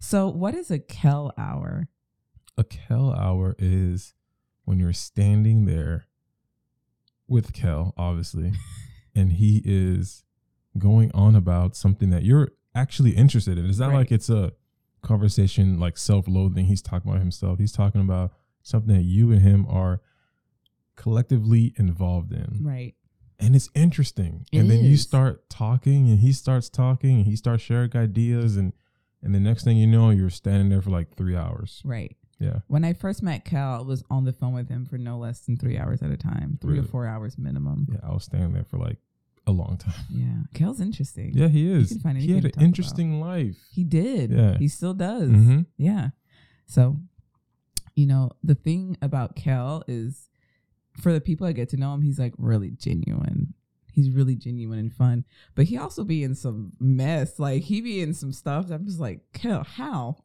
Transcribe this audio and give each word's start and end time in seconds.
So, 0.00 0.28
what 0.28 0.54
is 0.54 0.70
a 0.70 0.78
Kel 0.78 1.32
hour? 1.36 1.88
A 2.56 2.64
Kel 2.64 3.12
hour 3.12 3.54
is 3.58 4.14
when 4.64 4.78
you're 4.78 4.92
standing 4.92 5.66
there 5.66 6.06
with 7.28 7.52
Kel, 7.52 7.94
obviously, 7.96 8.52
and 9.14 9.32
he 9.32 9.62
is 9.64 10.24
going 10.78 11.10
on 11.12 11.36
about 11.36 11.76
something 11.76 12.10
that 12.10 12.24
you're 12.24 12.50
actually 12.74 13.10
interested 13.10 13.58
in. 13.58 13.66
It's 13.66 13.78
not 13.78 13.90
Right. 13.90 13.96
like 13.98 14.12
it's 14.12 14.30
a 14.30 14.52
conversation 15.02 15.78
like 15.78 15.96
self-loathing. 15.98 16.66
He's 16.66 16.82
talking 16.82 17.10
about 17.10 17.20
himself. 17.20 17.58
He's 17.58 17.72
talking 17.72 18.00
about 18.00 18.32
something 18.62 18.94
that 18.94 19.02
you 19.02 19.32
and 19.32 19.42
him 19.42 19.66
are 19.68 20.00
collectively 20.96 21.74
involved 21.76 22.32
in. 22.32 22.58
Right. 22.62 22.94
And 23.38 23.56
it's 23.56 23.70
interesting. 23.74 24.44
It 24.52 24.58
and 24.60 24.70
then 24.70 24.84
you 24.84 24.96
start 24.96 25.48
talking 25.48 26.08
and 26.10 26.20
he 26.20 26.32
starts 26.32 26.68
talking 26.68 27.16
and 27.16 27.26
he 27.26 27.36
starts 27.36 27.62
sharing 27.62 27.96
ideas 27.96 28.56
and 28.56 28.72
and 29.22 29.34
the 29.34 29.40
next 29.40 29.64
thing 29.64 29.76
you 29.76 29.86
know, 29.86 30.10
you're 30.10 30.30
standing 30.30 30.68
there 30.68 30.82
for 30.82 30.90
like 30.90 31.14
three 31.16 31.36
hours. 31.36 31.82
Right. 31.84 32.16
Yeah. 32.38 32.60
When 32.68 32.84
I 32.84 32.94
first 32.94 33.22
met 33.22 33.44
Cal, 33.44 33.80
I 33.80 33.82
was 33.82 34.02
on 34.10 34.24
the 34.24 34.32
phone 34.32 34.54
with 34.54 34.68
him 34.70 34.86
for 34.86 34.96
no 34.96 35.18
less 35.18 35.40
than 35.40 35.56
three 35.58 35.76
hours 35.76 36.00
at 36.02 36.10
a 36.10 36.16
time, 36.16 36.58
three 36.60 36.74
Really? 36.74 36.86
or 36.86 36.88
four 36.88 37.06
hours 37.06 37.36
minimum. 37.36 37.86
Yeah. 37.92 37.98
I 38.02 38.12
was 38.14 38.24
standing 38.24 38.54
there 38.54 38.64
for 38.64 38.78
like 38.78 38.96
a 39.46 39.52
long 39.52 39.76
time. 39.78 39.92
Yeah. 40.10 40.42
Cal's 40.54 40.80
interesting. 40.80 41.32
Yeah, 41.34 41.48
he 41.48 41.70
is. 41.70 41.88
can 41.90 42.00
find 42.00 42.16
He 42.18 42.28
had 42.32 42.36
an 42.44 42.50
talk 42.50 42.56
about. 42.56 42.64
interesting 42.64 43.20
life. 43.20 43.56
He 43.72 43.84
did. 43.84 44.30
Yeah. 44.30 44.56
He 44.58 44.68
still 44.68 44.94
does. 44.94 45.28
Mm-hmm. 45.28 45.60
Yeah. 45.76 46.08
So, 46.66 46.96
you 47.94 48.06
know, 48.06 48.30
the 48.42 48.54
thing 48.54 48.96
about 49.02 49.36
Cal 49.36 49.82
is 49.86 50.28
for 51.02 51.12
the 51.12 51.20
people 51.20 51.46
that 51.46 51.52
get 51.54 51.68
to 51.70 51.76
know 51.76 51.92
him, 51.92 52.00
he's 52.02 52.18
like 52.18 52.32
really 52.38 52.70
genuine. 52.70 53.52
He's 53.92 54.10
really 54.10 54.34
genuine 54.36 54.78
and 54.78 54.92
fun. 54.92 55.24
But 55.54 55.66
he 55.66 55.76
also 55.78 56.04
be 56.04 56.22
in 56.24 56.34
some 56.34 56.72
mess. 56.80 57.38
Like 57.38 57.62
he 57.62 57.80
be 57.80 58.00
in 58.00 58.14
some 58.14 58.32
stuff 58.32 58.68
that 58.68 58.74
I'm 58.74 58.86
just 58.86 59.00
like, 59.00 59.20
how? 59.42 60.16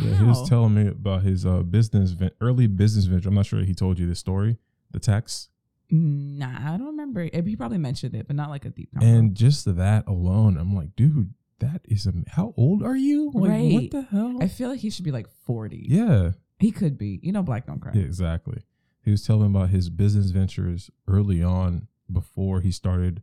Yeah, 0.00 0.14
he 0.16 0.24
was 0.24 0.48
telling 0.48 0.74
me 0.74 0.88
about 0.88 1.22
his 1.22 1.46
uh, 1.46 1.62
business, 1.62 2.10
ven- 2.12 2.32
early 2.40 2.66
business 2.66 3.04
venture. 3.04 3.28
I'm 3.28 3.34
not 3.36 3.46
sure 3.46 3.60
he 3.60 3.74
told 3.74 3.98
you 3.98 4.06
this 4.08 4.18
story, 4.18 4.56
the 4.90 4.98
tax. 4.98 5.48
Nah, 5.90 6.72
I 6.74 6.76
don't 6.76 6.86
remember. 6.88 7.28
He 7.32 7.54
probably 7.56 7.78
mentioned 7.78 8.14
it, 8.16 8.26
but 8.26 8.34
not 8.34 8.50
like 8.50 8.64
a 8.64 8.70
deep 8.70 8.90
convo. 8.94 9.04
And 9.04 9.34
just 9.36 9.76
that 9.76 10.08
alone, 10.08 10.56
I'm 10.56 10.74
like, 10.74 10.96
dude, 10.96 11.32
that 11.60 11.82
is, 11.84 12.06
am- 12.08 12.24
how 12.28 12.54
old 12.56 12.82
are 12.82 12.96
you? 12.96 13.30
Like, 13.34 13.72
what 13.72 13.90
the 13.92 14.02
hell? 14.10 14.38
I 14.40 14.48
feel 14.48 14.70
like 14.70 14.80
he 14.80 14.90
should 14.90 15.04
be 15.04 15.12
like 15.12 15.28
40. 15.46 15.86
yeah. 15.88 16.32
He 16.58 16.70
could 16.70 16.96
be. 16.96 17.20
You 17.22 17.32
know, 17.32 17.42
black 17.42 17.66
don't 17.66 17.80
cry. 17.80 17.92
Yeah, 17.94 18.02
exactly. 18.04 18.62
He 19.04 19.10
was 19.10 19.26
telling 19.26 19.46
about 19.54 19.68
his 19.70 19.90
business 19.90 20.30
ventures 20.30 20.88
early 21.06 21.42
on 21.42 21.88
before 22.12 22.60
he 22.60 22.70
started 22.70 23.22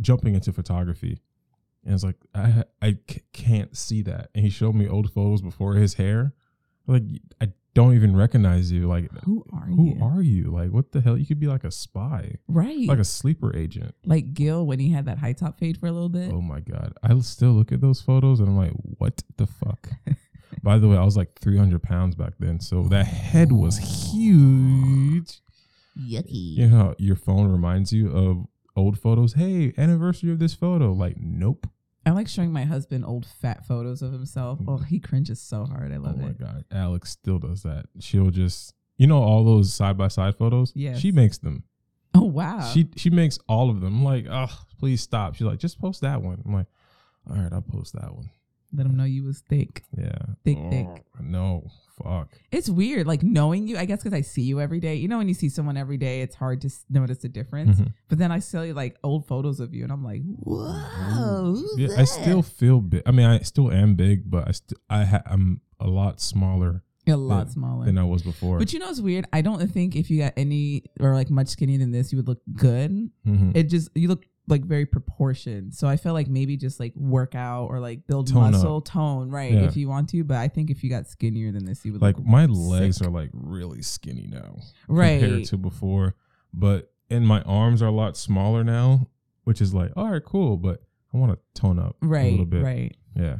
jumping 0.00 0.34
into 0.34 0.52
photography. 0.52 1.20
And 1.84 1.94
it's 1.94 2.04
like 2.04 2.16
I 2.34 2.64
I 2.82 2.98
c- 3.08 3.20
can't 3.32 3.76
see 3.76 4.02
that. 4.02 4.30
And 4.34 4.44
he 4.44 4.50
showed 4.50 4.74
me 4.74 4.88
old 4.88 5.12
photos 5.12 5.42
before 5.42 5.74
his 5.74 5.94
hair. 5.94 6.34
Like 6.86 7.02
I 7.40 7.52
don't 7.74 7.94
even 7.94 8.16
recognize 8.16 8.72
you. 8.72 8.88
Like 8.88 9.10
Who 9.24 9.44
are 9.52 9.66
who 9.66 9.94
you? 9.94 10.02
are 10.02 10.22
you? 10.22 10.50
Like 10.50 10.70
what 10.70 10.92
the 10.92 11.00
hell? 11.00 11.16
You 11.16 11.26
could 11.26 11.38
be 11.38 11.46
like 11.46 11.62
a 11.64 11.70
spy, 11.70 12.36
right. 12.48 12.86
like 12.88 12.98
a 12.98 13.04
sleeper 13.04 13.54
agent. 13.54 13.94
like 14.04 14.34
Gil 14.34 14.66
when 14.66 14.78
he 14.78 14.90
had 14.90 15.04
that 15.06 15.18
high 15.18 15.32
top 15.34 15.58
fade 15.58 15.78
for 15.78 15.86
a 15.86 15.92
little 15.92 16.08
bit. 16.08 16.32
Oh 16.32 16.40
my 16.40 16.60
god! 16.60 16.94
I 17.02 17.16
still 17.20 17.52
look 17.52 17.70
at 17.72 17.80
those 17.80 18.00
photos 18.00 18.40
and 18.40 18.48
I'm 18.48 18.56
like, 18.56 18.72
what 18.98 19.22
the 19.36 19.46
fuck? 19.46 19.88
By 20.62 20.78
the 20.78 20.88
way, 20.88 20.96
I 20.96 21.04
was 21.04 21.16
like 21.16 21.38
300 21.38 21.82
pounds 21.82 22.14
back 22.16 22.32
then, 22.40 22.58
so 22.60 22.82
that 22.84 23.06
head 23.06 23.52
was 23.52 23.78
huge. 23.78 25.40
Yucky. 25.98 26.56
You 26.56 26.68
know, 26.68 26.76
how 26.76 26.94
your 26.98 27.16
phone 27.16 27.50
reminds 27.50 27.92
you 27.92 28.10
of 28.10 28.46
old 28.76 28.98
photos. 28.98 29.34
Hey, 29.34 29.72
anniversary 29.78 30.30
of 30.30 30.38
this 30.38 30.54
photo. 30.54 30.92
Like, 30.92 31.16
nope. 31.18 31.66
I 32.04 32.10
like 32.10 32.28
showing 32.28 32.52
my 32.52 32.64
husband 32.64 33.04
old 33.04 33.26
fat 33.26 33.66
photos 33.66 34.00
of 34.00 34.12
himself. 34.12 34.60
Oh, 34.68 34.76
he 34.78 35.00
cringes 35.00 35.40
so 35.40 35.64
hard. 35.64 35.92
I 35.92 35.96
love 35.96 36.16
it. 36.16 36.22
Oh 36.22 36.24
my 36.24 36.30
it. 36.30 36.38
god, 36.38 36.64
Alex 36.70 37.10
still 37.10 37.38
does 37.38 37.62
that. 37.64 37.86
She'll 37.98 38.30
just, 38.30 38.74
you 38.96 39.08
know, 39.08 39.20
all 39.20 39.44
those 39.44 39.74
side 39.74 39.98
by 39.98 40.08
side 40.08 40.36
photos. 40.36 40.72
Yeah, 40.76 40.96
she 40.96 41.10
makes 41.10 41.38
them. 41.38 41.64
Oh 42.14 42.24
wow. 42.24 42.60
She 42.72 42.88
she 42.96 43.10
makes 43.10 43.38
all 43.48 43.70
of 43.70 43.80
them. 43.80 43.98
I'm 43.98 44.04
like, 44.04 44.26
oh, 44.30 44.56
please 44.78 45.00
stop. 45.00 45.34
She's 45.34 45.46
like, 45.46 45.58
just 45.58 45.80
post 45.80 46.02
that 46.02 46.22
one. 46.22 46.40
I'm 46.44 46.52
like, 46.52 46.66
all 47.28 47.36
right, 47.36 47.52
I'll 47.52 47.60
post 47.60 47.94
that 47.94 48.14
one. 48.14 48.30
Let 48.74 48.86
him 48.86 48.96
know 48.96 49.04
you 49.04 49.24
was 49.24 49.40
thick. 49.48 49.82
Yeah, 49.96 50.18
Thick, 50.44 50.58
Oh, 50.60 50.70
thick. 50.70 51.04
No, 51.20 51.70
fuck. 52.02 52.36
It's 52.52 52.68
weird, 52.68 53.06
like 53.06 53.22
knowing 53.22 53.66
you. 53.68 53.76
I 53.78 53.84
guess 53.84 54.02
because 54.02 54.12
I 54.16 54.20
see 54.20 54.42
you 54.42 54.60
every 54.60 54.80
day. 54.80 54.96
You 54.96 55.08
know, 55.08 55.18
when 55.18 55.28
you 55.28 55.34
see 55.34 55.48
someone 55.48 55.76
every 55.76 55.96
day, 55.96 56.20
it's 56.20 56.34
hard 56.34 56.60
to 56.62 56.68
s- 56.68 56.84
notice 56.90 57.18
the 57.18 57.28
difference. 57.28 57.80
Mhm. 57.80 57.92
But 58.08 58.18
then 58.18 58.30
I 58.32 58.38
see 58.40 58.72
like 58.72 58.96
old 59.02 59.26
photos 59.26 59.60
of 59.60 59.72
you, 59.74 59.82
and 59.84 59.92
I'm 59.92 60.04
like, 60.04 60.22
whoa. 60.70 61.62
Yeah, 61.76 61.88
I 61.96 62.04
still 62.04 62.42
feel 62.42 62.80
big. 62.80 63.02
I 63.06 63.10
mean, 63.12 63.26
I 63.26 63.38
still 63.40 63.70
am 63.70 63.94
big, 63.94 64.30
but 64.30 64.48
I 64.48 64.52
still 64.52 64.78
I 64.90 65.04
ha- 65.04 65.22
I'm 65.26 65.60
a 65.80 65.86
lot 65.88 66.20
smaller 66.20 66.82
a 67.06 67.16
lot 67.16 67.44
than- 67.44 67.52
smaller. 67.52 67.84
than 67.86 67.98
I 67.98 68.04
was 68.04 68.22
before. 68.22 68.58
But 68.58 68.72
you 68.72 68.78
know, 68.78 68.90
it's 68.90 69.00
weird. 69.00 69.26
I 69.32 69.40
don't 69.42 69.64
think 69.70 69.94
if 69.96 70.10
you 70.10 70.18
got 70.18 70.32
any 70.36 70.84
or 71.00 71.14
like 71.14 71.30
much 71.30 71.48
skinnier 71.48 71.78
than 71.78 71.92
this, 71.92 72.12
you 72.12 72.18
would 72.18 72.28
look 72.28 72.42
good. 72.54 73.10
Mhm. 73.26 73.56
It 73.56 73.64
just 73.64 73.90
you 73.94 74.08
look 74.08 74.24
like 74.48 74.64
very 74.64 74.86
proportioned. 74.86 75.74
So 75.74 75.88
I 75.88 75.96
feel 75.96 76.12
like 76.12 76.28
maybe 76.28 76.56
just 76.56 76.78
like 76.78 76.94
work 76.96 77.34
out 77.34 77.66
or 77.66 77.80
like 77.80 78.06
build 78.06 78.28
Tone 78.28 78.44
up. 78.44 78.52
muscle, 78.52 78.80
tone, 78.80 79.30
right? 79.30 79.52
Yeah. 79.52 79.60
If 79.64 79.76
you 79.76 79.88
want 79.88 80.08
to. 80.10 80.22
But 80.24 80.36
I 80.38 80.48
think 80.48 80.70
if 80.70 80.84
you 80.84 80.90
got 80.90 81.06
skinnier 81.08 81.50
than 81.52 81.64
this, 81.64 81.84
you 81.84 81.92
would 81.92 82.02
like 82.02 82.18
my 82.24 82.46
legs 82.46 82.98
sick. 82.98 83.06
are 83.06 83.10
like 83.10 83.30
really 83.32 83.82
skinny 83.82 84.26
now 84.30 84.56
right. 84.88 85.20
compared 85.20 85.44
to 85.46 85.56
before 85.56 86.14
but 86.54 86.92
and 87.10 87.26
my 87.26 87.42
arms 87.42 87.82
are 87.82 87.86
a 87.88 87.92
lot 87.92 88.16
smaller 88.16 88.64
now 88.64 89.08
which 89.44 89.60
is 89.60 89.74
like 89.74 89.92
all 89.96 90.10
right 90.10 90.24
cool 90.24 90.56
but 90.56 90.82
i 91.12 91.16
want 91.18 91.30
to 91.32 91.38
tone 91.60 91.78
up 91.78 91.96
a 92.02 92.06
right, 92.06 92.30
little 92.30 92.46
bit 92.46 92.62
right. 92.62 92.96
yeah 93.14 93.36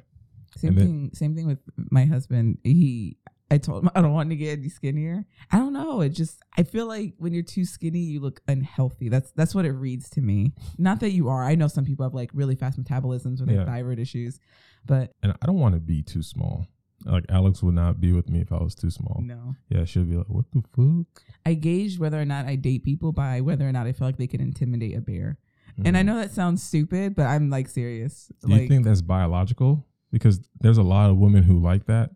Same 0.56 0.68
And 0.70 0.78
then- 0.78 0.86
thing. 0.86 1.10
Same 1.14 1.34
thing 1.36 1.46
with 1.46 1.58
my 1.90 2.04
husband. 2.04 2.58
He, 2.64 3.16
I 3.50 3.58
told 3.58 3.84
him 3.84 3.90
I 3.94 4.00
don't 4.02 4.12
want 4.12 4.30
to 4.30 4.36
get 4.36 4.58
any 4.58 4.68
skinnier. 4.68 5.24
I 5.52 5.58
don't 5.58 5.72
know. 5.72 6.00
It 6.00 6.10
just 6.10 6.40
I 6.58 6.62
feel 6.64 6.86
like 6.86 7.14
when 7.18 7.32
you're 7.32 7.42
too 7.44 7.64
skinny, 7.64 8.00
you 8.00 8.20
look 8.20 8.40
unhealthy. 8.48 9.08
That's 9.08 9.30
that's 9.32 9.54
what 9.54 9.64
it 9.64 9.72
reads 9.72 10.10
to 10.10 10.20
me. 10.20 10.52
Not 10.78 11.00
that 11.00 11.10
you 11.12 11.28
are. 11.28 11.44
I 11.44 11.54
know 11.54 11.68
some 11.68 11.84
people 11.84 12.04
have 12.04 12.14
like 12.14 12.30
really 12.34 12.56
fast 12.56 12.80
metabolisms 12.82 13.40
or 13.40 13.46
they 13.46 13.54
have 13.54 13.66
Yeah. 13.68 13.72
thyroid 13.74 13.98
issues, 14.00 14.40
but 14.84 15.12
and 15.22 15.32
i 15.40 15.46
don't 15.46 15.58
want 15.58 15.74
to 15.74 15.80
be 15.80 16.02
too 16.02 16.22
small 16.22 16.66
like 17.04 17.24
alex 17.28 17.62
would 17.62 17.74
not 17.74 18.00
be 18.00 18.12
with 18.12 18.28
me 18.28 18.40
if 18.40 18.50
i 18.52 18.56
was 18.56 18.74
too 18.74 18.90
small 18.90 19.20
no. 19.22 19.54
yeah 19.68 19.84
she'll 19.84 20.04
be 20.04 20.16
like 20.16 20.28
what 20.28 20.44
the 20.52 20.62
fuck 20.74 21.22
I 21.44 21.54
gauge 21.54 21.98
whether 21.98 22.20
or 22.20 22.24
not 22.24 22.46
I 22.46 22.56
date 22.56 22.82
people 22.84 23.12
by 23.12 23.40
whether 23.40 23.68
or 23.68 23.72
not 23.72 23.86
I 23.86 23.92
feel 23.92 24.08
like 24.08 24.16
they 24.16 24.26
can 24.26 24.40
intimidate 24.40 24.96
a 24.96 25.00
bear. 25.00 25.38
And 25.84 25.96
I 25.96 26.02
Mm. 26.02 26.06
know 26.06 26.16
that 26.16 26.32
sounds 26.32 26.62
stupid, 26.62 27.14
but 27.14 27.26
I'm 27.26 27.50
like 27.50 27.68
serious. 27.68 28.32
do 28.40 28.48
like 28.48 28.62
you 28.62 28.68
think 28.68 28.84
that's 28.84 29.02
biological 29.02 29.86
because 30.10 30.40
there's 30.60 30.78
a 30.78 30.82
lot 30.82 31.10
of 31.10 31.16
women 31.18 31.42
who 31.44 31.58
like 31.60 31.86
that 31.86 32.10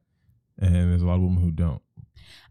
and 0.60 0.75
there's 0.75 1.03
a 1.03 1.06
lot 1.06 1.15
of 1.16 1.22
women 1.22 1.43
who 1.43 1.50
don't 1.50 1.82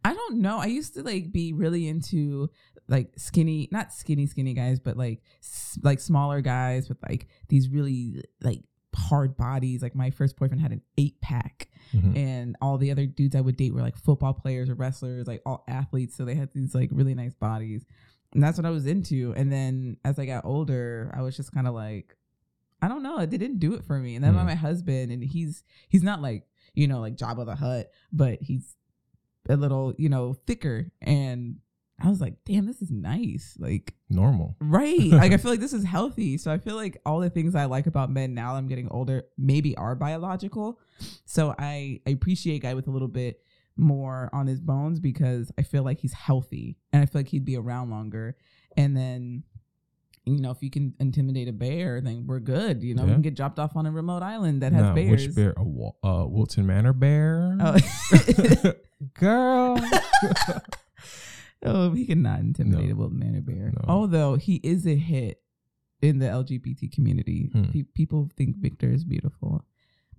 I 0.03 0.13
don't 0.13 0.37
know. 0.41 0.57
I 0.59 0.65
used 0.67 0.93
to 0.95 1.03
like 1.03 1.31
be 1.31 1.51
really 1.53 1.87
into 1.87 2.49
like 2.87 3.11
skinny, 3.17 3.67
not 3.71 3.93
skinny 3.93 4.25
skinny 4.27 4.53
guys, 4.53 4.79
but 4.79 4.97
like 4.97 5.21
s- 5.43 5.77
like 5.83 5.99
smaller 5.99 6.41
guys 6.41 6.89
with 6.89 6.97
like 7.07 7.27
these 7.49 7.69
really 7.69 8.23
like 8.41 8.61
hard 8.95 9.35
bodies. 9.37 9.81
Like 9.81 9.95
my 9.95 10.09
first 10.09 10.37
boyfriend 10.37 10.61
had 10.61 10.71
an 10.71 10.81
eight 10.97 11.19
pack, 11.21 11.69
Mhm. 11.93 12.15
and 12.17 12.55
all 12.61 12.77
the 12.77 12.91
other 12.91 13.05
dudes 13.05 13.35
I 13.35 13.41
would 13.41 13.57
date 13.57 13.73
were 13.73 13.81
like 13.81 13.97
football 13.97 14.33
players 14.33 14.69
or 14.69 14.75
wrestlers, 14.75 15.27
like 15.27 15.41
all 15.45 15.63
athletes. 15.67 16.15
So 16.15 16.25
they 16.25 16.35
had 16.35 16.51
these 16.53 16.73
like 16.73 16.89
really 16.91 17.13
nice 17.13 17.35
bodies, 17.35 17.85
and 18.33 18.41
that's 18.41 18.57
what 18.57 18.65
I 18.65 18.71
was 18.71 18.85
into. 18.85 19.33
And 19.37 19.51
then 19.51 19.97
as 20.05 20.17
I 20.17 20.25
got 20.25 20.45
older, 20.45 21.11
I 21.13 21.21
was 21.21 21.35
just 21.37 21.51
kind 21.51 21.67
of 21.67 21.73
like, 21.73 22.15
I 22.81 22.87
don't 22.87 23.03
know, 23.03 23.19
it 23.19 23.29
didn't 23.29 23.59
do 23.59 23.73
it 23.75 23.83
for 23.85 23.99
me. 23.99 24.15
And 24.15 24.23
then 24.23 24.33
Mm. 24.33 24.45
my 24.45 24.55
husband, 24.55 25.11
and 25.11 25.23
he's 25.23 25.63
he's 25.89 26.03
not 26.03 26.21
like 26.21 26.47
you 26.73 26.87
know 26.87 26.99
like 26.99 27.15
Jabba 27.15 27.45
the 27.45 27.55
Hutt, 27.55 27.89
but 28.11 28.39
he's 28.41 28.75
a 29.47 29.55
little 29.55 29.93
you 29.97 30.09
know 30.09 30.33
thicker, 30.33 30.91
and 31.01 31.57
I 32.01 32.07
was 32.09 32.21
like, 32.21 32.35
damn, 32.45 32.65
this 32.65 32.81
is 32.81 32.91
nice, 32.91 33.57
like. 33.59 33.93
normal 34.09 34.55
Right. 34.59 35.11
like 35.11 35.33
I 35.33 35.37
feel 35.41 35.51
like 35.51 35.59
this 35.59 35.73
is 35.73 35.83
healthy. 35.83 36.37
So 36.37 36.51
I 36.51 36.57
feel 36.57 36.75
like 36.75 37.01
all 37.05 37.19
the 37.19 37.29
things 37.29 37.55
I 37.55 37.65
like 37.65 37.87
about 37.87 38.09
men 38.09 38.33
now 38.33 38.53
that 38.53 38.59
I'm 38.59 38.67
getting 38.67 38.89
older 38.89 39.23
maybe 39.37 39.75
are 39.75 39.95
biological. 39.95 40.79
So 41.25 41.53
I, 41.59 41.99
I 42.07 42.11
appreciate 42.11 42.55
a 42.55 42.59
guy 42.59 42.73
with 42.73 42.87
a 42.87 42.91
little 42.91 43.07
bit 43.07 43.41
more 43.75 44.29
on 44.33 44.47
his 44.47 44.59
bones 44.59 44.99
because 44.99 45.51
I 45.57 45.63
feel 45.63 45.83
like 45.83 45.99
he's 45.99 46.13
healthy 46.13 46.77
and 46.91 47.01
I 47.01 47.05
feel 47.05 47.19
like 47.19 47.29
he'd 47.29 47.45
be 47.45 47.57
around 47.57 47.89
longer. 47.89 48.35
And 48.77 48.95
then 48.95 49.43
you 50.35 50.41
know, 50.41 50.51
if 50.51 50.61
you 50.61 50.69
can 50.69 50.93
intimidate 50.99 51.47
a 51.47 51.53
bear, 51.53 52.01
then 52.01 52.25
we're 52.27 52.39
good. 52.39 52.83
You 52.83 52.95
know, 52.95 53.03
we 53.05 53.11
can 53.11 53.21
get 53.21 53.35
dropped 53.35 53.59
off 53.59 53.75
on 53.75 53.85
a 53.85 53.91
remote 53.91 54.23
island 54.23 54.61
that 54.61 54.71
has 54.73 54.81
Now, 54.83 54.93
bears. 54.95 55.27
which 55.27 55.35
bear 55.35 55.53
a 55.57 55.63
Wa- 55.63 55.91
uh, 56.03 56.25
wilton 56.27 56.65
manor 56.67 56.93
bear 56.93 57.57
Oh. 57.59 57.77
girl 59.13 59.77
oh, 61.65 61.91
he 61.93 62.05
cannot 62.05 62.39
intimidate 62.39 62.87
No. 62.87 62.93
a 62.93 62.95
Wilton 62.97 63.19
Manor 63.19 63.41
bear. 63.41 63.71
No. 63.75 63.85
Although 63.87 64.35
he 64.35 64.55
is 64.63 64.85
a 64.85 64.95
hit 64.95 65.41
in 66.01 66.19
the 66.19 66.25
LGBT 66.27 66.91
community. 66.93 67.49
Hmm. 67.51 67.63
Pe- 67.71 67.83
people 67.93 68.29
think 68.37 68.57
Victor 68.57 68.89
is 68.91 69.03
beautiful. 69.03 69.65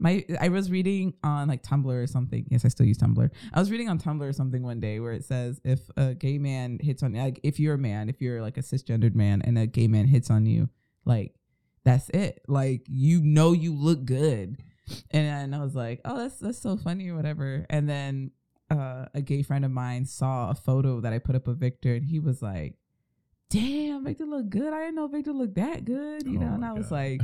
My 0.00 0.24
I 0.40 0.48
was 0.48 0.70
reading 0.70 1.14
on 1.22 1.48
like 1.48 1.62
Tumblr 1.62 1.86
or 1.86 2.06
something. 2.06 2.46
Yes, 2.48 2.64
I 2.64 2.68
still 2.68 2.86
use 2.86 2.98
Tumblr. 2.98 3.30
I 3.52 3.60
was 3.60 3.70
reading 3.70 3.88
on 3.88 3.98
Tumblr 3.98 4.28
or 4.28 4.32
something 4.32 4.62
one 4.62 4.80
day 4.80 4.98
where 4.98 5.12
it 5.12 5.24
says 5.24 5.60
if 5.64 5.80
a 5.96 6.14
gay 6.14 6.38
man 6.38 6.78
hits 6.80 7.02
on 7.02 7.14
you 7.14 7.20
like 7.20 7.38
if 7.42 7.60
you're 7.60 7.74
a 7.74 7.78
man, 7.78 8.08
if 8.08 8.20
you're 8.20 8.40
like 8.42 8.56
a 8.56 8.62
cisgendered 8.62 9.14
man 9.14 9.42
and 9.42 9.58
a 9.58 9.66
gay 9.66 9.86
man 9.86 10.06
hits 10.06 10.30
on 10.30 10.46
you, 10.46 10.68
like 11.04 11.34
that's 11.84 12.08
it. 12.10 12.42
Like 12.48 12.86
you 12.88 13.20
know 13.22 13.52
you 13.52 13.74
look 13.74 14.04
good. 14.04 14.62
And 15.12 15.54
I 15.54 15.62
was 15.62 15.76
like, 15.76 16.00
oh, 16.04 16.18
that's 16.18 16.38
that's 16.38 16.58
so 16.58 16.76
funny 16.76 17.10
or 17.10 17.14
whatever. 17.14 17.64
And 17.70 17.88
then 17.88 18.32
uh, 18.70 19.06
a 19.14 19.20
gay 19.20 19.42
friend 19.42 19.64
of 19.64 19.70
mine 19.70 20.06
saw 20.06 20.50
a 20.50 20.54
photo 20.54 21.00
that 21.00 21.12
I 21.12 21.18
put 21.18 21.34
up 21.34 21.48
of 21.48 21.58
Victor, 21.58 21.94
and 21.94 22.04
he 22.04 22.18
was 22.18 22.40
like, 22.40 22.74
"Damn, 23.50 24.04
Victor 24.04 24.26
look 24.26 24.48
good. 24.48 24.72
I 24.72 24.80
didn't 24.80 24.96
know 24.96 25.08
Victor 25.08 25.32
looked 25.32 25.56
that 25.56 25.84
good." 25.84 26.26
You 26.26 26.38
Oh 26.38 26.42
know, 26.42 26.54
and 26.54 26.64
I 26.64 26.72
was 26.72 26.90
like, 26.90 27.20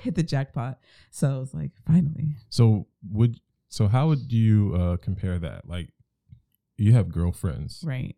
hit 0.00 0.14
the 0.14 0.22
jackpot. 0.22 0.78
So 1.10 1.36
I 1.36 1.38
was 1.38 1.54
like, 1.54 1.72
finally, 1.86 2.36
So 2.48 2.86
would 3.10 3.40
so 3.68 3.86
how 3.88 4.08
would 4.08 4.32
you 4.32 4.74
uh, 4.74 4.96
compare 4.96 5.38
that? 5.38 5.68
Like, 5.68 5.90
you 6.76 6.92
have 6.92 7.08
girlfriends. 7.10 7.82
right. 7.84 8.16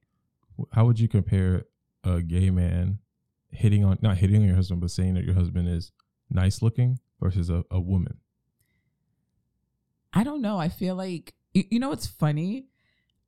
How 0.73 0.85
would 0.87 1.01
you 1.01 1.09
compare 1.09 1.65
a 2.05 2.21
gay 2.23 2.51
man 2.51 2.99
hitting 3.51 3.85
on 3.85 3.99
not 4.03 4.19
hitting 4.19 4.37
on 4.43 4.47
your 4.47 4.57
husband, 4.57 4.81
but 4.81 4.91
saying 4.91 5.15
that 5.15 5.25
your 5.25 5.35
husband 5.35 5.69
is 5.69 5.93
nice 6.31 6.63
looking 6.63 6.99
versus 7.21 7.51
a, 7.51 7.65
a 7.71 7.81
woman? 7.81 8.19
I 10.13 10.25
don't 10.25 10.43
know. 10.43 10.59
I 10.59 10.69
feel 10.69 10.95
like 10.95 11.35
you, 11.55 11.65
you 11.71 11.81
know 11.81 11.89
what's 11.89 12.07
funny? 12.07 12.67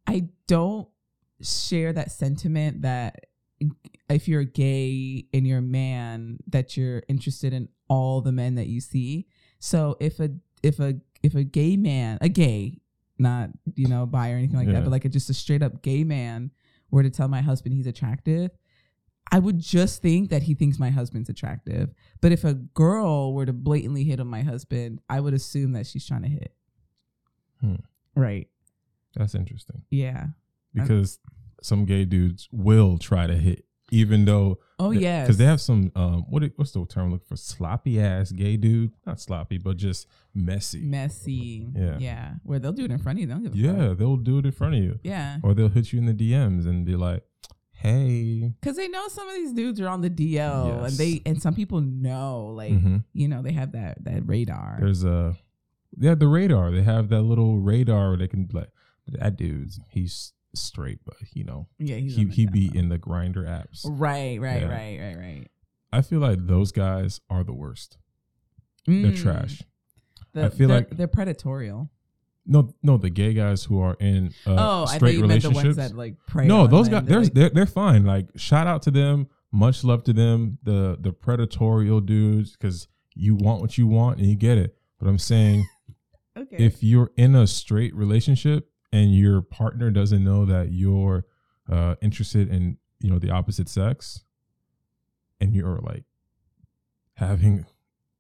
I 0.07 0.29
don't 0.47 0.89
share 1.41 1.93
that 1.93 2.13
sentiment 2.13 2.83
that 2.83 3.27
if 4.11 4.29
you're 4.29 4.45
gay 4.45 5.25
and 5.33 5.47
you're 5.47 5.59
a 5.59 5.63
man 5.63 6.39
that 6.49 6.77
you're 6.77 7.03
interested 7.09 7.53
in 7.53 7.69
all 7.89 8.21
the 8.21 8.33
men 8.33 8.55
that 8.57 8.67
you 8.67 8.81
see. 8.81 9.27
So 9.59 9.97
if 10.01 10.21
a 10.21 10.31
if 10.63 10.79
a 10.81 10.95
if 11.23 11.35
a 11.35 11.45
gay 11.45 11.77
man, 11.77 12.19
a 12.21 12.29
gay, 12.29 12.81
not 13.19 13.51
you 13.75 13.89
know 13.89 14.07
bi 14.07 14.31
or 14.33 14.37
anything 14.37 14.57
like 14.57 14.67
Yeah. 14.67 14.75
that, 14.75 14.85
but 14.85 14.91
like 14.91 15.05
a, 15.05 15.09
just 15.09 15.31
a 15.31 15.35
straight 15.35 15.63
up 15.63 15.83
gay 15.83 16.05
man 16.05 16.51
were 16.91 17.03
to 17.03 17.11
tell 17.11 17.29
my 17.29 17.41
husband 17.43 17.75
he's 17.75 17.87
attractive, 17.87 18.51
I 19.33 19.39
would 19.39 19.59
just 19.59 20.01
think 20.03 20.31
that 20.31 20.43
he 20.45 20.55
thinks 20.55 20.79
my 20.79 20.91
husband's 20.91 21.29
attractive. 21.29 21.93
But 22.21 22.33
if 22.33 22.45
a 22.45 22.55
girl 22.55 23.33
were 23.35 23.47
to 23.47 23.53
blatantly 23.53 24.05
hit 24.05 24.21
on 24.21 24.27
my 24.29 24.43
husband, 24.43 25.01
I 25.09 25.21
would 25.21 25.35
assume 25.35 25.73
that 25.73 25.87
she's 25.87 26.07
trying 26.07 26.23
to 26.23 26.29
hit. 26.29 26.55
Hmm. 27.61 27.77
Right. 28.15 28.49
That's 29.17 29.35
interesting 29.35 29.83
Yeah. 29.91 30.29
because 30.75 31.19
some 31.63 31.85
gay 31.85 32.05
dudes 32.05 32.49
will 32.53 32.99
try 32.99 33.27
to 33.27 33.35
hit, 33.37 33.65
even 33.95 34.25
though 34.25 34.59
Oh 34.79 34.91
yeah. 34.91 35.23
because 35.23 35.37
they 35.39 35.45
have 35.45 35.61
some 35.61 35.93
um 35.95 36.25
what 36.29 36.43
what's 36.57 36.73
the 36.73 36.85
term 36.87 37.11
looking 37.13 37.27
for 37.29 37.37
sloppy 37.37 38.01
ass 38.01 38.33
gay 38.33 38.57
dude 38.57 38.91
not 39.07 39.21
sloppy 39.21 39.59
but 39.59 39.77
just 39.77 40.07
messy 40.35 40.81
messy. 40.81 41.69
Yeah. 41.75 41.97
Yeah. 41.99 42.33
Where 42.43 42.59
they'll 42.59 42.73
do 42.73 42.85
it 42.85 42.91
in 42.91 42.99
front 42.99 43.19
of 43.19 43.21
you. 43.21 43.27
They 43.29 43.35
don't 43.35 43.43
give 43.45 43.55
a 43.55 43.57
yeah 43.57 43.89
fuck. 43.89 43.99
they'll 43.99 44.17
do 44.17 44.39
it 44.39 44.47
in 44.47 44.53
front 44.53 44.75
of 44.75 44.81
you 44.83 44.99
Yeah. 45.03 45.39
or 45.43 45.55
they'll 45.55 45.69
hit 45.69 45.93
you 45.93 45.99
in 46.01 46.07
the 46.07 46.15
DMs 46.15 46.67
and 46.67 46.85
be 46.85 46.97
like 46.97 47.23
hey 47.73 48.53
Because 48.61 48.77
they 48.77 48.89
know 48.89 49.07
some 49.09 49.29
of 49.29 49.35
these 49.35 49.53
dudes 49.53 49.81
are 49.81 49.89
on 49.89 50.01
the 50.01 50.11
DL 50.11 50.85
and 50.87 50.95
they 50.97 51.21
and 51.27 51.41
some 51.41 51.55
people 51.55 51.81
know, 51.81 52.47
like, 52.57 52.73
Mhm. 52.73 53.05
you 53.13 53.29
know, 53.29 53.43
they 53.43 53.53
have 53.53 53.73
that 53.73 54.03
that 54.05 54.27
radar. 54.27 54.79
there's 54.81 55.05
a 55.05 55.37
yeah 55.99 56.15
the 56.15 56.27
radar 56.29 56.71
they 56.73 56.83
have 56.83 57.09
that 57.11 57.23
little 57.23 57.59
radar 57.61 58.09
where 58.09 58.17
they 58.17 58.27
can 58.29 58.45
be 58.47 58.59
like 58.59 58.71
that 59.07 59.37
dude's 59.37 59.79
he's 59.89 60.33
straight 60.57 60.99
but 61.05 61.15
you 61.33 61.45
know 61.45 61.67
yeah, 61.79 61.97
he 61.97 62.25
he 62.27 62.47
be 62.47 62.69
DL. 62.71 62.75
in 62.77 62.89
the 62.89 62.99
Grindr 62.99 63.45
apps 63.47 63.81
Right, 63.85 64.41
right, 64.41 64.63
Yeah. 64.63 64.69
right, 64.69 64.99
right, 65.01 65.17
right. 65.17 65.51
I 65.93 66.03
feel 66.03 66.21
like 66.21 66.47
those 66.47 66.73
guys 66.73 67.21
are 67.31 67.45
the 67.45 67.53
worst 67.55 67.99
they're 68.87 69.13
Mm. 69.13 69.17
trash 69.23 69.63
The- 70.33 70.47
I 70.47 70.49
feel 70.51 70.69
they're- 70.69 70.77
like- 70.79 70.91
they're 70.91 71.09
predatorial. 71.09 71.89
no 72.47 72.75
no 72.83 72.97
the 72.99 73.11
gay 73.11 73.33
guys 73.33 73.65
who 73.65 73.81
are 73.81 73.97
in 74.01 74.33
uh, 74.47 74.57
oh, 74.59 74.87
straight 74.87 75.15
you 75.15 75.27
meant 75.27 75.43
the 75.43 75.49
relationships 75.49 75.65
ones 75.65 75.77
that 75.77 75.97
like 75.97 76.17
prey. 76.27 76.47
no, 76.47 76.67
those 76.67 76.89
guys, 76.89 77.03
They're 77.05 77.11
they're, 77.17 77.21
like- 77.23 77.35
they're 77.35 77.51
they're 77.51 77.67
fine. 77.67 78.05
Like 78.05 78.29
shout 78.37 78.67
out 78.67 78.83
to 78.83 78.91
them. 78.91 79.29
Much 79.53 79.85
love 79.85 80.03
to 80.05 80.13
them. 80.13 80.59
The 80.65 80.99
the 81.01 81.13
predatorial 81.13 82.05
dudes, 82.05 82.53
because 82.53 82.89
you 83.15 83.35
want 83.37 83.61
what 83.63 83.79
you 83.79 83.87
want 83.87 84.19
and 84.19 84.27
you 84.29 84.35
get 84.37 84.59
it. 84.59 84.77
But 84.99 85.09
I'm 85.09 85.19
saying, 85.19 85.65
okay. 86.37 86.57
if 86.59 86.83
you're 86.83 87.13
in 87.17 87.35
a 87.37 87.47
straight 87.47 87.95
relationship 87.95 88.69
and 88.95 89.15
your 89.15 89.43
partner 89.43 89.91
doesn't 89.91 90.23
know 90.25 90.45
that 90.47 90.71
you're 90.73 91.27
uh, 91.71 91.97
interested 92.01 92.49
in 92.49 92.79
you 93.01 93.11
know 93.11 93.19
the 93.19 93.31
opposite 93.31 93.69
sex, 93.69 94.23
and 95.41 95.55
you're 95.55 95.81
like 95.83 96.05
having 97.15 97.67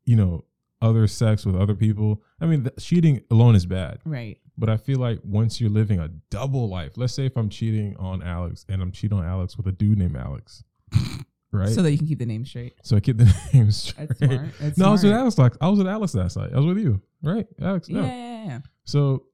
you 0.04 0.16
know 0.16 0.44
other 0.82 1.06
sex 1.06 1.46
with 1.46 1.56
other 1.56 1.74
people, 1.74 2.22
I 2.40 2.46
mean, 2.46 2.68
cheating 2.78 3.22
alone 3.30 3.54
is 3.54 3.64
bad. 3.66 4.00
right. 4.04 4.38
But 4.56 4.68
I 4.68 4.76
feel 4.76 5.00
like 5.00 5.18
once 5.24 5.60
you're 5.60 5.70
living 5.70 5.98
a 5.98 6.08
double 6.30 6.68
life, 6.68 6.92
let's 6.96 7.12
say 7.12 7.26
if 7.26 7.36
I'm 7.36 7.48
cheating 7.48 7.96
on 7.98 8.22
Alex 8.22 8.64
and 8.68 8.80
I'm 8.80 8.92
cheating 8.92 9.18
on 9.18 9.24
Alex 9.24 9.56
with 9.56 9.66
a 9.66 9.72
dude 9.72 9.98
named 9.98 10.16
Alex, 10.16 10.62
right? 11.52 11.70
So 11.70 11.82
that 11.82 11.90
you 11.90 11.98
can 11.98 12.06
keep 12.06 12.20
the 12.20 12.26
name 12.26 12.44
straight. 12.44 12.74
So 12.84 12.96
I 12.96 13.00
keep 13.00 13.16
the 13.18 13.24
name 13.52 13.72
straight. 13.72 14.08
That's 14.10 14.18
smart. 14.20 14.48
That's 14.60 14.78
no, 14.78 14.88
I 14.88 14.92
was 14.92 15.02
with. 15.02 15.12
Alex. 15.12 15.38
Like 15.38 15.54
I 15.60 15.68
was 15.68 15.78
with 15.78 15.88
Alex 15.88 16.14
last 16.14 16.36
night. 16.36 16.50
I 16.54 16.56
was 16.56 16.66
with 16.66 16.78
you, 16.78 17.00
right? 17.22 17.46
Alex. 17.60 17.88
Yeah, 17.88 18.00
No. 18.00 18.06
yeah, 18.06 18.14
yeah, 18.14 18.44
yeah. 18.46 18.58
So 18.84 19.24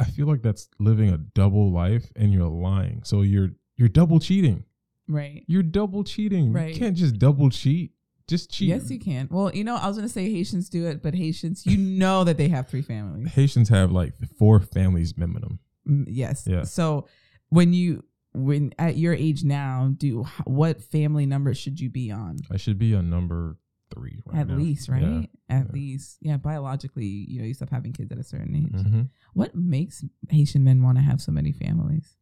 I 0.00 0.04
feel 0.04 0.26
like 0.26 0.42
that's 0.42 0.68
living 0.78 1.10
a 1.10 1.18
double 1.18 1.72
life, 1.72 2.10
and 2.16 2.32
you're 2.32 2.48
lying. 2.48 3.02
So 3.04 3.22
you're 3.22 3.50
you're 3.76 3.88
double 3.88 4.20
cheating. 4.20 4.64
Right. 5.06 5.44
You're 5.46 5.62
double 5.62 6.04
cheating. 6.04 6.52
Right. 6.52 6.74
You 6.74 6.78
can't 6.80 6.96
just 6.96 7.18
double 7.18 7.50
cheat. 7.50 7.92
Just 8.26 8.50
cheat. 8.50 8.68
Yes, 8.68 8.90
you 8.90 8.98
can. 8.98 9.28
Well, 9.30 9.54
you 9.54 9.64
know, 9.64 9.76
I 9.76 9.86
was 9.86 9.96
gonna 9.96 10.08
say 10.08 10.32
Haitians 10.32 10.68
do 10.70 10.86
it, 10.86 11.02
but 11.02 11.14
Haitians, 11.14 11.66
you 11.66 11.76
know 11.76 12.24
that 12.24 12.38
they 12.38 12.48
have 12.48 12.68
three 12.68 12.80
families. 12.82 13.32
Haitians 13.32 13.68
have 13.68 13.92
like 13.92 14.14
four 14.38 14.60
families 14.60 15.16
minimum. 15.16 15.58
Mm, 15.88 16.06
Yes. 16.08 16.46
Yeah. 16.46 16.62
So 16.62 17.06
when 17.50 17.72
you 17.74 18.02
when 18.32 18.72
at 18.78 18.96
your 18.96 19.12
age 19.14 19.44
now, 19.44 19.92
do 19.96 20.24
what 20.44 20.82
family 20.82 21.26
number 21.26 21.54
should 21.54 21.78
you 21.78 21.90
be 21.90 22.10
on? 22.10 22.38
I 22.50 22.56
should 22.56 22.78
be 22.78 22.94
on 22.94 23.10
number 23.10 23.58
three. 23.92 24.20
Right 24.26 24.40
at 24.40 24.48
now. 24.48 24.56
least, 24.56 24.88
right? 24.88 25.02
Yeah. 25.02 25.22
At 25.48 25.66
yeah. 25.66 25.72
least, 25.72 26.18
yeah. 26.20 26.36
Biologically, 26.36 27.06
you 27.06 27.40
know, 27.40 27.46
you 27.46 27.54
stop 27.54 27.70
having 27.70 27.92
kids 27.92 28.10
at 28.12 28.18
a 28.18 28.22
certain 28.24 28.54
age. 28.54 28.72
Mhm. 28.84 29.08
What 29.34 29.54
makes 29.54 30.04
Haitian 30.30 30.64
men 30.64 30.82
want 30.82 30.98
to 30.98 31.02
have 31.02 31.20
so 31.20 31.32
many 31.32 31.52
families? 31.52 32.16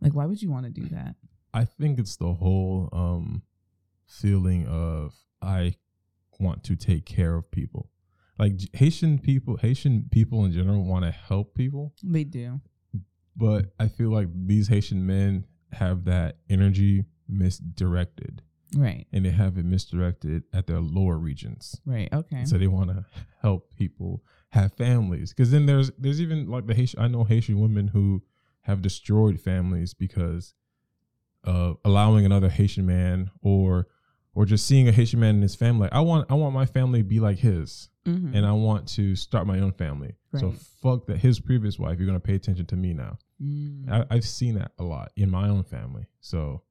Like, 0.00 0.14
why 0.14 0.26
would 0.26 0.42
you 0.42 0.50
want 0.50 0.66
to 0.66 0.70
do 0.72 0.86
that? 0.88 1.16
I 1.54 1.64
think 1.64 1.98
it's 1.98 2.16
the 2.16 2.34
whole 2.34 2.88
um 2.92 3.42
feeling 4.06 4.66
of 4.66 5.14
I 5.42 5.76
want 6.38 6.62
to 6.64 6.76
take 6.76 7.06
care 7.06 7.34
of 7.34 7.50
people. 7.50 7.90
Like 8.38 8.52
Haitian 8.74 9.18
people, 9.18 9.56
Haitian 9.56 10.08
people 10.10 10.44
in 10.44 10.52
general 10.52 10.84
want 10.84 11.04
to 11.06 11.10
help 11.10 11.54
people, 11.54 11.94
They 12.02 12.24
do. 12.24 12.60
but 13.34 13.72
I 13.80 13.88
feel 13.88 14.10
like 14.10 14.28
these 14.34 14.68
Haitian 14.68 15.06
men 15.06 15.46
have 15.72 16.04
that 16.04 16.38
energy 16.50 17.04
misdirected 17.26 18.42
Right. 18.74 19.06
and 19.12 19.24
they 19.24 19.30
have 19.30 19.58
it 19.58 19.64
misdirected 19.64 20.42
at 20.52 20.66
their 20.66 20.80
lower 20.80 21.16
regions. 21.18 21.80
Right. 21.86 22.08
Okay. 22.12 22.44
So 22.44 22.58
they 22.58 22.66
want 22.66 22.90
to 22.90 23.04
help 23.40 23.74
people 23.76 24.24
have 24.50 24.72
families. 24.74 25.30
Because 25.32 25.50
then 25.50 25.66
there's 25.66 25.90
there's 25.98 26.20
even 26.20 26.48
like 26.48 26.66
the 26.66 26.74
Haitian. 26.74 27.00
I 27.00 27.08
know 27.08 27.24
Haitian 27.24 27.60
women 27.60 27.88
who 27.88 28.22
have 28.62 28.82
destroyed 28.82 29.40
families 29.40 29.94
because 29.94 30.54
of 31.44 31.78
allowing 31.84 32.24
another 32.26 32.48
Haitian 32.48 32.86
man 32.86 33.30
or 33.42 33.86
or 34.34 34.44
just 34.44 34.66
seeing 34.66 34.86
a 34.86 34.92
Haitian 34.92 35.20
man 35.20 35.36
and 35.36 35.42
his 35.42 35.54
family. 35.54 35.82
Like, 35.84 35.94
I 35.94 36.00
want 36.00 36.30
I 36.30 36.34
want 36.34 36.54
my 36.54 36.66
family 36.66 37.00
to 37.00 37.04
be 37.08 37.20
like 37.20 37.38
his, 37.38 37.88
Mhm. 38.06 38.34
and 38.34 38.44
I 38.44 38.52
want 38.52 38.86
to 38.88 39.14
start 39.16 39.46
my 39.46 39.60
own 39.60 39.72
family. 39.72 40.14
So 40.36 40.52
fuck 40.82 41.06
that 41.06 41.16
his 41.16 41.40
previous 41.40 41.78
wife. 41.78 41.98
You're 41.98 42.06
gonna 42.06 42.20
pay 42.20 42.34
attention 42.34 42.66
to 42.66 42.76
me 42.76 42.92
now. 42.92 43.16
Mm. 43.42 43.88
I, 43.90 44.04
I've 44.10 44.26
seen 44.26 44.56
that 44.56 44.72
a 44.78 44.84
lot 44.84 45.10
in 45.16 45.30
my 45.30 45.48
own 45.48 45.62
family. 45.62 46.04
So 46.20 46.62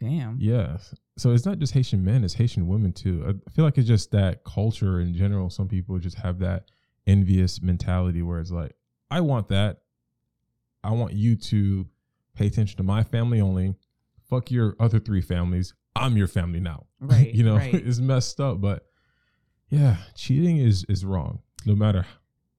Damn. 0.00 0.38
yeah. 0.40 0.78
So 1.18 1.32
it's 1.32 1.44
not 1.44 1.58
just 1.58 1.74
Haitian 1.74 2.02
men, 2.04 2.24
it's 2.24 2.34
Haitian 2.34 2.66
women 2.66 2.92
too. 2.92 3.24
I 3.46 3.50
feel 3.50 3.64
like 3.64 3.76
it's 3.76 3.86
just 3.86 4.10
that 4.12 4.42
culture 4.44 5.00
in 5.00 5.14
general. 5.14 5.50
Some 5.50 5.68
people 5.68 5.98
just 5.98 6.16
have 6.18 6.38
that 6.38 6.70
envious 7.06 7.60
mentality 7.60 8.22
where 8.22 8.40
it's 8.40 8.50
like, 8.50 8.72
I 9.10 9.20
want 9.20 9.48
that. 9.48 9.82
I 10.82 10.92
want 10.92 11.12
you 11.12 11.36
to 11.36 11.86
pay 12.34 12.46
attention 12.46 12.78
to 12.78 12.82
my 12.82 13.02
family 13.02 13.40
only. 13.40 13.74
Fuck 14.30 14.50
your 14.50 14.76
other 14.80 14.98
three 14.98 15.20
families. 15.20 15.74
I'm 15.94 16.16
your 16.16 16.28
family 16.28 16.60
now. 16.60 16.86
Right. 17.00 17.34
you 17.34 17.42
know, 17.44 17.56
Right. 17.56 17.74
it's 17.74 17.98
messed 17.98 18.40
up. 18.40 18.60
But 18.60 18.86
yeah, 19.68 19.96
cheating 20.14 20.56
is 20.58 20.84
is 20.88 21.04
wrong. 21.04 21.40
No 21.66 21.74
matter 21.74 22.06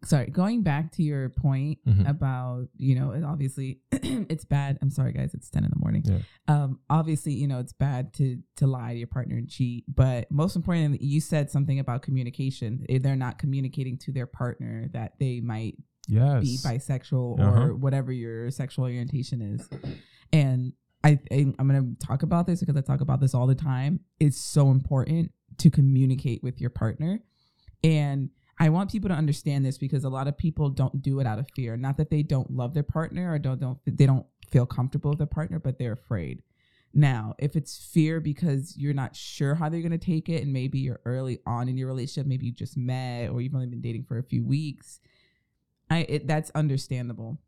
Sorry. 0.04 0.28
Going 0.28 0.64
back 0.64 0.92
to 0.94 1.04
your 1.04 1.30
point 1.30 1.78
Mhm. 1.88 2.10
about 2.10 2.68
you 2.76 2.96
know, 2.96 3.12
and 3.12 3.24
obviously 3.26 3.80
it's 3.92 4.46
bad. 4.46 4.80
I'm 4.82 4.90
sorry, 4.90 5.14
guys. 5.14 5.34
It's 5.34 5.50
ten 5.50 5.64
in 5.64 5.70
the 5.70 5.80
morning. 5.80 6.04
Yeah. 6.06 6.20
Um, 6.48 6.80
obviously, 6.90 7.34
you 7.34 7.48
know, 7.48 7.60
it's 7.60 7.74
bad 7.74 8.14
to 8.16 8.42
to 8.58 8.68
lie 8.68 8.94
to 8.94 8.98
your 9.00 9.08
partner 9.08 9.36
and 9.38 9.48
cheat. 9.50 9.86
But 9.88 10.32
most 10.32 10.56
importantly, 10.56 10.98
you 11.06 11.22
said 11.22 11.52
something 11.52 11.78
about 11.80 12.02
communication. 12.02 12.86
If 12.90 13.04
they're 13.04 13.16
not 13.16 13.38
communicating 13.38 13.98
to 14.00 14.12
their 14.12 14.26
partner 14.26 14.88
that 14.94 15.20
they 15.20 15.40
might 15.40 15.78
yes. 16.08 16.42
be 16.44 16.58
bisexual 16.58 17.40
Uh-huh. 17.40 17.62
or 17.62 17.76
whatever 17.76 18.12
your 18.12 18.50
sexual 18.52 18.86
orientation 18.86 19.42
is. 19.42 19.70
And 20.34 20.74
I, 21.04 21.20
I 21.32 21.54
I'm 21.60 21.68
gonna 21.68 21.94
talk 22.00 22.24
about 22.24 22.48
this 22.48 22.60
because 22.60 22.76
I 22.76 22.82
talk 22.82 23.02
about 23.02 23.20
this 23.20 23.34
all 23.36 23.46
the 23.48 23.56
time. 23.56 24.00
It's 24.20 24.38
so 24.38 24.72
important 24.72 25.32
to 25.58 25.70
communicate 25.70 26.42
with 26.42 26.60
your 26.62 26.70
partner, 26.72 27.20
and 27.84 28.30
I 28.62 28.70
want 28.70 28.92
people 28.92 29.10
to 29.10 29.16
understand 29.16 29.66
this 29.66 29.80
because 29.80 30.04
a 30.04 30.10
lot 30.10 30.28
of 30.28 30.38
people 30.38 30.70
don't 30.70 31.02
do 31.02 31.20
it 31.20 31.26
out 31.26 31.40
of 31.40 31.48
fear. 31.56 31.76
Not 31.76 31.98
that 31.98 32.12
they 32.12 32.22
don't 32.22 32.52
love 32.52 32.76
their 32.76 32.84
partner 32.84 33.34
or 33.34 33.40
don't 33.40 33.60
don't 33.60 33.80
they 33.88 34.06
don't 34.06 34.28
feel 34.52 34.68
comfortable 34.68 35.10
with 35.10 35.18
their 35.18 35.26
partner, 35.26 35.58
but 35.58 35.80
they're 35.80 35.94
afraid. 35.94 36.44
Now, 36.94 37.34
if 37.40 37.56
it's 37.56 37.90
fear 37.92 38.20
because 38.20 38.78
you're 38.78 38.94
not 38.94 39.16
sure 39.16 39.56
how 39.56 39.68
they're 39.68 39.82
going 39.82 39.92
to 39.92 39.98
take 39.98 40.30
it, 40.30 40.44
and 40.44 40.54
maybe 40.54 40.78
you're 40.78 41.00
early 41.06 41.40
on 41.48 41.70
in 41.70 41.78
your 41.78 41.88
relationship, 41.88 42.28
maybe 42.28 42.46
you 42.46 42.52
just 42.52 42.78
met 42.78 43.32
or 43.32 43.42
you've 43.42 43.56
only 43.56 43.66
been 43.66 43.82
dating 43.82 44.04
for 44.04 44.20
a 44.20 44.24
few 44.24 44.44
weeks, 44.44 45.00
I 45.90 46.06
it, 46.08 46.28
that's 46.28 46.52
understandable. 46.52 47.40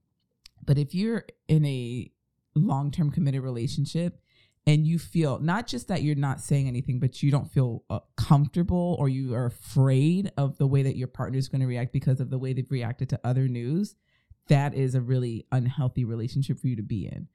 But 0.66 0.80
if 0.80 0.96
you're 0.96 1.26
in 1.48 1.64
a 1.64 2.12
long 2.56 2.90
term 2.90 3.12
committed 3.12 3.44
relationship 3.44 4.20
and 4.66 4.88
you 4.88 4.98
feel 4.98 5.40
not 5.40 5.68
just 5.68 5.90
that 5.90 6.04
you're 6.04 6.16
not 6.16 6.40
saying 6.40 6.68
anything, 6.68 7.00
but 7.00 7.22
you 7.22 7.32
don't 7.32 7.52
feel 7.52 7.84
uh, 7.90 8.00
comfortable 8.16 8.96
or 8.98 9.10
you 9.10 9.34
are 9.34 9.46
afraid 9.46 10.32
of 10.38 10.58
the 10.58 10.68
way 10.68 10.84
that 10.84 10.96
your 10.96 11.08
partner 11.08 11.38
is 11.38 11.50
going 11.50 11.62
to 11.62 11.68
react 11.68 11.92
because 11.92 12.20
of 12.22 12.30
the 12.30 12.38
way 12.38 12.54
they've 12.54 12.72
reacted 12.72 13.10
to 13.10 13.20
other 13.24 13.48
news, 13.48 13.96
that 14.48 14.74
is 14.74 14.96
a 14.96 15.02
really 15.02 15.46
unhealthy 15.52 16.06
relationship 16.06 16.60
for 16.60 16.68
you 16.68 16.76
to 16.76 16.84
be 16.84 17.06
in. 17.06 17.28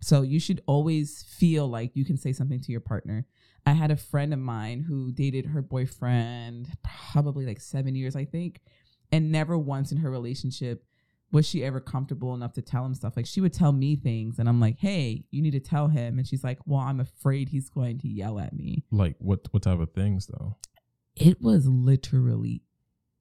So 0.00 0.22
you 0.22 0.40
should 0.40 0.62
always 0.66 1.22
feel 1.22 1.68
like 1.68 1.94
you 1.94 2.06
can 2.06 2.16
say 2.16 2.32
something 2.32 2.60
to 2.60 2.72
your 2.72 2.80
partner. 2.80 3.26
I 3.66 3.72
had 3.72 3.90
a 3.90 3.96
friend 3.96 4.32
of 4.32 4.38
mine 4.38 4.80
who 4.80 5.12
dated 5.12 5.46
her 5.46 5.60
boyfriend 5.60 6.68
probably 7.12 7.44
like 7.44 7.60
seven 7.60 7.94
years, 7.94 8.16
I 8.16 8.24
think, 8.24 8.62
and 9.12 9.30
never 9.30 9.58
once 9.58 9.92
in 9.92 9.98
her 9.98 10.10
relationship 10.10 10.84
was 11.32 11.46
she 11.46 11.64
ever 11.64 11.80
comfortable 11.80 12.34
enough 12.34 12.52
to 12.54 12.62
tell 12.62 12.84
him 12.84 12.94
stuff. 12.94 13.16
Like 13.16 13.26
she 13.26 13.40
would 13.40 13.52
tell 13.52 13.72
me 13.72 13.96
things, 13.96 14.38
and 14.38 14.48
I'm 14.48 14.60
like, 14.60 14.78
"Hey, 14.78 15.24
you 15.30 15.42
need 15.42 15.52
to 15.52 15.60
tell 15.60 15.88
him," 15.88 16.18
and 16.18 16.26
she's 16.26 16.44
like, 16.44 16.58
"Well, 16.66 16.80
I'm 16.80 17.00
afraid 17.00 17.48
he's 17.48 17.70
going 17.70 17.98
to 17.98 18.08
yell 18.08 18.38
at 18.38 18.52
me." 18.52 18.84
Like 18.90 19.16
what? 19.18 19.40
What 19.50 19.62
type 19.62 19.80
of 19.80 19.92
things 19.92 20.26
though? 20.26 20.56
It 21.16 21.40
was 21.40 21.66
literally 21.66 22.62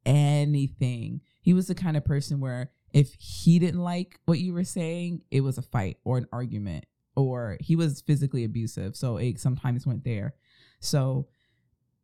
anything. 0.05 1.21
He 1.41 1.53
was 1.53 1.67
the 1.67 1.75
kind 1.75 1.97
of 1.97 2.05
person 2.05 2.39
where 2.39 2.71
if 2.93 3.13
he 3.19 3.59
didn't 3.59 3.81
like 3.81 4.19
what 4.25 4.39
you 4.39 4.53
were 4.53 4.63
saying, 4.63 5.21
it 5.31 5.41
was 5.41 5.57
a 5.57 5.63
fight 5.63 5.97
or 6.03 6.17
an 6.17 6.27
argument, 6.31 6.85
or 7.15 7.57
he 7.59 7.75
was 7.75 8.01
physically 8.01 8.43
abusive. 8.43 8.95
So 8.95 9.17
it 9.17 9.39
sometimes 9.39 9.85
went 9.85 10.03
there. 10.03 10.33
So 10.79 11.27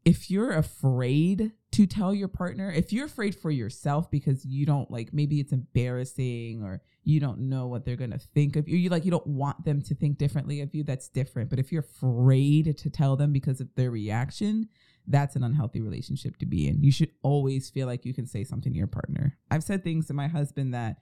if 0.05 0.29
you're 0.29 0.51
afraid 0.51 1.51
to 1.71 1.88
tell 1.88 2.13
your 2.13 2.27
partner, 2.27 2.71
if 2.71 2.93
you're 2.93 3.07
afraid 3.07 3.35
for 3.35 3.50
yourself 3.50 4.09
because 4.12 4.45
you 4.45 4.65
don't 4.65 4.89
like, 4.91 5.12
maybe 5.12 5.39
it's 5.39 5.51
embarrassing 5.51 6.63
or 6.63 6.81
you 7.03 7.19
don't 7.19 7.39
know 7.39 7.65
what 7.65 7.83
they're 7.83 7.95
gonna 7.95 8.19
think 8.19 8.55
of 8.55 8.69
you, 8.69 8.77
you 8.77 8.89
like, 8.89 9.03
you 9.03 9.12
don't 9.12 9.25
want 9.25 9.65
them 9.65 9.81
to 9.81 9.95
think 9.95 10.19
differently 10.19 10.62
of 10.62 10.74
you, 10.75 10.83
that's 10.83 11.09
different. 11.09 11.50
But 11.50 11.57
if 11.57 11.71
you're 11.71 11.81
afraid 11.81 12.77
to 12.77 12.89
tell 12.89 13.15
them 13.15 13.33
because 13.33 13.59
of 13.59 13.74
their 13.75 13.89
reaction, 13.89 14.69
that's 15.07 15.35
an 15.35 15.43
unhealthy 15.43 15.81
relationship 15.81 16.38
to 16.38 16.45
be 16.45 16.67
in. 16.67 16.83
You 16.83 16.91
should 16.91 17.12
always 17.24 17.69
feel 17.69 17.88
like 17.88 18.05
you 18.05 18.13
can 18.13 18.27
say 18.27 18.43
something 18.43 18.71
to 18.71 18.77
your 18.77 18.88
partner. 18.88 19.38
I've 19.50 19.63
said 19.63 19.83
things 19.83 20.07
to 20.07 20.13
my 20.13 20.27
husband 20.27 20.74
that 20.75 20.97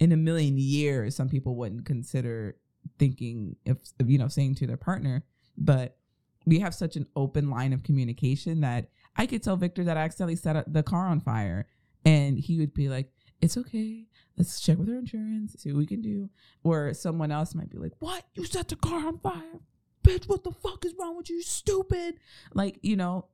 in 0.00 0.10
a 0.10 0.16
million 0.16 0.58
years, 0.58 1.14
some 1.14 1.28
people 1.28 1.54
wouldn't 1.54 1.86
consider 1.86 2.56
thinking 2.98 3.56
of, 3.66 3.78
you 4.04 4.18
know, 4.18 4.28
saying 4.28 4.56
to 4.56 4.66
their 4.66 4.76
partner. 4.76 5.24
But 5.56 5.96
we 6.46 6.58
have 6.60 6.74
such 6.74 6.96
an 6.96 7.06
open 7.16 7.50
line 7.50 7.72
of 7.72 7.82
communication 7.82 8.60
that 8.60 8.88
I 9.16 9.26
could 9.26 9.42
tell 9.42 9.56
Victor 9.56 9.84
that 9.84 9.96
I 9.96 10.02
accidentally 10.02 10.36
set 10.36 10.72
the 10.72 10.82
car 10.82 11.06
on 11.06 11.20
fire. 11.20 11.66
And 12.04 12.38
he 12.38 12.58
would 12.58 12.74
be 12.74 12.88
like, 12.88 13.12
it's 13.40 13.56
okay. 13.56 14.06
Let's 14.36 14.60
check 14.60 14.78
with 14.78 14.88
our 14.88 14.96
insurance, 14.96 15.54
see 15.58 15.72
what 15.72 15.78
we 15.78 15.86
can 15.86 16.00
do. 16.00 16.30
Or 16.64 16.94
someone 16.94 17.30
else 17.30 17.54
might 17.54 17.70
be 17.70 17.78
like, 17.78 17.92
what? 17.98 18.24
You 18.34 18.44
set 18.46 18.68
the 18.68 18.76
car 18.76 19.06
on 19.06 19.18
fire? 19.18 19.60
Bitch, 20.02 20.28
what 20.28 20.42
the 20.42 20.52
fuck 20.52 20.84
is 20.84 20.94
wrong 20.98 21.16
with 21.16 21.30
you? 21.30 21.42
Stupid. 21.42 22.16
Like, 22.54 22.78
you 22.82 22.96
know, 22.96 23.26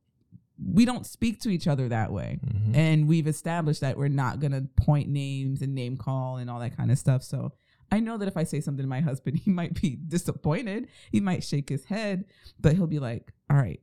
we 0.63 0.85
don't 0.85 1.07
speak 1.07 1.41
to 1.43 1.51
each 1.51 1.67
other 1.69 1.89
that 1.89 2.13
way. 2.13 2.41
Mm-hmm. 2.45 2.75
And 2.75 3.09
we've 3.09 3.29
established 3.29 3.81
that 3.81 3.97
we're 3.97 4.09
not 4.09 4.41
going 4.41 4.53
to 4.53 4.67
point 4.77 5.09
names 5.09 5.63
and 5.63 5.75
name 5.75 5.97
call 5.97 6.37
and 6.37 6.51
all 6.51 6.61
that 6.61 6.77
kind 6.77 6.91
of 6.91 6.99
stuff. 6.99 7.23
So 7.23 7.53
I 7.91 8.01
know 8.01 8.17
that 8.19 8.29
if 8.29 8.37
I 8.37 8.45
say 8.45 8.61
something 8.61 8.83
to 8.83 8.89
my 8.89 9.01
husband, 9.01 9.39
he 9.45 9.51
might 9.51 9.81
be 9.81 9.97
disappointed. 9.97 10.89
He 11.11 11.21
might 11.21 11.45
shake 11.45 11.69
his 11.69 11.85
head, 11.85 12.25
but 12.61 12.75
he'll 12.75 12.87
be 12.87 12.99
like, 12.99 13.33
all 13.51 13.57
right, 13.57 13.81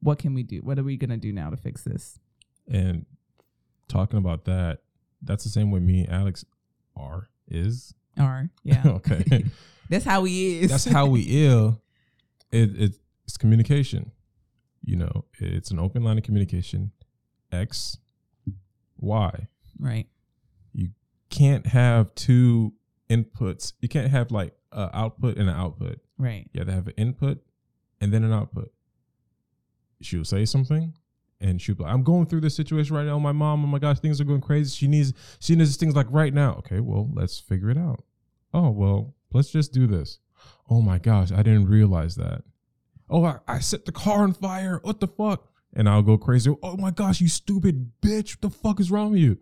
what 0.00 0.18
can 0.18 0.34
we 0.34 0.42
do? 0.42 0.58
What 0.58 0.78
are 0.78 0.84
we 0.84 0.96
going 0.96 1.10
to 1.10 1.16
do 1.16 1.32
now 1.32 1.50
to 1.50 1.56
fix 1.56 1.82
this? 1.82 2.18
And 2.70 3.06
talking 3.88 4.18
about 4.18 4.44
that, 4.44 4.80
that's 5.22 5.44
the 5.44 5.50
same 5.50 5.70
way 5.70 5.80
me 5.80 6.04
and 6.04 6.12
Alex 6.12 6.44
are, 6.96 7.28
is. 7.48 7.94
Are, 8.18 8.50
yeah. 8.62 8.82
okay. 8.86 9.44
that's 9.88 10.04
how 10.04 10.24
he 10.24 10.60
is. 10.60 10.70
That's 10.70 10.84
how 10.84 11.06
we 11.06 11.22
ill. 11.28 11.80
It, 12.52 12.98
it's 13.24 13.36
communication. 13.36 14.12
You 14.84 14.96
know, 14.96 15.24
it's 15.38 15.70
an 15.70 15.78
open 15.78 16.02
line 16.02 16.18
of 16.18 16.24
communication. 16.24 16.92
X, 17.50 17.98
Y. 18.98 19.48
Right. 19.78 20.06
You 20.72 20.90
can't 21.30 21.66
have 21.66 22.14
two 22.14 22.72
inputs. 23.10 23.72
You 23.80 23.88
can't 23.88 24.10
have 24.10 24.30
like 24.30 24.54
an 24.72 24.90
output 24.92 25.36
and 25.36 25.48
an 25.48 25.56
output. 25.56 26.00
Right. 26.18 26.48
You 26.52 26.60
have 26.60 26.68
to 26.68 26.74
have 26.74 26.86
an 26.88 26.94
input 26.96 27.38
and 28.00 28.12
then 28.12 28.24
an 28.24 28.32
output. 28.32 28.72
She'll 30.00 30.24
say 30.24 30.44
something 30.44 30.94
and 31.40 31.60
she'll 31.60 31.74
be 31.74 31.84
like, 31.84 31.92
I'm 31.92 32.02
going 32.02 32.26
through 32.26 32.40
this 32.40 32.54
situation 32.54 32.94
right 32.94 33.06
now. 33.06 33.18
My 33.18 33.32
mom, 33.32 33.64
oh 33.64 33.68
my 33.68 33.78
gosh, 33.78 33.98
things 34.00 34.20
are 34.20 34.24
going 34.24 34.40
crazy. 34.40 34.74
She 34.74 34.86
needs 34.86 35.12
she 35.38 35.54
needs 35.54 35.76
things 35.76 35.94
like 35.94 36.06
right 36.10 36.34
now. 36.34 36.54
Okay, 36.58 36.80
well, 36.80 37.08
let's 37.12 37.38
figure 37.38 37.70
it 37.70 37.78
out. 37.78 38.04
Oh, 38.52 38.70
well, 38.70 39.14
let's 39.32 39.50
just 39.50 39.72
do 39.72 39.86
this. 39.86 40.18
Oh 40.70 40.80
my 40.80 40.98
gosh, 40.98 41.32
I 41.32 41.42
didn't 41.42 41.68
realize 41.68 42.16
that. 42.16 42.42
Oh, 43.10 43.24
I, 43.24 43.38
I 43.46 43.58
set 43.60 43.86
the 43.86 43.92
car 43.92 44.22
on 44.22 44.34
fire. 44.34 44.80
What 44.82 45.00
the 45.00 45.08
fuck? 45.08 45.48
And 45.74 45.88
I'll 45.88 46.02
go 46.02 46.18
crazy. 46.18 46.54
Oh 46.62 46.76
my 46.76 46.90
gosh, 46.90 47.20
you 47.20 47.28
stupid 47.28 47.92
bitch. 48.02 48.36
What 48.36 48.40
the 48.42 48.50
fuck 48.50 48.80
is 48.80 48.90
wrong 48.90 49.12
with 49.12 49.20
you? 49.20 49.38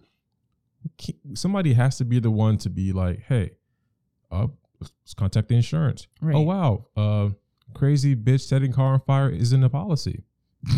Somebody 1.34 1.74
has 1.74 1.98
to 1.98 2.04
be 2.04 2.18
the 2.18 2.30
one 2.30 2.58
to 2.58 2.70
be 2.70 2.92
like, 2.92 3.22
hey, 3.22 3.52
uh, 4.30 4.48
let's 4.80 5.14
contact 5.14 5.48
the 5.48 5.54
insurance. 5.54 6.06
Oh, 6.22 6.26
right. 6.26 6.34
Oh 6.34 6.40
wow, 6.40 6.86
uh, 6.96 7.30
crazy 7.74 8.16
bitch 8.16 8.42
setting 8.42 8.72
car 8.72 8.94
on 8.94 9.00
fire 9.00 9.30
isn't 9.30 9.62
a 9.62 9.70
policy. 9.70 10.24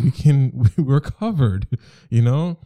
we 0.02 0.10
can 0.10 0.70
we're 0.78 1.00
covered, 1.00 1.66
you 2.10 2.22
know. 2.22 2.58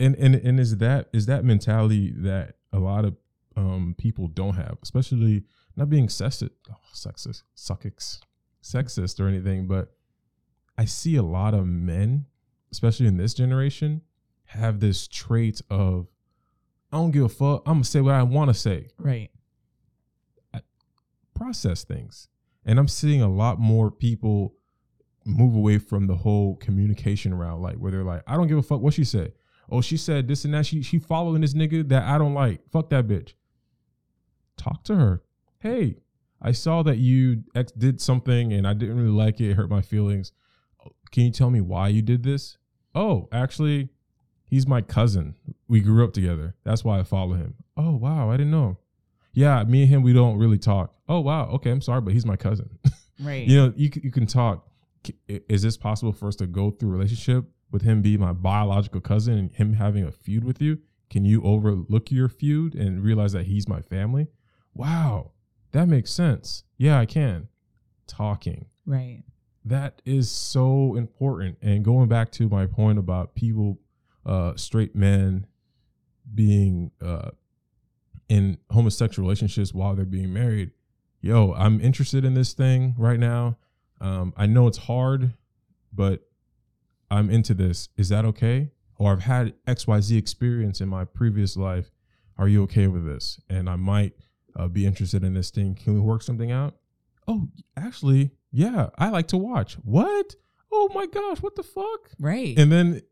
And 0.00 0.14
and 0.16 0.34
and 0.34 0.60
is 0.60 0.76
that 0.78 1.08
is 1.12 1.26
that 1.26 1.44
mentality 1.44 2.12
that 2.16 2.56
a 2.72 2.78
lot 2.78 3.04
of 3.04 3.16
um, 3.56 3.94
people 3.98 4.28
don't 4.28 4.54
have, 4.54 4.78
especially 4.82 5.44
not 5.76 5.90
being 5.90 6.06
sexist, 6.06 6.50
oh, 6.70 6.76
sexist, 6.94 7.42
suckix, 7.54 8.20
sexist 8.62 9.20
or 9.20 9.28
anything, 9.28 9.66
but 9.66 9.92
I 10.76 10.84
see 10.84 11.16
a 11.16 11.22
lot 11.22 11.54
of 11.54 11.66
men, 11.66 12.26
especially 12.70 13.06
in 13.06 13.16
this 13.16 13.34
generation, 13.34 14.02
have 14.46 14.80
this 14.80 15.08
trait 15.08 15.60
of 15.70 16.06
I 16.92 16.96
don't 16.96 17.10
give 17.10 17.24
a 17.24 17.28
fuck. 17.28 17.62
I'm 17.66 17.74
gonna 17.74 17.84
say 17.84 18.00
what 18.00 18.14
I 18.14 18.22
want 18.22 18.48
to 18.48 18.54
say. 18.54 18.88
Right. 18.98 19.30
I 20.54 20.60
process 21.34 21.84
things, 21.84 22.28
and 22.64 22.78
I'm 22.78 22.88
seeing 22.88 23.22
a 23.22 23.28
lot 23.28 23.58
more 23.58 23.90
people 23.90 24.54
move 25.24 25.54
away 25.54 25.78
from 25.78 26.06
the 26.06 26.16
whole 26.16 26.56
communication 26.56 27.34
route, 27.34 27.60
like 27.60 27.76
where 27.76 27.92
they're 27.92 28.04
like, 28.04 28.22
I 28.26 28.36
don't 28.36 28.46
give 28.46 28.58
a 28.58 28.62
fuck 28.62 28.80
what 28.80 28.94
she 28.94 29.04
said. 29.04 29.32
Oh, 29.70 29.82
she 29.82 29.98
said 29.98 30.26
this 30.26 30.44
and 30.44 30.54
that. 30.54 30.66
She 30.66 30.82
she 30.82 30.98
following 30.98 31.42
this 31.42 31.54
nigga 31.54 31.86
that 31.90 32.04
I 32.04 32.16
don't 32.16 32.34
like. 32.34 32.62
Fuck 32.70 32.90
that 32.90 33.06
bitch. 33.06 33.34
Talk 34.56 34.82
to 34.84 34.96
her. 34.96 35.22
Hey, 35.60 35.98
I 36.40 36.52
saw 36.52 36.82
that 36.84 36.98
you 36.98 37.44
ex 37.54 37.72
did 37.72 38.00
something 38.00 38.52
and 38.52 38.66
I 38.66 38.72
didn't 38.72 38.96
really 38.96 39.10
like 39.10 39.40
it. 39.40 39.50
It 39.50 39.54
hurt 39.54 39.68
my 39.68 39.82
feelings. 39.82 40.32
Can 41.10 41.24
you 41.24 41.30
tell 41.30 41.50
me 41.50 41.60
why 41.60 41.88
you 41.88 42.00
did 42.00 42.22
this? 42.22 42.56
Oh, 42.94 43.28
actually, 43.32 43.90
He's 44.48 44.66
my 44.66 44.80
cousin. 44.80 45.34
We 45.68 45.80
grew 45.80 46.04
up 46.04 46.12
together. 46.14 46.54
That's 46.64 46.82
why 46.82 46.98
I 46.98 47.02
follow 47.04 47.34
him. 47.34 47.54
Oh 47.76 47.96
wow, 47.96 48.30
I 48.30 48.36
didn't 48.36 48.50
know. 48.50 48.78
Yeah, 49.32 49.62
me 49.64 49.82
and 49.82 49.90
him 49.90 50.02
we 50.02 50.12
don't 50.12 50.38
really 50.38 50.58
talk. 50.58 50.94
Oh 51.08 51.20
wow, 51.20 51.48
okay, 51.50 51.70
I'm 51.70 51.82
sorry, 51.82 52.00
but 52.00 52.12
he's 52.14 52.26
my 52.26 52.36
cousin. 52.36 52.78
Right. 53.20 53.48
you 53.48 53.56
know, 53.56 53.72
you 53.76 53.90
you 54.00 54.12
can 54.12 54.26
talk. 54.28 54.64
Is 55.26 55.62
this 55.62 55.76
possible 55.76 56.12
for 56.12 56.28
us 56.28 56.36
to 56.36 56.46
go 56.46 56.70
through 56.70 56.90
relationship 56.90 57.46
with 57.72 57.82
him 57.82 58.00
being 58.00 58.20
my 58.20 58.32
biological 58.32 59.00
cousin 59.00 59.36
and 59.36 59.52
him 59.52 59.72
having 59.72 60.04
a 60.04 60.12
feud 60.12 60.44
with 60.44 60.62
you? 60.62 60.78
Can 61.10 61.24
you 61.24 61.42
overlook 61.42 62.12
your 62.12 62.28
feud 62.28 62.76
and 62.76 63.02
realize 63.02 63.32
that 63.32 63.46
he's 63.46 63.66
my 63.66 63.80
family? 63.80 64.28
Wow, 64.72 65.32
that 65.72 65.88
makes 65.88 66.12
sense. 66.12 66.62
Yeah, 66.76 67.00
I 67.00 67.06
can. 67.06 67.48
Talking. 68.06 68.66
Right. 68.86 69.24
That 69.64 70.00
is 70.04 70.30
so 70.30 70.94
important. 70.94 71.58
And 71.60 71.84
going 71.84 72.08
back 72.08 72.30
to 72.32 72.48
my 72.48 72.66
point 72.66 73.00
about 73.00 73.34
people 73.34 73.80
uh, 74.26 74.54
straight 74.56 74.94
men 74.94 75.46
being 76.34 76.90
uh, 77.00 77.30
in 78.28 78.58
homosexual 78.70 79.26
relationships 79.26 79.72
while 79.72 79.94
they're 79.94 80.04
being 80.04 80.32
married. 80.32 80.72
Yo, 81.20 81.52
I'm 81.54 81.80
interested 81.80 82.24
in 82.24 82.34
this 82.34 82.52
thing 82.52 82.94
right 82.96 83.18
now. 83.18 83.56
Um, 84.00 84.32
I 84.36 84.46
know 84.46 84.66
it's 84.68 84.78
hard, 84.78 85.32
but 85.92 86.28
I'm 87.10 87.30
into 87.30 87.54
this. 87.54 87.88
Is 87.96 88.08
that 88.10 88.24
okay? 88.24 88.70
Or 88.96 89.12
I've 89.12 89.22
had 89.22 89.54
XYZ 89.66 90.16
experience 90.16 90.80
in 90.80 90.88
my 90.88 91.04
previous 91.04 91.56
life. 91.56 91.90
Are 92.36 92.48
you 92.48 92.62
okay 92.64 92.86
with 92.86 93.04
this? 93.04 93.40
And 93.48 93.68
I 93.68 93.76
might 93.76 94.12
uh, 94.54 94.68
be 94.68 94.86
interested 94.86 95.24
in 95.24 95.34
this 95.34 95.50
thing. 95.50 95.74
Can 95.74 95.94
we 95.94 96.00
work 96.00 96.22
something 96.22 96.52
out? 96.52 96.74
Oh, 97.26 97.48
actually, 97.76 98.30
yeah, 98.52 98.90
I 98.96 99.08
like 99.10 99.28
to 99.28 99.36
watch. 99.36 99.74
What? 99.74 100.34
Oh 100.70 100.88
my 100.94 101.06
gosh, 101.06 101.38
what 101.42 101.56
the 101.56 101.62
fuck? 101.62 102.10
Right. 102.18 102.58
And 102.58 102.70
then 102.70 103.02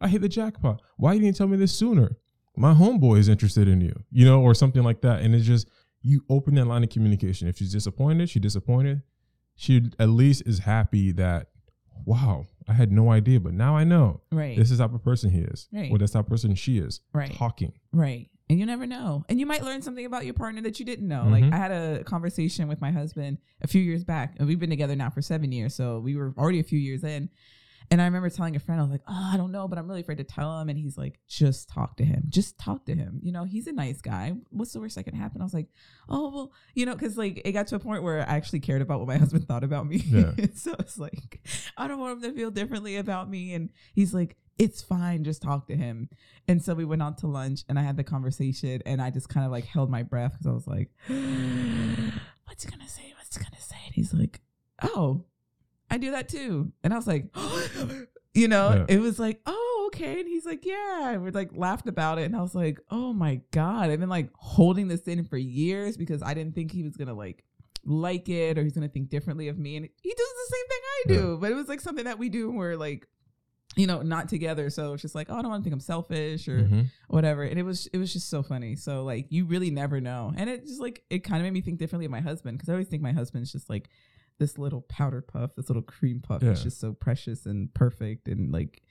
I 0.00 0.08
hit 0.08 0.22
the 0.22 0.28
jackpot. 0.28 0.82
Why 0.96 1.12
didn't 1.12 1.26
you 1.26 1.32
tell 1.32 1.48
me 1.48 1.56
this 1.56 1.72
sooner? 1.72 2.16
My 2.56 2.74
homeboy 2.74 3.18
is 3.18 3.28
interested 3.28 3.68
in 3.68 3.80
you, 3.80 3.94
you 4.10 4.24
know, 4.24 4.42
or 4.42 4.54
something 4.54 4.82
like 4.82 5.00
that. 5.02 5.22
And 5.22 5.34
it's 5.34 5.46
just 5.46 5.68
you 6.02 6.22
open 6.28 6.54
that 6.56 6.66
line 6.66 6.82
of 6.84 6.90
communication. 6.90 7.48
If 7.48 7.56
she's 7.58 7.72
disappointed, 7.72 8.28
she 8.28 8.40
disappointed. 8.40 9.02
She 9.54 9.82
at 9.98 10.08
least 10.08 10.42
is 10.46 10.60
happy 10.60 11.12
that, 11.12 11.48
wow, 12.04 12.46
I 12.68 12.72
had 12.74 12.90
no 12.92 13.10
idea, 13.10 13.40
but 13.40 13.54
now 13.54 13.76
I 13.76 13.84
know. 13.84 14.20
Right. 14.30 14.56
This 14.56 14.70
is 14.70 14.78
the 14.78 14.84
type 14.84 14.94
of 14.94 15.02
person 15.02 15.30
he 15.30 15.40
is. 15.40 15.68
Right. 15.72 15.90
Or 15.90 15.98
that's 15.98 16.12
the 16.12 16.18
type 16.18 16.26
of 16.26 16.30
person 16.30 16.54
she 16.54 16.78
is. 16.78 17.00
Right. 17.12 17.32
Talking. 17.34 17.72
Right. 17.92 18.28
And 18.50 18.58
you 18.58 18.66
never 18.66 18.86
know. 18.86 19.24
And 19.28 19.40
you 19.40 19.46
might 19.46 19.62
learn 19.62 19.80
something 19.80 20.04
about 20.04 20.24
your 20.26 20.34
partner 20.34 20.60
that 20.62 20.78
you 20.78 20.84
didn't 20.84 21.08
know. 21.08 21.26
Like 21.28 21.44
Mhm. 21.44 21.52
I 21.52 21.56
had 21.56 21.70
a 21.70 22.04
conversation 22.04 22.68
with 22.68 22.80
my 22.82 22.90
husband 22.90 23.38
a 23.62 23.66
few 23.66 23.80
years 23.80 24.04
back, 24.04 24.34
and 24.38 24.46
we've 24.46 24.58
been 24.58 24.68
together 24.70 24.96
now 24.96 25.08
for 25.10 25.22
seven 25.22 25.52
years. 25.52 25.74
So 25.74 26.00
we 26.00 26.16
were 26.16 26.34
already 26.36 26.60
a 26.60 26.64
few 26.64 26.78
years 26.78 27.02
in. 27.04 27.30
And 27.92 28.00
I 28.00 28.06
remember 28.06 28.30
telling 28.30 28.56
a 28.56 28.58
friend, 28.58 28.80
I 28.80 28.84
was 28.84 28.90
like, 28.90 29.02
oh, 29.06 29.30
I 29.34 29.36
don't 29.36 29.52
know, 29.52 29.68
but 29.68 29.78
I'm 29.78 29.86
really 29.86 30.00
afraid 30.00 30.16
to 30.16 30.24
tell 30.24 30.58
him. 30.58 30.70
And 30.70 30.78
he's 30.78 30.96
like, 30.96 31.20
just 31.28 31.68
talk 31.68 31.98
to 31.98 32.04
him. 32.06 32.24
Just 32.30 32.56
talk 32.56 32.86
to 32.86 32.94
him. 32.94 33.20
You 33.22 33.32
know, 33.32 33.44
he's 33.44 33.66
a 33.66 33.72
nice 33.72 34.00
guy. 34.00 34.32
What's 34.48 34.72
the 34.72 34.80
worst 34.80 34.94
that 34.94 35.04
can 35.04 35.14
happen? 35.14 35.42
I 35.42 35.44
was 35.44 35.52
like, 35.52 35.66
oh, 36.08 36.30
well, 36.34 36.52
you 36.74 36.86
know, 36.86 36.94
because 36.94 37.18
like 37.18 37.42
it 37.44 37.52
got 37.52 37.66
to 37.66 37.74
a 37.74 37.78
point 37.78 38.02
where 38.02 38.20
I 38.20 38.32
actually 38.32 38.60
cared 38.60 38.80
about 38.80 39.00
what 39.00 39.08
my 39.08 39.16
husband 39.18 39.46
thought 39.46 39.62
about 39.62 39.86
me. 39.86 39.98
Yeah. 40.06 40.32
so 40.54 40.74
it's 40.78 40.96
like, 40.96 41.46
I 41.76 41.86
don't 41.86 42.00
want 42.00 42.24
him 42.24 42.30
to 42.30 42.34
feel 42.34 42.50
differently 42.50 42.96
about 42.96 43.28
me. 43.28 43.52
And 43.52 43.68
he's 43.92 44.14
like, 44.14 44.38
it's 44.56 44.80
fine. 44.80 45.22
Just 45.22 45.42
talk 45.42 45.66
to 45.66 45.76
him. 45.76 46.08
And 46.48 46.62
so 46.62 46.72
we 46.72 46.86
went 46.86 47.02
out 47.02 47.18
to 47.18 47.26
lunch 47.26 47.60
and 47.68 47.78
I 47.78 47.82
had 47.82 47.98
the 47.98 48.04
conversation 48.04 48.80
and 48.86 49.02
I 49.02 49.10
just 49.10 49.28
kind 49.28 49.44
of 49.44 49.52
like 49.52 49.66
held 49.66 49.90
my 49.90 50.02
breath 50.02 50.32
because 50.32 50.46
I 50.46 50.52
was 50.52 50.66
like, 50.66 50.88
what's 52.46 52.64
he 52.64 52.70
gonna 52.70 52.88
say? 52.88 53.12
What's 53.18 53.36
he 53.36 53.44
gonna 53.44 53.60
say? 53.60 53.76
And 53.84 53.94
he's 53.94 54.14
like, 54.14 54.40
oh, 54.80 55.26
I 55.92 55.98
do 55.98 56.10
that 56.12 56.28
too. 56.28 56.72
And 56.82 56.92
I 56.92 56.96
was 56.96 57.06
like, 57.06 57.26
you 58.34 58.48
know, 58.48 58.70
Yeah. 58.88 58.96
it 58.96 58.98
was 59.00 59.18
like, 59.18 59.40
oh, 59.46 59.90
okay. 59.92 60.20
And 60.20 60.28
he's 60.28 60.46
like, 60.46 60.64
yeah. 60.64 61.10
And 61.10 61.22
we 61.22 61.30
like 61.30 61.50
laughed 61.54 61.86
about 61.88 62.18
it. 62.18 62.22
And 62.24 62.34
I 62.36 62.40
was 62.40 62.54
like, 62.54 62.78
oh 62.90 63.12
my 63.12 63.40
God. 63.50 63.90
I've 63.90 64.00
been 64.00 64.08
like 64.08 64.30
holding 64.34 64.88
this 64.88 65.02
in 65.02 65.24
for 65.24 65.36
years 65.36 65.96
because 65.96 66.22
I 66.22 66.34
didn't 66.34 66.54
think 66.54 66.72
he 66.72 66.82
was 66.82 66.96
gonna 66.96 67.14
like 67.14 67.44
like 67.84 68.28
it 68.28 68.56
or 68.58 68.62
he's 68.62 68.72
gonna 68.72 68.88
think 68.88 69.10
differently 69.10 69.48
of 69.48 69.58
me. 69.58 69.76
And 69.76 69.88
he 70.02 70.10
does 70.10 70.16
the 70.18 70.54
same 70.56 70.66
thing 70.68 70.80
I 70.82 71.20
do. 71.20 71.38
But 71.38 71.50
it 71.50 71.54
was 71.54 71.68
like 71.68 71.80
something 71.80 72.04
that 72.06 72.18
we 72.18 72.28
do 72.28 72.48
and 72.48 72.56
we're 72.58 72.76
like, 72.76 73.06
you 73.76 73.86
know, 73.86 74.02
not 74.02 74.28
together. 74.28 74.68
So 74.70 74.92
it's 74.92 75.02
just 75.02 75.14
like, 75.14 75.28
oh, 75.30 75.36
I 75.36 75.42
don't 75.42 75.50
want 75.50 75.62
to 75.62 75.64
think 75.64 75.72
I'm 75.74 75.80
selfish 75.80 76.46
or 76.46 76.58
Mhm. 76.62 76.90
whatever. 77.08 77.42
And 77.42 77.58
it 77.58 77.62
was 77.64 77.86
it 77.88 77.98
was 77.98 78.12
just 78.12 78.30
so 78.30 78.42
funny. 78.42 78.76
So 78.76 79.02
like 79.04 79.26
you 79.30 79.44
really 79.46 79.70
never 79.70 80.00
know. 80.00 80.32
And 80.36 80.48
it 80.48 80.64
just 80.66 80.80
like 80.80 81.04
it 81.10 81.20
kind 81.20 81.40
of 81.40 81.44
made 81.44 81.52
me 81.52 81.60
think 81.60 81.78
differently 81.78 82.04
of 82.06 82.10
my 82.12 82.20
husband 82.20 82.56
because 82.56 82.68
I 82.68 82.72
always 82.72 82.88
think 82.88 83.02
my 83.02 83.12
husband's 83.12 83.50
just 83.52 83.68
like 83.68 83.88
this 84.42 84.58
little 84.58 84.80
powder 84.80 85.20
puff, 85.20 85.54
this 85.54 85.68
little 85.68 85.82
cream 85.84 86.20
puff. 86.20 86.42
It's 86.42 86.64
just 86.64 86.80
so 86.80 86.92
precious 86.92 87.46
and 87.46 87.72
perfect 87.74 88.26
and 88.26 88.50
like 88.50 88.82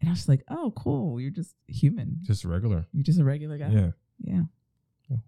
and 0.00 0.08
I 0.08 0.12
was 0.12 0.20
just 0.20 0.28
like, 0.28 0.42
oh, 0.48 0.72
cool. 0.76 1.20
You're 1.20 1.30
just 1.30 1.54
human. 1.68 2.18
Just 2.22 2.44
regular. 2.44 2.86
You're 2.92 3.04
just 3.04 3.20
a 3.20 3.24
regular 3.24 3.56
guy. 3.56 3.68
Yeah. 3.68 3.90
Yeah. 4.18 4.40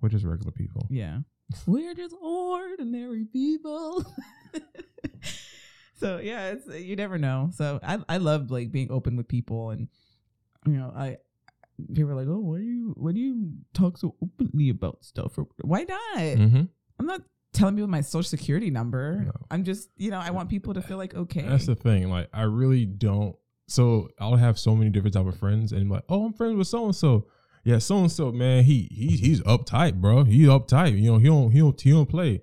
We're 0.00 0.08
just 0.08 0.24
regular 0.24 0.50
people. 0.50 0.88
Yeah. 0.90 1.18
We're 1.66 1.94
just 1.94 2.16
ordinary 2.20 3.24
people. 3.26 4.04
so 5.94 6.18
yeah, 6.18 6.52
it's 6.52 6.66
you 6.66 6.96
never 6.96 7.18
know. 7.18 7.50
So 7.54 7.78
I 7.84 8.00
I 8.08 8.16
love 8.16 8.50
like 8.50 8.72
being 8.72 8.90
open 8.90 9.16
with 9.16 9.28
people 9.28 9.70
and 9.70 9.86
you 10.66 10.72
know, 10.72 10.92
I 10.96 11.18
people 11.94 12.10
are 12.10 12.16
like, 12.16 12.28
Oh, 12.28 12.40
why 12.40 12.58
do 12.58 12.64
you 12.64 12.94
why 12.96 13.12
do 13.12 13.20
you 13.20 13.52
talk 13.74 13.96
so 13.96 14.16
openly 14.20 14.70
about 14.70 15.04
stuff? 15.04 15.38
Or 15.38 15.46
why 15.60 15.84
not? 15.84 16.16
Mm-hmm. 16.16 16.62
I'm 16.98 17.06
not 17.06 17.20
telling 17.52 17.74
people 17.74 17.88
my 17.88 18.00
social 18.00 18.28
security 18.28 18.70
number. 18.70 19.22
No. 19.26 19.32
I'm 19.50 19.64
just, 19.64 19.90
you 19.96 20.10
know, 20.10 20.18
I 20.18 20.30
want 20.30 20.48
people 20.48 20.74
to 20.74 20.82
feel 20.82 20.96
like 20.96 21.14
okay. 21.14 21.42
That's 21.42 21.66
the 21.66 21.74
thing. 21.74 22.08
Like, 22.08 22.28
I 22.32 22.42
really 22.42 22.86
don't. 22.86 23.36
So 23.68 24.08
I'll 24.18 24.36
have 24.36 24.58
so 24.58 24.74
many 24.74 24.90
different 24.90 25.14
type 25.14 25.26
of 25.26 25.38
friends, 25.38 25.72
and 25.72 25.82
I'm 25.82 25.88
like, 25.88 26.04
oh, 26.08 26.26
I'm 26.26 26.32
friends 26.32 26.56
with 26.56 26.66
so 26.66 26.84
and 26.84 26.96
so. 26.96 27.26
Yeah, 27.64 27.78
so 27.78 27.98
and 27.98 28.10
so, 28.10 28.32
man, 28.32 28.64
he 28.64 28.88
he 28.90 29.16
he's 29.16 29.40
uptight, 29.42 30.00
bro. 30.00 30.24
He 30.24 30.44
uptight. 30.44 31.00
You 31.00 31.12
know, 31.12 31.18
he 31.18 31.26
don't 31.26 31.50
he 31.52 31.60
don't 31.60 31.80
he 31.80 31.90
don't 31.90 32.08
play. 32.08 32.42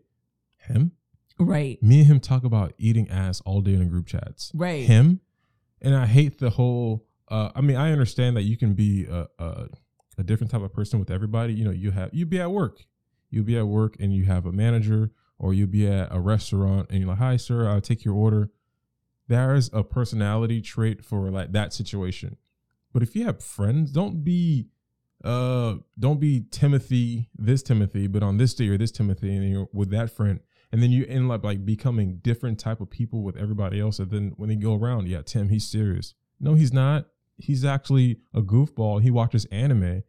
Him, 0.57 0.91
right. 1.39 1.81
me 1.81 1.99
and 1.99 2.07
him 2.07 2.19
talk 2.19 2.43
about 2.43 2.73
eating 2.77 3.09
ass 3.09 3.41
all 3.41 3.61
day 3.61 3.73
in 3.73 3.79
the 3.79 3.85
group 3.85 4.05
chats. 4.07 4.51
Right. 4.53 4.85
Him, 4.85 5.19
and 5.81 5.95
I 5.95 6.05
hate 6.05 6.39
the 6.39 6.51
whole. 6.51 7.05
Uh, 7.27 7.49
I 7.53 7.61
mean, 7.61 7.75
I 7.75 7.91
understand 7.91 8.37
that 8.37 8.43
you 8.43 8.55
can 8.55 8.75
be 8.75 9.07
a, 9.09 9.27
a 9.39 9.67
a 10.19 10.23
different 10.23 10.51
type 10.51 10.61
of 10.61 10.73
person 10.73 10.99
with 10.99 11.09
everybody. 11.09 11.53
You 11.53 11.65
know, 11.65 11.71
you 11.71 11.91
have 11.91 12.13
you 12.13 12.25
be 12.25 12.39
at 12.39 12.51
work, 12.51 12.85
you'll 13.29 13.45
be 13.45 13.57
at 13.57 13.67
work, 13.67 13.96
and 14.00 14.13
you 14.13 14.25
have 14.25 14.46
a 14.46 14.51
manager, 14.51 15.11
or 15.37 15.53
you'll 15.53 15.68
be 15.68 15.87
at 15.87 16.09
a 16.11 16.20
restaurant, 16.20 16.89
and 16.89 17.00
you're 17.00 17.09
like, 17.09 17.20
"Hi, 17.20 17.37
sir, 17.37 17.68
I'll 17.68 17.81
take 17.81 18.03
your 18.03 18.15
order." 18.15 18.51
There 19.27 19.55
is 19.55 19.70
a 19.74 19.83
personality 19.83 20.61
trait 20.61 21.03
for 21.03 21.29
like 21.29 21.51
that 21.51 21.74
situation, 21.74 22.37
but 22.94 23.03
if 23.03 23.15
you 23.15 23.25
have 23.25 23.44
friends, 23.44 23.92
don't 23.92 24.24
be, 24.24 24.68
uh, 25.24 25.75
don't 25.98 26.20
be 26.20 26.46
Timothy, 26.51 27.29
this 27.35 27.61
Timothy, 27.61 28.07
but 28.07 28.24
on 28.24 28.37
this 28.37 28.53
day 28.53 28.65
you're 28.65 28.77
this 28.77 28.92
Timothy, 28.92 29.35
and 29.35 29.50
you're 29.50 29.70
with 29.72 29.92
that 29.92 30.09
friend, 30.09 30.39
and 30.72 30.81
then 30.81 30.92
you 30.92 31.05
end 31.05 31.31
up 31.31 31.44
like 31.44 31.65
becoming 31.65 32.18
different 32.18 32.59
type 32.59 32.81
of 32.81 32.89
people 32.89 33.24
with 33.24 33.37
everybody 33.37 33.79
else. 33.79 34.00
And 34.00 34.09
then 34.11 34.33
when 34.37 34.50
they 34.50 34.55
go 34.55 34.75
around, 34.75 35.07
yeah, 35.07 35.22
Tim, 35.22 35.50
he's 35.50 35.68
serious. 35.68 36.13
No, 36.39 36.53
he's 36.53 36.74
not. 36.74 37.07
He's 37.37 37.63
actually 37.63 38.20
a 38.33 38.42
goofball. 38.42 39.01
He 39.01 39.11
watches 39.11 39.46
anime. 39.46 40.03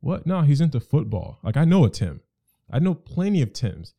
What? 0.00 0.26
No, 0.26 0.42
he's 0.42 0.60
into 0.60 0.80
football. 0.80 1.38
Like 1.42 1.56
I 1.56 1.64
know 1.64 1.84
a 1.84 1.90
Tim. 1.90 2.20
I 2.70 2.78
know 2.78 2.94
plenty 2.94 3.42
of 3.42 3.52
Tims. 3.52 3.94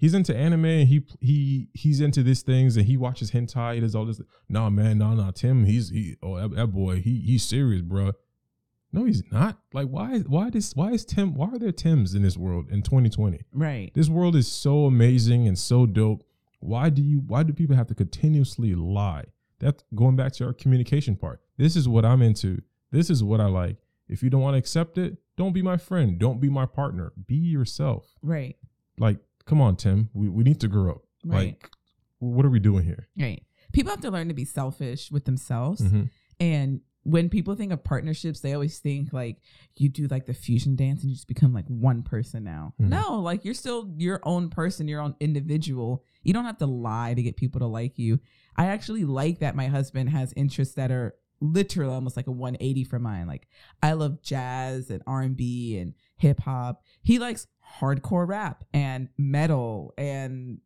He's 0.00 0.14
into 0.14 0.34
anime. 0.34 0.64
And 0.64 0.88
he 0.88 1.04
he 1.20 1.68
he's 1.74 2.00
into 2.00 2.22
these 2.22 2.42
things, 2.42 2.76
and 2.76 2.86
he 2.86 2.96
watches 2.96 3.32
hentai. 3.32 3.74
He 3.74 3.80
does 3.80 3.94
all 3.94 4.06
this. 4.06 4.20
Nah, 4.48 4.70
man, 4.70 4.98
nah, 4.98 5.14
nah. 5.14 5.30
Tim, 5.30 5.66
he's 5.66 5.90
he. 5.90 6.16
Oh, 6.22 6.36
that, 6.36 6.56
that 6.56 6.66
boy, 6.68 7.00
he 7.00 7.20
he's 7.20 7.44
serious, 7.44 7.82
bro. 7.82 8.12
No, 8.92 9.04
he's 9.04 9.22
not. 9.30 9.58
Like, 9.72 9.88
why? 9.88 10.20
Why 10.20 10.48
this? 10.48 10.74
Why 10.74 10.92
is 10.92 11.04
Tim? 11.04 11.34
Why 11.34 11.48
are 11.48 11.58
there 11.58 11.70
Tims 11.70 12.14
in 12.14 12.22
this 12.22 12.38
world 12.38 12.70
in 12.70 12.82
2020? 12.82 13.42
Right. 13.52 13.90
This 13.94 14.08
world 14.08 14.36
is 14.36 14.50
so 14.50 14.86
amazing 14.86 15.46
and 15.46 15.58
so 15.58 15.84
dope. 15.84 16.24
Why 16.60 16.88
do 16.88 17.02
you 17.02 17.22
why 17.26 17.42
do 17.42 17.52
people 17.52 17.76
have 17.76 17.86
to 17.88 17.94
continuously 17.94 18.74
lie? 18.74 19.24
That's 19.58 19.84
going 19.94 20.16
back 20.16 20.32
to 20.34 20.46
our 20.46 20.54
communication 20.54 21.14
part. 21.14 21.40
This 21.58 21.76
is 21.76 21.86
what 21.86 22.06
I'm 22.06 22.22
into. 22.22 22.62
This 22.90 23.10
is 23.10 23.22
what 23.22 23.40
I 23.40 23.46
like. 23.46 23.76
If 24.08 24.22
you 24.22 24.30
don't 24.30 24.40
want 24.40 24.54
to 24.54 24.58
accept 24.58 24.96
it, 24.96 25.18
don't 25.40 25.54
be 25.54 25.62
my 25.62 25.78
friend. 25.78 26.18
Don't 26.18 26.38
be 26.38 26.50
my 26.50 26.66
partner. 26.66 27.14
Be 27.26 27.36
yourself. 27.36 28.04
Right. 28.20 28.56
Like, 28.98 29.16
come 29.46 29.62
on, 29.62 29.76
Tim. 29.76 30.10
We, 30.12 30.28
we 30.28 30.44
need 30.44 30.60
to 30.60 30.68
grow 30.68 30.90
up. 30.90 31.02
Right. 31.24 31.56
Like, 31.62 31.70
what 32.18 32.44
are 32.44 32.50
we 32.50 32.60
doing 32.60 32.84
here? 32.84 33.08
Right. 33.18 33.42
People 33.72 33.90
have 33.90 34.02
to 34.02 34.10
learn 34.10 34.28
to 34.28 34.34
be 34.34 34.44
selfish 34.44 35.10
with 35.10 35.24
themselves. 35.24 35.80
Mhm. 35.80 36.10
And 36.40 36.80
when 37.04 37.30
people 37.30 37.54
think 37.54 37.72
of 37.72 37.82
partnerships, 37.82 38.40
they 38.40 38.52
always 38.52 38.80
think 38.80 39.14
like 39.14 39.38
you 39.78 39.88
do 39.88 40.06
like 40.08 40.26
the 40.26 40.34
fusion 40.34 40.76
dance 40.76 41.00
and 41.00 41.08
you 41.10 41.16
just 41.16 41.26
become 41.26 41.54
like 41.54 41.64
one 41.68 42.02
person 42.02 42.44
now. 42.44 42.74
Mhm. 42.78 42.88
No, 42.90 43.20
like 43.20 43.42
you're 43.42 43.54
still 43.54 43.94
your 43.96 44.20
own 44.24 44.50
person, 44.50 44.88
your 44.88 45.00
own 45.00 45.14
individual. 45.20 46.04
You 46.22 46.34
don't 46.34 46.44
have 46.44 46.58
to 46.58 46.66
lie 46.66 47.14
to 47.14 47.22
get 47.22 47.36
people 47.36 47.60
to 47.60 47.66
like 47.66 47.98
you. 47.98 48.20
I 48.56 48.66
actually 48.66 49.04
like 49.04 49.38
that 49.38 49.56
my 49.56 49.68
husband 49.68 50.10
has 50.10 50.34
interests 50.36 50.74
that 50.74 50.90
are 50.90 51.14
literally 51.40 51.92
almost 51.94 52.16
like 52.16 52.26
a 52.26 52.32
180 52.32 52.84
from 52.84 53.02
mine. 53.02 53.26
Like 53.26 53.48
I 53.82 53.92
love 53.92 54.22
jazz 54.22 54.90
and 54.90 55.02
R&B 55.06 55.78
and 55.78 55.94
hip 56.16 56.40
hop. 56.40 56.82
He 57.02 57.18
likes 57.18 57.46
hardcore 57.80 58.26
rap 58.28 58.64
and 58.74 59.08
metal 59.16 59.94
and 59.96 60.58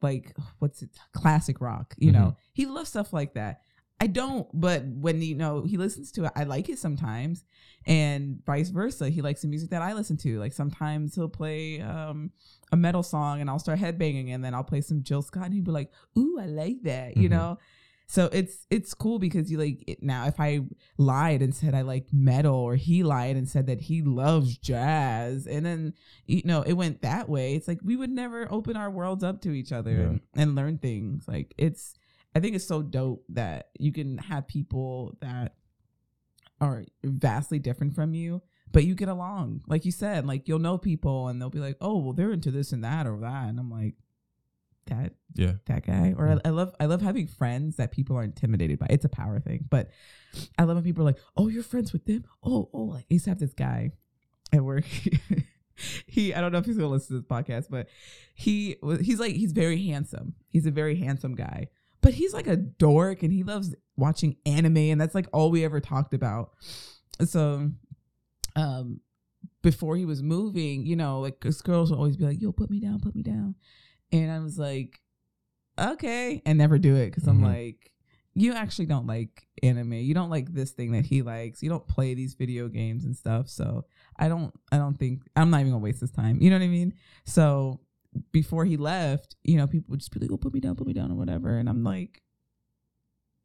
like 0.00 0.34
what's 0.58 0.82
it 0.82 0.90
classic 1.12 1.60
rock 1.60 1.94
you 1.98 2.10
know 2.10 2.34
he 2.54 2.64
loves 2.64 2.88
stuff 2.88 3.12
like 3.12 3.34
that 3.34 3.60
i 4.00 4.06
don't 4.06 4.48
but 4.58 4.82
when 4.86 5.20
you 5.20 5.34
know 5.34 5.62
he 5.64 5.76
listens 5.76 6.10
to 6.10 6.24
it 6.24 6.32
i 6.34 6.44
like 6.44 6.68
it 6.70 6.78
sometimes 6.78 7.44
and 7.86 8.40
vice 8.46 8.70
versa 8.70 9.10
he 9.10 9.20
likes 9.20 9.42
the 9.42 9.48
music 9.48 9.68
that 9.70 9.82
i 9.82 9.92
listen 9.92 10.16
to 10.16 10.38
like 10.40 10.52
sometimes 10.54 11.14
he'll 11.14 11.28
play 11.28 11.80
um 11.82 12.30
a 12.72 12.76
metal 12.76 13.02
song 13.02 13.40
and 13.42 13.50
i'll 13.50 13.58
start 13.58 13.78
headbanging 13.78 14.30
and 14.34 14.42
then 14.42 14.54
i'll 14.54 14.64
play 14.64 14.80
some 14.80 15.02
jill 15.02 15.20
scott 15.22 15.44
and 15.46 15.54
he'd 15.54 15.64
be 15.64 15.70
like 15.70 15.90
ooh 16.18 16.38
i 16.40 16.46
like 16.46 16.80
that 16.82 17.16
you 17.18 17.28
Mhm. 17.28 17.32
know 17.32 17.58
so 18.06 18.28
it's 18.32 18.66
it's 18.70 18.92
cool 18.94 19.18
because 19.18 19.50
you 19.50 19.58
like 19.58 19.82
it, 19.86 20.02
now 20.02 20.26
if 20.26 20.38
i 20.38 20.60
lied 20.98 21.40
and 21.42 21.54
said 21.54 21.74
i 21.74 21.80
like 21.80 22.06
metal 22.12 22.54
or 22.54 22.76
he 22.76 23.02
lied 23.02 23.34
and 23.36 23.48
said 23.48 23.66
that 23.66 23.80
he 23.80 24.02
loves 24.02 24.58
jazz 24.58 25.46
and 25.46 25.64
then 25.64 25.94
you 26.26 26.42
know 26.44 26.60
it 26.62 26.74
went 26.74 27.00
that 27.02 27.28
way 27.28 27.54
it's 27.54 27.66
like 27.66 27.78
we 27.82 27.96
would 27.96 28.10
never 28.10 28.46
open 28.52 28.76
our 28.76 28.90
worlds 28.90 29.24
up 29.24 29.40
to 29.40 29.52
each 29.52 29.72
other 29.72 29.92
Yeah. 29.92 30.02
and, 30.04 30.20
and 30.36 30.54
learn 30.54 30.78
things. 30.78 31.26
Like 31.26 31.54
it's 31.56 31.94
i 32.36 32.40
think 32.40 32.54
it's 32.54 32.66
so 32.66 32.82
dope 32.82 33.24
that 33.30 33.70
you 33.78 33.92
can 33.92 34.18
have 34.18 34.46
people 34.46 35.16
that 35.20 35.54
are 36.60 36.84
vastly 37.04 37.58
different 37.58 37.94
from 37.94 38.14
you 38.14 38.42
but 38.72 38.82
you 38.84 38.96
get 38.96 39.08
along. 39.08 39.60
Like 39.68 39.84
you 39.84 39.92
said 39.92 40.26
like 40.26 40.48
you'll 40.48 40.58
know 40.58 40.78
people 40.78 41.28
and 41.28 41.40
they'll 41.40 41.48
be 41.48 41.60
like 41.60 41.76
oh 41.80 41.98
well 41.98 42.12
they're 42.12 42.32
into 42.32 42.50
this 42.50 42.72
and 42.72 42.82
that 42.84 43.06
or 43.06 43.18
that. 43.20 43.48
And 43.48 43.58
i'm 43.60 43.70
like 43.70 43.94
that 44.86 45.12
Yeah. 45.34 45.52
that 45.66 45.86
guy. 45.86 46.14
Or 46.16 46.26
Yeah. 46.28 46.38
I, 46.44 46.48
I 46.48 46.50
love 46.50 46.74
i 46.80 46.86
love 46.86 47.00
having 47.02 47.26
friends 47.26 47.76
that 47.76 47.90
people 47.92 48.16
are 48.16 48.22
intimidated 48.24 48.78
by. 48.78 48.86
It's 48.90 49.04
a 49.04 49.08
power 49.08 49.40
thing. 49.40 49.66
But 49.70 49.90
i 50.58 50.64
love 50.64 50.76
when 50.76 50.84
people 50.84 51.02
are 51.02 51.06
like 51.06 51.18
oh 51.36 51.48
you're 51.48 51.62
friends 51.62 51.92
with 51.92 52.04
them? 52.06 52.24
Oh 52.42 52.68
oh 52.72 52.82
like 52.84 53.04
i 53.10 53.14
used 53.14 53.24
to 53.24 53.30
have 53.30 53.38
this 53.38 53.54
guy 53.54 53.92
at 54.52 54.62
work. 54.62 54.84
He 56.06 56.32
i 56.32 56.40
don't 56.40 56.52
know 56.52 56.58
if 56.58 56.66
he's 56.66 56.76
gonna 56.76 56.88
listen 56.88 57.16
to 57.16 57.20
this 57.20 57.28
podcast 57.28 57.66
but 57.68 57.88
he 58.36 58.76
was 58.80 59.00
he's 59.00 59.18
like 59.18 59.34
he's 59.34 59.50
very 59.52 59.84
handsome. 59.88 60.34
He's 60.48 60.66
a 60.66 60.70
very 60.70 60.94
handsome 60.96 61.34
guy. 61.34 61.68
But 62.00 62.14
he's 62.14 62.32
like 62.32 62.46
a 62.46 62.54
dork 62.56 63.22
and 63.24 63.32
he 63.32 63.42
loves 63.42 63.74
watching 63.96 64.36
anime 64.46 64.76
and 64.76 65.00
that's 65.00 65.14
like 65.16 65.26
all 65.32 65.50
we 65.50 65.64
ever 65.64 65.80
talked 65.80 66.14
about. 66.14 66.52
So 67.24 67.70
um 68.54 69.00
before 69.62 69.96
he 69.96 70.04
was 70.04 70.22
moving, 70.22 70.86
you 70.86 70.94
know, 70.94 71.20
like 71.20 71.40
girls 71.64 71.90
would 71.90 71.96
always 71.96 72.16
be 72.16 72.24
like, 72.24 72.40
"Yo, 72.40 72.52
put 72.52 72.70
me 72.70 72.78
down, 72.80 73.00
put 73.00 73.14
me 73.16 73.22
down," 73.22 73.54
and 74.12 74.30
I 74.30 74.40
was 74.40 74.58
like, 74.58 75.00
"Okay," 75.78 76.42
and 76.46 76.58
never 76.58 76.78
do 76.78 76.96
it 76.96 77.06
because 77.06 77.26
I'm 77.26 77.40
Mhm. 77.40 77.44
like, 77.44 77.92
"You 78.34 78.52
actually 78.52 78.86
don't 78.86 79.06
like 79.06 79.46
anime. 79.62 79.94
You 79.94 80.14
don't 80.14 80.30
like 80.30 80.52
this 80.52 80.72
thing 80.72 80.92
that 80.92 81.06
he 81.06 81.22
likes. 81.22 81.62
You 81.62 81.68
don't 81.70 81.86
play 81.86 82.14
these 82.14 82.34
video 82.34 82.68
games 82.68 83.04
and 83.04 83.16
stuff." 83.16 83.48
So 83.48 83.84
I 84.16 84.28
don't, 84.28 84.52
I 84.72 84.78
don't 84.78 84.96
think 84.98 85.28
I'm 85.36 85.50
not 85.50 85.60
even 85.60 85.72
gonna 85.72 85.82
waste 85.84 86.00
his 86.00 86.10
time. 86.10 86.40
You 86.40 86.50
know 86.50 86.56
what 86.56 86.64
I 86.64 86.68
mean? 86.68 86.94
So 87.24 87.80
before 88.32 88.64
he 88.64 88.76
left, 88.76 89.34
you 89.42 89.56
know, 89.56 89.66
people 89.66 89.90
would 89.90 90.00
just 90.00 90.12
be 90.12 90.20
like, 90.20 90.30
"Oh, 90.30 90.36
put 90.36 90.54
me 90.54 90.60
down, 90.60 90.76
put 90.76 90.86
me 90.86 90.92
down," 90.92 91.10
or 91.10 91.16
whatever, 91.16 91.56
and 91.58 91.68
I'm 91.68 91.82
like, 91.82 92.22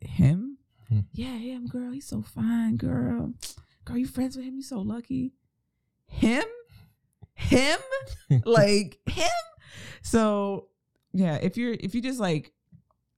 "Him? 0.01 0.57
Hmm. 0.87 0.99
Yeah, 1.13 1.37
him, 1.37 1.67
girl. 1.67 1.91
He's 1.91 2.07
so 2.07 2.21
fine, 2.21 2.77
girl. 2.77 3.33
Girl, 3.85 3.97
you 3.97 4.05
friends 4.07 4.35
with 4.35 4.45
him? 4.45 4.55
You 4.55 4.61
so 4.63 4.79
lucky. 4.81 5.33
Him? 6.07 6.43
Him? 7.33 7.79
like 8.45 8.99
him?" 9.07 9.29
So 10.01 10.67
yeah, 11.13 11.35
if 11.35 11.57
you're 11.57 11.73
if 11.79 11.95
you 11.95 12.01
just 12.01 12.19
like 12.19 12.51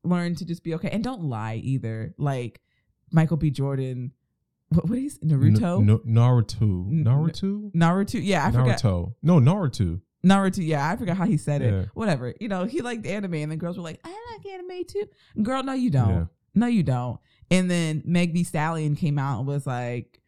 learn 0.04 0.36
to 0.36 0.46
just 0.46 0.64
be 0.64 0.74
okay 0.76 0.90
and 0.90 1.04
don't 1.04 1.24
lie 1.24 1.56
either, 1.56 2.14
like 2.18 2.62
Michael 3.12 3.38
B. 3.38 3.50
Jordan. 3.52 4.12
What, 4.70 4.88
what 4.88 4.98
is 4.98 5.20
Naruto? 5.20 5.80
N- 5.80 5.86
no, 5.86 5.98
Naruto. 6.00 6.62
N- 6.90 7.04
Naruto. 7.04 7.72
Naruto, 7.74 8.20
yeah, 8.24 8.48
I 8.48 8.52
forgot. 8.52 8.80
Naruto. 8.82 9.14
No, 9.22 9.40
Naruto. 9.40 10.00
Naruto, 10.26 10.66
yeah, 10.66 10.90
I 10.90 10.96
forgot 10.96 11.18
how 11.18 11.26
he 11.26 11.36
said 11.36 11.62
it. 11.62 11.74
Yeah. 11.74 11.86
Whatever, 11.94 12.34
you 12.40 12.48
know, 12.48 12.64
he 12.64 12.82
liked 12.82 13.06
anime, 13.06 13.34
and 13.34 13.52
then 13.52 13.58
girls 13.58 13.76
were 13.78 13.84
like, 13.84 14.00
"I 14.06 14.16
like 14.32 14.46
anime 14.46 14.86
too." 14.88 15.04
Girl, 15.44 15.62
no, 15.64 15.74
you 15.74 15.90
don't. 15.90 16.10
Yeah. 16.10 16.26
No, 16.56 16.68
you 16.68 16.84
don't. 16.84 17.20
And 17.50 17.70
then 17.70 18.02
Meg 18.06 18.34
B. 18.34 18.44
Stallion 18.46 18.96
came 18.96 19.20
out 19.20 19.40
and 19.40 19.48
was 19.48 19.68
like, 19.68 20.22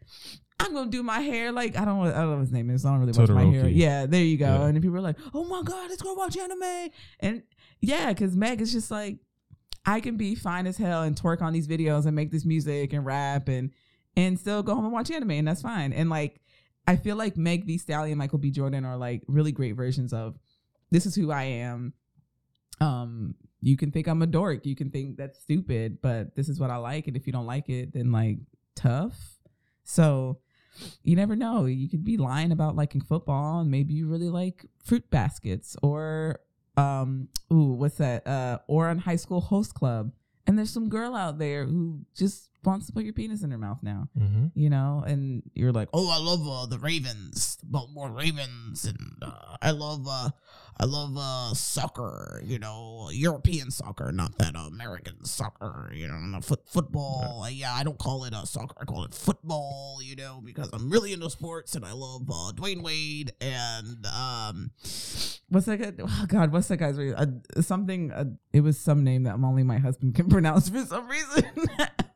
"I'm 0.63 0.73
gonna 0.73 0.89
do 0.89 1.03
my 1.03 1.19
hair 1.19 1.51
like 1.51 1.77
I 1.77 1.85
don't 1.85 2.03
know, 2.03 2.09
I 2.09 2.13
don't 2.13 2.25
know 2.25 2.31
what 2.31 2.41
his 2.41 2.51
name 2.51 2.69
is. 2.69 2.85
I 2.85 2.91
don't 2.91 2.99
really 2.99 3.17
watch 3.17 3.29
my 3.29 3.45
hair." 3.45 3.67
Yeah, 3.67 4.05
there 4.05 4.23
you 4.23 4.37
go. 4.37 4.45
Yeah. 4.45 4.65
And 4.65 4.81
people 4.81 4.97
are 4.97 5.01
like, 5.01 5.17
"Oh 5.33 5.43
my 5.45 5.61
god, 5.63 5.89
let's 5.89 6.01
go 6.01 6.13
watch 6.13 6.37
anime." 6.37 6.89
And 7.19 7.43
yeah, 7.81 8.09
because 8.09 8.35
Meg 8.35 8.61
is 8.61 8.71
just 8.71 8.91
like, 8.91 9.17
I 9.85 9.99
can 9.99 10.17
be 10.17 10.35
fine 10.35 10.67
as 10.67 10.77
hell 10.77 11.03
and 11.03 11.15
twerk 11.15 11.41
on 11.41 11.53
these 11.53 11.67
videos 11.67 12.05
and 12.05 12.15
make 12.15 12.31
this 12.31 12.45
music 12.45 12.93
and 12.93 13.05
rap 13.05 13.49
and 13.49 13.71
and 14.15 14.39
still 14.39 14.63
go 14.63 14.75
home 14.75 14.85
and 14.85 14.93
watch 14.93 15.11
anime 15.11 15.31
and 15.31 15.47
that's 15.47 15.61
fine. 15.61 15.91
And 15.93 16.09
like 16.09 16.39
I 16.87 16.95
feel 16.95 17.15
like 17.15 17.37
Meg 17.37 17.65
The 17.65 17.77
Stallion, 17.77 18.17
Michael 18.17 18.39
B. 18.39 18.51
Jordan 18.51 18.85
are 18.85 18.97
like 18.97 19.23
really 19.27 19.51
great 19.51 19.75
versions 19.75 20.13
of 20.13 20.37
this 20.91 21.05
is 21.05 21.15
who 21.15 21.31
I 21.31 21.43
am. 21.43 21.93
Um, 22.81 23.35
you 23.61 23.77
can 23.77 23.91
think 23.91 24.07
I'm 24.07 24.21
a 24.21 24.27
dork, 24.27 24.65
you 24.65 24.75
can 24.75 24.89
think 24.89 25.17
that's 25.17 25.39
stupid, 25.39 25.99
but 26.01 26.35
this 26.35 26.49
is 26.49 26.59
what 26.59 26.69
I 26.69 26.75
like, 26.77 27.07
and 27.07 27.15
if 27.15 27.25
you 27.25 27.31
don't 27.33 27.45
like 27.45 27.69
it, 27.69 27.93
then 27.93 28.11
like 28.11 28.39
tough. 28.75 29.15
So 29.83 30.39
you 31.03 31.15
never 31.15 31.35
know. 31.35 31.65
You 31.65 31.89
could 31.89 32.03
be 32.03 32.17
lying 32.17 32.51
about 32.51 32.75
liking 32.75 33.01
football, 33.01 33.59
and 33.59 33.71
maybe 33.71 33.93
you 33.93 34.07
really 34.07 34.29
like 34.29 34.65
fruit 34.83 35.09
baskets 35.09 35.75
or 35.81 36.39
um 36.75 37.27
ooh 37.51 37.73
what's 37.73 37.97
that 37.97 38.25
uh 38.25 38.57
or 38.67 38.87
Ouran 38.87 38.99
High 38.99 39.15
School 39.17 39.41
Host 39.41 39.75
Club 39.75 40.11
and 40.47 40.57
there's 40.57 40.71
some 40.71 40.89
girl 40.89 41.15
out 41.15 41.37
there 41.37 41.65
who 41.65 41.99
just 42.15 42.49
wants 42.65 42.87
to 42.87 42.93
put 42.93 43.03
your 43.03 43.13
penis 43.13 43.43
in 43.43 43.51
her 43.51 43.57
mouth 43.57 43.81
now 43.83 44.09
Mm-hmm. 44.17 44.47
you 44.55 44.69
know 44.69 45.03
and 45.05 45.43
you're 45.53 45.71
like 45.71 45.89
Oh, 45.93 46.09
I 46.09 46.17
love 46.19 46.47
uh, 46.47 46.65
the 46.65 46.79
Ravens, 46.79 47.57
the 47.61 47.65
Baltimore 47.67 48.09
Ravens, 48.11 48.85
and 48.85 49.17
uh, 49.21 49.57
I 49.61 49.71
love 49.71 50.05
uh, 50.07 50.29
I 50.79 50.85
love 50.85 51.13
uh, 51.17 51.53
soccer. 51.53 52.41
You 52.43 52.57
know, 52.57 53.09
European 53.11 53.69
soccer, 53.69 54.11
not 54.11 54.37
that 54.39 54.55
American 54.55 55.23
soccer. 55.25 55.91
You 55.93 56.07
know, 56.07 56.39
foot 56.41 56.67
football. 56.67 57.43
Uh, 57.45 57.49
yeah, 57.49 57.73
I 57.73 57.83
don't 57.83 57.99
call 57.99 58.23
it 58.23 58.33
uh, 58.33 58.45
soccer. 58.45 58.75
I 58.81 58.85
call 58.85 59.03
it 59.03 59.13
football. 59.13 59.99
You 60.01 60.15
know, 60.15 60.41
because 60.43 60.69
I'm 60.73 60.89
really 60.89 61.13
into 61.13 61.29
sports 61.29 61.75
and 61.75 61.85
I 61.85 61.91
love 61.93 62.23
uh, 62.29 62.51
Dwyane 62.53 62.81
Wade 62.81 63.33
and 63.39 64.05
um, 64.07 64.71
what's 65.49 65.65
that 65.67 65.77
guy 65.79 65.91
oh 66.01 66.25
god 66.27 66.51
what's 66.51 66.67
that 66.69 66.77
guy's 66.77 66.97
name? 66.97 67.13
uh, 67.15 67.61
something 67.61 68.11
uh, 68.11 68.25
it 68.51 68.61
was 68.61 68.79
some 68.79 69.03
name 69.03 69.23
that 69.23 69.35
only 69.35 69.61
my 69.63 69.77
husband 69.77 70.15
can 70.15 70.27
pronounce 70.35 70.69
for 70.69 70.83
some 70.85 71.07
reason 71.07 71.43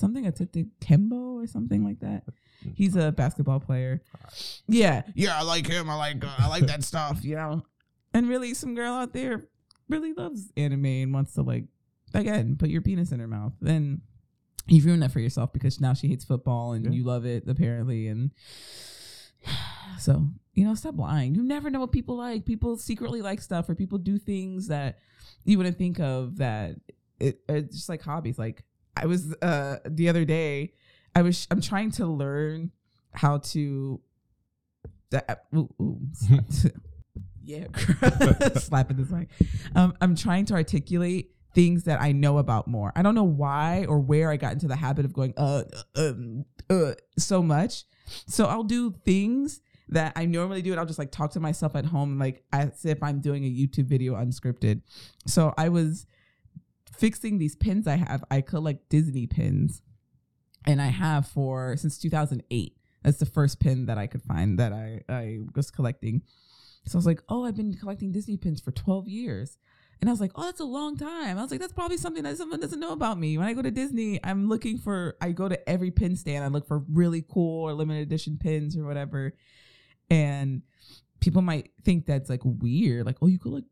something 0.00 0.26
a 0.26 0.32
Kembo 0.80 1.42
or 1.42 1.46
something 1.46 1.84
like 1.84 2.00
that. 2.00 2.24
He's 2.74 2.96
a 2.96 3.12
basketball 3.12 3.60
player. 3.60 4.02
Yeah. 4.66 5.02
Yeah, 5.14 5.38
I 5.38 5.42
like 5.42 5.66
him. 5.66 5.88
I 5.88 5.94
like 5.94 6.24
uh, 6.24 6.34
I 6.38 6.48
like 6.48 6.66
that 6.66 6.82
stuff. 6.84 7.24
you 7.24 7.36
know? 7.36 7.62
And 8.12 8.28
really 8.28 8.54
some 8.54 8.74
girl 8.74 8.94
out 8.94 9.12
there 9.12 9.44
really 9.88 10.12
loves 10.12 10.50
anime 10.56 10.84
and 10.86 11.12
wants 11.14 11.34
to 11.34 11.42
like 11.42 11.64
again 12.14 12.56
put 12.56 12.68
your 12.70 12.82
penis 12.82 13.12
in 13.12 13.20
her 13.20 13.28
mouth. 13.28 13.52
Then 13.60 14.02
you've 14.66 14.84
ruined 14.84 15.02
that 15.02 15.12
for 15.12 15.20
yourself 15.20 15.52
because 15.52 15.80
now 15.80 15.94
she 15.94 16.08
hates 16.08 16.24
football 16.24 16.72
and 16.72 16.84
Yeah. 16.84 16.90
you 16.90 17.04
love 17.04 17.24
it 17.24 17.44
apparently 17.48 18.08
and 18.08 18.30
so 19.98 20.26
you 20.54 20.64
know 20.64 20.74
stop 20.74 20.98
lying. 20.98 21.34
You 21.34 21.42
never 21.42 21.70
know 21.70 21.80
what 21.80 21.92
people 21.92 22.16
like. 22.16 22.44
People 22.44 22.76
secretly 22.76 23.22
like 23.22 23.40
stuff 23.40 23.68
or 23.68 23.74
people 23.74 23.98
do 23.98 24.18
things 24.18 24.68
that 24.68 24.98
you 25.44 25.56
wouldn't 25.56 25.78
think 25.78 26.00
of 26.00 26.36
that 26.38 26.76
it, 27.18 27.40
it's 27.48 27.74
just 27.76 27.88
like 27.88 28.02
hobbies. 28.02 28.38
Like 28.38 28.64
i 28.96 29.06
was 29.06 29.34
uh 29.42 29.78
the 29.88 30.08
other 30.08 30.24
day 30.24 30.72
i 31.14 31.22
was 31.22 31.46
i'm 31.50 31.60
trying 31.60 31.90
to 31.90 32.06
learn 32.06 32.70
how 33.12 33.38
to 33.38 34.00
that 35.10 35.44
ooh, 35.54 35.68
ooh, 35.80 36.00
yeah 37.44 37.66
slapping 38.56 38.96
this 38.96 39.10
mic. 39.10 39.28
Um 39.74 39.94
i'm 40.00 40.14
trying 40.14 40.44
to 40.46 40.54
articulate 40.54 41.32
things 41.54 41.84
that 41.84 42.00
i 42.00 42.12
know 42.12 42.38
about 42.38 42.68
more. 42.68 42.92
I 42.94 43.02
don't 43.02 43.14
know 43.14 43.24
why 43.24 43.86
or 43.88 43.98
where 43.98 44.30
i 44.30 44.36
got 44.36 44.52
into 44.52 44.68
the 44.68 44.76
habit 44.76 45.04
of 45.04 45.12
going 45.12 45.34
uh, 45.36 45.64
uh 45.94 46.00
um 46.00 46.44
uh 46.68 46.92
so 47.18 47.42
much. 47.42 47.84
So 48.26 48.46
i'll 48.46 48.64
do 48.64 48.94
things 49.04 49.60
that 49.88 50.12
i 50.14 50.24
normally 50.24 50.62
do 50.62 50.70
and 50.70 50.78
i'll 50.78 50.86
just 50.86 50.98
like 51.00 51.10
talk 51.10 51.32
to 51.32 51.40
myself 51.40 51.74
at 51.74 51.84
home 51.84 52.16
like 52.16 52.44
as 52.52 52.84
if 52.84 53.02
i'm 53.02 53.20
doing 53.20 53.44
a 53.44 53.48
youtube 53.48 53.86
video 53.86 54.14
unscripted. 54.14 54.82
So 55.26 55.52
i 55.56 55.68
was 55.68 56.06
fixing 57.00 57.38
these 57.38 57.56
pins 57.56 57.86
i 57.86 57.96
have 57.96 58.22
i 58.30 58.40
collect 58.40 58.88
disney 58.88 59.26
pins 59.26 59.82
and 60.66 60.80
i 60.80 60.88
have 60.88 61.26
for 61.26 61.76
since 61.76 61.98
2008 61.98 62.76
that's 63.02 63.18
the 63.18 63.26
first 63.26 63.58
pin 63.60 63.86
that 63.86 63.98
i 63.98 64.06
could 64.06 64.22
find 64.22 64.58
that 64.58 64.72
i 64.72 65.00
i 65.08 65.38
was 65.54 65.70
collecting 65.70 66.22
so 66.86 66.96
I 66.96 66.98
was 66.98 67.06
like, 67.06 67.22
oh, 67.28 67.44
I've 67.44 67.56
been 67.56 67.74
collecting 67.74 68.12
Disney 68.12 68.36
pins 68.36 68.60
for 68.60 68.72
12 68.72 69.08
years. 69.08 69.58
And 70.00 70.08
I 70.08 70.12
was 70.12 70.20
like, 70.20 70.32
oh, 70.34 70.44
that's 70.44 70.60
a 70.60 70.64
long 70.64 70.96
time. 70.96 71.36
I 71.36 71.42
was 71.42 71.50
like, 71.50 71.60
that's 71.60 71.74
probably 71.74 71.98
something 71.98 72.22
that 72.22 72.38
someone 72.38 72.60
doesn't 72.60 72.80
know 72.80 72.92
about 72.92 73.18
me. 73.18 73.36
When 73.36 73.46
I 73.46 73.52
go 73.52 73.60
to 73.60 73.70
Disney, 73.70 74.18
I'm 74.24 74.48
looking 74.48 74.78
for, 74.78 75.16
I 75.20 75.32
go 75.32 75.48
to 75.48 75.68
every 75.68 75.90
pin 75.90 76.16
stand. 76.16 76.42
I 76.42 76.48
look 76.48 76.66
for 76.66 76.82
really 76.90 77.22
cool 77.28 77.68
or 77.68 77.74
limited 77.74 78.02
edition 78.02 78.38
pins 78.38 78.78
or 78.78 78.84
whatever. 78.84 79.34
And 80.08 80.62
people 81.20 81.42
might 81.42 81.70
think 81.84 82.06
that's 82.06 82.30
like 82.30 82.40
weird. 82.44 83.04
Like, 83.04 83.18
oh, 83.20 83.26
you 83.26 83.38
collect 83.38 83.66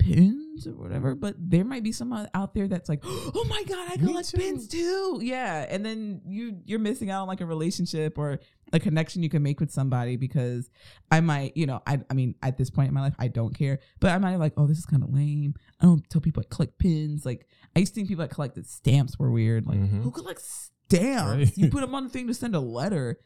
pins 0.00 0.66
or 0.66 0.72
whatever. 0.72 1.14
But 1.14 1.36
there 1.38 1.64
might 1.64 1.82
be 1.84 1.92
someone 1.92 2.28
out 2.34 2.54
there 2.54 2.66
that's 2.66 2.88
like, 2.88 3.00
oh 3.04 3.46
my 3.48 3.62
God, 3.64 3.88
I 3.92 3.96
collect 3.96 4.34
pins 4.34 4.66
too. 4.66 5.20
Yeah. 5.22 5.66
And 5.68 5.84
then 5.86 6.20
you, 6.26 6.58
you're 6.64 6.78
missing 6.80 7.10
out 7.10 7.22
on 7.22 7.28
like 7.28 7.40
a 7.40 7.46
relationship 7.46 8.18
or 8.18 8.40
a 8.72 8.80
connection 8.80 9.22
you 9.22 9.28
can 9.28 9.42
make 9.42 9.60
with 9.60 9.70
somebody 9.70 10.16
because 10.16 10.68
I 11.10 11.20
might, 11.20 11.56
you 11.56 11.66
know, 11.66 11.80
I, 11.86 12.00
I 12.10 12.14
mean, 12.14 12.34
at 12.42 12.56
this 12.58 12.70
point 12.70 12.88
in 12.88 12.94
my 12.94 13.00
life, 13.02 13.14
I 13.18 13.28
don't 13.28 13.54
care, 13.56 13.78
but 14.00 14.10
I 14.10 14.18
might 14.18 14.36
like, 14.36 14.54
oh, 14.56 14.66
this 14.66 14.78
is 14.78 14.86
kind 14.86 15.02
of 15.02 15.12
lame. 15.12 15.54
I 15.80 15.84
don't 15.86 16.08
tell 16.10 16.20
people 16.20 16.42
I 16.44 16.54
collect 16.54 16.78
pins. 16.78 17.24
Like, 17.26 17.46
I 17.76 17.80
used 17.80 17.92
to 17.92 17.96
think 17.96 18.08
people 18.08 18.22
that 18.24 18.34
collected 18.34 18.66
stamps 18.66 19.18
were 19.18 19.30
weird. 19.30 19.66
Like, 19.66 19.78
Mhm. 19.78 20.02
who 20.02 20.10
collects 20.10 20.70
stamps? 20.88 21.30
Right. 21.50 21.56
You 21.58 21.68
put 21.70 21.80
them 21.82 21.94
on 21.94 22.04
the 22.04 22.10
thing 22.10 22.26
to 22.26 22.34
send 22.34 22.54
a 22.54 22.60
letter. 22.60 23.18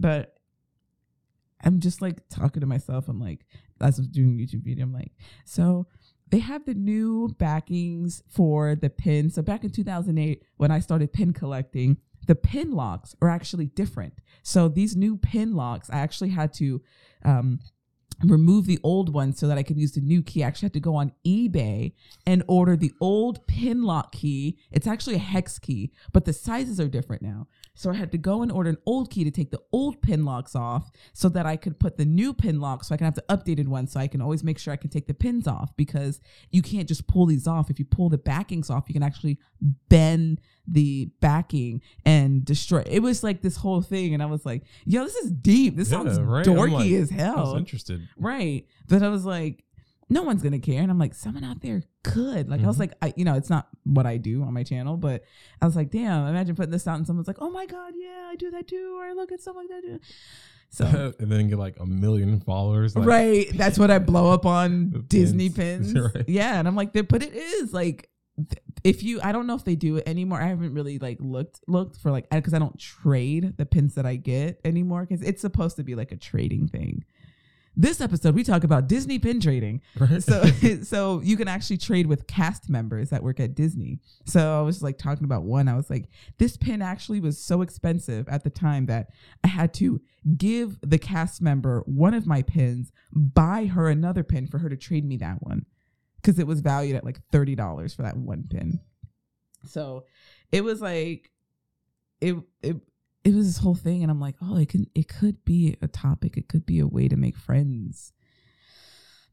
But 0.00 0.34
I'm 1.62 1.80
just 1.80 2.02
like 2.02 2.18
talking 2.28 2.60
to 2.60 2.66
myself. 2.66 3.08
I'm 3.08 3.20
like, 3.20 3.46
as 3.80 3.98
I 3.98 4.02
was 4.02 4.08
doing 4.08 4.38
a 4.38 4.42
YouTube 4.42 4.64
video, 4.64 4.84
I'm 4.84 4.92
like, 4.92 5.12
so 5.44 5.86
they 6.34 6.40
have 6.40 6.64
the 6.64 6.74
new 6.74 7.28
backings 7.38 8.24
for 8.28 8.74
the 8.74 8.90
pin. 8.90 9.30
So 9.30 9.40
back 9.40 9.62
in 9.62 9.70
2008, 9.70 10.42
when 10.56 10.72
I 10.72 10.80
started 10.80 11.12
pin 11.12 11.32
collecting, 11.32 11.98
the 12.26 12.34
pin 12.34 12.72
locks 12.72 13.14
are 13.22 13.30
actually 13.30 13.66
different. 13.66 14.14
So 14.42 14.66
these 14.66 14.96
new 14.96 15.16
pin 15.16 15.54
locks, 15.54 15.88
I 15.90 16.00
actually 16.00 16.30
had 16.30 16.52
to 16.54 16.82
um, 17.24 17.60
remove 18.30 18.66
the 18.66 18.78
old 18.82 19.12
one 19.12 19.32
so 19.32 19.46
that 19.46 19.58
I 19.58 19.62
could 19.62 19.78
use 19.78 19.92
the 19.92 20.00
new 20.00 20.22
key. 20.22 20.44
I 20.44 20.46
actually 20.46 20.66
had 20.66 20.74
to 20.74 20.80
go 20.80 20.94
on 20.94 21.12
eBay 21.26 21.92
and 22.26 22.42
order 22.48 22.76
the 22.76 22.92
old 23.00 23.46
pin 23.46 23.82
lock 23.82 24.12
key. 24.12 24.58
It's 24.70 24.86
actually 24.86 25.16
a 25.16 25.18
hex 25.18 25.58
key, 25.58 25.92
but 26.12 26.24
the 26.24 26.32
sizes 26.32 26.80
are 26.80 26.88
different 26.88 27.22
now. 27.22 27.46
So 27.74 27.90
I 27.90 27.94
had 27.94 28.12
to 28.12 28.18
go 28.18 28.42
and 28.42 28.52
order 28.52 28.70
an 28.70 28.78
old 28.86 29.10
key 29.10 29.24
to 29.24 29.30
take 29.30 29.50
the 29.50 29.60
old 29.72 30.00
pin 30.00 30.24
locks 30.24 30.54
off 30.54 30.90
so 31.12 31.28
that 31.30 31.44
I 31.44 31.56
could 31.56 31.80
put 31.80 31.96
the 31.96 32.04
new 32.04 32.32
pin 32.32 32.60
lock 32.60 32.84
so 32.84 32.94
I 32.94 32.98
can 32.98 33.04
have 33.04 33.16
the 33.16 33.24
updated 33.28 33.66
one 33.66 33.88
so 33.88 33.98
I 33.98 34.06
can 34.06 34.20
always 34.20 34.44
make 34.44 34.58
sure 34.58 34.72
I 34.72 34.76
can 34.76 34.90
take 34.90 35.08
the 35.08 35.14
pins 35.14 35.48
off 35.48 35.76
because 35.76 36.20
you 36.50 36.62
can't 36.62 36.88
just 36.88 37.08
pull 37.08 37.26
these 37.26 37.48
off. 37.48 37.70
If 37.70 37.78
you 37.78 37.84
pull 37.84 38.08
the 38.08 38.18
backings 38.18 38.70
off, 38.70 38.84
you 38.88 38.92
can 38.92 39.02
actually 39.02 39.38
bend 39.88 40.40
the 40.66 41.10
backing 41.20 41.82
and 42.04 42.44
destroy. 42.44 42.82
It 42.86 43.00
was 43.00 43.22
like 43.22 43.42
this 43.42 43.56
whole 43.56 43.82
thing 43.82 44.14
and 44.14 44.22
I 44.22 44.26
was 44.26 44.46
like, 44.46 44.62
yo, 44.86 45.04
this 45.04 45.14
is 45.16 45.30
deep. 45.30 45.76
This 45.76 45.90
Yeah, 45.90 45.98
sounds 46.04 46.18
right? 46.20 46.44
Dorky 46.46 46.72
like, 46.72 46.92
as 46.92 47.10
I 47.12 47.14
hell. 47.14 47.36
was 47.52 47.54
interested. 47.58 48.08
Right. 48.16 48.66
But 48.88 49.02
I 49.02 49.08
was 49.08 49.24
like, 49.26 49.64
no 50.08 50.22
one's 50.22 50.42
gonna 50.42 50.58
care. 50.58 50.80
And 50.82 50.90
I'm 50.90 50.98
like, 50.98 51.14
someone 51.14 51.44
out 51.44 51.60
there 51.60 51.82
could. 52.02 52.48
Like 52.48 52.62
I 52.62 52.66
was 52.66 52.76
Mhm. 52.76 52.80
like, 52.80 52.92
I 53.02 53.12
you 53.16 53.24
know, 53.24 53.34
it's 53.34 53.50
not 53.50 53.68
what 53.84 54.06
I 54.06 54.16
do 54.16 54.42
on 54.42 54.52
my 54.54 54.62
channel, 54.62 54.96
but 54.96 55.24
I 55.60 55.66
was 55.66 55.76
like, 55.76 55.90
damn, 55.90 56.26
imagine 56.28 56.54
putting 56.56 56.72
this 56.72 56.86
out 56.86 56.96
and 56.96 57.06
someone's 57.06 57.26
like, 57.28 57.38
oh 57.40 57.50
my 57.50 57.66
God, 57.66 57.92
yeah, 57.96 58.28
I 58.30 58.36
do 58.36 58.50
that 58.52 58.66
too, 58.68 58.96
or 58.98 59.04
I 59.04 59.12
look 59.12 59.32
at 59.32 59.40
stuff 59.40 59.56
like 59.56 59.68
that 59.68 59.82
too. 59.82 60.00
So 60.70 61.12
and 61.20 61.30
then 61.30 61.48
get 61.48 61.58
like 61.58 61.78
a 61.78 61.86
million 61.86 62.40
followers. 62.40 62.96
Like, 62.96 63.06
right, 63.06 63.46
that's 63.54 63.78
what 63.78 63.90
I 63.90 63.98
blow 63.98 64.32
up 64.32 64.44
on 64.46 65.04
Disney 65.08 65.48
pins. 65.50 65.92
pins. 65.92 66.14
Right. 66.14 66.24
Yeah, 66.28 66.58
and 66.58 66.66
I'm 66.68 66.74
like, 66.76 66.92
but 66.92 67.22
it 67.22 67.34
is 67.34 67.72
like 67.72 68.08
if 68.82 69.02
you 69.02 69.20
I 69.22 69.32
don't 69.32 69.46
know 69.46 69.54
if 69.54 69.64
they 69.64 69.76
do 69.76 69.96
it 69.96 70.08
anymore. 70.08 70.40
I 70.40 70.46
haven't 70.46 70.74
really 70.74 70.98
like 70.98 71.18
looked 71.20 71.60
looked 71.66 71.96
for 71.96 72.10
like 72.10 72.28
because 72.30 72.54
I 72.54 72.58
don't 72.58 72.78
trade 72.78 73.56
the 73.56 73.66
pins 73.66 73.94
that 73.94 74.06
I 74.06 74.16
get 74.16 74.60
anymore 74.64 75.06
because 75.06 75.22
it's 75.22 75.40
supposed 75.40 75.76
to 75.76 75.84
be 75.84 75.94
like 75.94 76.12
a 76.12 76.16
trading 76.16 76.68
thing. 76.68 77.04
This 77.76 78.00
episode 78.00 78.34
we 78.34 78.44
talk 78.44 78.62
about 78.62 78.88
Disney 78.88 79.18
pin 79.18 79.40
trading. 79.40 79.82
Right? 79.98 80.22
So 80.22 80.44
so 80.82 81.20
you 81.22 81.36
can 81.36 81.46
actually 81.46 81.78
trade 81.78 82.06
with 82.06 82.26
cast 82.26 82.68
members 82.68 83.10
that 83.10 83.22
work 83.22 83.38
at 83.38 83.54
Disney. 83.54 84.00
So 84.26 84.58
I 84.58 84.62
was 84.62 84.82
like 84.82 84.98
talking 84.98 85.24
about 85.24 85.44
one. 85.44 85.68
I 85.68 85.76
was 85.76 85.88
like, 85.88 86.08
this 86.38 86.56
pin 86.56 86.82
actually 86.82 87.20
was 87.20 87.38
so 87.38 87.62
expensive 87.62 88.28
at 88.28 88.42
the 88.42 88.50
time 88.50 88.86
that 88.86 89.10
I 89.44 89.48
had 89.48 89.72
to 89.74 90.00
give 90.36 90.78
the 90.82 90.98
cast 90.98 91.40
member 91.40 91.82
one 91.86 92.14
of 92.14 92.26
my 92.26 92.42
pins, 92.42 92.90
buy 93.12 93.66
her 93.66 93.88
another 93.88 94.24
pin 94.24 94.48
for 94.48 94.58
her 94.58 94.68
to 94.68 94.76
trade 94.76 95.04
me 95.04 95.16
that 95.18 95.40
one. 95.40 95.66
Cause 96.24 96.38
it 96.38 96.46
was 96.46 96.60
valued 96.60 96.96
at 96.96 97.04
like 97.04 97.20
$30 97.30 97.94
for 97.94 98.02
that 98.02 98.16
one 98.16 98.44
pin. 98.50 98.80
So 99.66 100.04
it 100.50 100.64
was 100.64 100.80
like 100.80 101.30
it 102.20 102.34
it 102.62 102.76
it 103.24 103.34
was 103.34 103.46
this 103.46 103.58
whole 103.58 103.74
thing 103.74 104.02
and 104.02 104.10
I'm 104.10 104.20
like, 104.20 104.36
oh, 104.42 104.56
it 104.56 104.68
can 104.70 104.86
it 104.94 105.06
could 105.08 105.44
be 105.44 105.76
a 105.82 105.88
topic. 105.88 106.36
It 106.36 106.48
could 106.48 106.64
be 106.66 106.78
a 106.80 106.86
way 106.86 107.08
to 107.08 107.16
make 107.16 107.36
friends. 107.36 108.12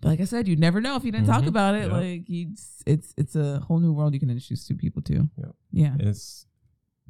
But 0.02 0.10
like 0.10 0.22
I 0.22 0.26
said, 0.26 0.48
you'd 0.48 0.60
never 0.60 0.82
know 0.82 0.96
if 0.96 1.04
you 1.04 1.12
didn't 1.12 1.28
talk 1.28 1.44
Mhm. 1.44 1.48
about 1.48 1.76
it. 1.76 1.88
Yeah. 1.88 1.98
Like 1.98 2.30
you 2.30 2.54
it's 2.86 3.14
it's 3.18 3.36
a 3.36 3.60
whole 3.60 3.80
new 3.80 3.94
world 3.94 4.14
you 4.14 4.20
can 4.20 4.30
introduce 4.30 4.66
to 4.68 4.76
people 4.76 5.02
to. 5.04 5.30
Yeah. 5.38 5.52
Yeah. 5.72 5.96
it's 6.00 6.46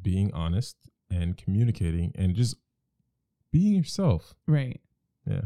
being 0.01 0.33
honest 0.33 0.75
and 1.09 1.37
communicating 1.37 2.11
and 2.15 2.35
just 2.35 2.55
being 3.51 3.73
yourself. 3.75 4.33
Right. 4.47 4.79
Yeah. 5.27 5.41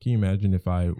Can 0.00 0.12
you 0.12 0.18
imagine 0.18 0.54
if 0.54 0.66
I, 0.66 0.90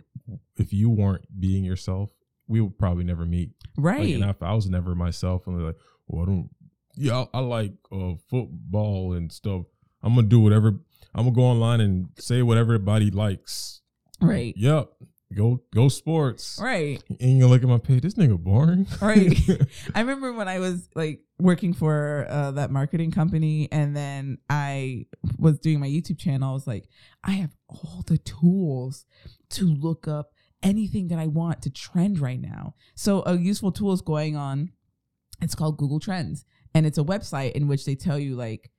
if 0.56 0.72
you 0.72 0.88
weren't 0.90 1.24
being 1.40 1.64
yourself, 1.64 2.10
we 2.52 2.60
would 2.60 2.78
probably 2.78 3.04
never 3.04 3.24
meet. 3.26 3.50
Like, 3.76 3.84
Right. 3.84 4.14
and 4.14 4.24
if 4.24 4.42
I 4.42 4.52
was 4.54 4.68
never 4.68 4.94
myself, 4.94 5.46
and 5.46 5.60
like, 5.64 5.76
well, 6.06 6.22
I 6.22 6.26
don't, 6.26 6.50
yeah, 6.96 7.24
I, 7.32 7.38
I 7.38 7.40
like 7.40 7.72
uh, 7.90 8.12
football 8.28 9.14
and 9.14 9.32
stuff. 9.32 9.64
I'm 10.02 10.14
gonna 10.14 10.26
do 10.28 10.40
whatever. 10.40 10.68
I'm 11.14 11.24
gonna 11.24 11.32
go 11.34 11.42
online 11.42 11.80
and 11.80 12.08
say 12.18 12.42
what 12.42 12.58
everybody 12.58 13.10
likes. 13.10 13.80
right. 14.20 14.54
Yep. 14.56 14.90
Go 15.34 15.62
go 15.74 15.88
sports. 15.88 16.58
Right. 16.62 17.02
And 17.18 17.38
you 17.38 17.46
look 17.46 17.62
at 17.62 17.68
my 17.68 17.78
page. 17.78 18.02
This 18.02 18.14
nigga 18.14 18.38
boring. 18.38 18.86
Right. 19.00 19.34
I 19.94 20.00
remember 20.00 20.34
when 20.34 20.46
I 20.46 20.58
was 20.58 20.90
like 20.94 21.22
working 21.38 21.72
for 21.72 22.26
uh, 22.28 22.50
that 22.50 22.70
marketing 22.70 23.12
company, 23.12 23.66
and 23.72 23.96
then 23.96 24.36
I 24.50 25.06
was 25.38 25.58
doing 25.58 25.80
my 25.80 25.86
YouTube 25.88 26.18
channel. 26.18 26.50
I 26.50 26.52
was 26.52 26.66
like, 26.66 26.84
I 27.24 27.30
have 27.30 27.56
all 27.68 28.04
the 28.06 28.18
tools 28.18 29.06
to 29.50 29.64
look 29.64 30.06
up 30.06 30.32
anything 30.62 31.08
that 31.08 31.18
I 31.18 31.26
want 31.26 31.62
to 31.62 31.70
trend 31.70 32.18
right 32.18 32.40
now. 32.40 32.74
So 32.94 33.22
a 33.26 33.36
useful 33.36 33.72
tool 33.72 33.92
is 33.92 34.00
going 34.00 34.36
on. 34.36 34.72
It's 35.40 35.54
called 35.54 35.78
Google 35.78 36.00
Trends, 36.00 36.44
and 36.74 36.86
it's 36.86 36.98
a 36.98 37.04
website 37.04 37.52
in 37.52 37.66
which 37.66 37.84
they 37.84 37.94
tell 37.94 38.18
you 38.18 38.36
like 38.36 38.70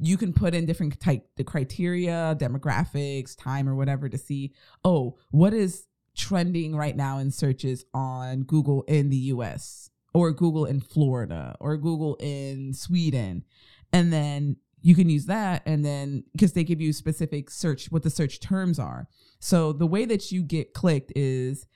you 0.00 0.16
can 0.16 0.32
put 0.32 0.54
in 0.54 0.66
different 0.66 0.98
type 0.98 1.28
the 1.36 1.44
criteria, 1.44 2.36
demographics, 2.38 3.36
time, 3.36 3.68
or 3.68 3.74
whatever 3.74 4.08
to 4.08 4.18
see. 4.18 4.52
Oh, 4.84 5.16
what 5.30 5.54
is 5.54 5.86
trending 6.16 6.76
right 6.76 6.96
now 6.96 7.18
in 7.18 7.30
searches 7.30 7.84
on 7.94 8.42
Google 8.42 8.82
in 8.82 9.08
the 9.10 9.16
US 9.16 9.90
or 10.14 10.32
Google 10.32 10.66
in 10.66 10.80
Florida 10.80 11.56
or 11.60 11.76
Google 11.76 12.16
in 12.20 12.74
Sweden. 12.74 13.44
And 13.92 14.12
then 14.12 14.56
you 14.82 14.94
can 14.94 15.08
use 15.08 15.26
that 15.26 15.62
and 15.64 15.84
then 15.84 16.24
because 16.32 16.52
they 16.52 16.64
give 16.64 16.80
you 16.80 16.92
specific 16.92 17.50
search 17.50 17.86
what 17.90 18.02
the 18.02 18.10
search 18.10 18.40
terms 18.40 18.78
are. 18.78 19.08
So 19.38 19.72
the 19.72 19.86
way 19.86 20.04
that 20.04 20.30
you 20.30 20.42
get 20.42 20.74
clicked 20.74 21.12
is 21.16 21.66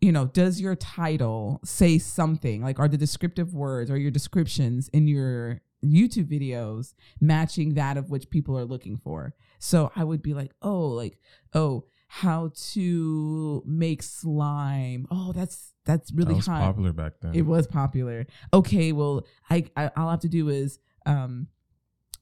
you 0.00 0.12
know, 0.12 0.26
does 0.26 0.60
your 0.60 0.76
title 0.76 1.60
say 1.64 1.98
something 1.98 2.62
like 2.62 2.78
are 2.78 2.88
the 2.88 2.96
descriptive 2.96 3.52
words 3.52 3.90
or 3.90 3.96
your 3.96 4.10
descriptions 4.10 4.88
in 4.88 5.08
your 5.08 5.60
YouTube 5.84 6.30
videos 6.30 6.94
matching 7.20 7.74
that 7.74 7.96
of 7.96 8.10
which 8.10 8.30
people 8.30 8.56
are 8.56 8.64
looking 8.64 8.96
for? 8.96 9.34
So 9.58 9.90
I 9.96 10.04
would 10.04 10.22
be 10.22 10.34
like, 10.34 10.52
oh, 10.62 10.86
like, 10.86 11.18
oh, 11.52 11.84
how 12.06 12.52
to 12.72 13.62
make 13.66 14.02
slime. 14.02 15.06
Oh, 15.10 15.32
that's 15.32 15.74
that's 15.84 16.12
really 16.12 16.28
that 16.28 16.36
was 16.36 16.46
hot. 16.46 16.60
popular 16.60 16.92
back 16.92 17.14
then. 17.20 17.34
It 17.34 17.42
was 17.42 17.66
popular. 17.66 18.26
Okay, 18.52 18.92
well, 18.92 19.26
I, 19.50 19.64
I 19.76 19.90
all 19.96 20.08
I 20.08 20.12
have 20.12 20.20
to 20.20 20.28
do 20.28 20.48
is 20.48 20.78
um 21.06 21.48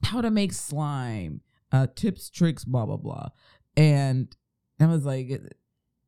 how 0.03 0.21
to 0.21 0.29
make 0.31 0.53
slime, 0.53 1.41
uh 1.71 1.87
tips, 1.95 2.29
tricks, 2.29 2.63
blah 2.65 2.85
blah 2.85 2.97
blah. 2.97 3.29
And 3.75 4.33
I 4.79 4.85
was 4.87 5.05
like 5.05 5.29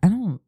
I 0.04 0.10
don't 0.10 0.42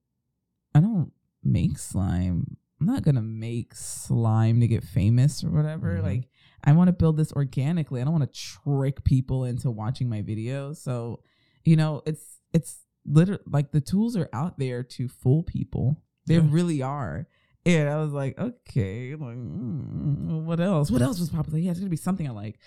I 0.76 0.80
don't 0.80 1.12
make 1.44 1.78
slime. 1.78 2.58
I'm 2.80 2.88
not 2.88 3.04
gonna 3.04 3.22
make 3.22 3.76
slime 3.76 4.60
to 4.62 4.68
get 4.68 4.84
famous 4.84 5.44
or 5.44 5.50
whatever. 5.52 5.98
Mhm. 5.98 6.04
Like 6.04 6.30
I 6.64 6.74
want 6.74 6.88
to 6.90 6.94
build 6.94 7.18
this 7.18 7.32
organically. 7.34 8.02
I 8.02 8.04
don't 8.04 8.14
want 8.14 8.32
to 8.32 8.40
trick 8.40 9.04
people 9.04 9.44
into 9.46 9.72
watching 9.72 10.08
my 10.10 10.22
videos. 10.22 10.78
So, 10.78 11.22
you 11.64 11.76
know, 11.76 12.02
it's 12.06 12.40
it's 12.54 12.80
literally 13.06 13.42
like 13.48 13.72
the 13.72 13.82
tools 13.82 14.16
are 14.16 14.30
out 14.34 14.60
there 14.60 14.84
to 14.84 15.08
fool 15.08 15.44
people. 15.44 16.02
They 16.28 16.36
Yeah. 16.36 16.48
really 16.50 16.82
are. 16.84 17.28
And 17.66 17.88
I 17.90 17.98
was 17.98 18.12
like, 18.12 18.40
okay, 18.40 19.12
like, 19.12 19.36
mm, 19.36 20.44
what 20.44 20.60
else? 20.60 20.90
What 20.90 21.02
else 21.02 21.20
was 21.20 21.30
popular? 21.30 21.60
Yeah, 21.60 21.72
it's 21.72 21.80
gonna 21.80 21.90
be 21.90 21.96
something 21.98 22.28
I 22.28 22.32
like. 22.32 22.60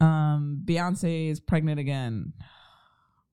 Um, 0.00 0.62
Beyonce 0.64 1.28
is 1.30 1.38
pregnant 1.40 1.78
again. 1.80 2.32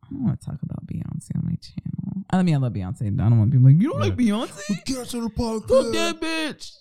I 0.04 0.08
don't 0.12 0.24
want 0.24 0.40
to 0.40 0.46
talk 0.46 0.62
about 0.62 0.86
Beyonce 0.86 1.36
on 1.36 1.46
my 1.46 1.56
channel. 1.56 2.26
I 2.32 2.44
mean, 2.44 2.56
I 2.56 2.58
love 2.58 2.74
Beyonce. 2.74 3.04
I 3.08 3.10
don't 3.30 3.40
want 3.40 3.52
to 3.52 3.58
be 3.60 3.64
like, 3.66 3.82
you 3.82 3.92
don't 3.92 4.00
like 4.02 4.16
Beyonce? 4.16 4.86
Cancel 4.86 5.22
the 5.22 5.30
podcast. 5.30 5.68
Fuck 5.84 5.94
that 5.94 6.20
bitch. 6.22 6.72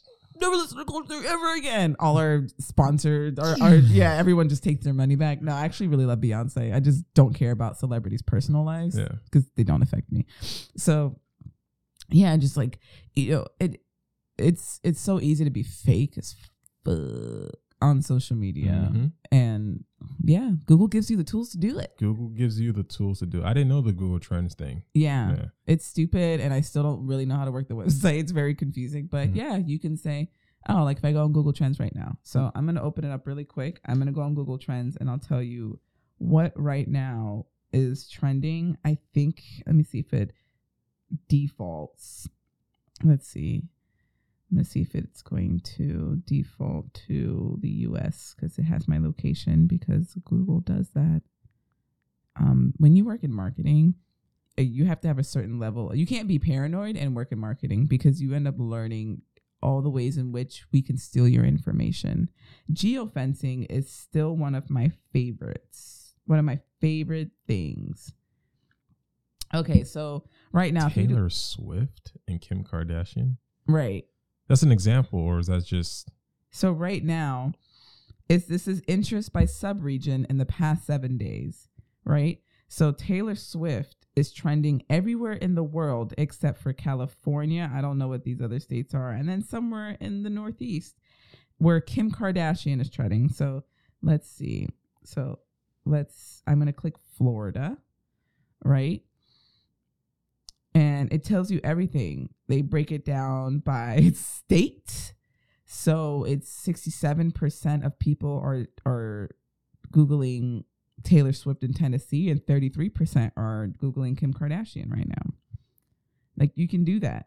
Never 0.40 0.56
listen 0.56 0.78
to 0.78 0.84
Culture 0.84 1.24
ever 1.24 1.54
again. 1.54 1.94
All 2.00 2.18
our 2.18 2.46
sponsored, 2.58 3.38
our, 3.38 3.56
our 3.62 3.74
yeah, 3.76 4.14
everyone 4.16 4.48
just 4.48 4.64
takes 4.64 4.84
their 4.84 4.92
money 4.92 5.14
back. 5.14 5.40
No, 5.40 5.52
I 5.52 5.64
actually 5.64 5.86
really 5.86 6.06
love 6.06 6.18
Beyonce. 6.18 6.74
I 6.74 6.80
just 6.80 7.04
don't 7.14 7.34
care 7.34 7.52
about 7.52 7.78
celebrities' 7.78 8.20
personal 8.22 8.64
lives 8.64 8.98
Yeah. 8.98 9.08
because 9.26 9.48
they 9.56 9.62
don't 9.62 9.82
affect 9.82 10.10
me. 10.10 10.26
So, 10.76 11.20
yeah, 12.10 12.36
just 12.36 12.56
like 12.56 12.80
you 13.14 13.30
know, 13.30 13.46
it 13.60 13.80
it's 14.38 14.80
it's 14.82 15.00
so 15.00 15.20
easy 15.20 15.44
to 15.44 15.50
be 15.50 15.62
fake 15.62 16.18
as 16.18 16.34
fuck 16.84 17.54
on 17.82 18.00
social 18.00 18.36
media, 18.36 18.90
Mhm. 18.92 19.12
and 19.30 19.84
yeah, 20.22 20.52
Google 20.64 20.88
gives 20.88 21.10
you 21.10 21.16
the 21.18 21.24
tools 21.24 21.50
to 21.50 21.58
do 21.58 21.78
it. 21.78 21.92
Google 21.98 22.28
gives 22.30 22.58
you 22.58 22.72
the 22.72 22.82
tools 22.82 23.18
to 23.18 23.26
do. 23.26 23.40
it. 23.42 23.44
I 23.44 23.52
didn't 23.52 23.68
know 23.68 23.82
the 23.82 23.92
Google 23.92 24.18
Trends 24.20 24.54
thing. 24.54 24.82
Yeah. 24.94 25.30
Yeah. 25.36 25.46
it's 25.66 25.84
stupid 25.84 26.40
and 26.40 26.52
I 26.54 26.60
still 26.62 26.82
don't 26.82 27.06
really 27.06 27.26
know 27.26 27.36
how 27.36 27.44
to 27.44 27.50
work 27.52 27.68
the 27.68 27.74
website. 27.82 28.18
It's 28.20 28.32
very 28.32 28.54
confusing. 28.54 29.06
But 29.06 29.28
Mhm. 29.30 29.36
yeah, 29.36 29.56
you 29.58 29.78
can 29.78 29.96
say, 29.98 30.30
oh, 30.68 30.82
like 30.84 30.98
if 30.98 31.04
I 31.04 31.12
go 31.12 31.24
on 31.24 31.32
Google 31.32 31.52
Trends 31.52 31.78
right 31.78 31.94
now. 31.94 32.16
So 32.22 32.50
I'm 32.54 32.64
gonna 32.64 32.82
open 32.82 33.04
it 33.04 33.10
up 33.10 33.26
really 33.26 33.44
quick. 33.44 33.80
I'm 33.84 33.98
gonna 33.98 34.12
go 34.12 34.22
on 34.22 34.34
Google 34.34 34.56
Trends 34.58 34.96
and 34.96 35.10
I'll 35.10 35.18
tell 35.18 35.42
you 35.42 35.78
what 36.18 36.52
right 36.58 36.88
now 36.88 37.46
is 37.72 38.08
trending. 38.08 38.78
I 38.84 38.96
think 39.12 39.42
let 39.66 39.74
me 39.74 39.82
see 39.84 39.98
if 39.98 40.12
it 40.14 40.32
defaults. 41.28 42.28
Let's 43.02 43.26
see. 43.28 43.64
I'm 44.54 44.58
gonna 44.58 44.64
see 44.66 44.82
if 44.82 44.94
it's 44.94 45.20
going 45.20 45.60
to 45.76 46.22
default 46.26 46.94
to 47.08 47.58
the 47.60 47.70
US 47.88 48.36
because 48.36 48.56
it 48.56 48.62
has 48.62 48.86
my 48.86 48.98
location 48.98 49.66
because 49.66 50.14
Google 50.24 50.60
does 50.60 50.90
that. 50.90 51.22
Um, 52.36 52.72
when 52.76 52.94
you 52.94 53.04
work 53.04 53.24
in 53.24 53.32
marketing, 53.32 53.94
uh, 54.56 54.62
you 54.62 54.84
have 54.84 55.00
to 55.00 55.08
have 55.08 55.18
a 55.18 55.24
certain 55.24 55.58
level. 55.58 55.92
You 55.92 56.06
can't 56.06 56.28
be 56.28 56.38
paranoid 56.38 56.96
and 56.96 57.16
work 57.16 57.32
in 57.32 57.40
marketing 57.40 57.86
because 57.86 58.22
you 58.22 58.32
end 58.32 58.46
up 58.46 58.54
learning 58.58 59.22
all 59.60 59.82
the 59.82 59.90
ways 59.90 60.18
in 60.18 60.30
which 60.30 60.66
we 60.72 60.82
can 60.82 60.98
steal 60.98 61.26
your 61.26 61.44
information. 61.44 62.30
Geofencing 62.72 63.66
is 63.68 63.90
still 63.90 64.36
one 64.36 64.54
of 64.54 64.70
my 64.70 64.92
favorites. 65.12 66.14
One 66.26 66.38
of 66.38 66.44
my 66.44 66.60
favorite 66.80 67.30
things. 67.48 68.12
Okay, 69.52 69.82
so 69.82 70.28
right 70.52 70.72
now, 70.72 70.86
you 70.86 71.08
do, 71.08 71.08
Taylor 71.08 71.30
Swift 71.30 72.12
and 72.28 72.40
Kim 72.40 72.62
Kardashian. 72.62 73.38
right. 73.66 74.04
That's 74.48 74.62
an 74.62 74.72
example, 74.72 75.18
or 75.18 75.38
is 75.38 75.46
that 75.46 75.64
just 75.64 76.10
So 76.50 76.70
right 76.70 77.04
now, 77.04 77.52
is 78.28 78.46
this 78.46 78.68
is 78.68 78.82
interest 78.86 79.32
by 79.32 79.44
subregion 79.44 80.26
in 80.30 80.38
the 80.38 80.46
past 80.46 80.86
seven 80.86 81.18
days, 81.18 81.68
right? 82.04 82.40
So 82.68 82.92
Taylor 82.92 83.34
Swift 83.34 84.06
is 84.16 84.32
trending 84.32 84.84
everywhere 84.88 85.34
in 85.34 85.54
the 85.54 85.64
world 85.64 86.14
except 86.16 86.60
for 86.60 86.72
California. 86.72 87.70
I 87.72 87.80
don't 87.80 87.98
know 87.98 88.08
what 88.08 88.24
these 88.24 88.40
other 88.40 88.60
states 88.60 88.94
are, 88.94 89.10
and 89.10 89.28
then 89.28 89.42
somewhere 89.42 89.96
in 90.00 90.22
the 90.22 90.30
Northeast 90.30 90.96
where 91.58 91.80
Kim 91.80 92.10
Kardashian 92.10 92.80
is 92.80 92.90
trending. 92.90 93.28
So 93.28 93.64
let's 94.02 94.28
see. 94.28 94.68
So 95.04 95.40
let's. 95.84 96.42
I'm 96.46 96.58
gonna 96.58 96.72
click 96.72 96.94
Florida, 97.16 97.76
right? 98.64 99.02
And 100.94 101.12
it 101.12 101.24
tells 101.24 101.50
you 101.50 101.60
everything. 101.64 102.28
They 102.48 102.62
break 102.62 102.92
it 102.92 103.04
down 103.04 103.58
by 103.58 104.12
state. 104.14 105.14
So 105.64 106.24
it's 106.24 106.48
67% 106.66 107.84
of 107.84 107.98
people 107.98 108.40
are 108.42 108.66
are 108.86 109.30
googling 109.90 110.64
Taylor 111.02 111.32
Swift 111.32 111.64
in 111.64 111.72
Tennessee, 111.74 112.30
and 112.30 112.40
33% 112.40 113.32
are 113.36 113.68
Googling 113.82 114.16
Kim 114.16 114.32
Kardashian 114.32 114.90
right 114.90 115.08
now. 115.08 115.34
Like 116.36 116.52
you 116.54 116.68
can 116.68 116.84
do 116.84 117.00
that. 117.00 117.26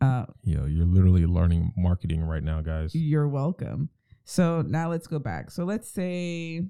Uh, 0.00 0.26
Yo, 0.42 0.66
you're 0.66 0.86
literally 0.86 1.26
learning 1.26 1.72
marketing 1.76 2.22
right 2.24 2.42
now, 2.42 2.60
guys. 2.60 2.94
you're 2.94 3.28
welcome. 3.28 3.90
So 4.24 4.62
now 4.62 4.90
let's 4.90 5.06
go 5.06 5.18
back. 5.18 5.50
So 5.50 5.64
let's 5.64 5.88
say 5.88 6.62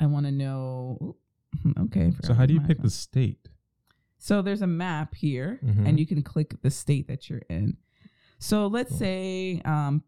I 0.00 0.06
want 0.06 0.26
to 0.26 0.32
know. 0.32 1.16
Okay. 1.78 2.12
So 2.24 2.34
how 2.34 2.46
do 2.46 2.54
you 2.54 2.60
pick 2.60 2.78
iPhone. 2.78 2.82
the 2.82 2.90
state? 2.90 3.48
So 4.24 4.40
there's 4.40 4.62
a 4.62 4.66
map 4.66 5.14
here, 5.14 5.60
Mhm. 5.62 5.86
and 5.86 6.00
you 6.00 6.06
can 6.06 6.22
click 6.22 6.62
the 6.62 6.70
state 6.70 7.08
that 7.08 7.28
you're 7.28 7.42
in. 7.50 7.76
So 8.38 8.68
let's 8.68 8.88
Cool. 8.88 8.98
say 8.98 9.60
um, 9.66 10.02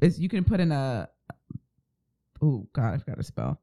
is 0.00 0.20
you 0.20 0.28
can 0.28 0.44
put 0.44 0.60
in 0.60 0.70
a. 0.70 1.08
Oh 2.40 2.68
God, 2.72 2.94
I 2.94 2.98
forgot 2.98 3.16
to 3.16 3.24
spell. 3.24 3.60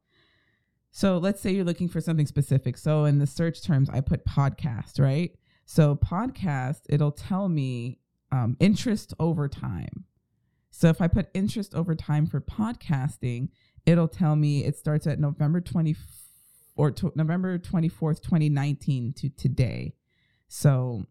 So 0.90 1.16
let's 1.16 1.40
say 1.40 1.54
you're 1.54 1.64
looking 1.64 1.88
for 1.88 2.02
something 2.02 2.26
specific. 2.26 2.76
So 2.76 3.06
in 3.06 3.18
the 3.20 3.26
search 3.26 3.62
terms, 3.62 3.88
I 3.88 4.02
put 4.02 4.26
podcast, 4.26 5.00
right? 5.00 5.34
So 5.64 5.96
podcast, 5.96 6.82
it'll 6.90 7.10
tell 7.12 7.48
me 7.48 8.00
um, 8.32 8.58
interest 8.60 9.14
over 9.18 9.48
time. 9.48 10.04
So 10.72 10.88
if 10.90 11.00
I 11.00 11.08
put 11.08 11.30
interest 11.32 11.74
over 11.74 11.94
time 11.94 12.26
for 12.26 12.38
podcasting, 12.42 13.48
it'll 13.86 14.08
tell 14.08 14.36
me 14.36 14.64
it 14.64 14.76
starts 14.76 15.06
at 15.06 15.18
November 15.18 15.62
20 15.62 15.94
or 16.76 16.90
to 16.90 17.12
November 17.14 17.58
24th, 17.58 18.20
2019 18.22 19.12
to 19.14 19.28
today. 19.30 19.94
So 20.48 21.06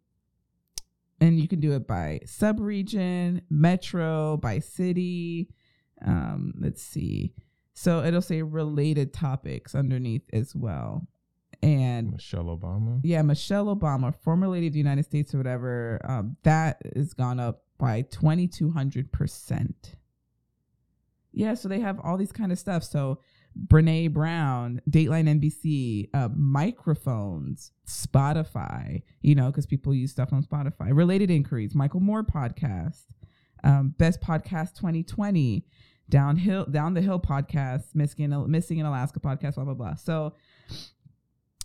and 1.20 1.40
you 1.40 1.48
can 1.48 1.60
do 1.60 1.72
it 1.74 1.88
by 1.88 2.20
subregion, 2.26 3.42
metro, 3.50 4.38
by 4.38 4.60
city. 4.60 5.50
Um, 6.06 6.54
let's 6.60 6.82
see. 6.82 7.34
So 7.74 8.04
it'll 8.04 8.22
say 8.22 8.42
related 8.42 9.14
topics 9.14 9.74
underneath 9.74 10.24
as 10.34 10.54
well. 10.54 11.08
And 11.62 12.12
Michelle 12.12 12.46
Obama. 12.46 13.00
yeah, 13.04 13.22
Michelle 13.22 13.74
Obama, 13.74 14.14
former 14.14 14.50
lady 14.50 14.68
of 14.68 14.74
the 14.74 14.80
United 14.80 15.06
States 15.06 15.34
or 15.34 15.38
whatever, 15.38 16.02
um, 16.04 16.36
that 16.44 16.82
has 16.94 17.14
gone 17.14 17.40
up 17.40 17.64
by 17.78 18.04
2200%. 18.04 19.74
Yeah, 21.32 21.54
so 21.54 21.70
they 21.70 21.80
have 21.80 22.02
all 22.02 22.18
these 22.18 22.34
kind 22.34 22.52
of 22.52 22.60
stuff. 22.60 22.84
So 22.84 23.20
Brene 23.68 24.12
Brown, 24.12 24.82
Dateline 24.90 25.40
NBC, 25.40 26.10
uh, 26.14 26.30
microphones, 26.36 27.72
Spotify, 27.88 29.04
you 29.22 29.36
know, 29.36 29.48
because 29.48 29.66
people 29.66 29.94
use 29.94 30.12
stuff 30.12 30.34
on 30.34 30.44
Spotify. 30.44 30.96
Related 30.96 31.30
inquiries, 31.30 31.76
Michael 31.76 32.00
Moore 32.00 32.24
podcast, 32.24 33.04
um, 33.64 33.94
best 33.98 34.22
podcast 34.22 34.76
2020, 34.76 35.66
downhill, 36.10 36.66
down 36.66 36.94
the 36.94 37.02
hill 37.02 37.20
podcast, 37.20 37.84
missing 37.94 38.32
in, 38.32 38.52
missing 38.52 38.80
in 38.80 38.86
Alaska 38.86 39.20
podcast, 39.20 39.56
blah 39.56 39.66
blah 39.66 39.74
blah. 39.74 39.96
So 39.96 40.34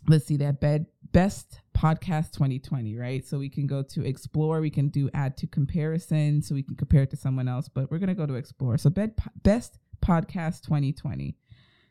let's 0.06 0.24
see 0.24 0.36
that 0.38 0.60
bed 0.60 0.86
best 1.12 1.60
podcast 1.76 2.32
2020 2.32 2.96
right 2.96 3.26
so 3.26 3.38
we 3.38 3.48
can 3.48 3.66
go 3.66 3.82
to 3.82 4.04
explore 4.04 4.60
we 4.60 4.70
can 4.70 4.88
do 4.88 5.08
add 5.14 5.36
to 5.36 5.46
comparison 5.46 6.42
so 6.42 6.54
we 6.54 6.62
can 6.62 6.74
compare 6.76 7.02
it 7.02 7.10
to 7.10 7.16
someone 7.16 7.46
else 7.46 7.68
but 7.68 7.90
we're 7.90 7.98
going 7.98 8.08
to 8.08 8.14
go 8.14 8.26
to 8.26 8.34
explore 8.34 8.76
so 8.78 8.90
bed, 8.90 9.14
best 9.42 9.78
podcast 10.04 10.62
2020 10.62 11.36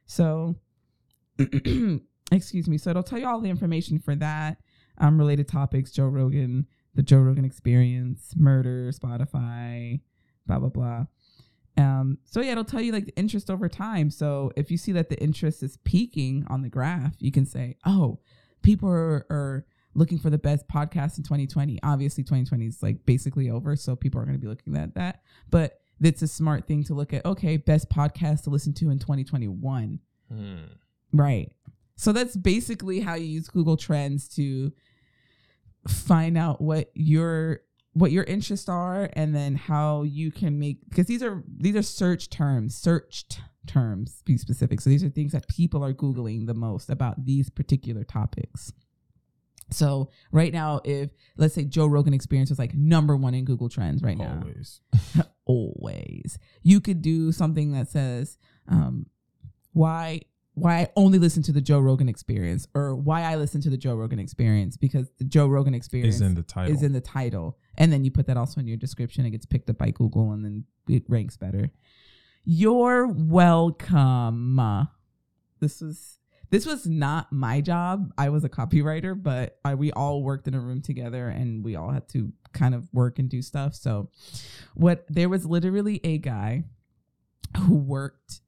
so 0.08 0.56
excuse 2.32 2.68
me 2.68 2.78
so 2.78 2.90
it'll 2.90 3.04
tell 3.04 3.20
you 3.20 3.28
all 3.28 3.40
the 3.40 3.50
information 3.50 4.00
for 4.00 4.16
that 4.16 4.58
um 4.98 5.20
related 5.20 5.48
topics 5.48 5.92
joe 5.92 6.08
rogan 6.08 6.66
the 6.96 7.04
joe 7.04 7.20
rogan 7.20 7.46
experience 7.46 8.34
murder 8.36 8.92
spotify 8.92 10.00
blah 10.48 10.58
blah 10.58 10.70
blah 10.70 11.06
um, 11.78 12.18
so 12.24 12.42
yeah, 12.42 12.54
it'll 12.54 12.64
tell 12.64 12.82
you 12.82 12.92
like 12.92 13.06
the 13.06 13.16
interest 13.16 13.50
over 13.50 13.70
time. 13.70 14.10
So 14.10 14.52
if 14.56 14.72
you 14.72 14.78
see 14.78 14.92
that 14.94 15.10
the 15.10 15.22
interest 15.22 15.62
is 15.62 15.78
peaking 15.84 16.46
on 16.50 16.64
the 16.64 16.70
graph, 16.70 17.16
you 17.20 17.32
can 17.32 17.46
say, 17.46 17.78
oh, 17.86 18.20
people 18.64 18.90
are, 18.90 19.26
are 19.30 19.66
looking 19.94 20.18
for 20.18 20.30
the 20.30 20.38
best 20.38 20.68
podcast 20.68 21.18
in 21.18 21.24
2020. 21.24 21.80
Obviously, 21.84 22.24
2020 22.24 22.66
is 22.66 22.82
like 22.82 23.06
basically 23.06 23.50
over, 23.50 23.76
so 23.76 23.96
people 23.96 24.20
are 24.20 24.26
going 24.26 24.38
to 24.38 24.42
be 24.42 24.48
looking 24.48 24.76
at 24.76 24.96
that. 24.96 25.22
But 25.50 25.80
it's 26.02 26.22
a 26.22 26.28
smart 26.28 26.68
thing 26.68 26.84
to 26.86 26.94
look 26.94 27.14
at. 27.14 27.26
Okay, 27.26 27.58
best 27.58 27.90
podcast 27.90 28.44
to 28.44 28.50
listen 28.50 28.74
to 28.76 28.90
in 28.90 29.00
2021. 29.00 30.00
Hmm. 30.32 30.56
Right. 31.14 31.52
So 31.96 32.12
that's 32.12 32.36
basically 32.36 33.00
how 33.00 33.16
you 33.16 33.26
use 33.26 33.48
Google 33.48 33.78
Trends 33.78 34.28
to 34.36 34.72
find 35.88 36.38
out 36.38 36.62
what 36.62 36.92
your 36.94 37.62
what 37.94 38.12
your 38.12 38.24
interests 38.26 38.70
are 38.70 39.10
and 39.14 39.34
then 39.34 39.56
how 39.56 40.04
you 40.04 40.32
can 40.32 40.60
make 40.60 40.78
because 40.88 41.08
these 41.08 41.24
are 41.24 41.44
these 41.48 41.76
are 41.76 41.82
search 41.82 42.30
terms, 42.30 42.76
searched 42.76 43.40
terms, 43.66 44.22
be 44.26 44.38
specific. 44.38 44.80
So 44.80 44.90
these 44.92 45.04
are 45.04 45.10
things 45.10 45.32
that 45.32 45.48
people 45.48 45.84
are 45.84 45.94
googling 45.94 46.46
the 46.46 46.54
most 46.54 46.90
about 46.92 47.26
these 47.26 47.50
particular 47.50 48.04
topics. 48.04 48.72
So 49.72 50.12
right 50.32 50.54
now 50.54 50.82
if 50.84 51.10
let's 51.38 51.56
say 51.56 51.66
Joe 51.66 51.88
Rogan 51.88 52.14
experience 52.14 52.52
was 52.52 52.60
like 52.60 52.76
number 52.76 53.18
1 53.18 53.34
in 53.34 53.46
Google 53.46 53.70
Trends 53.70 54.04
right 54.04 54.18
now 54.18 54.44
Always. 55.48 56.38
You 56.62 56.80
could 56.82 57.02
do 57.02 57.32
something 57.32 57.72
that 57.72 57.88
says, 57.88 58.38
um, 58.68 59.08
why 59.74 60.22
why 60.58 60.80
I 60.80 60.88
only 60.96 61.20
listen 61.20 61.44
to 61.44 61.52
the 61.52 61.62
Joe 61.62 61.80
Rogan 61.80 62.10
experience 62.10 62.68
or 62.74 62.96
why 62.96 63.22
I 63.22 63.36
listen 63.36 63.62
to 63.62 63.70
the 63.70 63.78
Joe 63.78 63.94
Rogan 63.94 64.18
experience 64.18 64.76
because 64.76 65.08
the 65.20 65.24
Joe 65.24 65.46
Rogan 65.46 65.76
experience 65.76 66.16
Is 66.16 66.22
in 66.22 66.34
the 66.34 66.42
title. 66.42 66.74
is 66.74 66.82
in 66.82 66.94
the 66.94 67.02
title. 67.02 67.60
And 67.78 67.94
then 67.94 68.04
you 68.04 68.10
put 68.10 68.26
that 68.26 68.38
also 68.38 68.60
in 68.60 68.68
your 68.68 68.78
description. 68.78 69.24
It 69.28 69.30
gets 69.30 69.46
picked 69.46 69.70
up 69.70 69.78
by 69.78 69.92
Google 69.92 70.32
and 70.32 70.44
then 70.44 70.64
it 70.90 71.04
ranks 71.08 71.38
better. 71.38 71.70
You're 72.44 73.06
welcome. 73.06 74.88
This 75.60 75.80
was 75.82 76.17
this 76.50 76.66
was 76.66 76.88
not 76.88 77.32
my 77.32 77.62
job. 77.62 78.12
I 78.18 78.30
was 78.30 78.44
a 78.44 78.50
copywriter, 78.50 79.22
but 79.22 79.60
I, 79.66 79.76
we 79.76 79.92
all 79.92 80.24
worked 80.24 80.48
in 80.48 80.54
a 80.54 80.60
room 80.60 80.82
together 80.82 81.28
and 81.28 81.64
we 81.64 81.76
all 81.76 81.92
had 81.92 82.08
to 82.10 82.32
kind 82.54 82.74
of 82.74 82.88
work 82.94 83.20
and 83.20 83.30
do 83.30 83.42
stuff. 83.42 83.76
So 83.76 84.10
what 84.74 85.06
there 85.10 85.30
was 85.30 85.46
literally 85.46 86.00
a 86.04 86.18
guy 86.18 86.64
who 87.58 87.76
worked 87.76 88.42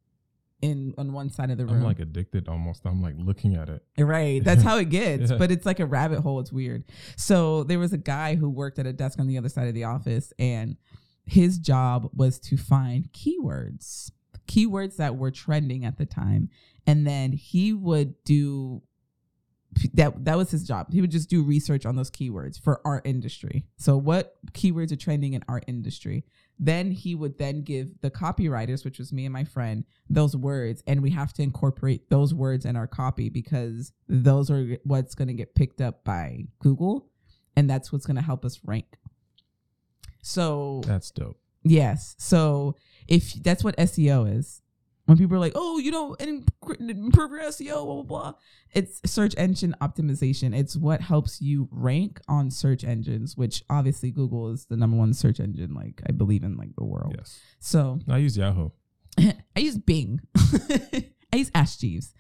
in 0.62 0.94
on 0.98 1.14
one 1.14 1.30
side 1.30 1.52
of 1.52 1.58
the 1.58 1.66
room. 1.66 1.78
I'm 1.78 1.84
like 1.84 2.00
addicted 2.00 2.50
almost. 2.50 2.86
I'm 2.86 3.02
like 3.02 3.16
looking 3.18 3.56
at 3.56 3.70
it. 3.70 3.84
Right. 3.98 4.44
That's 4.44 4.62
how 4.64 4.78
it 4.78 4.86
gets. 4.90 5.32
Yeah. 5.32 5.38
But 5.38 5.52
it's 5.52 5.66
like 5.66 5.80
a 5.80 5.86
rabbit 5.86 6.20
hole. 6.20 6.40
It's 6.40 6.52
weird. 6.52 6.84
So 7.16 7.64
there 7.64 7.80
was 7.80 7.94
a 7.94 7.98
guy 7.98 8.36
who 8.36 8.50
worked 8.50 8.80
at 8.80 8.86
a 8.86 8.94
desk 8.94 9.20
on 9.20 9.28
the 9.28 9.38
other 9.38 9.50
side 9.50 9.68
of 9.68 9.74
the 9.74 9.86
office, 9.86 10.34
and 10.38 10.78
his 11.26 11.58
job 11.58 12.10
was 12.14 12.40
to 12.40 12.58
find 12.58 13.12
keywords, 13.14 14.12
keywords 14.48 14.98
that 14.98 15.16
were 15.16 15.32
trending 15.32 15.86
at 15.86 15.98
the 15.98 16.06
time. 16.06 16.50
And 16.90 17.06
then 17.06 17.34
he 17.34 17.72
would 17.72 18.16
do 18.24 18.82
that 19.94 20.26
that 20.26 20.36
was 20.36 20.50
his 20.50 20.68
job. 20.68 20.92
He 20.92 21.02
would 21.02 21.12
just 21.12 21.30
do 21.30 21.44
research 21.44 21.86
on 21.86 21.96
those 21.96 22.10
keywords 22.10 22.60
for 22.60 22.82
our 22.84 23.04
industry. 23.06 23.68
So 23.78 23.96
what 23.96 24.38
keywords 24.54 24.92
are 24.92 24.96
trending 24.96 25.34
in 25.34 25.44
our 25.48 25.62
industry? 25.68 26.26
Then 26.58 26.90
he 26.90 27.14
would 27.14 27.38
then 27.38 27.62
give 27.62 28.02
the 28.02 28.10
copywriters, 28.10 28.84
which 28.84 28.98
was 28.98 29.14
me 29.14 29.26
and 29.26 29.34
my 29.34 29.44
friend, 29.44 29.84
those 30.10 30.36
words 30.36 30.82
and 30.88 31.04
we 31.04 31.12
have 31.12 31.32
to 31.34 31.44
incorporate 31.44 32.10
those 32.10 32.34
words 32.34 32.66
in 32.66 32.76
our 32.76 32.88
copy 32.88 33.30
because 33.30 33.94
those 34.08 34.50
are 34.50 34.78
what's 34.84 35.14
going 35.14 35.28
to 35.28 35.36
get 35.36 35.54
picked 35.54 35.82
up 35.82 36.04
by 36.04 36.46
Google 36.58 37.08
and 37.56 37.70
that's 37.70 37.92
what's 37.92 38.08
going 38.08 38.18
to 38.18 38.24
help 38.24 38.44
us 38.44 38.60
rank. 38.66 38.98
So 40.24 40.82
That's 40.88 41.12
dope. 41.12 41.40
Yes. 41.64 42.16
So 42.18 42.76
if 43.08 43.34
that's 43.44 43.64
what 43.64 43.78
SEO 43.78 44.40
is, 44.40 44.64
when 45.10 45.18
people 45.18 45.36
are 45.36 45.40
like, 45.40 45.54
"Oh, 45.56 45.80
you 45.80 45.90
don't 45.90 46.22
improve 46.22 47.32
your 47.32 47.42
SEO," 47.42 47.84
blah 47.84 47.96
blah 47.96 48.04
blah, 48.04 48.34
it's 48.74 49.02
search 49.12 49.34
engine 49.40 49.76
optimization. 49.82 50.56
It's 50.56 50.76
what 50.78 51.02
helps 51.02 51.42
you 51.42 51.68
rank 51.72 52.22
on 52.28 52.52
search 52.52 52.84
engines, 52.84 53.36
which 53.36 53.64
obviously 53.72 54.12
Google 54.12 54.52
is 54.52 54.66
the 54.66 54.78
number 54.78 54.96
one 54.96 55.16
search 55.16 55.40
engine, 55.40 55.74
like 55.74 56.04
I 56.08 56.12
believe 56.12 56.44
in 56.44 56.58
like 56.58 56.76
the 56.76 56.84
world. 56.84 57.16
Yes. 57.18 57.40
So 57.60 58.00
I 58.08 58.18
use 58.18 58.38
Yahoo. 58.38 58.70
I 59.18 59.60
use 59.60 59.80
Bing. 59.80 60.22
I 60.38 61.38
use 61.38 61.50
Ask 61.56 61.80
Jeeves. 61.80 62.14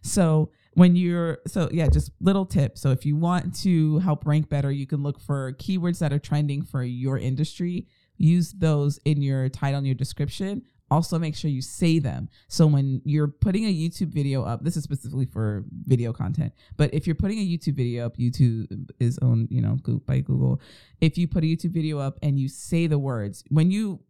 So 0.00 0.50
when 0.72 0.96
you're 0.96 1.40
so 1.46 1.68
yeah, 1.70 1.88
just 1.88 2.10
little 2.22 2.46
tip. 2.46 2.78
So 2.78 2.90
if 2.90 3.04
you 3.04 3.16
want 3.16 3.54
to 3.60 3.98
help 3.98 4.24
rank 4.24 4.48
better, 4.48 4.70
you 4.70 4.86
can 4.86 5.02
look 5.02 5.20
for 5.20 5.52
keywords 5.58 5.98
that 5.98 6.10
are 6.10 6.18
trending 6.18 6.62
for 6.62 6.82
your 6.82 7.18
industry. 7.18 7.86
Use 8.16 8.52
those 8.52 8.98
in 9.04 9.20
your 9.20 9.50
title 9.50 9.78
and 9.78 9.86
your 9.86 9.94
description. 9.94 10.62
Also 10.90 11.18
make 11.18 11.36
sure 11.36 11.50
you 11.50 11.62
say 11.62 11.98
them. 12.00 12.28
So 12.48 12.66
when 12.66 13.00
you're 13.04 13.28
putting 13.28 13.64
a 13.64 13.72
YouTube 13.72 14.08
video 14.08 14.42
up, 14.42 14.64
this 14.64 14.76
is 14.76 14.82
specifically 14.82 15.26
for 15.26 15.64
video 15.84 16.12
content, 16.12 16.52
but 16.76 16.92
if 16.92 17.06
you're 17.06 17.14
putting 17.14 17.38
a 17.38 17.46
YouTube 17.46 17.74
video 17.74 18.06
up, 18.06 18.16
YouTube 18.16 18.90
is 18.98 19.18
owned, 19.22 19.48
you 19.50 19.60
know, 19.60 19.76
by 20.06 20.20
Google. 20.20 20.60
If 21.00 21.16
you 21.16 21.28
put 21.28 21.44
a 21.44 21.46
YouTube 21.46 21.70
video 21.70 21.98
up 21.98 22.18
and 22.22 22.38
you 22.38 22.48
say 22.48 22.86
the 22.86 22.98
words, 22.98 23.44
when 23.48 23.70
you 23.70 24.00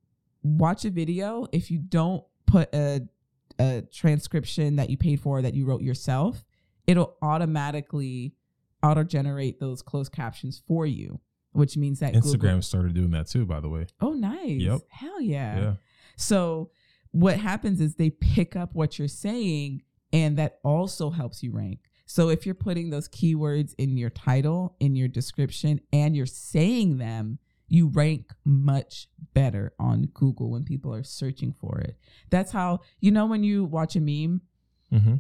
watch 0.43 0.85
a 0.85 0.91
video, 0.91 1.47
if 1.53 1.71
you 1.71 1.79
don't 1.79 2.25
put 2.47 2.75
a 2.75 3.07
a 3.59 3.83
transcription 3.93 4.77
that 4.77 4.89
you 4.89 4.97
paid 4.97 5.21
for 5.21 5.43
that 5.43 5.53
you 5.55 5.67
wrote 5.67 5.83
yourself, 5.83 6.45
it'll 6.87 7.17
automatically 7.21 8.35
auto 8.83 9.05
generate 9.05 9.61
those 9.61 9.83
closed 9.83 10.13
captions 10.13 10.63
for 10.67 10.87
you, 10.87 11.21
which 11.53 11.77
means 11.77 12.01
that 12.01 12.15
Instagram 12.15 12.41
Google, 12.41 12.63
started 12.63 12.95
doing 12.95 13.11
that 13.11 13.27
too, 13.29 13.45
by 13.45 13.61
the 13.61 13.69
way. 13.69 13.87
oh, 14.01 14.13
nice. 14.13 14.61
Yep. 14.61 14.81
Hell 14.89 15.21
yeah. 15.21 15.61
Yeah. 15.61 15.75
So 16.21 16.71
what 17.13 17.39
happens 17.39 17.81
is 17.81 17.95
they 17.95 18.11
pick 18.11 18.57
up 18.57 18.75
what 18.75 18.99
you're 18.99 19.09
saying 19.09 19.83
and 20.13 20.37
that 20.39 20.59
also 20.63 21.11
helps 21.11 21.43
you 21.43 21.53
rank. 21.53 21.81
So 22.07 22.29
if 22.29 22.45
you're 22.45 22.55
putting 22.55 22.91
those 22.91 23.09
keywords 23.09 23.75
in 23.79 23.97
your 23.97 24.11
title, 24.11 24.77
in 24.81 24.97
your 24.97 25.09
description, 25.09 25.81
and 25.93 26.17
you're 26.17 26.27
saying 26.27 26.99
them, 26.99 27.39
you 27.69 27.87
rank 27.87 28.33
much 28.45 29.07
better 29.33 29.73
on 29.79 30.09
Google 30.13 30.51
when 30.51 30.65
people 30.65 30.93
are 30.93 31.05
searching 31.05 31.53
for 31.53 31.79
it. 31.79 31.97
That's 32.29 32.51
how, 32.51 32.81
you 33.01 33.13
know, 33.13 33.27
when 33.27 33.45
you 33.45 33.65
watch 33.65 33.95
a 33.95 34.01
meme 34.01 34.41
Mm-hmm. 34.93 35.17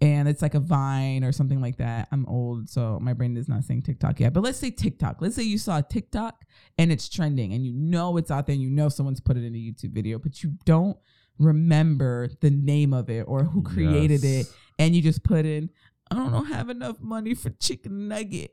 And 0.00 0.28
it's 0.28 0.42
like 0.42 0.54
a 0.54 0.60
Vine 0.60 1.24
or 1.24 1.32
something 1.32 1.60
like 1.60 1.76
that. 1.78 2.08
I'm 2.12 2.24
old, 2.26 2.68
so 2.68 2.98
my 3.00 3.12
brain 3.14 3.36
is 3.36 3.48
not 3.48 3.64
saying 3.64 3.82
TikTok 3.82 4.20
yet. 4.20 4.32
But 4.32 4.42
let's 4.44 4.58
say 4.58 4.70
TikTok. 4.70 5.20
Let's 5.20 5.34
say 5.34 5.42
you 5.42 5.58
saw 5.58 5.78
a 5.78 5.82
TikTok 5.82 6.44
and 6.78 6.92
it's 6.92 7.08
trending 7.08 7.52
and 7.52 7.66
you 7.66 7.72
know 7.72 8.16
it's 8.16 8.30
out 8.30 8.46
there 8.46 8.54
and 8.54 8.62
you 8.62 8.70
know 8.70 8.88
someone's 8.88 9.20
put 9.20 9.36
it 9.36 9.44
in 9.44 9.54
a 9.54 9.58
YouTube 9.58 9.92
video, 9.92 10.18
but 10.18 10.42
you 10.42 10.52
don't 10.64 10.96
remember 11.38 12.28
the 12.40 12.50
name 12.50 12.92
of 12.92 13.10
it 13.10 13.22
or 13.28 13.44
who 13.44 13.62
created 13.62 14.24
it. 14.24 14.46
And 14.78 14.94
you 14.94 15.02
just 15.02 15.24
put 15.24 15.44
in, 15.44 15.70
I 16.10 16.14
don't 16.16 16.46
have 16.46 16.68
enough 16.70 17.00
money 17.00 17.34
for 17.34 17.50
chicken 17.50 18.08
nugget. 18.08 18.52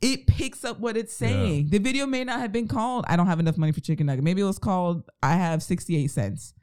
It 0.00 0.26
picks 0.26 0.64
up 0.64 0.80
what 0.80 0.96
it's 0.96 1.20
Yeah. 1.20 1.28
saying. 1.28 1.68
The 1.70 1.78
video 1.78 2.06
may 2.06 2.24
not 2.24 2.40
have 2.40 2.52
been 2.52 2.68
called, 2.68 3.04
I 3.08 3.16
don't 3.16 3.26
have 3.26 3.40
enough 3.40 3.56
money 3.58 3.72
for 3.72 3.80
chicken 3.80 4.06
nugget. 4.06 4.24
Maybe 4.24 4.40
it 4.40 4.44
was 4.44 4.58
called, 4.58 5.08
I 5.22 5.34
have 5.36 5.62
68 5.62 6.10
cents 6.10 6.54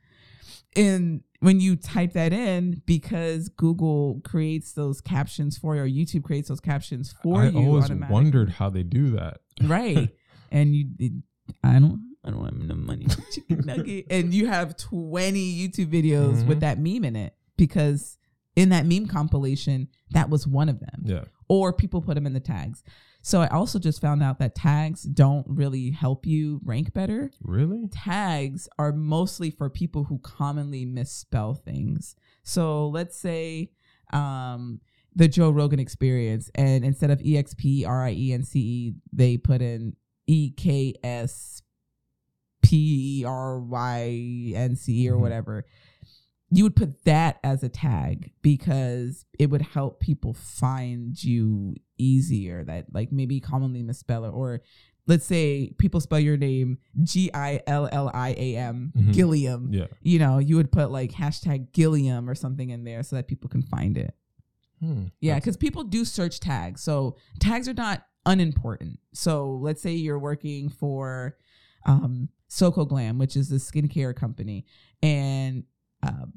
and 0.76 1.22
when 1.40 1.60
you 1.60 1.76
type 1.76 2.14
that 2.14 2.32
in 2.34 2.82
because 2.86 3.50
google 3.50 4.22
creates 4.24 4.74
those 4.74 5.02
captions 5.02 5.58
for 5.58 5.76
you 5.76 5.82
or 5.82 5.88
youtube 5.88 6.24
creates 6.24 6.50
those 6.50 6.60
captions 6.60 7.14
for 7.24 7.42
I 7.42 7.50
you 7.50 7.60
I 7.60 7.66
always 7.66 7.92
wondered 7.92 8.50
how 8.52 8.70
they 8.70 8.84
do 8.84 9.12
that. 9.12 9.40
right 9.64 10.10
and 10.52 10.76
you 10.76 10.86
did 10.86 11.24
i 11.64 11.74
don't 11.80 12.02
i 12.24 12.30
don't 12.30 12.44
have 12.46 12.54
enough 12.62 12.78
money 12.78 13.06
for 13.08 13.22
chicken 13.32 13.62
nugget 13.66 14.06
and 14.10 14.34
you 14.34 14.48
have 14.48 14.78
20 14.78 15.68
youtube 15.68 15.88
videos 15.88 16.44
Mhm. 16.44 16.48
with 16.48 16.60
that 16.62 16.78
meme 16.80 17.04
in 17.06 17.16
it 17.16 17.36
because 17.58 18.18
in 18.56 18.70
that 18.70 18.86
meme 18.86 19.08
compilation 19.08 19.88
that 20.12 20.30
was 20.30 20.46
one 20.48 20.70
of 20.70 20.80
them 20.80 21.04
Yeah. 21.06 21.24
Or 21.52 21.74
people 21.74 22.02
put 22.02 22.16
them 22.16 22.26
in 22.26 22.34
the 22.34 22.40
tags 22.40 22.82
so 23.22 23.42
i 23.42 23.48
also 23.48 23.78
just 23.78 24.00
found 24.02 24.24
out 24.24 24.40
that 24.40 24.56
tags 24.56 25.04
don't 25.04 25.46
really 25.50 25.92
help 25.92 26.26
you 26.26 26.60
rank 26.64 26.94
better 26.94 27.30
Really? 27.42 27.88
tags 27.92 28.68
are 28.80 28.94
mostly 28.94 29.52
for 29.52 29.70
people 29.70 30.06
who 30.06 30.18
commonly 30.20 30.86
misspell 30.86 31.54
things. 31.54 32.16
So 32.44 32.88
let's 32.88 33.18
say 33.18 33.72
um, 34.14 34.80
the 35.16 35.28
Joe 35.28 35.50
Rogan 35.52 35.80
experience, 35.80 36.50
and 36.56 36.84
instead 36.86 37.12
of 37.12 37.22
E 37.22 37.38
X 37.38 37.54
P 37.54 37.84
R 37.86 38.04
I 38.06 38.12
E 38.12 38.34
N 38.34 38.44
C 38.44 38.60
E, 38.60 38.94
they 39.14 39.38
put 39.38 39.62
in 39.62 39.96
E 40.28 40.52
K 40.56 40.96
S 41.04 41.62
P 42.64 43.20
E 43.22 43.26
R 43.26 43.60
Y 43.60 44.54
N 44.56 44.76
C 44.76 45.04
E 45.06 45.10
or 45.10 45.16
Mhm. 45.18 45.22
whatever. 45.22 45.66
You 46.54 46.64
would 46.64 46.76
put 46.76 47.04
that 47.06 47.40
as 47.44 47.64
a 47.64 47.70
tag 47.70 48.32
because 48.42 49.26
it 49.40 49.50
would 49.50 49.62
help 49.62 50.00
people 50.02 50.34
find 50.34 51.22
you 51.24 51.76
easier. 51.98 52.64
That 52.66 52.94
like 52.94 53.12
maybe 53.12 53.40
commonly 53.40 53.82
misspell 53.84 54.26
it, 54.26 54.30
or 54.32 54.62
let's 55.08 55.26
say 55.26 55.74
people 55.78 56.02
spell 56.02 56.20
your 56.20 56.36
name 56.38 56.78
G 57.04 57.32
I 57.34 57.62
L 57.68 57.88
L 57.92 58.12
I 58.14 58.36
A 58.38 58.56
M 58.58 58.92
Mhm. 58.98 59.14
Gilliam. 59.14 59.74
Yeah. 59.74 59.88
You 60.02 60.20
know, 60.20 60.40
you 60.40 60.58
would 60.58 60.72
put 60.72 60.92
like 60.92 61.12
hashtag 61.12 61.72
Gilliam 61.72 62.30
or 62.30 62.36
something 62.36 62.70
in 62.70 62.84
there 62.84 63.02
so 63.04 63.16
that 63.16 63.28
people 63.30 63.50
can 63.50 63.64
find 63.64 63.98
it. 63.98 64.14
Hmm. 64.82 65.06
Yeah, 65.20 65.36
because 65.36 65.58
people 65.58 65.84
do 65.84 66.04
search 66.04 66.40
tags. 66.40 66.82
So 66.82 67.16
tags 67.40 67.70
are 67.70 67.74
not 67.74 68.06
unimportant. 68.26 69.00
So 69.14 69.52
let's 69.62 69.82
say 69.82 69.94
you're 69.94 70.20
working 70.20 70.70
for 70.70 71.38
um, 71.86 72.30
Soko 72.48 72.84
Glam, 72.86 73.18
which 73.20 73.38
is 73.38 73.52
a 73.52 73.56
skincare 73.56 74.16
company, 74.16 74.66
and 75.02 75.64
um, 76.04 76.34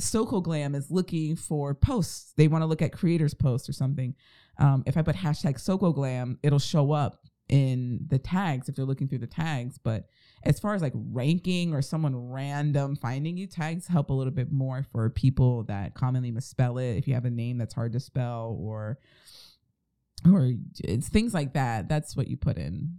Soko 0.00 0.40
Glam 0.40 0.74
is 0.74 0.90
looking 0.90 1.36
for 1.36 1.74
posts. 1.74 2.32
They 2.36 2.48
want 2.48 2.62
to 2.62 2.66
look 2.66 2.82
at 2.82 2.92
creators' 2.92 3.34
posts 3.34 3.68
or 3.68 3.72
something. 3.72 4.14
Um, 4.58 4.82
if 4.86 4.96
I 4.96 5.02
put 5.02 5.16
hashtag 5.16 5.58
Soko 5.58 5.92
Glam, 5.92 6.38
it'll 6.42 6.58
show 6.58 6.92
up 6.92 7.26
in 7.48 8.06
the 8.06 8.18
tags 8.18 8.68
if 8.68 8.76
they're 8.76 8.84
looking 8.84 9.08
through 9.08 9.18
the 9.18 9.26
tags. 9.26 9.78
But 9.78 10.08
as 10.44 10.60
far 10.60 10.74
as 10.74 10.82
like 10.82 10.92
ranking 10.94 11.74
or 11.74 11.82
someone 11.82 12.30
random 12.30 12.96
finding 12.96 13.36
you, 13.36 13.46
tags 13.46 13.86
help 13.86 14.10
a 14.10 14.14
little 14.14 14.32
bit 14.32 14.52
more 14.52 14.84
for 14.92 15.10
people 15.10 15.64
that 15.64 15.94
commonly 15.94 16.30
misspell 16.30 16.78
it. 16.78 16.96
If 16.96 17.08
you 17.08 17.14
have 17.14 17.24
a 17.24 17.30
name 17.30 17.58
that's 17.58 17.74
hard 17.74 17.92
to 17.92 18.00
spell 18.00 18.56
or 18.58 18.98
or 20.30 20.52
it's 20.80 21.08
things 21.08 21.34
like 21.34 21.54
that. 21.54 21.88
That's 21.88 22.16
what 22.16 22.28
you 22.28 22.36
put 22.36 22.58
in. 22.58 22.98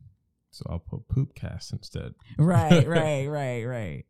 So 0.49 0.66
I'll 0.70 0.80
put 0.80 1.08
poopcast 1.08 1.72
instead. 1.72 2.14
Right, 2.38 2.88
right, 2.88 3.28
right, 3.28 3.64
right. 3.64 4.06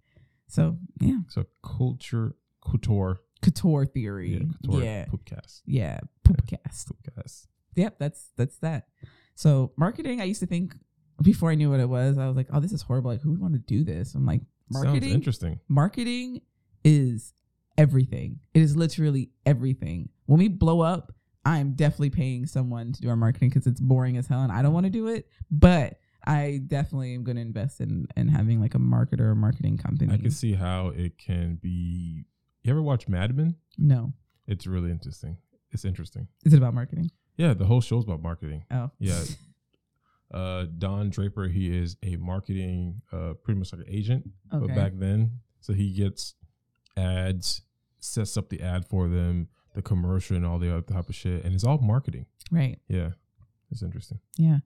So 0.47 0.77
yeah, 0.99 1.19
So 1.29 1.45
culture 1.63 2.35
couture. 2.61 3.21
couture 3.41 3.85
theory. 3.85 4.33
Yeah, 4.33 4.45
couture 4.63 4.83
Yeah, 4.83 5.05
poopcast. 5.05 5.61
yeah, 5.65 5.99
poopcast. 6.27 6.91
Poopcast. 6.91 7.47
Yep, 7.75 7.99
that's 7.99 8.29
that's 8.37 8.57
that. 8.59 8.87
So 9.35 9.71
marketing, 9.77 10.21
I 10.21 10.25
used 10.25 10.41
to 10.41 10.45
think 10.47 10.75
before 11.21 11.51
I 11.51 11.55
knew 11.55 11.69
what 11.71 11.79
it 11.79 11.89
was, 11.89 12.17
I 12.17 12.27
was 12.27 12.35
like, 12.35 12.47
oh, 12.53 12.59
this 12.59 12.71
is 12.73 12.81
horrible. 12.81 13.11
Like, 13.11 13.21
who 13.21 13.31
would 13.31 13.39
want 13.41 13.53
to 13.53 13.59
do 13.59 13.83
this? 13.83 14.13
I'm 14.15 14.25
like, 14.25 14.41
Sounds 14.71 14.85
marketing. 14.85 15.11
interesting. 15.13 15.59
marketing 15.67 16.41
is 16.83 17.33
everything. 17.77 18.39
It 18.53 18.61
is 18.61 18.75
literally 18.75 19.31
everything. 19.45 20.09
When 20.25 20.39
we 20.39 20.47
blow 20.47 20.81
up, 20.81 21.13
I'm 21.45 21.73
definitely 21.73 22.09
paying 22.11 22.45
someone 22.45 22.91
to 22.93 23.01
do 23.01 23.09
our 23.09 23.15
marketing 23.15 23.49
because 23.49 23.65
it's 23.67 23.79
boring 23.81 24.17
as 24.17 24.27
hell 24.27 24.41
and 24.41 24.51
I 24.51 24.61
don't 24.61 24.73
want 24.73 24.85
to 24.85 24.91
do 24.91 25.07
it. 25.07 25.27
But 25.49 25.99
I 26.25 26.61
definitely 26.67 27.15
am 27.15 27.23
going 27.23 27.35
to 27.37 27.41
invest 27.41 27.81
in 27.81 28.07
in 28.15 28.27
having 28.27 28.61
like 28.61 28.75
a 28.75 28.79
marketer 28.79 29.21
or 29.21 29.35
marketing 29.35 29.77
company. 29.77 30.13
I 30.13 30.17
can 30.17 30.29
see 30.31 30.53
how 30.53 30.89
it 30.89 31.17
can 31.17 31.55
be. 31.55 32.25
You 32.63 32.71
ever 32.71 32.81
watch 32.81 33.07
Mad 33.07 33.35
Men? 33.35 33.55
no, 33.77 34.13
It's 34.47 34.67
really 34.67 34.91
interesting. 34.91 35.37
It's 35.71 35.85
interesting. 35.85 36.27
is 36.45 36.53
it 36.53 36.57
about 36.57 36.73
marketing? 36.73 37.09
Yeah, 37.37 37.53
the 37.53 37.65
whole 37.65 37.81
show's 37.81 38.03
about 38.03 38.21
marketing. 38.21 38.65
Oh, 38.71 38.91
Yeah. 38.99 39.21
Uh, 40.33 40.65
Don 40.77 41.09
Draper, 41.09 41.49
he 41.49 41.77
is 41.77 41.97
a 42.03 42.15
marketing, 42.15 43.01
uh, 43.11 43.33
pretty 43.43 43.59
much 43.59 43.73
like 43.73 43.81
an 43.85 43.93
agent, 43.93 44.29
Okay. 44.53 44.65
but 44.65 44.73
back 44.77 44.93
then, 44.95 45.39
so 45.59 45.73
he 45.73 45.91
gets 45.91 46.35
ads, 46.95 47.63
sets 47.99 48.37
up 48.37 48.47
the 48.47 48.61
ad 48.61 48.85
for 48.87 49.09
them, 49.09 49.49
the 49.75 49.81
commercial, 49.81 50.37
and 50.37 50.45
all 50.45 50.57
the 50.57 50.71
other 50.71 50.83
type 50.83 51.09
of 51.09 51.15
shit, 51.15 51.43
and 51.43 51.53
it's 51.53 51.65
all 51.65 51.79
marketing. 51.79 52.27
right. 52.49 52.79
Yeah, 52.87 53.09
it's 53.71 53.81
interesting. 53.83 54.19
Yeah. 54.37 54.59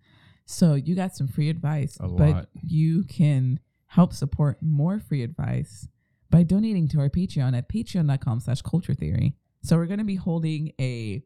So 0.46 0.76
you 0.76 0.94
got 0.94 1.16
some 1.16 1.28
free 1.28 1.50
advice, 1.50 1.98
A 2.00 2.08
but 2.10 2.30
lot. 2.30 2.50
you 2.62 3.04
can 3.04 3.60
help 3.88 4.14
support 4.14 4.62
more 4.62 5.00
free 5.00 5.24
advice 5.24 5.88
by 6.36 6.44
donating 6.44 6.86
to 6.90 7.00
our 7.00 7.08
Patreon 7.08 7.58
at 7.58 7.70
patreon.com 7.70 8.42
slash 8.42 8.62
culture 8.62 8.94
theory. 8.94 9.38
So 9.64 9.78
we're 9.78 9.86
going 9.86 10.00
to 10.00 10.04
be 10.04 10.18
holding 10.18 10.74
a 10.82 11.24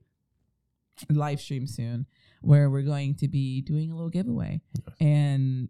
live 1.10 1.42
stream 1.42 1.66
soon 1.66 2.06
where 2.44 2.70
we're 2.70 2.84
going 2.84 3.16
to 3.16 3.28
be 3.28 3.62
doing 3.62 3.92
a 3.92 3.96
little 3.96 4.12
giveaway. 4.12 4.62
Yes. 4.76 4.96
And 5.02 5.70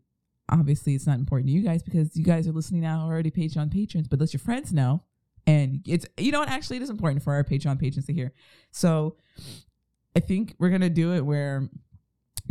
obviously 0.49 0.93
it's 0.93 1.07
not 1.07 1.19
important 1.19 1.47
to 1.47 1.53
you 1.53 1.61
guys 1.61 1.81
because 1.81 2.17
you 2.17 2.25
guys 2.25 2.49
are 2.49 2.51
listening 2.51 2.81
now 2.81 3.05
already 3.05 3.31
Patreon 3.31 3.71
patrons, 3.71 4.09
but 4.09 4.19
let 4.19 4.33
your 4.33 4.41
friends 4.41 4.73
know. 4.73 5.03
And 5.47 5.85
it's 5.87 6.05
you 6.17 6.33
know 6.33 6.39
what 6.39 6.49
actually 6.49 6.75
it 6.75 6.83
is 6.83 6.89
important 6.89 7.23
for 7.23 7.33
our 7.33 7.45
Patreon 7.45 7.79
patrons 7.79 8.07
to 8.07 8.13
hear. 8.13 8.33
So 8.71 9.15
I 10.17 10.19
think 10.19 10.53
we're 10.59 10.69
gonna 10.69 10.89
do 10.89 11.13
it 11.13 11.25
where 11.25 11.69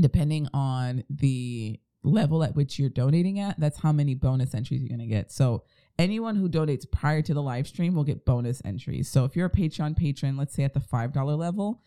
depending 0.01 0.49
on 0.55 1.05
the 1.11 1.79
level 2.03 2.43
at 2.43 2.57
which 2.57 2.79
you're 2.79 2.89
donating 2.89 3.41
at, 3.41 3.61
that's 3.61 3.79
how 3.79 3.93
many 3.93 4.15
bonus 4.15 4.55
entries 4.55 4.81
you're 4.81 4.89
gonna 4.89 5.07
get. 5.07 5.31
So 5.31 5.65
anyone 5.99 6.37
who 6.37 6.49
donates 6.49 6.91
prior 6.91 7.23
to 7.23 7.35
the 7.35 7.43
live 7.43 7.67
stream 7.67 7.95
will 7.95 8.05
get 8.05 8.25
bonus 8.25 8.63
entries. 8.65 9.09
So 9.09 9.25
if 9.25 9.35
you're 9.37 9.47
a 9.47 9.51
Patreon 9.51 9.97
patron, 9.97 10.37
let's 10.37 10.55
say 10.55 10.65
at 10.65 10.75
the 10.75 10.81
five 10.81 11.13
dollar 11.13 11.35
level, 11.35 11.83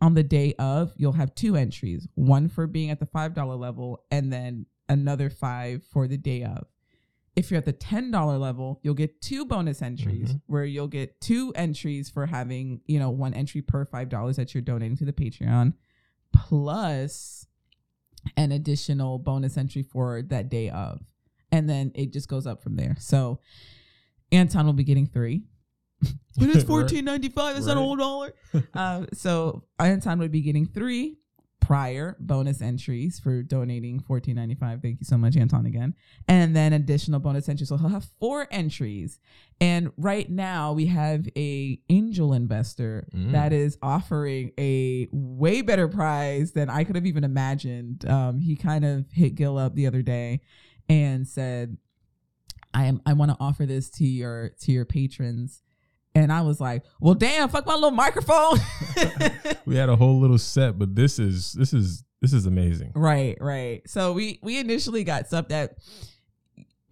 on 0.00 0.14
the 0.14 0.22
day 0.24 0.54
of, 0.58 0.92
you'll 0.96 1.12
have 1.12 1.34
two 1.34 1.54
entries. 1.56 2.08
One 2.14 2.48
for 2.48 2.66
being 2.66 2.90
at 2.90 2.98
the 2.98 3.06
five 3.06 3.34
dollar 3.34 3.54
level, 3.54 4.04
and 4.10 4.32
then 4.32 4.66
another 4.88 5.30
five 5.30 5.84
for 5.84 6.08
the 6.08 6.16
day 6.18 6.42
of. 6.42 6.66
If 7.36 7.50
you're 7.50 7.58
at 7.58 7.64
the 7.64 7.72
ten 7.72 8.10
dollar 8.10 8.36
level, 8.36 8.80
you'll 8.82 8.94
get 8.94 9.20
two 9.22 9.46
bonus 9.46 9.80
entries 9.80 10.34
Mhm. 10.34 10.40
where 10.46 10.64
you'll 10.64 10.88
get 10.88 11.20
two 11.20 11.52
entries 11.54 12.10
for 12.10 12.26
having, 12.26 12.80
you 12.86 12.98
know, 12.98 13.10
one 13.10 13.32
entry 13.32 13.62
per 13.62 13.84
five 13.84 14.08
dollars 14.08 14.36
that 14.36 14.54
you're 14.54 14.60
donating 14.62 14.96
to 14.98 15.04
the 15.04 15.12
Patreon, 15.12 15.74
plus 16.32 17.46
an 18.36 18.52
additional 18.52 19.18
bonus 19.18 19.56
entry 19.56 19.82
for 19.82 20.20
that 20.22 20.48
day 20.48 20.68
of. 20.68 21.00
And 21.52 21.68
then 21.68 21.92
it 21.94 22.12
just 22.12 22.28
goes 22.28 22.46
up 22.46 22.62
from 22.62 22.74
there. 22.76 22.96
So 22.98 23.38
Anton 24.32 24.66
will 24.66 24.72
be 24.72 24.84
getting 24.84 25.06
three. 25.06 25.42
But 26.38 26.48
it's 26.48 26.64
fourteen 26.74 27.04
ninety 27.04 27.28
five. 27.28 27.54
That's 27.54 27.66
not 27.66 27.76
a 27.76 27.80
whole 27.80 27.94
dollar. 27.96 28.32
uh, 28.74 29.04
so 29.12 29.64
Anton 29.78 30.18
would 30.18 30.32
be 30.32 30.40
getting 30.40 30.64
three 30.66 31.18
prior 31.60 32.16
bonus 32.18 32.60
entries 32.62 33.20
for 33.20 33.42
donating 33.42 34.00
fourteen 34.00 34.36
ninety 34.36 34.54
five. 34.54 34.80
Thank 34.80 35.00
you 35.00 35.04
so 35.04 35.18
much, 35.18 35.36
Anton, 35.36 35.66
again. 35.66 35.94
And 36.26 36.56
then 36.56 36.72
additional 36.72 37.20
bonus 37.20 37.48
entries. 37.50 37.68
So 37.68 37.76
he'll 37.76 37.90
have 37.90 38.06
four 38.18 38.48
entries. 38.50 39.20
And 39.60 39.92
right 39.98 40.28
now 40.28 40.72
we 40.72 40.86
have 40.86 41.28
a 41.36 41.78
angel 41.90 42.32
investor 42.32 43.06
Mm. 43.14 43.32
that 43.32 43.52
is 43.52 43.76
offering 43.82 44.52
a 44.58 45.08
way 45.12 45.60
better 45.60 45.86
prize 45.86 46.52
than 46.52 46.70
I 46.70 46.84
could 46.84 46.96
have 46.96 47.06
even 47.06 47.24
imagined. 47.24 48.08
Um, 48.08 48.40
he 48.40 48.56
kind 48.56 48.84
of 48.86 49.04
hit 49.12 49.34
Gil 49.34 49.58
up 49.58 49.74
the 49.74 49.86
other 49.86 50.00
day 50.02 50.40
and 50.92 51.26
said, 51.26 51.76
"I 52.74 52.84
am 52.84 53.00
I 53.06 53.14
want 53.14 53.30
to 53.30 53.36
offer 53.40 53.66
this 53.66 53.90
to 53.90 54.04
your 54.04 54.50
to 54.60 54.72
your 54.72 54.84
patrons." 54.84 55.62
And 56.14 56.30
I 56.30 56.42
was 56.42 56.60
like, 56.60 56.82
well, 57.00 57.14
damn, 57.14 57.48
fuck 57.48 57.64
my 57.64 57.72
little 57.72 57.90
microphone. 57.90 58.58
we 59.64 59.76
had 59.76 59.88
a 59.88 59.96
whole 59.96 60.20
little 60.20 60.36
set, 60.36 60.78
but 60.78 60.94
this 60.94 61.18
is 61.18 61.54
this 61.54 61.72
is 61.72 62.04
this 62.20 62.34
is 62.34 62.44
amazing. 62.44 62.92
Right, 62.94 63.38
right. 63.40 63.88
So 63.88 64.12
we 64.12 64.38
we 64.42 64.58
initially 64.58 65.04
got 65.04 65.26
stuff 65.26 65.48
that 65.48 65.78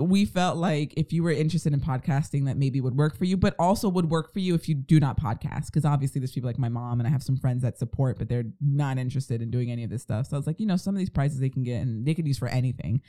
we 0.02 0.24
felt 0.24 0.56
like 0.56 0.94
if 0.96 1.12
you 1.12 1.22
were 1.22 1.30
interested 1.30 1.72
in 1.72 1.80
podcasting 1.80 2.46
that 2.46 2.56
maybe 2.56 2.80
would 2.80 2.96
work 2.96 3.16
for 3.16 3.24
you, 3.24 3.36
but 3.36 3.54
also 3.58 3.88
would 3.88 4.10
work 4.10 4.32
for 4.32 4.38
you 4.40 4.54
if 4.54 4.68
you 4.68 4.74
do 4.74 4.98
not 5.00 5.20
podcast. 5.20 5.66
Because 5.66 5.84
obviously 5.84 6.20
there's 6.20 6.32
people 6.32 6.48
like 6.48 6.58
my 6.58 6.68
mom 6.68 7.00
and 7.00 7.06
I 7.06 7.10
have 7.10 7.22
some 7.22 7.36
friends 7.36 7.62
that 7.62 7.78
support, 7.78 8.18
but 8.18 8.28
they're 8.28 8.44
not 8.60 8.98
interested 8.98 9.42
in 9.42 9.50
doing 9.50 9.70
any 9.70 9.84
of 9.84 9.90
this 9.90 10.02
stuff. 10.02 10.26
So 10.28 10.36
I 10.36 10.38
was 10.38 10.46
like, 10.46 10.60
you 10.60 10.66
know, 10.66 10.76
some 10.76 10.94
of 10.94 10.98
these 10.98 11.10
prizes 11.10 11.38
they 11.40 11.48
can 11.50 11.62
get 11.62 11.82
and 11.82 12.06
they 12.06 12.14
could 12.14 12.26
use 12.26 12.38
for 12.38 12.48
anything. 12.48 13.00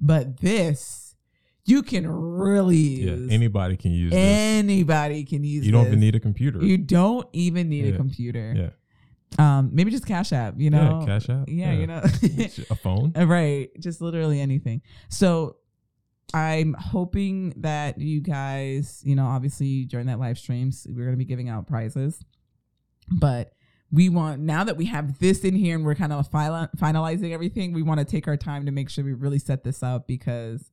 But 0.00 0.38
this 0.38 1.04
you 1.64 1.82
can 1.82 2.06
really 2.06 2.76
Yeah, 2.76 3.32
anybody 3.34 3.76
can 3.76 3.92
use 3.92 4.10
this. 4.10 4.18
Anybody 4.18 5.22
can 5.24 5.44
use 5.44 5.66
You 5.66 5.72
don't 5.72 5.84
this. 5.84 5.88
even 5.88 6.00
need 6.00 6.14
a 6.14 6.20
computer. 6.20 6.64
You 6.64 6.78
don't 6.78 7.28
even 7.34 7.68
need 7.68 7.92
a 7.92 7.96
computer. 7.96 8.72
yeah, 9.38 9.56
Um, 9.58 9.68
maybe 9.74 9.90
just 9.90 10.06
Cash 10.06 10.32
App, 10.32 10.54
you 10.56 10.70
know? 10.70 11.00
yeah, 11.00 11.06
cash 11.06 11.28
app 11.28 11.46
Yeah, 11.46 11.72
you 11.72 11.86
know. 11.86 12.00
a 12.70 12.74
phone. 12.74 13.12
Right 13.16 13.68
just 13.78 14.00
literally 14.00 14.40
anything 14.40 14.80
so 15.10 15.57
i'm 16.34 16.74
hoping 16.74 17.54
that 17.56 17.98
you 17.98 18.20
guys 18.20 19.00
you 19.04 19.14
know 19.14 19.26
obviously 19.26 19.84
during 19.84 20.06
that 20.06 20.18
live 20.18 20.38
streams 20.38 20.86
we're 20.90 21.04
going 21.04 21.12
to 21.12 21.16
be 21.16 21.24
giving 21.24 21.48
out 21.48 21.66
prizes. 21.66 22.22
But 23.10 23.52
we 23.90 24.08
want 24.08 24.40
now 24.40 24.64
that 24.64 24.76
we 24.76 24.86
have 24.86 25.18
this 25.18 25.44
in 25.44 25.54
here 25.54 25.74
and 25.74 25.84
we're 25.84 25.94
kind 25.94 26.12
of 26.12 26.28
final, 26.28 26.68
finalizing 26.76 27.32
everything 27.32 27.72
we 27.72 27.82
want 27.82 27.98
to 28.00 28.04
take 28.04 28.28
our 28.28 28.36
time 28.36 28.66
to 28.66 28.72
make 28.72 28.90
sure 28.90 29.04
we 29.04 29.14
really 29.14 29.38
set 29.38 29.64
this 29.64 29.82
up 29.82 30.06
because 30.06 30.70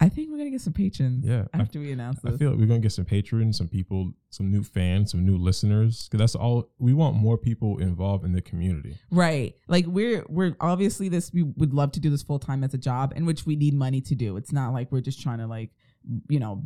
i 0.00 0.08
think 0.08 0.28
we're 0.30 0.36
going 0.36 0.46
to 0.48 0.50
get 0.50 0.60
some 0.60 0.72
patrons 0.72 1.24
Yeah, 1.24 1.44
I- 1.54 1.58
after 1.58 1.78
we 1.80 1.92
announce 1.92 2.20
this 2.20 2.34
I 2.34 2.36
feel 2.36 2.50
like 2.50 2.58
we're 2.58 2.66
gonna 2.66 2.80
get 2.80 2.92
some 2.92 3.04
patrons, 3.04 3.56
some 3.58 3.68
people, 3.68 4.12
some 4.30 4.50
new 4.50 4.62
fans, 4.62 5.10
some 5.12 5.24
new 5.24 5.36
listeners. 5.38 6.08
Because 6.08 6.18
that's 6.18 6.34
all 6.34 6.70
we 6.78 6.92
want. 6.92 7.16
More 7.16 7.38
people 7.38 7.78
involved 7.78 8.24
in 8.24 8.32
the 8.32 8.42
community. 8.42 8.96
Right. 9.10 9.54
Like 9.68 9.86
we're 9.86 10.24
we're 10.28 10.56
obviously 10.60 11.08
this 11.08 11.32
we 11.32 11.42
would 11.42 11.72
love 11.72 11.92
to 11.92 12.00
do 12.00 12.10
this 12.10 12.22
full 12.22 12.38
time 12.38 12.64
as 12.64 12.74
a 12.74 12.78
job 12.78 13.12
in 13.16 13.24
which 13.26 13.46
we 13.46 13.54
need 13.56 13.74
money 13.74 14.00
to 14.02 14.14
do. 14.14 14.36
It's 14.36 14.52
not 14.52 14.72
like 14.72 14.90
we're 14.90 15.00
just 15.00 15.20
trying 15.22 15.38
to 15.38 15.46
like 15.46 15.70
you 16.28 16.40
know 16.40 16.62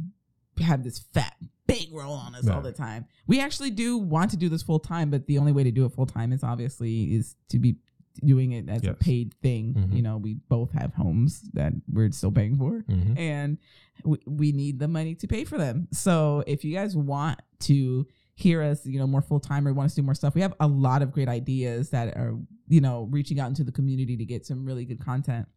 have 0.60 0.82
this 0.82 0.98
fat 1.14 1.34
big 1.66 1.88
roll 1.92 2.14
on 2.14 2.34
us 2.34 2.48
all 2.48 2.62
the 2.62 2.72
time. 2.72 3.04
We 3.26 3.40
actually 3.40 3.70
do 3.70 3.98
want 3.98 4.30
to 4.32 4.36
do 4.38 4.48
this 4.48 4.62
full 4.62 4.80
time, 4.80 5.10
but 5.10 5.26
the 5.26 5.38
only 5.38 5.52
way 5.52 5.62
to 5.64 5.70
do 5.70 5.84
it 5.84 5.92
full 5.92 6.06
time 6.06 6.32
is 6.32 6.42
obviously 6.42 7.14
is 7.14 7.36
to 7.50 7.58
be 7.58 7.76
doing 8.24 8.52
it 8.52 8.68
as 8.68 8.82
a 8.84 8.94
paid 8.94 9.34
thing. 9.42 9.74
Mhm. 9.74 9.96
You 9.96 10.02
know, 10.02 10.16
we 10.18 10.34
both 10.48 10.72
have 10.72 10.94
homes 10.94 11.42
that 11.54 11.72
we're 11.90 12.10
still 12.12 12.32
paying 12.32 12.56
for 12.56 12.82
Mhm. 12.88 13.18
and 13.18 13.58
we, 14.04 14.18
we 14.26 14.52
need 14.52 14.78
the 14.78 14.88
money 14.88 15.14
to 15.16 15.26
pay 15.26 15.44
for 15.44 15.58
them. 15.58 15.88
So 15.92 16.44
if 16.46 16.64
you 16.64 16.74
guys 16.74 16.96
want 16.96 17.40
to 17.60 18.06
hear 18.34 18.62
us, 18.62 18.86
you 18.86 18.98
know, 18.98 19.06
more 19.06 19.22
full 19.22 19.40
time 19.40 19.66
or 19.66 19.72
want 19.72 19.86
us 19.86 19.94
to 19.96 20.00
do 20.00 20.04
more 20.04 20.14
stuff, 20.14 20.34
we 20.34 20.40
have 20.42 20.54
a 20.60 20.66
lot 20.68 21.02
of 21.02 21.10
great 21.10 21.28
ideas 21.28 21.90
that 21.90 22.16
are, 22.16 22.38
you 22.68 22.80
know, 22.80 23.08
reaching 23.10 23.40
out 23.40 23.48
into 23.48 23.64
the 23.64 23.72
community 23.72 24.16
to 24.16 24.24
get 24.24 24.46
some 24.46 24.64
really 24.64 24.84
good 24.84 25.00
content. 25.00 25.48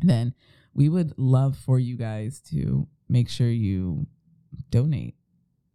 Then 0.00 0.32
we 0.72 0.88
would 0.88 1.12
love 1.18 1.56
for 1.56 1.78
you 1.78 1.96
guys 1.96 2.40
to 2.50 2.86
make 3.08 3.28
sure 3.28 3.50
you 3.50 4.06
donate 4.70 5.16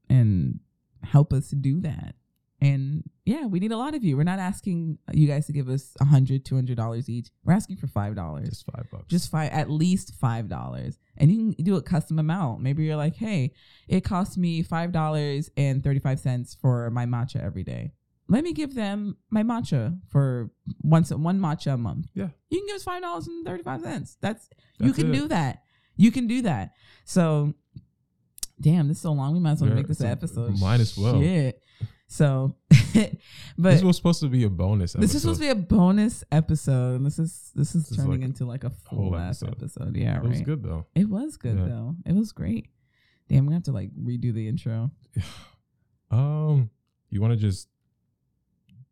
and 0.09 0.59
help 1.03 1.31
us 1.33 1.49
do 1.51 1.79
that. 1.81 2.15
And 2.61 3.03
yeah, 3.25 3.47
we 3.47 3.59
need 3.59 3.71
a 3.71 3.77
lot 3.77 3.95
of 3.95 4.03
you. 4.03 4.15
We're 4.17 4.23
not 4.23 4.37
asking 4.37 4.99
you 5.13 5.27
guys 5.27 5.47
to 5.47 5.51
give 5.51 5.67
us 5.67 5.95
a 5.99 6.05
hundred, 6.05 6.45
two 6.45 6.53
hundred 6.55 6.77
dollars 6.77 7.09
each. 7.09 7.29
We're 7.43 7.53
asking 7.53 7.77
for 7.77 7.87
five 7.87 8.15
dollars 8.15 8.49
Just 8.49 8.65
five 8.71 8.85
bucks. 8.91 9.05
just 9.07 9.31
five 9.31 9.51
at 9.51 9.69
least 9.69 10.13
five 10.21 10.47
dollars 10.47 10.99
and 11.17 11.31
you 11.31 11.37
can 11.55 11.63
do 11.63 11.75
a 11.75 11.81
custom 11.81 12.19
amount 12.19 12.61
maybe 12.61 12.83
you're 12.83 12.95
like 12.95 13.15
hey 13.15 13.51
it 13.87 14.01
costs 14.01 14.37
me 14.37 14.61
five 14.63 14.91
dollars 14.91 15.49
and 15.57 15.83
35 15.83 16.19
cents 16.19 16.55
for 16.61 16.89
my 16.91 17.05
matcha 17.05 17.43
every 17.43 17.63
day 17.63 17.91
let 18.29 18.43
me 18.43 18.53
give 18.53 18.73
them 18.75 19.17
my 19.29 19.43
matcha 19.43 19.97
for 20.09 20.49
once 20.83 21.11
one 21.11 21.39
matcha 21.39 21.73
a 21.73 21.77
month 21.77 22.07
Yeah. 22.13 22.29
you 22.49 22.59
can 22.59 22.67
give 22.67 22.75
us 22.77 22.83
five 22.83 23.01
dollars 23.01 23.27
and 23.27 23.45
35 23.45 23.81
cents 23.81 24.17
that's, 24.21 24.49
you 24.79 24.93
can 24.93 25.13
it. 25.13 25.17
do 25.17 25.27
that 25.27 25.63
you 25.97 26.11
can 26.11 26.27
do 26.27 26.41
that 26.43 26.71
so 27.05 27.53
damn 28.59 28.87
this 28.87 28.97
is 28.97 29.03
so 29.03 29.11
long 29.11 29.33
we 29.33 29.39
might 29.39 29.51
as 29.53 29.61
well 29.61 29.69
Yeah, 29.69 29.75
make 29.75 29.87
this 29.87 29.99
an 29.99 30.07
so 30.07 30.11
episode 30.11 30.59
might 30.59 30.79
as 30.79 30.97
well. 30.97 31.19
Shit. 31.19 31.61
So 32.13 32.53
but 32.93 33.71
this 33.71 33.81
was 33.83 33.95
supposed 33.95 34.19
to 34.19 34.27
be 34.27 34.43
a 34.43 34.49
bonus. 34.49 34.91
this 34.93 35.15
is 35.15 35.21
supposed 35.21 35.39
to 35.39 35.45
be 35.45 35.49
a 35.51 35.55
bonus 35.55 36.25
episode. 36.29 36.95
and 36.97 37.05
This 37.05 37.17
is 37.19 37.51
this 37.55 37.73
is 37.73 37.83
This 37.83 37.91
is 37.91 37.97
turning 37.97 38.11
like 38.19 38.21
into 38.21 38.43
like 38.45 38.63
a 38.65 38.69
full 38.69 39.15
ass 39.15 39.41
episode. 39.41 39.63
episode. 39.85 39.95
Yeah, 39.95 40.17
It 40.17 40.19
right. 40.19 40.29
was 40.29 40.41
good 40.41 40.61
though. 40.61 40.85
It 40.93 41.07
was 41.09 41.37
good 41.37 41.57
Yeah. 41.57 41.65
though. 41.67 41.95
It 42.05 42.13
was 42.13 42.33
great. 42.33 42.67
Damn, 43.29 43.45
we 43.45 43.53
have 43.53 43.63
to 43.63 43.71
like 43.71 43.91
redo 43.95 44.33
the 44.33 44.47
intro. 44.47 44.91
Um, 46.11 46.69
you 47.09 47.21
want 47.21 47.31
to 47.31 47.39
just 47.39 47.69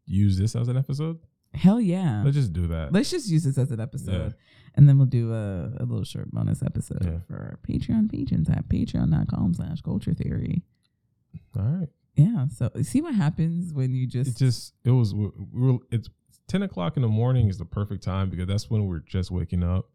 use 0.06 0.38
this 0.38 0.56
as 0.56 0.70
an 0.70 0.78
episode? 0.78 1.20
Hell 1.54 1.82
yeah. 1.82 2.22
Let's 2.24 2.38
just 2.38 2.54
do 2.54 2.68
that. 2.68 2.94
Let's 2.94 3.12
just 3.12 3.28
use 3.28 3.44
this 3.44 3.58
as 3.58 3.72
an 3.72 3.82
episode. 3.82 4.36
And 4.76 4.88
then 4.88 4.98
we'll 4.98 5.08
do 5.08 5.34
a, 5.34 5.74
a 5.80 5.84
little 5.84 6.06
short 6.06 6.32
bonus 6.32 6.64
episode 6.64 7.04
Yeah. 7.04 7.20
for 7.28 7.36
our 7.36 7.60
Patreon 7.68 8.10
patrons 8.10 8.50
at 8.50 8.70
patreon.com 8.70 9.54
slash 9.56 9.82
culture 9.82 10.14
theory. 10.14 10.64
All 11.58 11.64
right. 11.64 11.90
Yeah. 12.20 12.48
So 12.48 12.70
uh, 12.76 12.84
see 12.84 13.02
what 13.02 13.16
happens 13.16 13.74
when 13.74 13.94
you 13.94 14.08
just. 14.08 14.32
It 14.32 14.38
just, 14.38 14.74
it 14.84 14.92
was 14.92 15.14
we 15.14 15.30
were 15.54 15.78
it's 15.92 16.10
ten 16.48 16.64
o'clock 16.64 16.96
in 16.96 17.02
the 17.02 17.08
morning 17.08 17.48
is 17.50 17.58
the 17.58 17.66
perfect 17.66 18.04
time 18.04 18.30
because 18.30 18.48
that's 18.48 18.70
when 18.70 18.88
we're 18.88 19.00
just 19.00 19.32
waking 19.32 19.64
up 19.64 19.90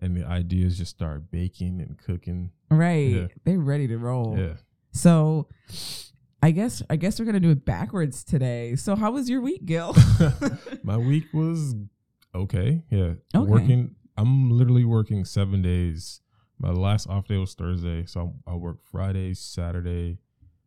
and 0.00 0.16
the 0.16 0.24
ideas 0.26 0.78
just 0.78 0.90
start 0.90 1.30
baking 1.30 1.80
and 1.80 1.98
cooking. 1.98 2.50
right. 2.70 3.08
Yeah. 3.08 3.26
They're 3.44 3.58
ready 3.58 3.88
to 3.88 3.98
roll. 3.98 4.36
Yeah. 4.38 4.54
So 4.92 5.48
I 6.42 6.50
guess 6.50 6.82
I 6.88 6.96
guess 6.96 7.18
we're 7.18 7.26
gonna 7.26 7.40
do 7.40 7.50
it 7.50 7.64
backwards 7.64 8.24
today. 8.24 8.76
So 8.76 8.94
how 8.94 9.12
was 9.12 9.28
your 9.28 9.40
week, 9.40 9.64
Gil? 9.64 9.94
My 10.82 10.96
week 10.96 11.24
was 11.32 11.74
okay. 12.34 12.82
Yeah. 12.90 13.14
Okay. 13.34 13.50
Working. 13.50 13.94
I'm 14.16 14.50
literally 14.50 14.84
working 14.84 15.24
seven 15.24 15.60
days. 15.60 16.20
My 16.58 16.70
last 16.70 17.06
off 17.08 17.28
day 17.28 17.36
was 17.36 17.54
Thursday, 17.54 18.06
so 18.06 18.34
I 18.46 18.54
work 18.54 18.78
Friday, 18.82 19.34
Saturday. 19.34 20.18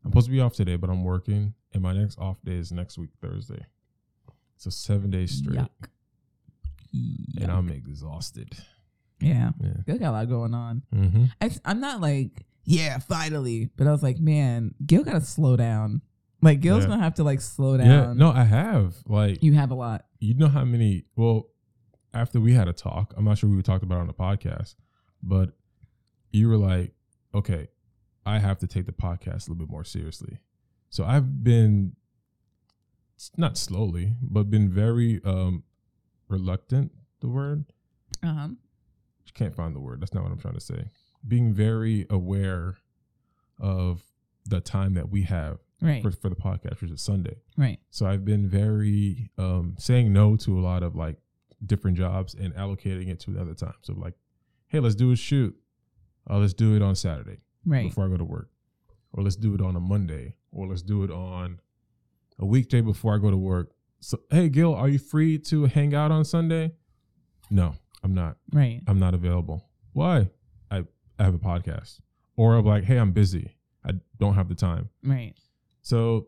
I'm 0.04 0.12
supposed 0.12 0.28
to 0.28 0.32
be 0.32 0.40
off 0.40 0.54
today, 0.54 0.76
but 0.78 0.90
I'm 0.90 1.04
working, 1.04 1.54
and 1.74 1.84
my 1.84 1.94
next 1.94 2.18
off 2.20 2.42
day 2.44 2.54
is 2.56 2.72
next 2.72 2.98
week 2.98 3.10
Thursday. 3.22 3.66
So 4.58 4.70
seven 4.70 5.10
days 5.10 5.32
straight, 5.32 5.58
Yuck. 5.60 5.70
and 7.42 7.52
I'm 7.52 7.70
exhausted. 7.70 8.54
yeah, 9.22 9.52
Yeah. 9.62 9.70
Gil 9.86 9.98
got 9.98 10.10
a 10.10 10.12
lot 10.12 10.30
going 10.30 10.54
on. 10.54 10.84
Mm-hmm. 10.94 11.26
I, 11.42 11.52
I'm 11.66 11.80
not 11.80 12.02
like 12.02 12.46
yeah, 12.66 12.98
finally, 13.00 13.70
but 13.78 13.88
I 13.88 13.92
was 13.92 14.04
like, 14.04 14.20
man, 14.20 14.76
Gil 14.86 15.04
gotta 15.04 15.22
slow 15.22 15.56
down. 15.56 16.02
Like 16.42 16.62
Gil's 16.62 16.84
Yeah. 16.84 16.90
gonna 16.92 17.04
have 17.04 17.16
to 17.16 17.24
like 17.24 17.42
slow 17.42 17.78
down. 17.78 17.88
Yeah. 17.88 18.14
No, 18.14 18.32
I 18.32 18.44
have 18.44 18.96
like 19.06 19.42
you 19.44 19.54
have 19.54 19.72
a 19.72 19.76
lot. 19.76 20.06
you 20.20 20.34
know 20.36 20.48
how 20.48 20.64
many 20.66 21.06
well 21.16 21.48
after 22.14 22.40
we 22.40 22.54
had 22.54 22.68
a 22.68 22.74
talk 22.74 23.14
i'm 23.16 23.24
not 23.24 23.38
sure 23.38 23.48
we 23.48 23.62
talked 23.62 23.84
about 23.84 23.98
it 23.98 24.02
on 24.02 24.08
the 24.08 24.14
podcast 24.14 24.74
but 25.22 25.52
you 26.32 26.50
were 26.50 26.58
like 26.58 26.92
okay 27.36 27.68
i 28.26 28.40
have 28.40 28.58
to 28.60 28.68
take 28.68 28.86
the 28.86 28.92
podcast 28.92 29.48
a 29.48 29.52
little 29.52 29.56
bit 29.56 29.70
more 29.70 29.84
seriously 29.84 30.40
so 30.90 31.04
i've 31.06 31.44
been 31.44 31.94
not 33.38 33.58
slowly 33.58 34.14
but 34.22 34.50
been 34.50 34.70
very 34.70 35.22
um 35.26 35.64
reluctant 36.30 36.92
the 37.22 37.28
word 37.28 37.66
Uh 38.24 38.34
huh. 38.34 38.48
can't 39.34 39.56
find 39.56 39.76
the 39.76 39.80
word 39.80 40.02
that's 40.02 40.14
not 40.14 40.24
what 40.24 40.32
i'm 40.32 40.40
trying 40.40 40.54
to 40.54 40.60
say 40.60 40.90
being 41.28 41.54
very 41.54 42.06
aware 42.10 42.78
of 43.60 44.02
the 44.46 44.62
time 44.62 44.94
that 44.94 45.10
we 45.10 45.24
have 45.24 45.60
Right. 45.82 46.02
for, 46.02 46.12
for 46.12 46.30
the 46.30 46.36
podcast 46.36 46.82
which 46.82 46.92
is 46.92 47.02
sunday 47.02 47.36
Right. 47.58 47.80
so 47.90 48.06
I've 48.06 48.26
been 48.26 48.48
very 48.50 49.30
um, 49.38 49.76
saying 49.78 50.12
no 50.14 50.36
to 50.38 50.60
a 50.60 50.62
lot 50.62 50.84
of 50.84 50.96
like 50.96 51.18
different 51.66 51.98
jobs 51.98 52.34
and 52.36 52.54
allocating 52.56 53.10
it 53.10 53.20
to 53.22 53.32
another 53.32 53.54
time. 53.54 53.74
So 53.82 53.94
like, 53.94 54.14
hey, 54.68 54.80
let's 54.80 54.96
do 54.96 55.12
a 55.12 55.16
shoot. 55.18 55.54
Uh, 56.30 56.38
let's 56.38 56.54
do 56.54 56.74
it 56.76 56.82
on 56.82 56.96
Saturday 56.96 57.40
Right. 57.70 57.88
before 57.88 58.06
I 58.06 58.10
go 58.10 58.18
to 58.18 58.24
work, 58.24 58.50
or 59.14 59.24
let's 59.24 59.36
do 59.36 59.54
it 59.54 59.62
on 59.62 59.76
a 59.76 59.80
Monday, 59.80 60.36
or 60.52 60.68
let's 60.68 60.82
do 60.82 61.04
it 61.04 61.12
on 61.12 61.60
a 62.40 62.46
weekday 62.46 62.82
before 62.82 63.16
I 63.16 63.18
go 63.18 63.30
to 63.30 63.38
work. 63.38 63.72
So 64.00 64.20
hey, 64.32 64.50
Gil, 64.50 64.74
are 64.74 64.90
you 64.90 64.98
free 64.98 65.38
to 65.40 65.66
hang 65.66 65.94
out 65.94 66.12
on 66.12 66.26
Sunday? 66.26 66.72
No, 67.50 67.76
I'm 68.04 68.14
not. 68.14 68.38
Right. 68.52 68.82
I'm 68.88 69.00
not 69.00 69.14
available. 69.14 69.70
Why? 69.94 70.30
I, 70.72 70.84
I 71.18 71.24
have 71.24 71.34
a 71.34 71.40
podcast. 71.40 72.00
Or 72.36 72.56
I'm 72.56 72.66
like, 72.66 72.86
hey, 72.86 72.98
I'm 72.98 73.12
busy. 73.12 73.56
I 73.84 73.94
don't 74.20 74.36
have 74.36 74.48
the 74.48 74.56
time. 74.56 74.90
Right. 75.04 75.34
So, 75.82 76.28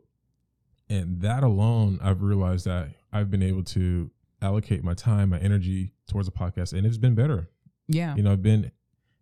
and 0.90 1.22
that 1.22 1.44
alone, 1.44 2.00
I've 2.02 2.22
realized 2.22 2.66
that 2.66 2.90
I've 3.14 3.30
been 3.32 3.44
able 3.44 3.64
to 3.66 4.12
allocate 4.42 4.84
my 4.84 4.94
time, 4.94 5.30
my 5.30 5.40
energy 5.40 5.94
towards 6.08 6.28
a 6.28 6.32
podcast, 6.32 6.74
and 6.74 6.86
it's 6.86 6.98
been 6.98 7.16
better. 7.16 7.50
Yeah. 7.88 8.16
You 8.16 8.24
know, 8.24 8.32
I've 8.34 8.42
been 8.42 8.72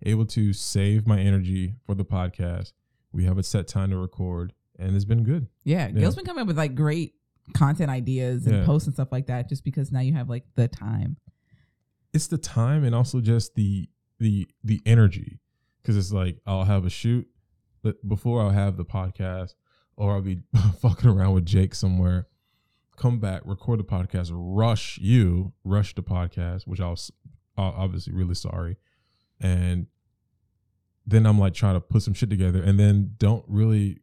able 0.03 0.25
to 0.27 0.53
save 0.53 1.05
my 1.07 1.19
energy 1.19 1.75
for 1.85 1.95
the 1.95 2.05
podcast. 2.05 2.73
We 3.11 3.25
have 3.25 3.37
a 3.37 3.43
set 3.43 3.67
time 3.67 3.89
to 3.91 3.97
record, 3.97 4.53
and 4.77 4.95
it's 4.95 5.05
been 5.05 5.23
good. 5.23 5.47
Yeah. 5.63 5.87
Yeah. 5.87 5.99
Gil's 5.99 6.15
been 6.15 6.25
coming 6.25 6.41
up 6.41 6.47
with 6.47 6.57
like 6.57 6.75
great 6.75 7.15
content 7.53 7.89
ideas 7.89 8.45
and 8.45 8.57
Yeah. 8.57 8.65
posts 8.65 8.87
and 8.87 8.93
stuff 8.93 9.11
like 9.11 9.27
that 9.27 9.49
just 9.49 9.63
because 9.63 9.91
now 9.91 10.01
you 10.01 10.13
have 10.13 10.29
like 10.29 10.43
the 10.55 10.67
time. 10.67 11.17
It's 12.13 12.27
the 12.27 12.37
time 12.37 12.83
and 12.83 12.93
also 12.95 13.19
just 13.21 13.55
the 13.55 13.89
the 14.19 14.47
the 14.63 14.81
energy, 14.85 15.39
because 15.81 15.95
it's 15.97 16.11
like 16.11 16.39
I'll 16.45 16.65
have 16.65 16.85
a 16.85 16.89
shoot, 16.89 17.27
but 17.81 18.07
before 18.07 18.41
I'll 18.41 18.49
have 18.49 18.77
the 18.77 18.85
podcast, 18.85 19.53
or 19.95 20.13
I'll 20.13 20.21
be 20.21 20.39
fucking 20.81 21.09
around 21.09 21.33
with 21.33 21.45
Jake 21.45 21.73
somewhere. 21.75 22.27
Come 22.97 23.19
back, 23.19 23.43
record 23.45 23.79
the 23.79 23.83
podcast, 23.85 24.29
rush 24.33 24.97
you, 24.97 25.53
rush 25.63 25.95
the 25.95 26.03
podcast, 26.03 26.67
which 26.67 26.81
I 26.81 26.89
was 26.89 27.09
uh, 27.57 27.61
obviously 27.61 28.11
really 28.13 28.35
sorry, 28.35 28.75
and 29.39 29.87
then 31.05 31.25
I'm 31.25 31.39
like 31.39 31.53
trying 31.53 31.75
to 31.75 31.79
put 31.79 32.03
some 32.03 32.13
shit 32.13 32.29
together, 32.29 32.61
and 32.61 32.79
then 32.79 33.15
don't 33.17 33.45
really 33.47 33.99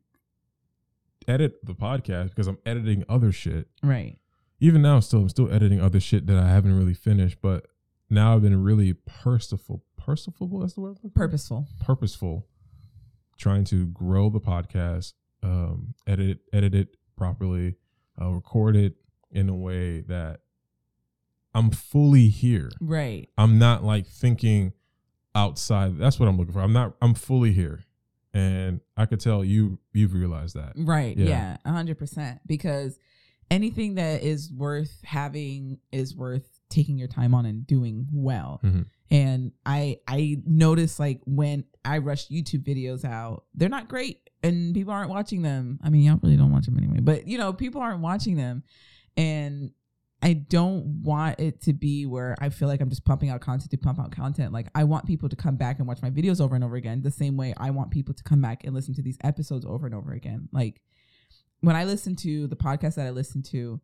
edit 1.28 1.64
the 1.64 1.74
podcast 1.74 2.30
because 2.30 2.46
I'm 2.46 2.58
editing 2.64 3.04
other 3.08 3.32
shit. 3.32 3.68
Right. 3.82 4.18
Even 4.60 4.82
now, 4.82 5.00
still 5.00 5.20
I'm 5.20 5.28
still 5.28 5.52
editing 5.52 5.80
other 5.80 6.00
shit 6.00 6.26
that 6.26 6.36
I 6.36 6.48
haven't 6.48 6.76
really 6.76 6.94
finished, 6.94 7.38
but 7.42 7.66
now 8.08 8.34
I've 8.34 8.42
been 8.42 8.62
really 8.62 8.94
purposeful. 8.94 9.84
Purposeful, 9.96 10.60
that's 10.60 10.74
the 10.74 10.80
word. 10.80 10.98
Purposeful. 11.14 11.66
Purposeful, 11.80 12.46
trying 13.36 13.64
to 13.64 13.86
grow 13.86 14.30
the 14.30 14.40
podcast, 14.40 15.14
um, 15.42 15.94
edit 16.06 16.30
it, 16.30 16.38
edit 16.52 16.74
it 16.74 16.96
properly, 17.16 17.74
uh, 18.20 18.30
record 18.30 18.76
it 18.76 18.94
in 19.30 19.48
a 19.48 19.54
way 19.54 20.00
that 20.02 20.40
I'm 21.54 21.70
fully 21.70 22.28
here. 22.28 22.70
Right. 22.80 23.28
I'm 23.36 23.58
not 23.58 23.82
like 23.82 24.06
thinking 24.06 24.72
outside. 25.36 25.98
That's 25.98 26.18
what 26.18 26.28
I'm 26.28 26.36
looking 26.36 26.52
for. 26.52 26.60
I'm 26.60 26.72
not. 26.72 26.94
I'm 27.00 27.14
fully 27.14 27.52
here, 27.52 27.84
and 28.34 28.80
I 28.96 29.06
could 29.06 29.20
tell 29.20 29.44
you 29.44 29.78
you've 29.92 30.14
realized 30.14 30.56
that. 30.56 30.72
Right. 30.76 31.16
Yeah. 31.16 31.58
A 31.64 31.72
hundred 31.72 31.98
percent. 31.98 32.40
Because 32.46 32.98
anything 33.50 33.94
that 33.94 34.22
is 34.22 34.52
worth 34.52 35.00
having 35.04 35.78
is 35.92 36.16
worth 36.16 36.48
taking 36.68 36.98
your 36.98 37.06
time 37.08 37.34
on 37.34 37.46
and 37.46 37.64
doing 37.66 38.08
well. 38.12 38.60
Mhm. 38.64 38.86
And 39.10 39.52
I 39.64 39.98
I 40.08 40.42
notice 40.44 40.98
like 40.98 41.20
when 41.26 41.64
I 41.84 41.98
rush 41.98 42.28
YouTube 42.28 42.64
videos 42.64 43.04
out, 43.04 43.44
they're 43.54 43.68
not 43.68 43.88
great 43.88 44.28
and 44.42 44.74
people 44.74 44.92
aren't 44.92 45.10
watching 45.10 45.42
them. 45.42 45.78
I 45.82 45.90
mean, 45.90 46.02
y'all 46.02 46.18
really 46.22 46.36
don't 46.36 46.50
watch 46.50 46.66
them 46.66 46.76
anyway, 46.76 46.98
but 47.00 47.28
you 47.28 47.38
know, 47.38 47.52
people 47.52 47.80
aren't 47.80 48.00
watching 48.00 48.36
them. 48.36 48.64
And 49.16 49.70
I 50.22 50.32
don't 50.32 51.02
want 51.02 51.38
it 51.38 51.60
to 51.62 51.72
be 51.72 52.06
where 52.06 52.34
I 52.40 52.48
feel 52.48 52.68
like 52.68 52.80
I'm 52.80 52.88
just 52.88 53.04
pumping 53.04 53.28
out 53.28 53.40
content 53.40 53.70
to 53.70 53.76
pump 53.76 54.00
out 54.00 54.10
content. 54.12 54.52
Like 54.52 54.68
I 54.74 54.84
want 54.84 55.06
people 55.06 55.28
to 55.28 55.36
come 55.36 55.56
back 55.56 55.78
and 55.78 55.86
watch 55.86 56.00
my 56.02 56.10
videos 56.10 56.40
over 56.40 56.54
and 56.54 56.64
over 56.64 56.76
again, 56.76 57.02
the 57.02 57.10
same 57.10 57.36
way 57.36 57.54
I 57.56 57.70
want 57.70 57.90
people 57.90 58.14
to 58.14 58.22
come 58.24 58.40
back 58.40 58.64
and 58.64 58.74
listen 58.74 58.94
to 58.94 59.02
these 59.02 59.18
episodes 59.22 59.66
over 59.66 59.86
and 59.86 59.94
over 59.94 60.12
again. 60.12 60.48
Like 60.52 60.80
when 61.60 61.76
I 61.76 61.84
listen 61.84 62.16
to 62.16 62.46
the 62.46 62.56
podcast 62.56 62.94
that 62.94 63.06
I 63.06 63.10
listen 63.10 63.42
to, 63.44 63.80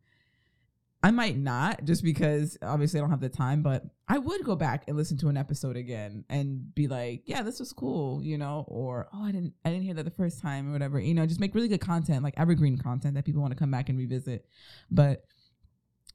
I 1.03 1.11
might 1.11 1.37
not 1.37 1.83
just 1.83 2.01
because 2.01 2.57
obviously 2.61 2.99
I 2.99 3.01
don't 3.01 3.09
have 3.09 3.19
the 3.19 3.27
time, 3.27 3.61
but 3.61 3.83
I 4.07 4.17
would 4.17 4.43
go 4.45 4.55
back 4.55 4.85
and 4.87 4.95
listen 4.95 5.17
to 5.17 5.27
an 5.27 5.35
episode 5.35 5.75
again 5.75 6.23
and 6.29 6.73
be 6.73 6.87
like, 6.87 7.23
yeah, 7.25 7.41
this 7.41 7.59
was 7.59 7.73
cool, 7.73 8.23
you 8.23 8.37
know, 8.37 8.63
or 8.69 9.09
oh, 9.13 9.23
I 9.23 9.33
didn't 9.33 9.53
I 9.65 9.69
didn't 9.69 9.83
hear 9.83 9.95
that 9.95 10.03
the 10.03 10.11
first 10.11 10.41
time 10.41 10.69
or 10.69 10.71
whatever. 10.71 10.99
You 10.99 11.13
know, 11.13 11.25
just 11.25 11.41
make 11.41 11.53
really 11.53 11.67
good 11.67 11.81
content, 11.81 12.23
like 12.23 12.35
evergreen 12.37 12.77
content 12.77 13.15
that 13.15 13.25
people 13.25 13.41
want 13.41 13.51
to 13.51 13.59
come 13.59 13.69
back 13.69 13.89
and 13.89 13.97
revisit. 13.97 14.45
But 14.89 15.25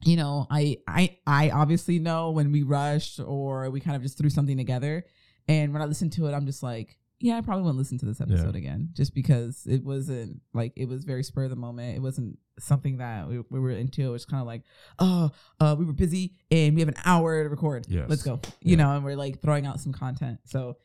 you 0.04 0.16
know, 0.16 0.46
I 0.50 0.78
I 0.86 1.18
I 1.26 1.50
obviously 1.50 1.98
know 1.98 2.30
when 2.30 2.52
we 2.52 2.62
rushed 2.62 3.20
or 3.20 3.70
we 3.70 3.80
kind 3.80 3.96
of 3.96 4.02
just 4.02 4.16
threw 4.18 4.30
something 4.30 4.56
together. 4.56 5.04
And 5.48 5.72
when 5.72 5.80
I 5.82 5.86
listen 5.86 6.10
to 6.10 6.26
it, 6.26 6.32
I'm 6.34 6.44
just 6.46 6.62
like, 6.62 6.98
yeah, 7.20 7.36
I 7.36 7.40
probably 7.40 7.64
won't 7.64 7.78
listen 7.78 7.98
to 7.98 8.06
this 8.06 8.20
episode 8.20 8.54
again, 8.54 8.90
just 8.92 9.14
because 9.14 9.66
it 9.66 9.82
wasn't 9.82 10.40
like 10.52 10.72
it 10.76 10.86
was 10.88 11.04
very 11.04 11.24
spur 11.24 11.44
of 11.44 11.50
the 11.50 11.56
moment. 11.56 11.96
It 11.96 12.00
wasn't 12.00 12.38
something 12.60 12.98
that 12.98 13.26
we, 13.28 13.40
we 13.50 13.58
were 13.58 13.70
into. 13.70 14.02
It 14.02 14.10
was 14.12 14.24
kind 14.24 14.40
of 14.40 14.46
like, 14.46 14.62
oh, 14.98 15.30
uh, 15.58 15.74
we 15.78 15.84
were 15.84 15.92
busy 15.94 16.34
and 16.50 16.74
we 16.74 16.80
have 16.80 16.88
an 16.88 16.94
hour 17.04 17.42
to 17.42 17.48
record. 17.48 17.86
Yes. 17.88 18.04
let's 18.08 18.22
go. 18.22 18.40
You 18.60 18.72
Yeah. 18.72 18.76
know, 18.76 18.94
and 18.96 19.04
we're 19.04 19.16
like 19.16 19.40
throwing 19.40 19.66
out 19.66 19.80
some 19.80 19.92
content. 19.92 20.38
So 20.44 20.76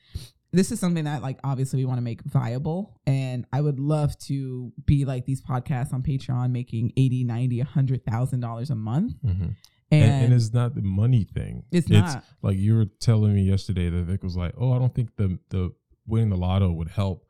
this 0.54 0.72
is 0.72 0.80
something 0.80 1.04
that 1.06 1.22
like 1.22 1.40
obviously 1.44 1.80
we 1.80 1.86
want 1.86 1.98
to 1.98 2.02
make 2.04 2.22
viable 2.24 3.00
and 3.08 3.46
i 3.52 3.60
would 3.60 3.80
love 3.80 4.18
to 4.20 4.72
be 4.86 5.04
like 5.04 5.26
these 5.26 5.42
podcasts 5.42 5.92
on 5.94 6.02
patreon 6.04 6.52
making 6.52 6.92
80 6.96 7.24
90 7.26 7.58
100000 7.60 8.40
dollars 8.40 8.70
a 8.70 8.76
month 8.76 9.14
Mhm. 9.26 9.56
and, 9.92 10.04
And, 10.04 10.26
and 10.26 10.34
it's 10.34 10.54
not 10.54 10.76
the 10.76 10.82
money 10.82 11.24
thing. 11.24 11.64
it's 11.72 11.90
not 11.90 12.24
like 12.42 12.58
you 12.58 12.76
were 12.76 12.86
telling 13.00 13.34
me 13.36 13.44
yesterday 13.44 13.90
that 13.90 14.04
Vic 14.04 14.24
was 14.24 14.36
like, 14.36 14.54
"Oh, 14.58 14.72
I 14.74 14.80
don't 14.80 14.94
think 14.96 15.16
the 15.18 15.38
the 15.50 15.72
winning 16.08 16.30
the 16.30 16.38
lotto 16.38 16.72
would 16.72 16.88
help," 16.90 17.26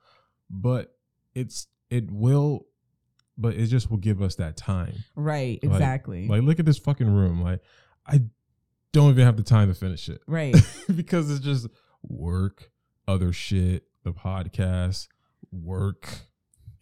but 0.50 0.96
it's 1.36 1.68
it 1.90 2.10
will, 2.12 2.66
but 3.38 3.56
it 3.56 3.66
just 3.68 3.90
will 3.90 3.98
give 3.98 4.22
us 4.22 4.36
that 4.36 4.56
time. 4.58 4.94
right 5.16 5.60
Like- 5.64 5.72
exactly 5.74 6.28
Like, 6.28 6.44
look 6.44 6.60
at 6.60 6.66
this 6.66 6.78
fucking 6.80 7.10
room. 7.10 7.42
Like, 7.42 7.60
I 8.08 8.22
don't 8.94 9.10
even 9.12 9.26
have 9.26 9.38
the 9.38 9.44
time 9.44 9.68
to 9.68 9.74
finish 9.74 10.08
it 10.08 10.22
right 10.28 10.56
because 10.96 11.30
it's 11.32 11.40
just 11.44 11.68
work, 12.04 12.72
other 13.08 13.34
shit, 13.34 13.84
the 14.04 14.14
podcast, 14.14 15.08
work, 15.52 16.08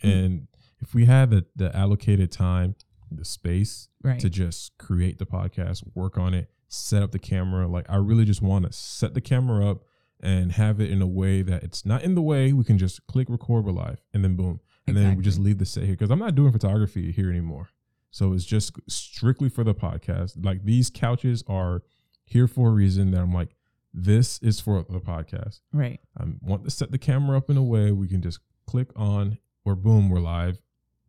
hmm. 0.01 0.09
and 0.09 0.47
if 0.80 0.93
we 0.93 1.05
had 1.05 1.30
the 1.32 1.45
the 1.55 1.76
allocated 1.76 2.32
time, 2.32 2.76
the 3.11 3.26
space 3.26 3.89
right 4.03 4.19
to 4.19 4.30
just 4.30 4.78
create 4.78 5.19
the 5.19 5.26
podcast, 5.26 5.84
work 5.93 6.17
on 6.17 6.34
it, 6.34 6.49
set 6.67 7.03
up 7.03 7.11
the 7.11 7.19
camera. 7.19 7.67
Like 7.67 7.89
I 7.89 7.97
really 7.97 8.26
just 8.26 8.41
want 8.41 8.65
to 8.65 8.74
set 8.74 9.13
the 9.13 9.22
camera 9.22 9.69
up 9.69 9.84
and 10.22 10.51
have 10.53 10.80
it 10.80 10.91
in 10.91 11.01
a 11.01 11.07
way 11.07 11.41
that 11.41 11.63
it's 11.63 11.86
not 11.86 12.03
in 12.03 12.15
the 12.15 12.22
way. 12.22 12.53
We 12.53 12.63
can 12.63 12.78
just 12.78 13.05
click 13.07 13.30
record 13.30 13.65
we're 13.65 13.72
live 13.72 14.01
and 14.13 14.24
then 14.24 14.36
boom. 14.36 14.59
And 14.88 14.97
then 14.97 15.15
we 15.15 15.24
just 15.24 15.39
leave 15.39 15.57
the 15.57 15.65
set 15.65 15.84
here. 15.84 15.95
Cause 15.95 16.11
I'm 16.11 16.19
not 16.19 16.36
doing 16.36 16.51
photography 16.51 17.11
here 17.11 17.30
anymore. 17.30 17.69
So 18.09 18.34
it's 18.34 18.45
just 18.45 18.78
strictly 18.89 19.47
for 19.47 19.63
the 19.63 19.74
podcast. 19.74 20.43
Like 20.43 20.65
these 20.65 20.89
couches 20.89 21.43
are 21.47 21.84
here 22.26 22.47
for 22.47 22.69
a 22.69 22.72
reason 22.72 23.11
that 23.11 23.22
I'm 23.22 23.34
like, 23.34 23.55
this 23.93 24.39
is 24.39 24.59
for 24.59 24.85
the 24.89 24.99
podcast. 24.99 25.59
right 25.73 25.99
I 26.17 26.25
want 26.41 26.63
to 26.65 26.71
set 26.71 26.91
the 26.91 26.97
camera 26.97 27.37
up 27.37 27.49
in 27.49 27.57
a 27.57 27.63
way 27.63 27.91
we 27.91 28.07
can 28.07 28.21
just 28.21 28.39
click 28.67 28.87
on 28.95 29.37
or 29.65 29.75
boom, 29.75 30.09
we're 30.09 30.19
live 30.19 30.59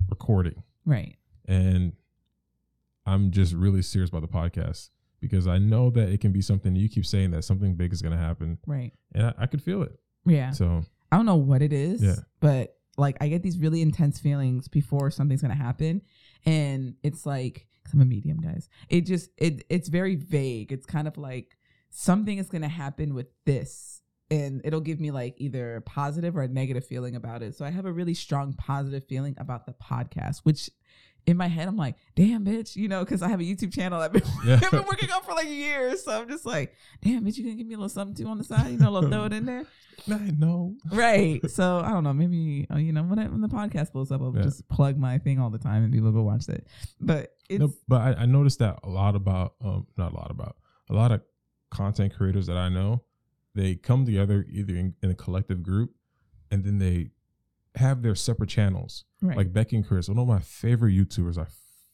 recording 0.08 0.62
right 0.84 1.16
and 1.46 1.92
I'm 3.06 3.30
just 3.30 3.52
really 3.54 3.82
serious 3.82 4.10
about 4.10 4.22
the 4.22 4.28
podcast 4.28 4.90
because 5.20 5.46
I 5.46 5.58
know 5.58 5.90
that 5.90 6.08
it 6.08 6.20
can 6.20 6.32
be 6.32 6.40
something 6.40 6.74
you 6.76 6.88
keep 6.88 7.06
saying 7.06 7.30
that 7.32 7.44
something 7.44 7.74
big 7.74 7.92
is 7.92 8.02
going 8.02 8.12
to 8.16 8.18
happen, 8.20 8.58
right 8.66 8.92
and 9.14 9.26
I, 9.26 9.34
I 9.38 9.46
could 9.46 9.62
feel 9.62 9.82
it. 9.82 9.98
yeah 10.26 10.50
So 10.50 10.82
I 11.10 11.16
don't 11.16 11.26
know 11.26 11.36
what 11.36 11.62
it 11.62 11.72
is, 11.72 12.02
Yeah. 12.02 12.16
but 12.40 12.76
like 12.96 13.16
I 13.20 13.28
get 13.28 13.42
these 13.42 13.58
really 13.58 13.80
intense 13.82 14.18
feelings 14.20 14.68
before 14.68 15.10
something's 15.10 15.40
gonna 15.42 15.54
happen, 15.54 16.02
and 16.44 16.94
it's 17.02 17.24
like 17.26 17.66
i 17.86 17.90
I'm 17.94 18.00
a 18.00 18.04
medium, 18.04 18.38
guys. 18.38 18.68
It 18.88 19.02
just 19.02 19.30
it 19.36 19.64
it's 19.68 19.88
very 19.88 20.14
vague. 20.16 20.72
It's 20.72 20.86
kind 20.86 21.08
of 21.08 21.16
like 21.18 21.56
something 21.92 22.38
is 22.38 22.48
gonna 22.48 22.68
happen 22.68 23.14
with 23.14 23.26
this, 23.44 24.00
and 24.30 24.60
it'll 24.64 24.80
give 24.80 24.98
me 24.98 25.10
like 25.10 25.34
either 25.38 25.76
a 25.76 25.80
positive 25.82 26.36
or 26.36 26.42
a 26.42 26.48
negative 26.48 26.86
feeling 26.86 27.14
about 27.16 27.42
it. 27.42 27.54
So 27.54 27.64
I 27.64 27.70
have 27.70 27.84
a 27.86 27.92
really 27.92 28.14
strong 28.14 28.54
positive 28.54 29.04
feeling 29.08 29.36
about 29.38 29.66
the 29.66 29.72
podcast, 29.74 30.38
which. 30.42 30.70
In 31.24 31.36
my 31.36 31.46
head, 31.46 31.68
I'm 31.68 31.76
like, 31.76 31.94
damn, 32.16 32.44
bitch, 32.44 32.74
you 32.74 32.88
know, 32.88 33.04
because 33.04 33.22
I 33.22 33.28
have 33.28 33.38
a 33.38 33.44
YouTube 33.44 33.72
channel 33.72 34.00
I've 34.00 34.12
been, 34.12 34.24
Yeah. 34.44 34.54
I've 34.60 34.72
been 34.72 34.82
working 34.84 35.08
on 35.12 35.22
for 35.22 35.34
like 35.34 35.46
years. 35.46 36.02
So 36.02 36.10
I'm 36.20 36.28
just 36.28 36.44
like, 36.44 36.74
damn, 37.00 37.24
bitch, 37.24 37.36
you 37.38 37.44
gonna 37.44 37.54
give 37.54 37.68
me 37.68 37.74
a 37.74 37.76
little 37.76 37.88
something 37.88 38.16
too 38.24 38.28
on 38.28 38.38
the 38.38 38.42
side? 38.42 38.72
You 38.72 38.78
know, 38.78 38.88
a 38.88 38.90
little 38.90 39.08
throw 39.08 39.26
it 39.26 39.32
in 39.32 39.46
there 39.46 39.64
I 40.10 40.32
know. 40.36 40.74
right. 40.90 41.40
So 41.48 41.78
I 41.78 41.90
don't 41.90 42.02
know. 42.02 42.12
Maybe 42.12 42.66
uh, 42.74 42.78
you 42.78 42.92
know 42.92 43.04
when, 43.04 43.20
I, 43.20 43.26
when 43.28 43.40
the 43.40 43.46
podcast 43.46 43.92
blows 43.92 44.10
up, 44.10 44.20
I'll 44.20 44.34
Yeah. 44.34 44.42
just 44.42 44.68
plug 44.68 44.98
my 44.98 45.18
thing 45.18 45.38
all 45.38 45.48
the 45.50 45.58
time 45.60 45.84
and 45.84 45.92
people 45.92 46.10
go 46.10 46.22
watch 46.24 46.48
it. 46.48 46.66
But 47.00 47.36
it's 47.48 47.60
No, 47.60 47.72
but 47.86 48.00
I, 48.00 48.22
I 48.22 48.26
noticed 48.26 48.58
that 48.58 48.80
a 48.82 48.88
lot 48.88 49.14
about, 49.14 49.54
um, 49.64 49.86
not 49.96 50.10
a 50.12 50.16
lot 50.16 50.32
about, 50.32 50.56
a 50.90 50.92
lot 50.92 51.12
of 51.12 51.20
content 51.72 52.14
creators 52.14 52.46
that 52.46 52.56
I 52.56 52.68
know, 52.68 53.02
they 53.54 53.74
come 53.74 54.04
together 54.04 54.46
either 54.48 54.74
in, 54.74 54.94
in 55.02 55.10
a 55.10 55.14
collective 55.14 55.62
group, 55.62 55.94
and 56.50 56.64
then 56.64 56.78
they 56.78 57.10
have 57.74 58.02
their 58.02 58.14
separate 58.14 58.50
channels. 58.50 59.04
right. 59.20 59.36
like 59.36 59.52
Becky 59.52 59.76
and 59.76 59.86
Chris, 59.86 60.08
one 60.08 60.18
of 60.18 60.28
my 60.28 60.40
favorite 60.40 60.92
YouTubers. 60.92 61.38
I 61.38 61.46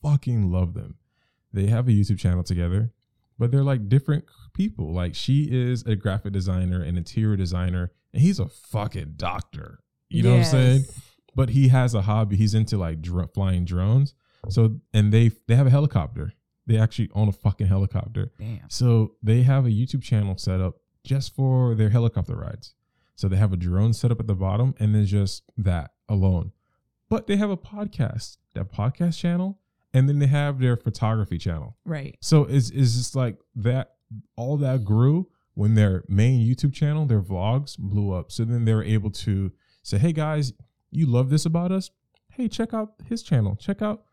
fucking 0.02 0.50
love 0.50 0.74
them. 0.74 0.96
They 1.52 1.66
have 1.66 1.88
a 1.88 1.92
YouTube 1.92 2.18
channel 2.18 2.42
together, 2.42 2.92
but 3.38 3.50
they're 3.50 3.62
like 3.62 3.88
different 3.88 4.24
people. 4.52 4.92
Like 4.92 5.14
she 5.14 5.48
is 5.50 5.82
a 5.84 5.96
graphic 5.96 6.32
designer, 6.32 6.82
an 6.82 6.96
interior 6.96 7.36
designer, 7.36 7.92
and 8.12 8.20
he's 8.20 8.38
a 8.38 8.48
fucking 8.48 9.14
doctor. 9.16 9.80
You 10.08 10.22
know 10.22 10.30
what 10.30 10.38
I'm 10.38 10.44
saying? 10.44 10.84
But 11.34 11.50
he 11.50 11.68
has 11.68 11.94
a 11.94 12.02
hobby. 12.02 12.36
He's 12.36 12.54
into 12.54 12.76
like 12.76 13.00
dr- 13.00 13.32
flying 13.32 13.64
drones. 13.64 14.14
So 14.48 14.80
and 14.92 15.12
they 15.12 15.30
they 15.46 15.54
have 15.54 15.66
a 15.66 15.70
helicopter. 15.70 16.32
They 16.68 16.76
actually 16.76 17.10
own 17.14 17.28
a 17.28 17.32
fucking 17.32 17.66
helicopter. 17.66 18.30
Damn. 18.38 18.68
So 18.68 19.14
they 19.22 19.42
have 19.42 19.64
a 19.64 19.70
YouTube 19.70 20.02
channel 20.02 20.36
set 20.36 20.60
up 20.60 20.76
just 21.02 21.34
for 21.34 21.74
their 21.74 21.88
helicopter 21.88 22.36
rides. 22.36 22.74
So 23.16 23.26
they 23.26 23.36
have 23.36 23.52
a 23.52 23.56
drone 23.56 23.94
set 23.94 24.12
up 24.12 24.20
at 24.20 24.26
the 24.26 24.34
bottom 24.34 24.74
and 24.78 24.94
then 24.94 25.06
just 25.06 25.42
that 25.56 25.92
alone. 26.08 26.52
But 27.08 27.26
they 27.26 27.36
have 27.36 27.50
a 27.50 27.56
podcast, 27.56 28.36
that 28.54 28.70
podcast 28.70 29.18
channel, 29.18 29.58
and 29.94 30.08
then 30.08 30.18
they 30.18 30.26
have 30.26 30.60
their 30.60 30.76
photography 30.76 31.38
channel. 31.38 31.74
Right. 31.86 32.16
So 32.20 32.44
it's, 32.44 32.68
it's 32.68 32.94
just 32.94 33.16
like 33.16 33.38
that, 33.56 33.94
all 34.36 34.58
that 34.58 34.84
grew 34.84 35.28
when 35.54 35.74
their 35.74 36.04
main 36.06 36.46
YouTube 36.46 36.74
channel, 36.74 37.06
their 37.06 37.22
vlogs 37.22 37.78
blew 37.78 38.12
up. 38.12 38.30
So 38.30 38.44
then 38.44 38.66
they 38.66 38.74
were 38.74 38.84
able 38.84 39.10
to 39.10 39.50
say, 39.82 39.96
hey 39.96 40.12
guys, 40.12 40.52
you 40.90 41.06
love 41.06 41.30
this 41.30 41.46
about 41.46 41.72
us? 41.72 41.90
Hey, 42.28 42.46
check 42.46 42.74
out 42.74 42.92
his 43.08 43.22
channel. 43.22 43.56
Check 43.56 43.80
out 43.80 44.04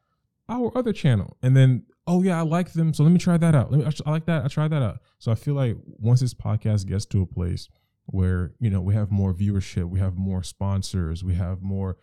our 0.47 0.75
other 0.75 0.93
channel. 0.93 1.37
And 1.43 1.55
then, 1.55 1.83
oh 2.07 2.21
yeah, 2.21 2.37
I 2.39 2.41
like 2.43 2.73
them. 2.73 2.93
So 2.93 3.03
let 3.03 3.11
me 3.11 3.19
try 3.19 3.37
that 3.37 3.55
out. 3.55 3.71
Let 3.71 3.79
me, 3.79 3.91
I 4.05 4.09
like 4.11 4.25
that. 4.25 4.45
I 4.45 4.47
try 4.47 4.67
that 4.67 4.81
out. 4.83 4.99
So 5.19 5.31
I 5.31 5.35
feel 5.35 5.53
like 5.55 5.75
once 5.85 6.19
this 6.21 6.33
podcast 6.33 6.85
gets 6.87 7.05
to 7.07 7.21
a 7.21 7.25
place 7.25 7.67
where, 8.05 8.53
you 8.59 8.69
know, 8.69 8.81
we 8.81 8.93
have 8.93 9.11
more 9.11 9.33
viewership, 9.33 9.89
we 9.89 9.99
have 9.99 10.15
more 10.15 10.43
sponsors, 10.43 11.23
we 11.23 11.33
have 11.35 11.61
more 11.63 11.97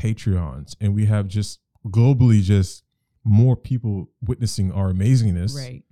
Patreons 0.00 0.76
and 0.80 0.94
we 0.94 1.06
have 1.06 1.26
just 1.26 1.58
globally 1.86 2.40
just 2.40 2.84
more 3.24 3.56
people 3.56 4.10
witnessing 4.22 4.70
our 4.72 4.92
amazingness, 4.92 5.54
Right. 5.56 5.82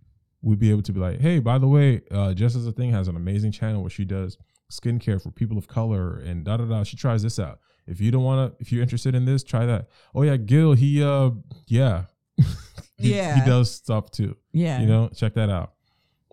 we'd 0.43 0.59
be 0.61 0.71
able 0.71 0.83
to 0.83 0.93
be 0.93 1.01
like, 1.01 1.21
hey, 1.21 1.41
by 1.41 1.59
the 1.59 1.67
way, 1.67 2.03
uh, 2.12 2.33
Just 2.35 2.55
as 2.57 2.67
a 2.67 2.73
Thing 2.73 2.93
has 2.93 3.09
an 3.09 3.17
amazing 3.17 3.51
channel 3.53 3.81
where 3.83 3.91
she 3.91 4.05
does 4.05 4.39
skincare 4.71 5.21
for 5.21 5.31
people 5.33 5.59
of 5.59 5.67
color 5.69 6.19
and 6.19 6.45
da 6.45 6.57
da 6.57 6.64
da. 6.64 6.83
She 6.85 6.97
tries 6.97 7.23
this 7.23 7.39
out. 7.39 7.59
If 7.87 8.01
you 8.01 8.11
don't 8.11 8.23
want 8.25 8.53
to, 8.57 8.62
if 8.62 8.73
you're 8.73 8.83
interested 8.83 9.14
in 9.14 9.25
this, 9.25 9.43
try 9.45 9.67
that. 9.67 9.89
Oh 10.14 10.23
yeah, 10.23 10.37
Gil, 10.37 10.73
he 10.75 11.03
uh, 11.03 11.31
yeah, 11.67 12.05
he, 12.99 13.14
Yeah. 13.14 13.34
he 13.40 13.47
does 13.49 13.70
stuff 13.70 14.11
too. 14.11 14.36
Yeah. 14.53 14.80
You 14.80 14.86
know, 14.86 15.09
check 15.14 15.34
that 15.34 15.51
out. 15.51 15.72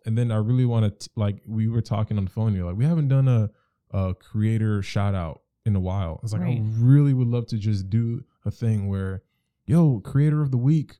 And 0.05 0.17
then 0.17 0.31
I 0.31 0.37
really 0.37 0.65
want 0.65 0.99
to 0.99 1.09
like 1.15 1.41
we 1.47 1.67
were 1.67 1.81
talking 1.81 2.17
on 2.17 2.25
the 2.25 2.29
phone. 2.31 2.53
You're 2.55 2.65
like, 2.65 2.75
we 2.77 2.85
haven't 2.85 3.07
done 3.07 3.27
a 3.27 3.49
a 3.91 4.13
creator 4.15 4.81
shout 4.81 5.13
out 5.15 5.41
in 5.65 5.75
a 5.75 5.79
while. 5.79 6.19
It's 6.23 6.33
like 6.33 6.41
Right. 6.41 6.59
I 6.59 6.63
really 6.79 7.13
would 7.13 7.27
love 7.27 7.45
to 7.47 7.57
just 7.57 7.89
do 7.89 8.23
a 8.45 8.51
thing 8.51 8.87
where, 8.89 9.23
yo, 9.65 9.99
creator 10.01 10.41
of 10.41 10.51
the 10.51 10.57
week, 10.57 10.97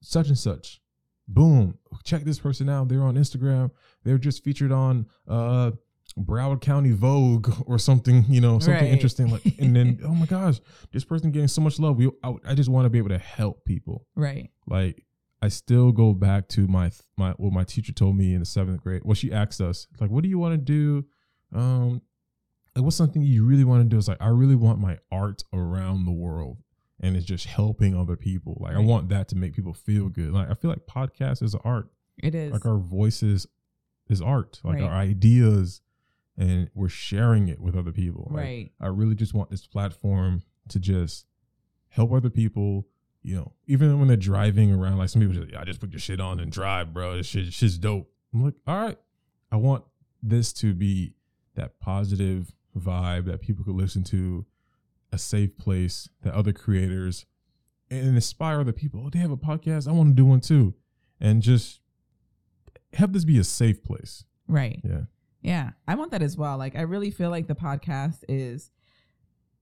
such 0.00 0.28
and 0.28 0.38
such, 0.38 0.80
boom, 1.28 1.76
check 2.04 2.22
this 2.22 2.38
person 2.38 2.68
out. 2.68 2.88
They're 2.88 3.02
on 3.02 3.16
Instagram. 3.16 3.72
They're 4.04 4.16
just 4.18 4.42
featured 4.44 4.72
on 4.72 5.06
uh 5.28 5.72
Broward 6.18 6.60
County 6.60 6.90
Vogue 6.92 7.50
or 7.66 7.78
something, 7.78 8.24
you 8.28 8.40
know, 8.40 8.58
something 8.58 8.84
Right. 8.84 8.92
interesting. 8.92 9.28
Like, 9.30 9.42
and 9.58 9.74
then 9.76 10.00
oh 10.04 10.14
my 10.14 10.26
gosh, 10.26 10.60
this 10.92 11.04
person 11.04 11.30
getting 11.30 11.48
so 11.48 11.60
much 11.62 11.78
love. 11.78 11.96
We, 11.96 12.10
I, 12.24 12.34
I 12.48 12.54
just 12.54 12.68
want 12.68 12.84
to 12.86 12.90
be 12.90 12.98
able 12.98 13.10
to 13.10 13.18
help 13.18 13.64
people 13.64 14.06
Right. 14.16 14.50
like 14.66 15.04
I 15.42 15.48
still 15.48 15.92
go 15.92 16.12
back 16.12 16.48
to 16.48 16.66
my 16.66 16.90
my 17.16 17.30
what 17.32 17.52
my 17.52 17.64
teacher 17.64 17.92
told 17.92 18.16
me 18.16 18.34
in 18.34 18.40
the 18.40 18.46
seventh 18.46 18.82
grade. 18.82 19.02
Well, 19.04 19.14
she 19.14 19.32
asked 19.32 19.60
us 19.60 19.86
like, 20.00 20.10
"What 20.10 20.22
do 20.22 20.28
you 20.28 20.38
want 20.38 20.52
to 20.52 20.58
do? 20.58 21.06
Um, 21.58 22.02
like, 22.76 22.84
what's 22.84 22.96
something 22.96 23.22
you 23.22 23.44
really 23.46 23.64
want 23.64 23.82
to 23.82 23.88
do?" 23.88 23.96
It's 23.96 24.06
like 24.08 24.20
I 24.20 24.28
really 24.28 24.54
want 24.56 24.80
my 24.80 24.98
art 25.10 25.42
around 25.54 26.04
the 26.04 26.12
world, 26.12 26.58
and 27.00 27.16
it's 27.16 27.24
just 27.24 27.46
helping 27.46 27.96
other 27.96 28.16
people. 28.16 28.58
Like 28.60 28.76
I 28.76 28.80
want 28.80 29.08
that 29.08 29.28
to 29.28 29.36
make 29.36 29.54
people 29.54 29.72
feel 29.72 30.08
good. 30.10 30.30
Like 30.32 30.50
I 30.50 30.54
feel 30.54 30.70
like 30.70 30.86
podcast 30.86 31.42
is 31.42 31.54
art. 31.64 31.88
It 32.22 32.34
is. 32.34 32.52
Like 32.52 32.66
our 32.66 32.76
voices 32.78 33.46
is 34.10 34.20
art. 34.20 34.60
Like 34.62 34.74
Right. 34.80 34.82
our 34.84 34.92
ideas, 34.92 35.80
and 36.40 36.70
we're 36.74 36.88
sharing 36.88 37.48
it 37.48 37.60
with 37.60 37.76
other 37.76 37.92
people. 37.92 38.28
Like, 38.30 38.44
right. 38.44 38.72
I 38.80 38.86
really 38.86 39.14
just 39.14 39.34
want 39.34 39.50
this 39.50 39.66
platform 39.66 40.42
to 40.70 40.80
just 40.80 41.26
help 41.90 42.12
other 42.12 42.30
people. 42.30 42.88
You 43.22 43.36
know, 43.36 43.52
even 43.66 43.98
when 43.98 44.08
they're 44.08 44.16
driving 44.16 44.72
around, 44.72 44.96
like 44.96 45.10
some 45.10 45.20
people 45.20 45.34
say, 45.34 45.50
"Yeah, 45.52 45.60
I 45.60 45.64
just 45.64 45.80
put 45.80 45.92
your 45.92 46.00
shit 46.00 46.18
on 46.18 46.40
and 46.40 46.50
drive, 46.50 46.94
bro. 46.94 47.18
This 47.18 47.26
shit, 47.26 47.52
shit's 47.52 47.76
dope." 47.76 48.10
I'm 48.32 48.42
like, 48.42 48.54
all 48.66 48.80
right, 48.80 48.98
I 49.52 49.56
want 49.56 49.84
this 50.22 50.54
to 50.54 50.72
be 50.72 51.12
that 51.56 51.78
positive 51.78 52.54
vibe 52.74 53.26
that 53.26 53.42
people 53.42 53.62
could 53.62 53.74
listen 53.74 54.02
to, 54.04 54.46
a 55.12 55.18
safe 55.18 55.58
place 55.58 56.08
that 56.22 56.32
other 56.32 56.54
creators 56.54 57.26
and 57.90 58.14
inspire 58.14 58.60
other 58.60 58.72
people. 58.72 59.02
Oh, 59.04 59.10
they 59.10 59.18
have 59.18 59.30
a 59.30 59.36
podcast. 59.36 59.86
I 59.86 59.92
want 59.92 60.10
to 60.10 60.14
do 60.14 60.24
one 60.24 60.40
too, 60.40 60.72
and 61.20 61.42
just 61.42 61.80
have 62.94 63.12
this 63.12 63.26
be 63.26 63.38
a 63.38 63.44
safe 63.44 63.84
place. 63.84 64.24
Right. 64.48 64.80
Yeah, 64.82 65.02
Yeah, 65.42 65.70
I 65.88 65.94
want 65.94 66.10
that 66.12 66.22
as 66.22 66.36
well. 66.36 66.58
Like 66.58 66.76
I 66.76 66.82
really 66.82 67.10
feel 67.10 67.30
like 67.30 67.46
the 67.48 67.54
podcast 67.54 68.24
is 68.28 68.70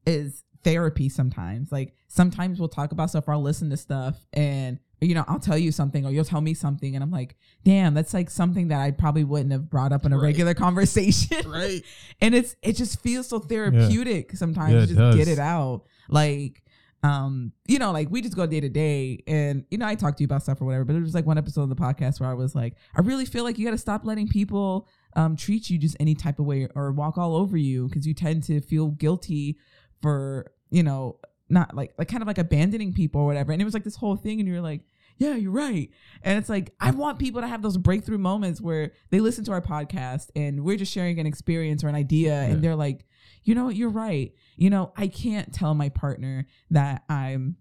is 0.07 0.43
therapy 0.65 1.09
sometimes. 1.09 1.71
Like 1.71 1.95
sometimes 2.09 2.59
we'll 2.59 2.69
talk 2.69 2.93
about 2.93 3.11
stuff 3.11 3.29
or 3.29 3.33
I'll 3.35 3.43
listen 3.43 3.71
to 3.71 3.77
stuff 3.77 4.19
and 4.33 4.79
you 5.01 5.15
know, 5.15 5.25
I'll 5.29 5.39
tell 5.39 5.57
you 5.57 5.71
something 5.71 6.05
or 6.05 6.11
you'll 6.11 6.25
tell 6.25 6.41
me 6.41 6.55
something 6.55 6.97
and 6.97 7.05
I'm 7.05 7.13
like, 7.13 7.37
"Damn, 7.65 7.95
that's 7.95 8.13
like 8.13 8.29
something 8.31 8.67
that 8.69 8.81
I 8.81 8.91
probably 8.91 9.23
wouldn't 9.23 9.53
have 9.53 9.71
brought 9.71 9.93
up 9.93 10.05
in 10.05 10.13
a 10.13 10.17
Right. 10.17 10.25
regular 10.25 10.55
conversation." 10.67 11.49
Right. 11.49 11.83
and 12.21 12.35
it's 12.35 12.57
it 12.63 12.73
just 12.75 13.01
feels 13.01 13.29
so 13.29 13.39
therapeutic 13.39 14.37
sometimes 14.37 14.75
Yeah, 14.75 14.81
to 14.81 14.95
just 14.95 15.17
get 15.17 15.29
it 15.29 15.39
out. 15.39 15.85
Like 16.09 16.65
um, 17.05 17.53
you 17.69 17.79
know, 17.79 17.93
like 17.93 18.11
we 18.11 18.21
just 18.23 18.35
go 18.35 18.45
day 18.45 18.59
to 18.59 18.69
day 18.69 19.23
and 19.29 19.65
you 19.71 19.79
know, 19.79 19.87
I 19.87 19.95
talk 19.95 20.17
to 20.17 20.23
you 20.23 20.25
about 20.25 20.43
stuff 20.43 20.61
or 20.61 20.65
whatever, 20.65 20.85
but 20.85 20.97
it 20.97 21.01
was 21.01 21.15
like 21.15 21.27
one 21.27 21.39
episode 21.39 21.63
of 21.63 21.69
the 21.69 21.77
podcast 21.77 22.19
where 22.19 22.29
I 22.29 22.35
was 22.35 22.57
like, 22.57 22.75
I 22.97 23.03
really 23.03 23.25
feel 23.25 23.45
like 23.45 23.57
you 23.57 23.65
gotta 23.65 23.79
stop 23.79 24.05
letting 24.05 24.27
people 24.27 24.89
um 25.19 25.37
treat 25.37 25.69
you 25.69 25.77
just 25.79 25.97
any 26.01 26.15
type 26.15 26.39
of 26.39 26.47
way 26.47 26.69
or 26.75 26.93
walk 26.93 27.19
all 27.19 27.35
over 27.35 27.57
you 27.57 27.89
because 27.89 28.07
you 28.07 28.15
tend 28.15 28.43
to 28.45 28.61
feel 28.61 28.89
guilty 28.89 29.59
for, 30.01 30.53
you 30.71 30.83
know, 30.83 31.19
not 31.49 31.75
like 31.75 31.93
like 31.99 32.09
kind 32.09 32.23
of 32.23 32.27
like 32.29 32.39
abandoning 32.39 32.93
people 32.93 33.21
or 33.23 33.27
whatever. 33.27 33.53
And 33.53 33.61
it 33.61 33.65
was 33.65 33.75
like 33.75 33.85
this 33.85 33.97
whole 33.97 34.17
thing 34.17 34.39
and 34.41 34.49
you're 34.49 34.61
like, 34.61 34.83
yeah, 35.17 35.35
you're 35.35 35.51
right. 35.51 35.91
And 36.23 36.39
it's 36.39 36.49
like, 36.49 36.73
I 36.81 36.93
want 36.93 37.19
people 37.19 37.41
to 37.41 37.49
have 37.49 37.63
those 37.63 37.77
breakthrough 37.77 38.19
moments 38.19 38.61
where 38.61 38.93
they 39.11 39.19
listen 39.19 39.43
to 39.47 39.53
our 39.53 39.61
podcast 39.61 40.29
and 40.37 40.63
we're 40.65 40.77
just 40.77 40.93
sharing 40.93 41.19
an 41.19 41.27
experience 41.27 41.83
or 41.83 41.89
an 41.89 41.97
idea 41.97 42.31
Yeah. 42.35 42.43
and 42.53 42.63
they're 42.63 42.77
like, 42.77 43.05
you 43.43 43.55
know 43.57 43.65
what, 43.65 43.75
you're 43.77 43.91
right. 43.91 44.33
You 44.57 44.71
know, 44.71 44.93
I 44.97 45.09
can't 45.09 45.53
tell 45.53 45.75
my 45.75 45.89
partner 45.89 46.47
that 46.71 47.03
I'm, 47.09 47.57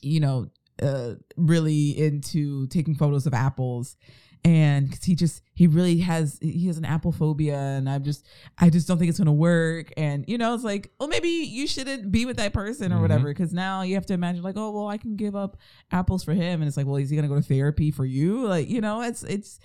you 0.00 0.18
know, 0.20 0.48
uh, 0.82 1.14
really 1.36 1.90
into 1.96 2.66
taking 2.68 2.94
photos 2.96 3.26
of 3.26 3.34
apples. 3.34 3.96
And 4.44 4.90
'cause 4.90 5.04
he 5.04 5.14
just, 5.14 5.40
he 5.54 5.68
really 5.68 5.98
has, 5.98 6.36
he 6.42 6.66
has 6.66 6.76
an 6.76 6.84
apple 6.84 7.12
phobia. 7.12 7.56
And 7.56 7.88
I'm 7.88 8.02
just, 8.02 8.26
I 8.58 8.70
just 8.70 8.88
don't 8.88 8.98
think 8.98 9.08
it's 9.08 9.18
going 9.18 9.26
to 9.26 9.32
work. 9.32 9.92
And, 9.96 10.24
you 10.26 10.36
know, 10.36 10.52
it's 10.52 10.64
like, 10.64 10.90
well, 10.98 11.08
maybe 11.08 11.28
you 11.28 11.68
shouldn't 11.68 12.10
be 12.10 12.26
with 12.26 12.38
that 12.38 12.52
person 12.52 12.92
or 12.92 12.96
Mhm. 12.96 13.02
whatever. 13.02 13.32
Cause 13.34 13.52
now 13.52 13.82
you 13.82 13.94
have 13.94 14.06
to 14.06 14.14
imagine, 14.14 14.42
like, 14.42 14.56
oh, 14.56 14.70
well, 14.72 14.88
I 14.88 14.98
can 14.98 15.14
give 15.14 15.36
up 15.36 15.58
apples 15.92 16.24
for 16.24 16.32
him. 16.34 16.60
And 16.60 16.66
it's 16.66 16.76
like, 16.76 16.86
well, 16.86 16.96
is 16.96 17.08
he 17.10 17.14
going 17.16 17.28
to 17.28 17.32
go 17.32 17.40
to 17.40 17.46
therapy 17.46 17.92
for 17.92 18.04
you? 18.04 18.44
Like, 18.48 18.68
you 18.68 18.80
know, 18.80 19.00
it's, 19.02 19.22
it's, 19.22 19.60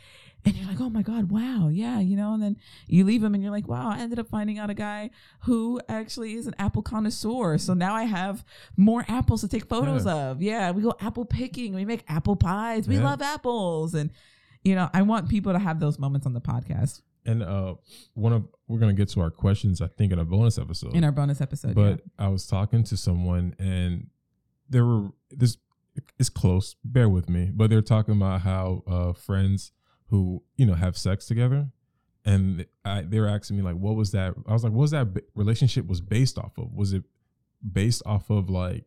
and 0.45 0.55
you're 0.55 0.67
like, 0.67 0.80
oh 0.80 0.91
my 0.91 1.01
God, 1.01 1.32
wow, 1.32 1.67
yeah, 1.69 1.99
you 1.99 2.15
know, 2.15 2.34
and 2.36 2.41
then 2.43 2.55
you 2.86 3.03
leave 3.03 3.23
him 3.23 3.34
and 3.34 3.41
you're 3.43 3.51
like, 3.51 3.67
wow, 3.67 3.89
I 3.89 3.99
ended 3.99 4.19
up 4.19 4.30
finding 4.30 4.59
out 4.59 4.69
a 4.69 4.75
guy 4.75 5.09
who 5.41 5.82
actually 5.89 6.36
is 6.36 6.45
an 6.45 6.53
apple 6.59 6.84
connoisseur. 6.84 7.57
So 7.57 7.73
now 7.73 7.95
I 7.95 8.03
have 8.03 8.45
more 8.78 9.03
apples 9.09 9.41
to 9.41 9.47
take 9.47 9.65
photos 9.65 10.05
of. 10.05 10.41
Yeah, 10.43 10.69
we 10.71 10.84
go 10.84 10.93
apple 11.01 11.25
picking, 11.25 11.73
we 11.73 11.84
make 11.84 12.03
apple 12.07 12.36
pies, 12.36 12.88
we 12.88 12.95
Yeah. 12.97 13.03
love 13.05 13.21
apples. 13.23 13.95
And, 13.95 14.11
you 14.68 14.76
know, 14.76 14.89
I 14.93 15.01
want 15.01 15.30
people 15.30 15.53
to 15.53 15.59
have 15.59 15.80
those 15.80 15.97
moments 15.97 16.26
on 16.26 16.34
the 16.34 16.41
podcast 16.41 17.01
and 17.28 17.43
uh, 17.43 17.76
one 18.13 18.34
of 18.34 18.47
we're 18.68 18.80
gonna 18.80 18.93
get 18.93 19.09
to 19.09 19.22
our 19.22 19.30
questions. 19.30 19.82
I 19.82 19.88
think 19.88 20.11
in 20.11 20.20
a 20.20 20.26
bonus 20.26 20.57
episode. 20.57 20.95
in 20.95 21.03
our 21.03 21.11
bonus 21.11 21.41
episode. 21.41 21.76
but 21.76 22.01
I 22.18 22.30
was 22.30 22.47
talking 22.47 22.84
to 22.86 22.97
someone 22.97 23.55
and 23.59 24.07
there 24.70 24.86
were 24.86 25.09
this 25.30 25.57
it's 26.20 26.30
close, 26.30 26.76
bear 26.84 27.09
with 27.09 27.28
me, 27.28 27.51
but 27.53 27.70
they're 27.70 27.82
talking 27.82 28.15
about 28.15 28.41
how 28.41 28.84
uh 28.88 29.13
friends 29.13 29.72
who, 30.09 30.43
you 30.55 30.65
know, 30.65 30.74
have 30.74 30.97
sex 30.97 31.26
together 31.26 31.70
and 32.26 32.65
I, 32.86 33.01
they 33.01 33.20
were 33.20 33.28
asking 33.28 33.57
me 33.57 33.63
like 33.63 33.76
what 33.76 33.95
was 33.95 34.11
that 34.11 34.34
I 34.47 34.53
was 34.53 34.63
like 34.63 34.74
what 34.74 34.82
was 34.82 34.91
that 34.91 35.13
b- 35.13 35.22
relationship 35.36 35.88
was 35.88 36.01
based 36.01 36.38
off 36.38 36.57
of? 36.57 36.74
Was 36.74 36.93
it 36.93 37.03
based 37.70 38.03
off 38.05 38.30
of 38.30 38.49
like 38.49 38.86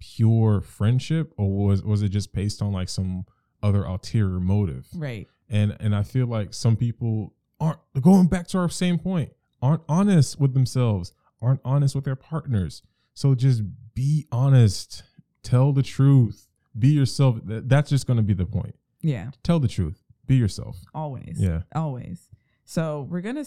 pure 0.00 0.60
friendship 0.60 1.34
or 1.36 1.66
was 1.66 1.82
was 1.82 2.02
it 2.02 2.10
just 2.10 2.32
based 2.32 2.62
on 2.62 2.72
like 2.72 2.88
some 2.88 3.26
other 3.62 3.84
ulterior 3.84 4.40
motive? 4.40 4.86
Right. 4.94 5.28
and 5.48 5.76
and 5.80 5.94
I 5.94 6.02
feel 6.02 6.26
like 6.26 6.54
some 6.54 6.76
people 6.76 7.34
aren't 7.60 7.78
going 8.00 8.26
back 8.28 8.46
to 8.48 8.58
our 8.58 8.68
same 8.68 8.98
point 8.98 9.32
aren't 9.60 9.82
honest 9.88 10.38
with 10.40 10.54
themselves 10.54 11.12
aren't 11.42 11.60
honest 11.64 11.94
with 11.94 12.04
their 12.04 12.14
partners 12.16 12.82
so 13.14 13.34
just 13.34 13.62
be 13.94 14.26
honest 14.30 15.02
tell 15.42 15.72
the 15.72 15.82
truth 15.82 16.46
be 16.78 16.88
yourself 16.88 17.38
that's 17.44 17.90
just 17.90 18.06
going 18.06 18.16
to 18.16 18.22
be 18.22 18.34
the 18.34 18.46
point 18.46 18.76
Yeah. 19.02 19.30
tell 19.42 19.58
the 19.58 19.66
truth 19.68 20.00
be 20.26 20.36
yourself 20.36 20.76
Always. 20.94 21.36
yeah 21.40 21.62
Always. 21.74 22.28
So 22.64 23.06
we're 23.10 23.22
gonna 23.22 23.46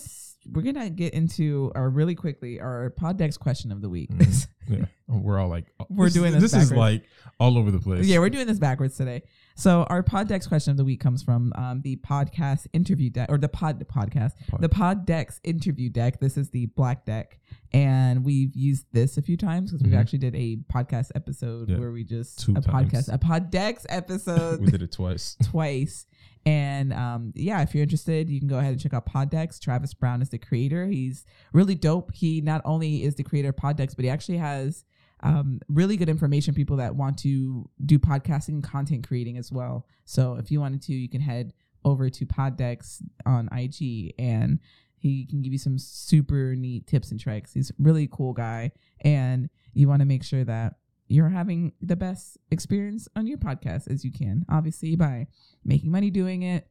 we're 0.52 0.64
gonna 0.64 0.90
get 0.90 1.14
into 1.14 1.72
our 1.76 1.90
really 1.90 2.16
quickly 2.16 2.60
our 2.60 2.92
Poddex 3.00 3.38
question 3.38 3.72
of 3.72 3.80
the 3.82 3.88
week. 3.88 4.10
Mhm. 4.10 4.48
yeah 4.68 4.86
we're 5.08 5.38
all 5.40 5.48
like 5.48 5.68
oh, 5.80 5.86
We're 5.90 6.10
doing 6.10 6.32
this 6.34 6.52
this 6.52 6.56
is 6.56 6.72
like 6.72 7.04
all 7.40 7.58
over 7.58 7.70
the 7.72 7.80
place 7.80 8.08
Yeah, 8.08 8.18
we're 8.20 8.30
doing 8.32 8.48
this 8.48 8.58
backwards 8.60 8.98
today. 8.98 9.22
So 9.56 9.84
our 9.90 10.02
Poddex 10.04 10.48
question 10.48 10.72
of 10.72 10.78
the 10.78 10.84
week 10.86 11.00
comes 11.00 11.22
from 11.24 11.52
um, 11.56 11.82
the 11.82 11.98
podcast 11.98 12.68
interview 12.74 13.10
deck 13.10 13.30
or 13.32 13.38
the 13.38 13.50
pod 13.50 13.80
the 13.80 13.86
podcast 13.86 14.32
Pod- 14.50 14.62
the 14.62 14.70
Poddex 14.70 15.40
interview 15.44 15.90
deck. 15.90 16.20
This 16.20 16.38
is 16.38 16.50
the 16.50 16.68
black 16.68 17.06
deck, 17.06 17.40
and 17.74 18.24
we've 18.26 18.56
used 18.56 18.86
this 18.92 19.18
a 19.18 19.22
few 19.22 19.38
times 19.38 19.72
because 19.72 19.84
we 19.86 19.92
Mhm. 19.92 20.00
actually 20.00 20.20
did 20.20 20.36
a 20.36 20.58
podcast 20.74 21.12
episode 21.16 21.70
Yeah, 21.70 21.78
where 21.80 21.92
we 21.92 22.04
just 22.04 22.40
two 22.40 22.54
a 22.56 22.62
times. 22.62 22.92
podcast 22.92 23.14
a 23.14 23.18
Poddex 23.18 23.86
episode 23.90 24.62
we 24.62 24.68
did 24.72 24.82
it 24.82 24.92
twice 24.92 25.36
twice. 25.44 26.06
And 26.44 26.92
um, 26.92 27.34
yeah, 27.36 27.62
if 27.62 27.76
you're 27.76 27.84
interested, 27.84 28.28
you 28.28 28.40
can 28.40 28.48
go 28.48 28.58
ahead 28.58 28.72
and 28.72 28.82
check 28.82 28.96
out 28.96 29.06
Poddex. 29.06 29.60
Travis 29.60 29.94
Brown 29.94 30.24
is 30.24 30.30
the 30.30 30.40
creator. 30.40 30.88
He's 30.88 31.24
really 31.54 31.76
dope. 31.76 32.12
He 32.16 32.42
not 32.42 32.62
only 32.66 33.04
is 33.04 33.14
the 33.14 33.22
creator 33.24 33.50
of 33.50 33.58
Poddex, 33.58 33.96
but 33.96 34.06
he 34.06 34.10
actually 34.10 34.40
has 34.40 34.84
um, 35.24 35.60
really 35.70 35.98
good 35.98 36.10
information 36.10 36.54
people 36.54 36.78
that 36.78 36.96
want 36.96 37.18
to 37.20 37.70
do 37.86 38.00
podcasting 38.00 38.50
and 38.50 38.64
content 38.64 39.08
creating 39.08 39.38
as 39.38 39.52
well. 39.52 39.86
So 40.06 40.36
if 40.36 40.52
you 40.52 40.60
wanted 40.60 40.82
to, 40.84 40.94
you 40.94 41.10
can 41.10 41.22
head 41.22 41.54
over 41.84 42.10
to 42.10 42.26
Poddex 42.26 43.02
on 43.26 43.50
IG 43.52 44.14
and 44.20 44.60
he 44.98 45.26
can 45.26 45.42
give 45.42 45.52
you 45.52 45.60
some 45.60 45.80
super 45.80 46.56
neat 46.56 46.86
tips 46.88 47.12
and 47.12 47.20
tricks. 47.20 47.54
He's 47.54 47.72
a 47.72 47.74
really 47.80 48.08
cool 48.12 48.34
guy. 48.34 48.72
And 49.02 49.50
you 49.74 49.88
want 49.88 50.02
to 50.02 50.06
make 50.06 50.24
sure 50.24 50.44
that 50.44 50.76
you're 51.08 51.30
having 51.30 51.74
the 51.82 51.96
best 51.96 52.38
experience 52.52 53.08
on 53.16 53.28
your 53.28 53.38
podcast 53.38 53.92
as 53.92 54.06
you 54.06 54.12
can, 54.12 54.46
obviously 54.48 54.96
by 54.96 55.28
making 55.66 55.92
money 55.92 56.10
doing 56.10 56.44
it 56.44 56.68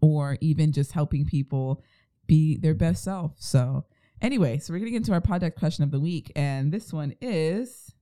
or 0.00 0.36
even 0.40 0.72
just 0.72 0.92
helping 0.92 1.24
people 1.24 1.82
be 2.26 2.56
their 2.56 2.74
best 2.74 3.04
self. 3.04 3.32
So 3.38 3.86
Anyway, 4.22 4.58
so 4.58 4.72
we're 4.72 4.78
getting 4.78 4.94
into 4.94 5.12
our 5.12 5.20
Poddex 5.20 5.56
question 5.56 5.84
of 5.84 5.90
the 5.90 6.00
week, 6.00 6.32
and 6.34 6.72
this 6.72 6.92
one 6.92 7.14
is 7.20 7.92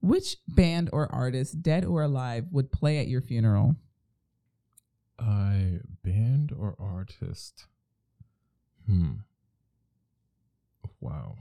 which 0.00 0.36
band 0.48 0.90
or 0.92 1.12
artist, 1.12 1.62
dead 1.62 1.84
or 1.84 2.02
alive, 2.02 2.46
would 2.50 2.72
play 2.72 2.98
at 2.98 3.08
your 3.08 3.20
funeral? 3.20 3.76
I 5.18 5.80
band 6.04 6.52
or 6.56 6.76
artist? 6.78 7.66
Hmm. 8.86 9.12
Wow. 11.00 11.36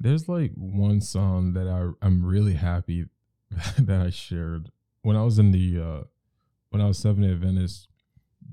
There's 0.00 0.28
like 0.28 0.52
one 0.54 1.00
song 1.00 1.54
that 1.54 1.66
I 1.66 1.90
I'm 2.04 2.24
really 2.24 2.54
happy 2.54 3.06
that 3.78 4.00
I 4.00 4.10
shared 4.10 4.70
when 5.02 5.16
I 5.16 5.22
was 5.22 5.38
in 5.38 5.50
the 5.50 5.80
uh 5.80 6.04
when 6.70 6.80
I 6.80 6.86
was 6.86 6.98
seven 6.98 7.24
at 7.24 7.36
Venice. 7.38 7.88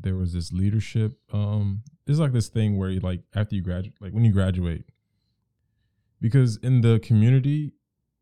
There 0.01 0.15
was 0.15 0.33
this 0.33 0.51
leadership. 0.51 1.17
Um, 1.31 1.81
it's 2.07 2.19
like 2.19 2.33
this 2.33 2.47
thing 2.47 2.77
where 2.77 2.89
you 2.89 2.99
like 2.99 3.21
after 3.35 3.55
you 3.55 3.61
graduate, 3.61 3.95
like 3.99 4.11
when 4.11 4.25
you 4.25 4.31
graduate, 4.31 4.85
because 6.21 6.57
in 6.57 6.81
the 6.81 6.99
community 6.99 7.73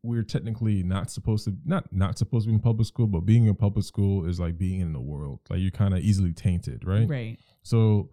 we're 0.04 0.22
technically 0.22 0.82
not 0.82 1.10
supposed 1.10 1.46
to 1.46 1.56
not 1.64 1.90
not 1.90 2.18
supposed 2.18 2.44
to 2.44 2.48
be 2.50 2.54
in 2.54 2.60
public 2.60 2.86
school, 2.86 3.06
but 3.06 3.20
being 3.20 3.46
in 3.46 3.54
public 3.54 3.84
school 3.86 4.26
is 4.26 4.38
like 4.38 4.58
being 4.58 4.80
in 4.80 4.92
the 4.92 5.00
world. 5.00 5.40
Like 5.48 5.60
you're 5.60 5.70
kind 5.70 5.94
of 5.94 6.00
easily 6.00 6.32
tainted, 6.32 6.84
right? 6.84 7.08
Right. 7.08 7.38
So 7.62 8.10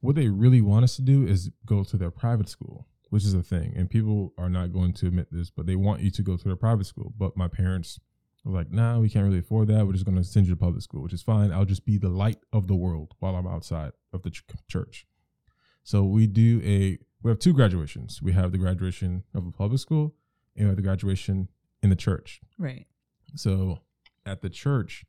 what 0.00 0.16
they 0.16 0.28
really 0.28 0.60
want 0.60 0.84
us 0.84 0.96
to 0.96 1.02
do 1.02 1.26
is 1.26 1.50
go 1.64 1.84
to 1.84 1.96
their 1.96 2.10
private 2.10 2.48
school, 2.48 2.88
which 3.10 3.24
is 3.24 3.34
a 3.34 3.42
thing. 3.42 3.72
And 3.76 3.88
people 3.88 4.32
are 4.36 4.48
not 4.48 4.72
going 4.72 4.92
to 4.94 5.06
admit 5.06 5.28
this, 5.30 5.50
but 5.50 5.66
they 5.66 5.76
want 5.76 6.02
you 6.02 6.10
to 6.10 6.22
go 6.22 6.36
to 6.36 6.44
their 6.44 6.56
private 6.56 6.86
school. 6.86 7.12
But 7.16 7.36
my 7.36 7.48
parents 7.48 8.00
were 8.48 8.58
like, 8.58 8.72
nah, 8.72 8.98
we 8.98 9.08
can't 9.08 9.24
really 9.24 9.38
afford 9.38 9.68
that. 9.68 9.86
We're 9.86 9.92
just 9.92 10.04
going 10.04 10.16
to 10.16 10.24
send 10.24 10.46
you 10.46 10.54
to 10.54 10.58
public 10.58 10.82
school, 10.82 11.02
which 11.02 11.12
is 11.12 11.22
fine. 11.22 11.52
I'll 11.52 11.64
just 11.64 11.84
be 11.84 11.98
the 11.98 12.08
light 12.08 12.38
of 12.52 12.66
the 12.66 12.74
world 12.74 13.14
while 13.18 13.36
I'm 13.36 13.46
outside 13.46 13.92
of 14.12 14.22
the 14.22 14.30
ch- 14.30 14.44
church. 14.68 15.06
So 15.84 16.04
we 16.04 16.26
do 16.26 16.60
a, 16.64 16.98
we 17.22 17.30
have 17.30 17.38
two 17.38 17.52
graduations. 17.52 18.22
We 18.22 18.32
have 18.32 18.52
the 18.52 18.58
graduation 18.58 19.24
of 19.34 19.46
a 19.46 19.50
public 19.50 19.80
school 19.80 20.14
and 20.56 20.66
we 20.66 20.70
have 20.70 20.76
the 20.76 20.82
graduation 20.82 21.48
in 21.82 21.90
the 21.90 21.96
church. 21.96 22.40
Right. 22.58 22.86
So 23.34 23.80
at 24.26 24.42
the 24.42 24.50
church, 24.50 25.04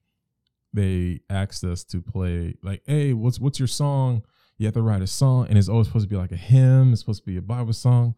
they 0.73 1.21
asked 1.29 1.63
us 1.63 1.83
to 1.85 2.01
play 2.01 2.55
like, 2.61 2.83
"Hey, 2.85 3.13
what's 3.13 3.39
what's 3.39 3.59
your 3.59 3.67
song?" 3.67 4.23
You 4.57 4.67
have 4.67 4.75
to 4.75 4.81
write 4.81 5.01
a 5.01 5.07
song, 5.07 5.47
and 5.47 5.57
it's 5.57 5.69
always 5.69 5.87
supposed 5.87 6.05
to 6.05 6.09
be 6.09 6.17
like 6.17 6.31
a 6.31 6.37
hymn. 6.37 6.91
It's 6.91 7.01
supposed 7.01 7.23
to 7.23 7.25
be 7.25 7.37
a 7.37 7.41
Bible 7.41 7.73
song. 7.73 8.13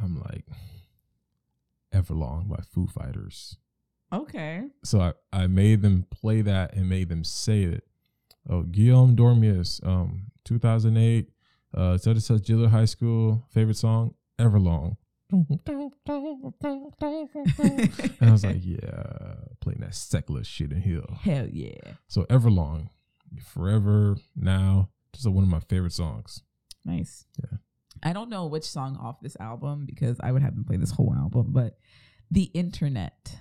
I'm 0.00 0.20
like, 0.20 0.46
"Everlong" 1.92 2.48
by 2.48 2.62
Foo 2.62 2.86
Fighters. 2.86 3.56
Okay. 4.12 4.64
So 4.84 5.00
I, 5.00 5.12
I 5.32 5.46
made 5.46 5.82
them 5.82 6.06
play 6.10 6.42
that 6.42 6.74
and 6.74 6.88
made 6.88 7.08
them 7.08 7.24
say 7.24 7.62
it. 7.62 7.84
Oh, 8.48 8.62
Guillaume 8.62 9.16
Dormius, 9.16 9.84
um, 9.84 10.26
2008, 10.44 11.28
uh, 11.74 11.98
such 11.98 12.12
and 12.12 12.22
such 12.22 12.46
Gillard 12.46 12.70
High 12.70 12.84
School 12.84 13.44
favorite 13.50 13.76
song, 13.76 14.14
Everlong. 14.38 14.96
and 15.32 15.48
I 18.20 18.30
was 18.30 18.44
like, 18.44 18.60
yeah, 18.60 19.34
playing 19.60 19.80
that 19.80 19.94
secular 19.94 20.44
shit 20.44 20.70
in 20.70 20.80
here. 20.80 21.02
Hell 21.22 21.48
yeah. 21.50 21.94
So 22.06 22.22
Everlong, 22.24 22.90
Forever, 23.44 24.16
Now, 24.36 24.90
just 25.12 25.28
one 25.28 25.42
of 25.42 25.50
my 25.50 25.60
favorite 25.60 25.92
songs. 25.92 26.42
Nice. 26.84 27.26
Yeah. 27.42 27.58
I 28.02 28.12
don't 28.12 28.28
know 28.30 28.46
which 28.46 28.64
song 28.64 28.96
off 29.02 29.20
this 29.20 29.36
album 29.40 29.84
because 29.86 30.18
I 30.22 30.30
would 30.30 30.42
have 30.42 30.54
them 30.54 30.64
play 30.64 30.76
this 30.76 30.92
whole 30.92 31.14
album, 31.16 31.46
but 31.50 31.78
The 32.30 32.44
Internet. 32.44 33.36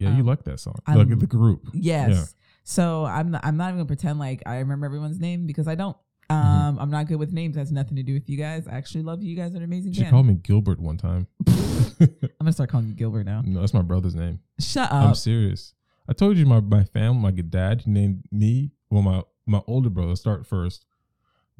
Yeah, 0.00 0.14
you 0.16 0.20
Um, 0.22 0.26
like 0.26 0.42
that 0.44 0.58
song. 0.58 0.74
I 0.86 0.94
like 0.94 1.08
the 1.16 1.26
group. 1.26 1.68
Yes. 1.72 2.10
Yeah. 2.10 2.24
So 2.64 3.04
I'm 3.04 3.30
not, 3.32 3.44
I'm 3.44 3.56
not 3.56 3.66
even 3.68 3.76
gonna 3.76 3.86
pretend 3.86 4.18
like 4.18 4.42
I 4.46 4.58
remember 4.58 4.86
everyone's 4.86 5.20
name 5.20 5.46
because 5.46 5.68
I 5.68 5.74
don't. 5.76 5.96
Um, 6.28 6.36
Mm-hmm. 6.36 6.78
I'm 6.80 6.90
not 6.90 7.06
good 7.08 7.18
with 7.18 7.32
names. 7.32 7.56
It 7.56 7.58
has 7.60 7.72
nothing 7.72 7.96
to 7.96 8.02
do 8.04 8.14
with 8.14 8.28
you 8.30 8.36
guys. 8.36 8.66
I 8.68 8.72
actually 8.72 9.02
love 9.02 9.22
you. 9.22 9.30
You 9.30 9.36
guys 9.36 9.52
are 9.54 9.58
an 9.58 9.64
amazing 9.64 9.92
She 9.92 10.00
band. 10.02 10.12
called 10.12 10.26
me 10.26 10.34
Gilbert 10.34 10.78
one 10.80 10.96
time. 10.96 11.26
I'm 11.48 12.08
gonna 12.40 12.52
start 12.52 12.70
calling 12.70 12.86
you 12.88 12.94
Gilbert 12.94 13.24
now. 13.26 13.42
no, 13.44 13.60
that's 13.60 13.74
my 13.74 13.82
brother's 13.82 14.14
name. 14.14 14.40
Shut 14.58 14.90
up. 14.90 15.06
I'm 15.08 15.14
serious. 15.14 15.74
I 16.08 16.12
told 16.12 16.36
you 16.38 16.46
my 16.46 16.60
my 16.60 16.84
family, 16.84 17.20
my 17.20 17.30
dad 17.30 17.86
named 17.86 18.22
me. 18.30 18.70
Well, 18.90 19.02
my 19.02 19.22
my 19.46 19.60
older 19.66 19.90
brother 19.90 20.16
start 20.16 20.46
first. 20.46 20.84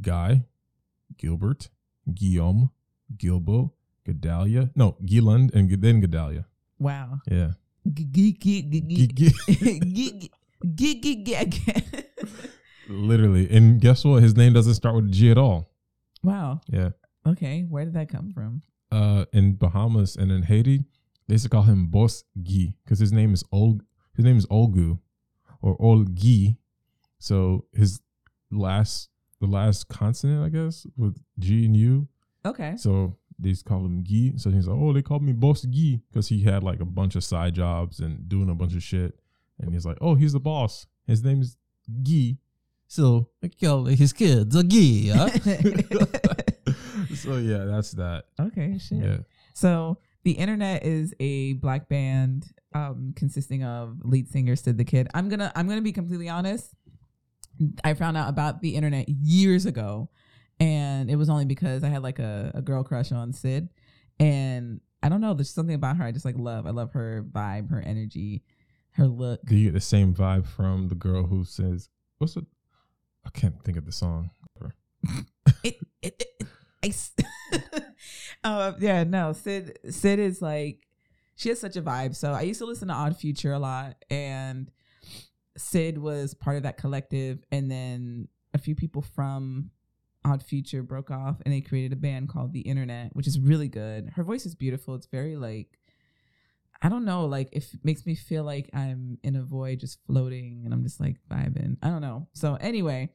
Guy, 0.01 0.45
Gilbert, 1.19 1.69
Guillaume, 2.15 2.71
Gilbo, 3.17 3.73
Gedalia. 4.07 4.71
No, 4.75 4.97
Gieland 5.05 5.53
and 5.55 5.69
then 5.71 6.01
Gedalia. 6.01 6.45
Wow. 6.79 7.21
Yeah. 7.31 7.53
Literally. 12.89 13.49
And 13.51 13.81
guess 13.81 14.05
what? 14.05 14.23
His 14.23 14.37
name 14.37 14.53
doesn't 14.53 14.75
start 14.75 14.97
with 14.97 15.07
a 15.07 15.11
G 15.11 15.31
at 15.31 15.39
all. 15.39 15.71
Wow. 16.23 16.61
Yeah. 16.69 16.91
Okay. 17.27 17.63
Where 17.63 17.85
did 17.85 17.95
that 17.95 18.09
come 18.09 18.33
from? 18.33 18.63
Uh, 18.91 19.25
in 19.33 19.55
Bahamas 19.55 20.17
and 20.17 20.33
in 20.33 20.43
Haiti, 20.43 20.85
they 21.29 21.35
used 21.35 21.45
to 21.45 21.49
call 21.51 21.63
him 21.63 21.87
Boss 21.87 22.25
Guy 22.43 22.75
because 22.85 22.99
his 22.99 23.13
name 23.13 23.33
is 23.33 23.45
Ol. 23.53 23.81
His 24.17 24.25
name 24.25 24.37
is 24.37 24.47
Olgu, 24.47 24.99
or 25.63 25.79
Olgi. 25.79 26.57
So 27.19 27.67
his 27.73 28.01
last, 28.51 29.09
the 29.41 29.47
last 29.47 29.89
consonant, 29.89 30.45
I 30.45 30.49
guess, 30.49 30.87
with 30.97 31.23
G 31.39 31.65
and 31.67 31.77
U. 31.77 32.09
Okay. 32.45 32.75
So 32.77 33.17
they 33.41 33.51
used 33.51 33.65
to 33.65 33.69
call 33.69 33.85
him 33.85 34.03
Guy. 34.03 34.33
So 34.37 34.51
he's 34.51 34.67
like, 34.67 34.79
oh, 34.79 34.93
they 34.93 35.03
called 35.03 35.23
me 35.23 35.33
Boss 35.33 35.65
Guy 35.65 36.01
because 36.11 36.29
he 36.29 36.43
had 36.45 36.63
like 36.63 36.81
a 36.81 36.85
bunch 36.85 37.17
of 37.17 37.25
side 37.25 37.55
jobs 37.55 38.01
and 38.01 38.29
doing 38.29 38.51
a 38.51 38.55
bunch 38.55 38.75
of 38.75 38.83
shit. 38.83 39.19
And 39.59 39.73
he's 39.73 39.87
like, 39.87 39.99
oh, 40.01 40.15
he's 40.15 40.33
the 40.33 40.41
boss. 40.41 40.87
His 41.07 41.25
name 41.25 41.41
is 41.41 41.57
Guy. 42.03 42.39
So 42.87 43.29
I 43.43 43.49
call 43.49 43.85
his 43.87 44.13
kids 44.13 44.55
a 44.55 44.65
Guy. 44.65 45.29
so 47.15 47.37
yeah, 47.37 47.65
that's 47.65 47.93
that. 47.93 48.25
okay. 48.39 48.79
Shit. 48.79 48.99
Yeah. 48.99 49.19
So 49.55 49.99
the 50.23 50.33
internet 50.33 50.85
is 50.85 51.15
a 51.21 51.55
black 51.55 51.89
band 51.89 52.47
um, 52.75 53.13
consisting 53.17 53.65
of 53.65 53.99
lead 54.03 54.29
singer 54.29 54.57
Syd 54.57 54.77
the 54.77 54.85
Kid. 54.85 55.09
I'm 55.15 55.29
gonna 55.29 55.53
I'm 55.55 55.69
gonna 55.69 55.83
be 55.83 55.93
completely 55.93 56.29
honest. 56.29 56.75
I 57.85 57.95
found 57.95 58.17
out 58.17 58.29
about 58.29 58.61
the 58.63 58.75
internet 58.75 59.09
years 59.09 59.67
ago, 59.67 60.09
and 60.61 61.11
it 61.11 61.17
was 61.17 61.29
only 61.31 61.47
because 61.47 61.83
I 61.83 61.89
had 61.89 62.03
like 62.03 62.19
a, 62.19 62.53
a 62.55 62.63
girl 62.63 62.85
crush 62.85 63.11
on 63.11 63.33
Syd, 63.33 63.69
and 64.21 64.81
I 65.03 65.09
don't 65.09 65.21
know. 65.21 65.35
There's 65.35 65.51
something 65.51 65.75
about 65.75 65.97
her 65.97 66.05
I 66.05 66.13
just 66.13 66.25
like 66.25 66.37
love. 66.39 66.67
I 66.67 66.71
love 66.71 66.93
her 66.93 67.25
vibe, 67.29 67.71
her 67.71 67.81
energy, 67.81 68.43
her 68.93 69.07
look. 69.07 69.41
Do 69.47 69.57
you 69.57 69.65
get 69.69 69.75
the 69.75 69.81
same 69.81 70.15
vibe 70.15 70.47
from 70.47 70.89
the 70.89 70.95
girl 70.95 71.25
who 71.25 71.45
says, 71.45 71.89
"What's 72.19 72.37
it?" 72.37 72.45
I 73.27 73.31
can't 73.31 73.63
think 73.65 73.77
of 73.79 73.87
the 73.87 73.93
song. 73.93 74.31
it, 75.09 75.25
it, 75.65 75.77
it, 76.03 76.23
it- 76.41 76.47
I 76.83 76.93
uh, 78.45 78.73
yeah, 78.79 79.05
no, 79.05 79.33
Syd, 79.35 79.79
Syd 79.91 80.19
is 80.19 80.41
like, 80.41 80.87
she 81.37 81.51
has 81.51 81.61
such 81.61 81.77
a 81.77 81.83
vibe. 81.83 82.17
So 82.17 82.33
I 82.33 82.41
used 82.43 82.61
to 82.61 82.67
listen 82.67 82.89
to 82.89 82.95
Odd 82.95 83.17
Future 83.19 83.53
a 83.53 83.59
lot, 83.59 83.97
and 84.11 84.71
Syd 85.59 85.99
was 85.99 86.33
part 86.33 86.57
of 86.57 86.63
that 86.63 86.79
collective. 86.79 87.45
And 87.53 87.71
then 87.71 88.29
a 88.55 88.59
few 88.59 88.75
people 88.75 89.03
from 89.03 89.71
Odd 90.25 90.43
Future 90.43 90.83
broke 90.83 91.11
off, 91.11 91.37
and 91.45 91.53
they 91.53 91.61
created 91.61 91.93
a 91.93 91.97
band 91.97 92.29
called 92.29 92.53
The 92.53 92.61
Internet, 92.61 93.15
which 93.15 93.27
is 93.27 93.41
really 93.41 93.69
good. 93.69 94.11
Her 94.17 94.25
voice 94.25 94.47
is 94.47 94.55
beautiful. 94.55 94.95
It's 94.95 95.07
very 95.07 95.37
like, 95.37 95.79
I 96.83 96.89
don't 96.89 97.05
know, 97.05 97.27
like 97.27 97.49
it 97.53 97.67
makes 97.83 98.07
me 98.07 98.15
feel 98.15 98.45
like 98.45 98.71
I'm 98.75 99.19
in 99.23 99.37
a 99.37 99.43
void, 99.43 99.81
just 99.81 99.99
floating, 100.07 100.63
and 100.65 100.73
I'm 100.75 100.83
just 100.83 101.01
like 101.01 101.17
vibing. 101.31 101.77
I 101.83 101.89
don't 101.89 102.03
know. 102.03 102.29
So 102.33 102.57
anyway, 102.61 103.11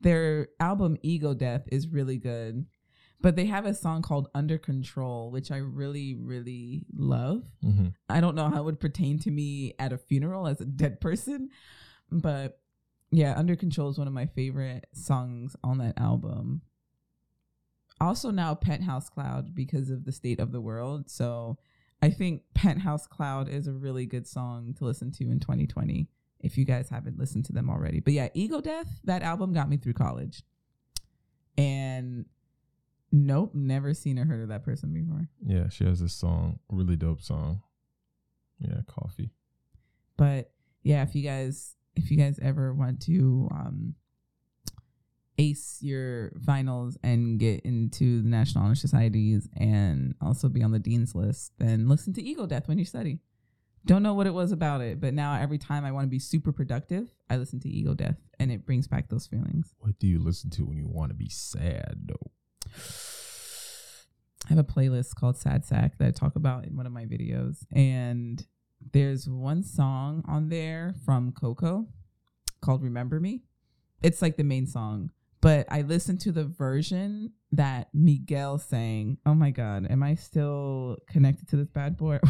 their 0.00 0.48
album 0.58 0.96
Ego 1.02 1.34
Death 1.34 1.62
is 1.70 1.88
really 1.88 2.18
good. 2.18 2.66
But 3.22 3.36
they 3.36 3.44
have 3.44 3.66
a 3.66 3.74
song 3.74 4.00
called 4.00 4.28
Under 4.34 4.56
Control, 4.56 5.30
which 5.30 5.50
I 5.50 5.58
really, 5.58 6.14
really 6.14 6.86
love. 6.96 7.44
Mm-hmm. 7.62 7.88
I 8.08 8.18
don't 8.22 8.34
know 8.34 8.48
how 8.48 8.60
it 8.60 8.64
would 8.64 8.80
pertain 8.80 9.18
to 9.18 9.30
me 9.30 9.74
at 9.78 9.92
a 9.92 9.98
funeral 9.98 10.46
as 10.46 10.62
a 10.62 10.64
dead 10.64 11.02
person, 11.02 11.50
but 12.10 12.59
yeah, 13.10 13.34
Under 13.36 13.56
Control 13.56 13.90
is 13.90 13.98
one 13.98 14.06
of 14.06 14.12
my 14.12 14.26
favorite 14.26 14.86
songs 14.92 15.56
on 15.64 15.78
that 15.78 15.98
album. 15.98 16.62
Also 18.00 18.30
now 18.30 18.54
Penthouse 18.54 19.08
Cloud 19.10 19.54
because 19.54 19.90
of 19.90 20.04
the 20.04 20.12
state 20.12 20.40
of 20.40 20.52
the 20.52 20.60
world. 20.60 21.10
So 21.10 21.58
I 22.00 22.10
think 22.10 22.42
Penthouse 22.54 23.06
Cloud 23.06 23.48
is 23.48 23.66
a 23.66 23.72
really 23.72 24.06
good 24.06 24.26
song 24.26 24.74
to 24.78 24.84
listen 24.84 25.10
to 25.12 25.24
in 25.24 25.40
2020 25.40 26.08
if 26.38 26.56
you 26.56 26.64
guys 26.64 26.88
haven't 26.88 27.18
listened 27.18 27.44
to 27.46 27.52
them 27.52 27.68
already. 27.68 28.00
But 28.00 28.14
yeah, 28.14 28.28
Ego 28.32 28.60
Death, 28.60 29.00
that 29.04 29.22
album 29.22 29.52
got 29.52 29.68
me 29.68 29.76
through 29.76 29.92
college. 29.92 30.42
And 31.58 32.24
nope, 33.12 33.54
never 33.54 33.92
seen 33.92 34.18
or 34.18 34.24
heard 34.24 34.40
of 34.40 34.48
that 34.48 34.64
person 34.64 34.94
before. 34.94 35.28
Yeah, 35.44 35.68
she 35.68 35.84
has 35.84 36.00
this 36.00 36.14
song, 36.14 36.60
really 36.70 36.96
dope 36.96 37.20
song. 37.20 37.62
Yeah, 38.58 38.80
coffee. 38.86 39.30
but 40.16 40.52
yeah 40.82 41.02
if 41.02 41.14
you 41.14 41.22
guys 41.22 41.76
if 41.96 42.10
you 42.10 42.16
guys 42.16 42.38
ever 42.42 42.72
want 42.72 43.00
to 43.00 43.48
um 43.50 43.94
ace 45.38 45.78
your 45.80 46.32
finals 46.44 46.98
and 47.02 47.38
get 47.38 47.60
into 47.60 48.20
the 48.22 48.28
national 48.28 48.64
honor 48.64 48.74
societies 48.74 49.48
and 49.56 50.14
also 50.20 50.48
be 50.48 50.62
on 50.62 50.70
the 50.70 50.78
dean's 50.78 51.14
list 51.14 51.52
then 51.58 51.88
listen 51.88 52.12
to 52.12 52.22
ego 52.22 52.46
death 52.46 52.68
when 52.68 52.78
you 52.78 52.84
study 52.84 53.20
don't 53.86 54.02
know 54.02 54.12
what 54.12 54.26
it 54.26 54.34
was 54.34 54.52
about 54.52 54.82
it 54.82 55.00
but 55.00 55.14
now 55.14 55.34
every 55.40 55.56
time 55.56 55.84
i 55.84 55.92
want 55.92 56.04
to 56.04 56.10
be 56.10 56.18
super 56.18 56.52
productive 56.52 57.10
i 57.30 57.36
listen 57.36 57.58
to 57.58 57.70
ego 57.70 57.94
death 57.94 58.18
and 58.38 58.50
it 58.50 58.66
brings 58.66 58.88
back 58.88 59.08
those 59.08 59.26
feelings 59.26 59.74
What 59.78 59.98
do 59.98 60.06
you 60.06 60.18
listen 60.18 60.50
to 60.50 60.64
when 60.64 60.78
you 60.78 60.88
want 60.88 61.10
to 61.10 61.14
be 61.14 61.28
sad 61.28 62.06
though? 62.06 62.30
I 64.46 64.54
have 64.54 64.58
a 64.58 64.64
playlist 64.64 65.14
called 65.14 65.36
Sad 65.36 65.64
Sack 65.64 65.98
that 65.98 66.08
I 66.08 66.10
talk 66.10 66.36
about 66.36 66.64
in 66.64 66.76
one 66.76 66.86
of 66.86 66.92
my 66.92 67.04
videos. 67.04 67.64
And 67.70 68.44
there's 68.92 69.28
one 69.28 69.62
song 69.62 70.24
on 70.26 70.48
there 70.48 70.94
from 71.04 71.32
Coco 71.32 71.86
called 72.60 72.82
Remember 72.82 73.20
Me. 73.20 73.42
It's 74.02 74.22
like 74.22 74.36
the 74.36 74.44
main 74.44 74.66
song. 74.66 75.10
But 75.40 75.66
I 75.70 75.82
listened 75.82 76.20
to 76.22 76.32
the 76.32 76.44
version 76.44 77.32
that 77.52 77.88
Miguel 77.94 78.58
sang. 78.58 79.18
Oh 79.24 79.34
my 79.34 79.50
God, 79.50 79.86
am 79.90 80.02
I 80.02 80.14
still 80.14 80.98
connected 81.08 81.48
to 81.48 81.56
this 81.56 81.68
bad 81.68 81.96
boy? 81.96 82.20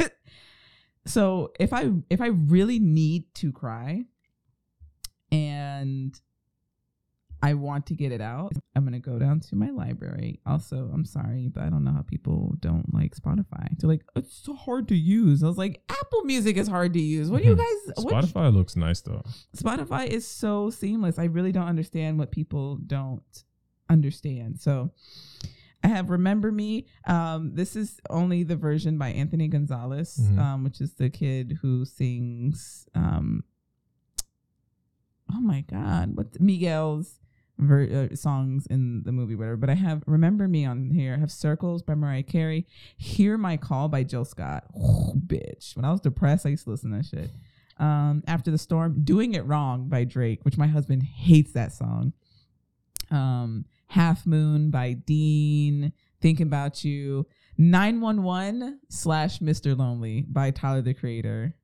so 1.06 1.52
if 1.60 1.72
I 1.72 1.90
if 2.10 2.20
I 2.20 2.28
really 2.28 2.80
need 2.80 3.32
to 3.36 3.52
cry 3.52 4.04
and 5.30 6.18
I 7.40 7.54
want 7.54 7.86
to 7.86 7.94
get 7.94 8.10
it 8.10 8.20
out. 8.20 8.52
I'm 8.74 8.84
gonna 8.84 8.98
go 8.98 9.18
down 9.18 9.40
to 9.40 9.54
my 9.56 9.70
library. 9.70 10.40
Also, 10.44 10.90
I'm 10.92 11.04
sorry, 11.04 11.48
but 11.48 11.62
I 11.62 11.68
don't 11.68 11.84
know 11.84 11.92
how 11.92 12.02
people 12.02 12.54
don't 12.58 12.92
like 12.92 13.14
Spotify. 13.14 13.68
They're 13.78 13.88
like, 13.88 14.04
it's 14.16 14.34
so 14.36 14.54
hard 14.54 14.88
to 14.88 14.96
use. 14.96 15.42
I 15.42 15.46
was 15.46 15.56
like, 15.58 15.82
Apple 15.88 16.22
Music 16.24 16.56
is 16.56 16.66
hard 16.66 16.92
to 16.94 17.00
use. 17.00 17.30
What 17.30 17.42
do 17.42 17.48
you 17.48 17.54
guys? 17.56 17.94
What, 18.04 18.24
Spotify 18.24 18.52
looks 18.52 18.74
nice 18.74 19.00
though. 19.02 19.22
Spotify 19.56 20.06
is 20.08 20.26
so 20.26 20.70
seamless. 20.70 21.18
I 21.18 21.24
really 21.26 21.52
don't 21.52 21.68
understand 21.68 22.18
what 22.18 22.32
people 22.32 22.76
don't 22.86 23.22
understand. 23.88 24.60
So 24.60 24.90
I 25.84 25.88
have 25.88 26.10
Remember 26.10 26.50
Me. 26.50 26.86
Um, 27.06 27.54
this 27.54 27.76
is 27.76 28.00
only 28.10 28.42
the 28.42 28.56
version 28.56 28.98
by 28.98 29.10
Anthony 29.10 29.46
Gonzalez, 29.46 30.18
Mhm. 30.20 30.38
um, 30.38 30.64
which 30.64 30.80
is 30.80 30.94
the 30.94 31.08
kid 31.08 31.58
who 31.62 31.84
sings 31.84 32.88
um 32.96 33.44
oh 35.32 35.40
my 35.40 35.60
god, 35.62 36.16
what 36.16 36.40
Miguel's 36.40 37.20
ver- 37.58 38.08
uh, 38.12 38.16
songs 38.16 38.66
in 38.66 39.02
the 39.04 39.12
movie, 39.12 39.34
whatever. 39.34 39.56
But 39.56 39.70
I 39.70 39.74
have 39.74 40.02
Remember 40.06 40.46
Me 40.48 40.64
on 40.64 40.90
here. 40.90 41.14
I 41.14 41.18
have 41.18 41.30
Circles 41.30 41.82
by 41.82 41.94
Mariah 41.94 42.22
Carey. 42.22 42.66
Hear 42.96 43.36
My 43.38 43.56
Call 43.56 43.88
by 43.88 44.02
Jill 44.04 44.24
Scott. 44.24 44.64
bitch. 44.74 45.76
When 45.76 45.84
I 45.84 45.90
was 45.92 46.00
depressed, 46.00 46.46
I 46.46 46.50
used 46.50 46.64
to 46.64 46.70
listen 46.70 46.90
to 46.92 46.98
that 46.98 47.06
shit. 47.06 47.30
Um, 47.78 48.22
After 48.26 48.50
the 48.50 48.58
Storm, 48.58 49.02
Doing 49.04 49.34
It 49.34 49.44
Wrong 49.46 49.88
by 49.88 50.04
Drake, 50.04 50.44
which 50.44 50.56
my 50.58 50.66
husband 50.66 51.02
hates 51.04 51.52
that 51.52 51.72
song. 51.72 52.12
Um, 53.10 53.64
Half 53.88 54.26
Moon 54.26 54.70
by 54.70 54.92
Dean. 54.94 55.92
"Thinking 56.20 56.46
About 56.48 56.84
You. 56.84 57.26
911 57.56 58.80
slash 58.88 59.38
Mr. 59.40 59.76
Lonely 59.76 60.22
by 60.28 60.50
Tyler 60.50 60.82
the 60.82 60.94
Creator. 60.94 61.54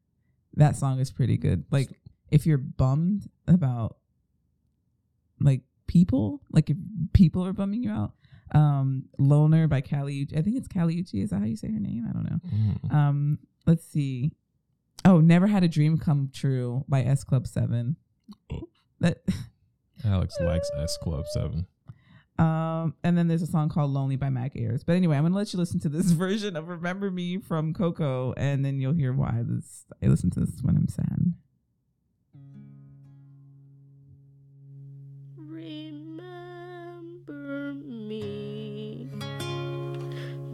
That 0.54 0.76
song 0.76 1.00
is 1.00 1.10
pretty 1.10 1.36
good. 1.36 1.64
Like, 1.70 1.90
if 2.30 2.46
you're 2.46 2.58
bummed 2.58 3.28
about 3.46 3.96
like 5.40 5.60
people, 5.86 6.40
like 6.50 6.70
if 6.70 6.76
people 7.12 7.44
are 7.46 7.52
bumming 7.52 7.82
you 7.82 7.90
out, 7.90 8.12
um, 8.54 9.04
Loner 9.18 9.66
by 9.68 9.80
Kali. 9.80 10.28
I 10.36 10.42
think 10.42 10.56
it's 10.56 10.68
Kali 10.68 10.96
Uchii. 11.02 11.22
Is 11.24 11.30
that 11.30 11.38
how 11.40 11.46
you 11.46 11.56
say 11.56 11.68
her 11.72 11.80
name? 11.80 12.06
I 12.08 12.12
don't 12.12 12.24
know. 12.30 12.40
Mm. 12.88 12.94
Um, 12.94 13.38
let's 13.66 13.84
see. 13.84 14.32
Oh, 15.04 15.20
Never 15.20 15.46
Had 15.46 15.64
a 15.64 15.68
Dream 15.68 15.98
Come 15.98 16.30
True 16.32 16.84
by 16.88 17.02
S 17.02 17.24
Club 17.24 17.46
Seven. 17.46 17.96
That 19.00 19.18
Alex 20.04 20.36
likes 20.40 20.70
S 20.78 20.96
Club 21.02 21.24
Seven. 21.32 21.66
um, 22.38 22.94
and 23.04 23.16
then 23.16 23.28
there's 23.28 23.42
a 23.42 23.46
song 23.46 23.68
called 23.68 23.90
Lonely 23.90 24.16
by 24.16 24.28
Mac 24.30 24.56
Ayres. 24.56 24.82
But 24.84 24.96
anyway, 24.96 25.16
I'm 25.16 25.24
gonna 25.24 25.36
let 25.36 25.52
you 25.52 25.58
listen 25.58 25.80
to 25.80 25.88
this 25.88 26.06
version 26.12 26.56
of 26.56 26.68
Remember 26.68 27.10
Me 27.10 27.38
from 27.38 27.74
Coco, 27.74 28.34
and 28.36 28.64
then 28.64 28.78
you'll 28.80 28.92
hear 28.94 29.12
why 29.12 29.42
this 29.42 29.84
I 30.02 30.06
listen 30.06 30.30
to 30.30 30.40
this 30.40 30.60
when 30.62 30.76
I'm 30.76 30.88
sad. 30.88 31.23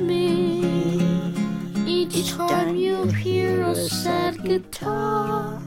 Me, 0.00 1.32
each 1.86 2.30
time 2.32 2.76
you 2.76 3.06
hear 3.06 3.62
a 3.62 3.74
sad 3.74 4.42
guitar. 4.44 5.58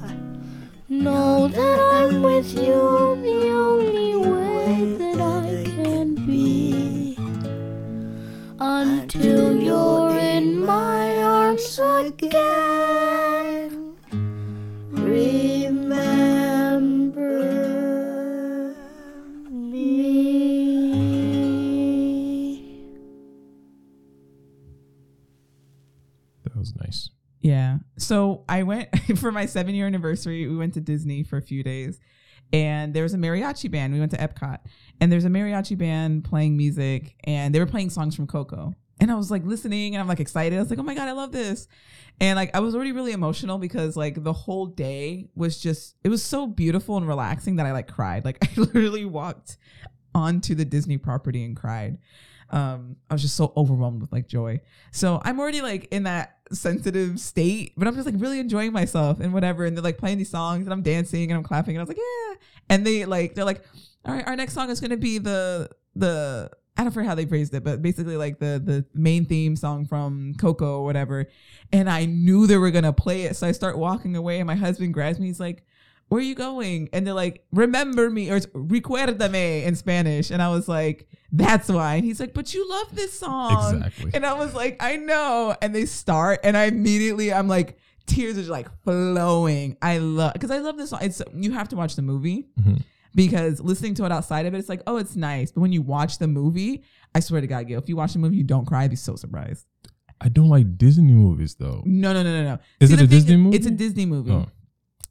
Know 0.88 1.48
that 1.48 1.80
I'm 1.80 2.22
with 2.22 2.54
you 2.54 3.18
the 3.24 3.50
only 3.50 3.89
Yeah. 27.50 27.80
So 27.98 28.44
I 28.48 28.62
went 28.62 28.90
for 29.18 29.32
my 29.32 29.48
seven 29.48 29.74
year 29.74 29.88
anniversary. 29.88 30.48
We 30.48 30.56
went 30.56 30.76
to 30.76 30.82
Disney 30.82 31.24
for 31.24 31.38
a 31.38 31.42
few 31.42 31.64
days, 31.64 32.00
and 32.54 32.94
there 32.94 33.02
was 33.02 33.16
a 33.16 33.18
mariachi 33.18 33.72
band. 33.72 33.92
We 33.92 34.00
went 34.00 34.12
to 34.12 34.18
Epcot, 34.18 34.60
and 35.02 35.12
there's 35.12 35.26
a 35.26 35.30
mariachi 35.30 35.76
band 35.76 36.26
playing 36.26 36.56
music, 36.58 37.16
and 37.24 37.54
they 37.54 37.60
were 37.60 37.66
playing 37.66 37.90
songs 37.90 38.16
from 38.16 38.28
Coco. 38.28 38.76
And 39.02 39.12
I 39.12 39.16
was 39.16 39.32
like 39.32 39.44
listening, 39.46 39.96
and 39.96 40.02
I'm 40.02 40.08
like 40.08 40.20
excited. 40.20 40.58
I 40.58 40.62
was 40.62 40.70
like, 40.70 40.78
"Oh 40.78 40.84
my 40.84 40.94
god, 40.94 41.08
I 41.08 41.14
love 41.14 41.32
this!" 41.32 41.68
And 42.22 42.36
like 42.36 42.56
I 42.56 42.60
was 42.60 42.76
already 42.76 42.92
really 42.92 43.14
emotional 43.14 43.58
because 43.58 43.98
like 43.98 44.24
the 44.24 44.34
whole 44.34 44.68
day 44.68 45.30
was 45.34 45.60
just 45.60 45.96
it 46.04 46.10
was 46.10 46.22
so 46.22 46.46
beautiful 46.46 46.98
and 46.98 47.08
relaxing 47.08 47.56
that 47.56 47.66
I 47.66 47.72
like 47.72 47.88
cried. 47.88 48.26
Like 48.26 48.38
I 48.44 48.62
literally 48.62 49.06
walked 49.06 49.58
onto 50.14 50.54
the 50.54 50.66
Disney 50.66 51.00
property 51.00 51.44
and 51.44 51.56
cried. 51.56 51.98
Um, 52.52 52.96
I 53.10 53.14
was 53.14 53.22
just 53.22 53.36
so 53.36 53.54
overwhelmed 53.56 54.02
with 54.02 54.12
like 54.12 54.28
joy. 54.28 54.62
So 54.92 55.22
I'm 55.24 55.40
already 55.40 55.62
like 55.62 55.88
in 55.92 56.04
that 56.04 56.38
sensitive 56.52 57.20
state, 57.20 57.74
but 57.78 57.88
I'm 57.88 57.96
just 57.96 58.06
like 58.06 58.16
really 58.18 58.40
enjoying 58.40 58.74
myself 58.74 59.20
and 59.20 59.34
whatever. 59.34 59.66
And 59.66 59.78
they're 59.78 59.84
like 59.84 59.98
playing 59.98 60.18
these 60.18 60.30
songs 60.32 60.66
and 60.66 60.74
I'm 60.74 60.82
dancing 60.82 61.30
and 61.32 61.38
I'm 61.38 61.44
clapping 61.44 61.76
and 61.76 61.80
I 61.80 61.84
was 61.84 61.90
like, 61.90 61.98
yeah. 61.98 62.36
And 62.70 62.86
they 62.86 63.06
like 63.06 63.36
they're 63.36 63.46
like, 63.46 63.64
all 64.06 64.14
right, 64.14 64.26
our 64.28 64.36
next 64.36 64.54
song 64.54 64.70
is 64.70 64.80
gonna 64.80 64.98
be 64.98 65.18
the 65.18 65.70
the 65.96 66.50
I 66.78 66.84
don't 66.84 66.92
forget 66.94 67.10
how 67.10 67.16
they 67.16 67.26
phrased 67.26 67.54
it, 67.54 67.64
but 67.64 67.82
basically 67.82 68.16
like 68.16 68.40
the 68.40 68.62
the 68.64 68.86
main 68.94 69.26
theme 69.26 69.56
song 69.56 69.86
from 69.86 70.34
Coco 70.36 70.80
or 70.80 70.86
whatever. 70.86 71.28
And 71.74 71.90
I 71.90 72.06
knew 72.06 72.48
they 72.48 72.58
were 72.58 72.72
gonna 72.72 72.94
play 72.94 73.24
it, 73.24 73.36
so 73.36 73.48
I 73.48 73.52
start 73.52 73.78
walking 73.78 74.16
away, 74.16 74.40
and 74.40 74.48
my 74.48 74.56
husband 74.56 74.94
grabs 74.94 75.20
me. 75.20 75.28
He's 75.28 75.40
like, 75.40 75.66
"Where 76.10 76.20
are 76.20 76.24
you 76.24 76.36
going?" 76.36 76.90
And 76.94 77.08
they're 77.08 77.14
like, 77.14 77.46
"Remember 77.52 78.10
me," 78.10 78.30
or 78.30 78.36
it's 78.36 78.46
"Recuérdame" 78.48 79.64
in 79.64 79.76
Spanish. 79.76 80.30
And 80.32 80.42
I 80.42 80.50
was 80.50 80.68
like, 80.68 81.08
"That's 81.32 81.70
why." 81.70 81.96
And 81.96 82.06
he's 82.06 82.20
like, 82.20 82.34
"But 82.34 82.54
you 82.54 82.68
love 82.70 82.96
this 82.96 83.18
song." 83.18 83.78
Exactly. 83.78 84.12
And 84.14 84.26
I 84.26 84.34
was 84.34 84.54
like, 84.54 84.78
"I 84.84 84.98
know." 84.98 85.56
And 85.62 85.74
they 85.74 85.86
start, 85.86 86.40
and 86.44 86.58
I 86.58 86.66
immediately 86.66 87.32
I'm 87.34 87.48
like, 87.48 87.78
tears 88.06 88.38
are 88.38 88.42
just 88.42 88.50
like 88.50 88.68
flowing. 88.84 89.78
I 89.82 90.00
love 90.00 90.34
because 90.34 90.52
I 90.52 90.58
love 90.58 90.78
this 90.78 90.90
song. 90.90 91.00
It's 91.04 91.22
you 91.34 91.52
have 91.54 91.70
to 91.70 91.76
watch 91.76 91.96
the 91.96 92.02
movie 92.02 92.48
Mhm. 92.60 92.82
because 93.16 93.60
listening 93.62 93.94
to 93.96 94.06
it 94.06 94.12
outside 94.12 94.46
of 94.48 94.54
it, 94.56 94.58
it's 94.58 94.70
like, 94.70 94.82
oh, 94.88 94.98
it's 94.98 95.16
nice. 95.16 95.52
But 95.52 95.62
when 95.62 95.72
you 95.72 95.82
watch 95.84 96.18
the 96.18 96.28
movie, 96.28 96.82
I 97.14 97.20
swear 97.20 97.40
to 97.42 97.48
God, 97.48 97.68
Gil, 97.68 97.80
if 97.80 97.88
you 97.88 97.96
watch 97.96 98.14
the 98.14 98.20
movie, 98.20 98.38
you 98.38 98.44
don't 98.44 98.66
cry. 98.66 98.84
I'd 98.86 98.90
be 98.90 98.96
so 98.96 99.16
surprised. 99.16 99.66
I 100.22 100.28
don't 100.30 100.50
like 100.50 100.78
Disney 100.78 101.14
movies 101.14 101.56
though. 101.56 101.82
No, 101.86 102.12
no, 102.14 102.24
no, 102.24 102.32
no, 102.42 102.44
no. 102.56 102.60
Is 102.80 102.92
it 102.92 103.00
a 103.00 103.08
Disney 103.08 103.38
movie? 103.38 103.56
It's 103.58 103.68
a 103.68 103.72
Disney 103.72 104.06
movie. 104.08 104.32
Oh. 104.32 104.48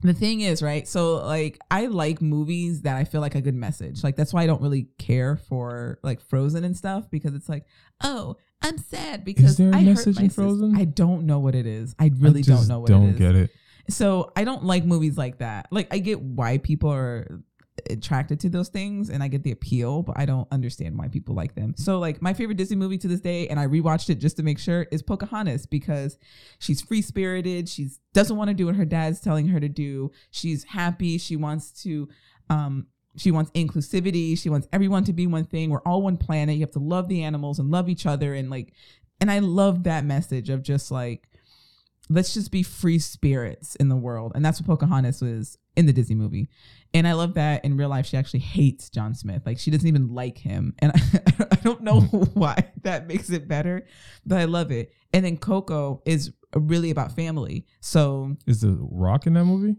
The 0.01 0.15
thing 0.15 0.43
is, 0.43 0.63
right? 0.63 0.87
So, 0.87 1.17
like, 1.17 1.59
I 1.71 1.87
like 1.87 2.23
movies 2.23 2.83
that 2.83 2.97
I 2.97 3.05
feel 3.05 3.21
like 3.21 3.35
a 3.35 3.41
good 3.41 3.55
message. 3.55 4.05
Like, 4.05 4.15
that's 4.15 4.33
why 4.33 4.43
I 4.43 4.47
don't 4.47 4.63
really 4.63 4.89
care 4.99 5.37
for 5.37 5.99
like 6.03 6.21
Frozen 6.21 6.65
and 6.65 6.77
stuff 6.77 7.11
because 7.11 7.35
it's 7.35 7.49
like, 7.49 7.65
oh, 8.05 8.37
I'm 8.63 8.79
sad 8.79 9.25
because 9.25 9.57
there 9.57 9.71
a 9.71 9.77
I 9.77 9.85
message 9.85 10.17
my 10.17 10.23
in 10.23 10.31
Frozen? 10.31 10.77
I 10.77 10.85
don't 10.85 11.27
know 11.27 11.39
what 11.41 11.55
it 11.55 11.67
is. 11.67 11.95
I 11.99 12.11
really 12.17 12.41
I 12.41 12.43
don't 12.43 12.69
know 12.69 12.81
what 12.81 12.89
don't 12.89 13.09
it 13.09 13.13
is. 13.13 13.19
get 13.19 13.35
it. 13.35 13.51
So 13.91 14.33
I 14.37 14.45
don't 14.45 14.65
like 14.65 14.85
movies 14.85 15.17
like 15.17 15.39
that. 15.39 15.69
Like 15.71 15.89
I 15.93 15.99
get 15.99 16.21
why 16.21 16.59
people 16.59 16.93
are 16.93 17.41
attracted 17.91 18.41
to 18.41 18.49
those 18.49 18.69
things 18.69 19.11
and 19.11 19.23
I 19.23 19.29
get 19.29 19.43
the 19.43 19.53
appeal, 19.53 20.03
but 20.03 20.19
I 20.19 20.27
don't 20.27 20.49
understand 20.51 20.99
why 20.99 21.09
people 21.09 21.35
like 21.35 21.55
them. 21.55 21.75
So 21.77 21.99
like 21.99 22.23
my 22.23 22.33
favorite 22.33 22.57
Disney 22.57 22.77
movie 22.77 22.99
to 22.99 23.09
this 23.09 23.21
day, 23.21 23.49
and 23.49 23.59
I 23.59 23.67
rewatched 23.67 24.11
it 24.11 24.17
just 24.17 24.37
to 24.39 24.43
make 24.43 24.59
sure, 24.59 24.87
is 24.91 25.03
Pocahontas 25.03 25.67
because 25.67 26.19
she's 26.59 26.81
free 26.81 27.03
spirited. 27.03 27.69
She 27.69 27.89
doesn't 28.15 28.37
want 28.37 28.49
to 28.49 28.55
do 28.55 28.67
what 28.67 28.77
her 28.77 28.85
dad's 28.85 29.21
telling 29.21 29.49
her 29.49 29.61
to 29.61 29.69
do. 29.69 30.11
She's 30.31 30.65
happy. 30.65 31.19
She 31.19 31.37
wants 31.37 31.71
to 31.83 32.09
um 32.51 32.87
she 33.17 33.31
wants 33.31 33.51
inclusivity. 33.53 34.39
She 34.39 34.49
wants 34.49 34.69
everyone 34.73 35.05
to 35.05 35.13
be 35.13 35.27
one 35.27 35.45
thing. 35.45 35.71
We're 35.71 35.83
all 35.83 36.03
one 36.03 36.17
planet. 36.17 36.57
You 36.57 36.61
have 36.63 36.71
to 36.73 36.79
love 36.79 37.09
the 37.09 37.23
animals 37.23 37.59
and 37.59 37.71
love 37.71 37.89
each 37.89 38.07
other. 38.07 38.35
And 38.35 38.51
like, 38.51 38.73
and 39.21 39.31
I 39.31 39.41
love 39.41 39.85
that 39.85 40.05
message 40.05 40.51
of 40.51 40.63
just 40.63 40.91
like, 40.91 41.29
let's 42.09 42.35
just 42.35 42.51
be 42.51 42.63
free 42.63 42.99
spirits 42.99 43.75
in 43.77 43.89
the 43.89 43.97
world. 43.97 44.33
And 44.35 44.45
that's 44.45 44.61
what 44.61 44.67
Pocahontas 44.67 45.21
was 45.21 45.59
in 45.79 45.87
the 45.87 45.93
Disney 45.93 46.17
movie. 46.17 46.49
And 46.93 47.07
I 47.07 47.13
love 47.13 47.35
that 47.35 47.65
in 47.65 47.77
real 47.77 47.89
life, 47.89 48.07
she 48.07 48.17
actually 48.17 48.41
hates 48.41 48.91
John 48.91 49.15
Smith. 49.15 49.43
Like, 49.47 49.59
she 49.59 49.71
doesn't 49.71 49.87
even 49.87 50.13
like 50.13 50.37
him. 50.37 50.75
And 50.83 50.93
I, 50.95 51.47
I 51.53 51.57
don't 51.57 51.83
know 51.83 52.01
hmm. 52.01 52.25
why 52.39 52.57
that 52.83 53.07
makes 53.07 53.31
it 53.31 53.47
better, 53.47 53.87
but 54.27 54.39
I 54.39 54.45
love 54.45 54.73
it. 54.73 54.93
And 55.13 55.25
then 55.25 55.37
Coco 55.37 56.03
is 56.05 56.33
really 56.55 56.91
about 56.91 57.13
family. 57.13 57.67
So, 57.81 58.37
Is 58.47 58.61
the 58.63 58.77
Rock 58.81 59.27
in 59.27 59.35
that 59.35 59.45
movie? 59.45 59.77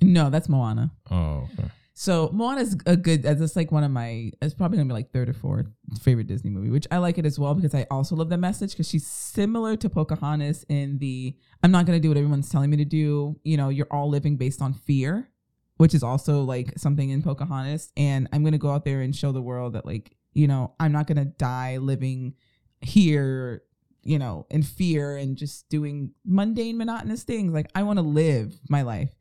no, 0.00 0.30
that's 0.30 0.48
Moana. 0.48 0.92
Oh, 1.10 1.48
okay. 1.52 1.70
So 2.00 2.30
Moana's 2.32 2.78
a 2.86 2.96
good. 2.96 3.26
As 3.26 3.40
that's 3.40 3.56
like 3.56 3.70
one 3.70 3.84
of 3.84 3.90
my. 3.90 4.32
It's 4.40 4.54
probably 4.54 4.78
gonna 4.78 4.88
be 4.88 4.94
like 4.94 5.12
third 5.12 5.28
or 5.28 5.34
fourth 5.34 5.66
favorite 6.00 6.28
Disney 6.28 6.48
movie, 6.48 6.70
which 6.70 6.86
I 6.90 6.96
like 6.96 7.18
it 7.18 7.26
as 7.26 7.38
well 7.38 7.54
because 7.54 7.74
I 7.74 7.86
also 7.90 8.16
love 8.16 8.30
that 8.30 8.38
message 8.38 8.70
because 8.70 8.88
she's 8.88 9.06
similar 9.06 9.76
to 9.76 9.90
Pocahontas 9.90 10.64
in 10.70 10.96
the 10.96 11.36
I'm 11.62 11.70
not 11.70 11.84
gonna 11.84 12.00
do 12.00 12.08
what 12.08 12.16
everyone's 12.16 12.48
telling 12.48 12.70
me 12.70 12.78
to 12.78 12.86
do. 12.86 13.38
You 13.44 13.58
know, 13.58 13.68
you're 13.68 13.86
all 13.90 14.08
living 14.08 14.38
based 14.38 14.62
on 14.62 14.72
fear, 14.72 15.28
which 15.76 15.92
is 15.92 16.02
also 16.02 16.40
like 16.40 16.72
something 16.78 17.10
in 17.10 17.22
Pocahontas, 17.22 17.92
and 17.98 18.30
I'm 18.32 18.44
gonna 18.44 18.56
go 18.56 18.70
out 18.70 18.86
there 18.86 19.02
and 19.02 19.14
show 19.14 19.30
the 19.30 19.42
world 19.42 19.74
that 19.74 19.84
like 19.84 20.16
you 20.32 20.48
know 20.48 20.72
I'm 20.80 20.92
not 20.92 21.06
gonna 21.06 21.26
die 21.26 21.76
living 21.76 22.32
here. 22.80 23.62
You 24.02 24.18
know, 24.18 24.46
in 24.48 24.62
fear 24.62 25.18
and 25.18 25.36
just 25.36 25.68
doing 25.68 26.12
mundane, 26.24 26.78
monotonous 26.78 27.24
things. 27.24 27.52
Like 27.52 27.70
I 27.74 27.82
want 27.82 27.98
to 27.98 28.02
live 28.02 28.58
my 28.70 28.80
life. 28.80 29.14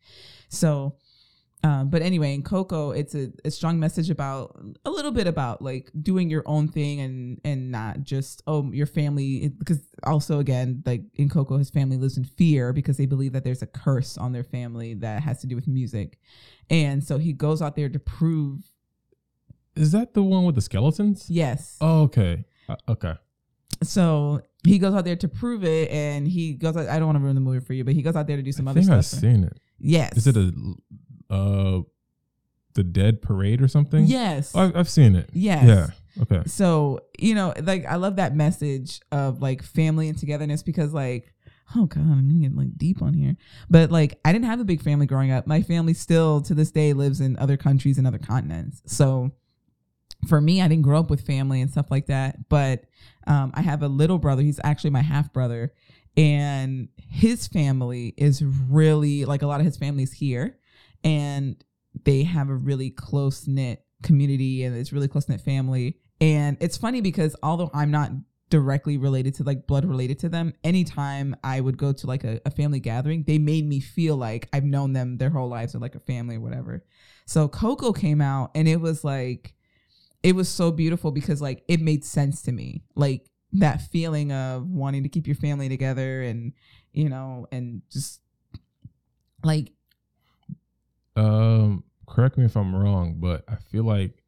So 0.48 0.96
um, 1.64 1.90
but 1.90 2.02
anyway, 2.02 2.34
in 2.34 2.42
Coco, 2.42 2.92
it's 2.92 3.16
a, 3.16 3.32
a 3.44 3.52
strong 3.52 3.80
message 3.80 4.10
about 4.10 4.58
a 4.86 4.90
little 4.90 5.12
bit 5.12 5.28
about 5.28 5.62
like 5.62 5.92
doing 6.02 6.30
your 6.30 6.44
own 6.46 6.70
thing 6.70 7.02
and 7.02 7.42
and 7.44 7.70
not 7.72 8.02
just 8.04 8.42
oh 8.48 8.72
your 8.72 8.86
family 8.86 9.50
because 9.60 9.82
also 10.04 10.40
again 10.40 10.82
like 10.86 11.02
in 11.16 11.28
Coco, 11.28 11.58
his 11.58 11.70
family 11.70 11.98
lives 11.98 12.18
in 12.18 12.24
fear 12.24 12.72
because 12.72 12.96
they 12.96 13.06
believe 13.06 13.34
that 13.34 13.44
there's 13.44 13.62
a 13.62 13.68
curse 13.68 14.18
on 14.18 14.32
their 14.32 14.44
family 14.46 14.94
that 14.96 15.22
has 15.22 15.42
to 15.42 15.48
do 15.48 15.56
with 15.56 15.68
music, 15.68 16.18
and 16.70 17.04
so 17.04 17.18
he 17.18 17.34
goes 17.34 17.62
out 17.62 17.76
there 17.76 17.90
to 17.90 18.00
prove 18.00 18.62
Is 19.76 19.92
that 19.92 20.14
the 20.14 20.24
one 20.24 20.46
with 20.46 20.56
the 20.56 20.62
skeletons? 20.62 21.26
yes. 21.30 21.76
Oh, 21.82 22.04
okay. 22.04 22.46
Uh, 22.70 22.76
okay. 22.88 23.14
So 23.84 24.42
he 24.66 24.78
goes 24.80 24.94
out 24.94 25.06
there 25.06 25.16
to 25.18 25.28
prove 25.28 25.64
it, 25.64 25.90
and 25.92 26.28
he 26.28 26.54
goes. 26.54 26.76
Out, 26.78 26.88
I 26.88 27.00
don't 27.00 27.08
want 27.08 27.18
to 27.18 27.24
ruin 27.24 27.36
the 27.36 27.42
movie 27.42 27.60
for 27.66 27.74
you, 27.74 27.84
but 27.84 27.94
he 27.94 28.02
goes 28.02 28.16
out 28.16 28.28
there 28.28 28.38
to 28.38 28.44
do 28.44 28.52
some 28.52 28.68
I 28.68 28.72
other 28.72 28.82
think 28.82 28.92
I've 28.92 29.06
seen 29.06 29.44
it. 29.46 29.58
yes. 29.78 30.16
Is 30.18 30.28
it 30.28 30.36
a 30.38 30.52
uh 31.30 31.80
the 32.76 32.84
Dead 32.84 33.22
Parade 33.22 33.62
or 33.62 33.68
something? 33.68 34.06
yes? 34.06 34.52
Oh, 34.56 34.62
I've, 34.62 34.76
I've 34.76 34.90
seen 34.90 35.16
it. 35.16 35.30
yes. 35.34 35.66
Yeah. 35.66 35.88
Okay. 36.24 36.42
so 36.48 37.00
you 37.18 37.34
know 37.34 37.54
like 37.64 37.86
i 37.86 37.96
love 37.96 38.18
that 38.18 38.36
message 38.36 39.00
of 39.12 39.42
like 39.42 39.64
family 39.64 40.10
and 40.10 40.18
togetherness 40.18 40.64
because 40.64 40.92
like 40.92 41.34
oh 41.78 41.86
god 41.86 42.00
i'm 42.02 42.28
gonna 42.28 42.40
get 42.50 42.56
like 42.58 42.78
deep 42.78 43.02
on 43.02 43.14
here 43.14 43.38
but 43.70 43.90
like 43.90 44.20
i 44.26 44.34
didn't 44.34 44.46
have 44.48 44.60
a 44.60 44.66
big 44.66 44.82
family 44.82 45.06
growing 45.06 45.32
up 45.32 45.48
my 45.48 45.62
family 45.62 45.94
still 45.94 46.42
to 46.42 46.54
this 46.54 46.72
day 46.72 46.92
lives 46.92 47.22
in 47.22 47.38
other 47.38 47.56
countries 47.56 47.98
and 47.98 48.06
other 48.06 48.18
continents 48.18 48.82
so 48.86 49.32
for 50.28 50.42
me 50.42 50.62
i 50.62 50.68
didn't 50.68 50.84
grow 50.84 51.00
up 51.00 51.10
with 51.10 51.26
family 51.26 51.62
and 51.62 51.72
stuff 51.72 51.90
like 51.90 52.08
that 52.08 52.50
but 52.50 52.84
um, 53.28 53.52
i 53.54 53.62
have 53.62 53.82
a 53.82 53.88
little 53.88 54.18
brother 54.18 54.42
he's 54.42 54.60
actually 54.66 54.90
my 54.90 55.04
half 55.04 55.32
brother 55.32 55.72
and 56.18 56.90
his 56.98 57.48
family 57.48 58.14
is 58.18 58.44
really 58.44 59.24
like 59.24 59.42
a 59.42 59.48
lot 59.48 59.62
of 59.62 59.66
his 59.66 59.78
family's 59.78 60.12
here 60.12 60.58
and 61.04 61.64
they 62.06 62.24
have 62.24 62.50
a 62.50 62.56
really 62.56 62.90
close 62.90 63.48
knit 63.48 63.84
community 64.04 64.64
and 64.64 64.76
it's 64.76 64.94
really 64.94 65.08
close 65.08 65.28
knit 65.28 65.42
family. 65.42 65.98
And 66.22 66.58
it's 66.60 66.78
funny 66.78 67.02
because 67.02 67.36
although 67.44 67.70
I'm 67.74 67.92
not 67.92 68.12
directly 68.50 68.98
related 68.98 69.36
to 69.36 69.44
like 69.44 69.68
blood 69.68 69.86
related 69.86 70.20
to 70.20 70.30
them, 70.30 70.54
anytime 70.64 71.36
I 71.44 71.62
would 71.62 71.78
go 71.78 71.94
to 71.94 72.08
like 72.08 72.24
a, 72.24 72.42
a 72.46 72.52
family 72.52 72.80
gathering, 72.80 73.24
they 73.24 73.38
made 73.38 73.68
me 73.68 73.80
feel 73.80 74.16
like 74.18 74.50
I've 74.52 74.64
known 74.64 74.94
them 74.94 75.18
their 75.18 75.30
whole 75.30 75.48
lives 75.48 75.76
or 75.76 75.80
like 75.80 75.96
a 75.96 76.00
family 76.00 76.38
or 76.38 76.42
whatever. 76.42 76.84
So 77.26 77.48
Coco 77.48 77.94
came 77.94 78.22
out 78.22 78.52
and 78.56 78.68
it 78.68 78.82
was 78.82 79.04
like, 79.04 79.54
it 80.24 80.36
was 80.36 80.50
so 80.50 80.72
beautiful 80.72 81.12
because 81.12 81.42
like 81.42 81.64
it 81.68 81.80
made 81.80 82.04
sense 82.04 82.42
to 82.44 82.52
me. 82.52 82.84
Like 82.96 83.30
that 83.54 83.82
feeling 83.82 84.32
of 84.32 84.68
wanting 84.68 85.04
to 85.04 85.10
keep 85.10 85.28
your 85.28 85.36
family 85.36 85.70
together 85.70 86.22
and, 86.22 86.54
you 86.92 87.10
know, 87.10 87.48
and 87.52 87.82
just 87.92 88.22
like 89.44 89.72
Um, 91.16 91.84
correct 92.08 92.38
me 92.38 92.46
if 92.46 92.56
I'm 92.56 92.76
wrong, 92.76 93.16
but 93.20 93.44
I 93.48 93.56
feel 93.56 93.84
like 93.84 94.24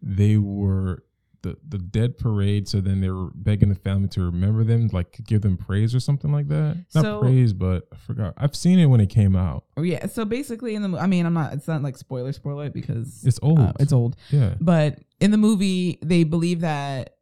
they 0.00 0.36
were 0.36 1.04
the 1.42 1.56
the 1.68 1.78
Dead 1.78 2.18
Parade. 2.18 2.68
So 2.68 2.80
then 2.80 3.00
they 3.00 3.10
were 3.10 3.30
begging 3.34 3.68
the 3.68 3.74
family 3.74 4.08
to 4.10 4.22
remember 4.24 4.64
them, 4.64 4.88
like 4.92 5.18
give 5.26 5.42
them 5.42 5.56
praise 5.56 5.94
or 5.94 6.00
something 6.00 6.30
like 6.32 6.48
that. 6.48 6.76
Not 6.94 7.02
So- 7.02 7.20
praise, 7.20 7.52
but 7.52 7.88
I 7.92 7.96
forgot. 7.96 8.34
I've 8.36 8.54
seen 8.56 8.78
it 8.78 8.86
when 8.86 9.00
it 9.00 9.08
came 9.08 9.34
out. 9.36 9.64
Oh, 9.76 9.82
Yeah, 9.82 10.06
so 10.06 10.24
basically 10.24 10.74
in 10.74 10.82
the 10.90 10.98
I 10.98 11.06
mean 11.06 11.26
I'm 11.26 11.34
not 11.34 11.52
it's 11.52 11.66
not 11.68 11.82
like 11.82 11.96
spoiler 11.96 12.32
spoiler 12.32 12.66
it 12.66 12.74
because 12.74 13.24
It's 13.24 13.38
old. 13.42 13.58
uh, 13.60 13.72
it's 13.80 13.92
old. 13.92 14.16
yeah. 14.30 14.54
But 14.60 14.98
in 15.20 15.30
the 15.30 15.36
movie 15.38 15.98
they 16.02 16.24
believe 16.24 16.60
that 16.60 17.16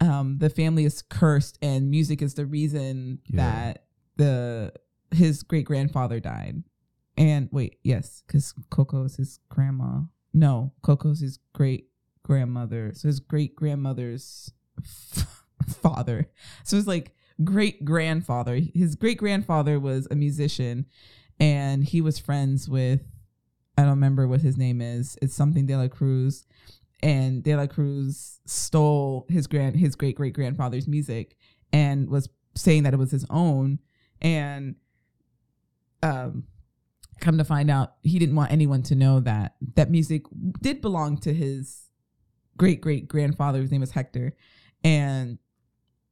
um 0.00 0.38
the 0.38 0.50
family 0.50 0.84
is 0.84 1.00
cursed 1.02 1.58
and 1.62 1.90
music 1.90 2.20
is 2.22 2.34
the 2.34 2.44
reason 2.46 3.20
Yeah. 3.28 3.36
that 3.36 3.84
the 4.16 4.72
his 5.12 5.42
great 5.42 5.64
grandfather 5.66 6.20
died. 6.20 6.62
And 7.16 7.48
wait, 7.52 7.78
yes, 7.82 8.22
cuz 8.26 8.54
Coco 8.70 9.04
is 9.04 9.16
his 9.16 9.38
grandma. 9.48 10.02
No, 10.32 10.72
Coco's 10.82 11.20
his 11.20 11.38
great 11.52 11.88
grandmother. 12.22 12.92
So 12.94 13.08
his 13.08 13.20
great 13.20 13.54
grandmother's 13.54 14.52
father. 15.66 16.30
So 16.64 16.76
it's 16.76 16.86
like 16.86 17.14
great 17.44 17.84
grandfather. 17.84 18.60
His 18.74 18.94
great 18.94 19.18
grandfather 19.18 19.78
was 19.78 20.08
a 20.10 20.14
musician 20.14 20.86
and 21.38 21.84
he 21.84 22.00
was 22.00 22.18
friends 22.18 22.68
with 22.68 23.02
I 23.76 23.82
don't 23.82 23.90
remember 23.92 24.28
what 24.28 24.42
his 24.42 24.58
name 24.58 24.80
is. 24.82 25.16
It's 25.22 25.34
something 25.34 25.66
De 25.66 25.76
La 25.76 25.88
Cruz. 25.88 26.46
And 27.02 27.42
De 27.42 27.56
La 27.56 27.66
Cruz 27.66 28.40
stole 28.46 29.26
his 29.28 29.46
grand 29.46 29.76
his 29.76 29.96
great 29.96 30.16
great 30.16 30.34
grandfather's 30.34 30.86
music 30.86 31.36
and 31.72 32.08
was 32.08 32.28
saying 32.54 32.84
that 32.84 32.94
it 32.94 32.98
was 32.98 33.10
his 33.10 33.26
own. 33.28 33.80
And 34.20 34.76
um 36.02 36.44
come 37.20 37.38
to 37.38 37.44
find 37.44 37.70
out 37.70 37.94
he 38.02 38.18
didn't 38.18 38.34
want 38.36 38.50
anyone 38.52 38.82
to 38.84 38.94
know 38.94 39.20
that 39.20 39.54
that 39.76 39.90
music 39.90 40.22
did 40.60 40.80
belong 40.80 41.16
to 41.18 41.32
his 41.32 41.88
great 42.56 42.80
great 42.80 43.08
grandfather 43.08 43.58
whose 43.60 43.70
name 43.70 43.80
was 43.80 43.92
Hector. 43.92 44.34
And 44.84 45.38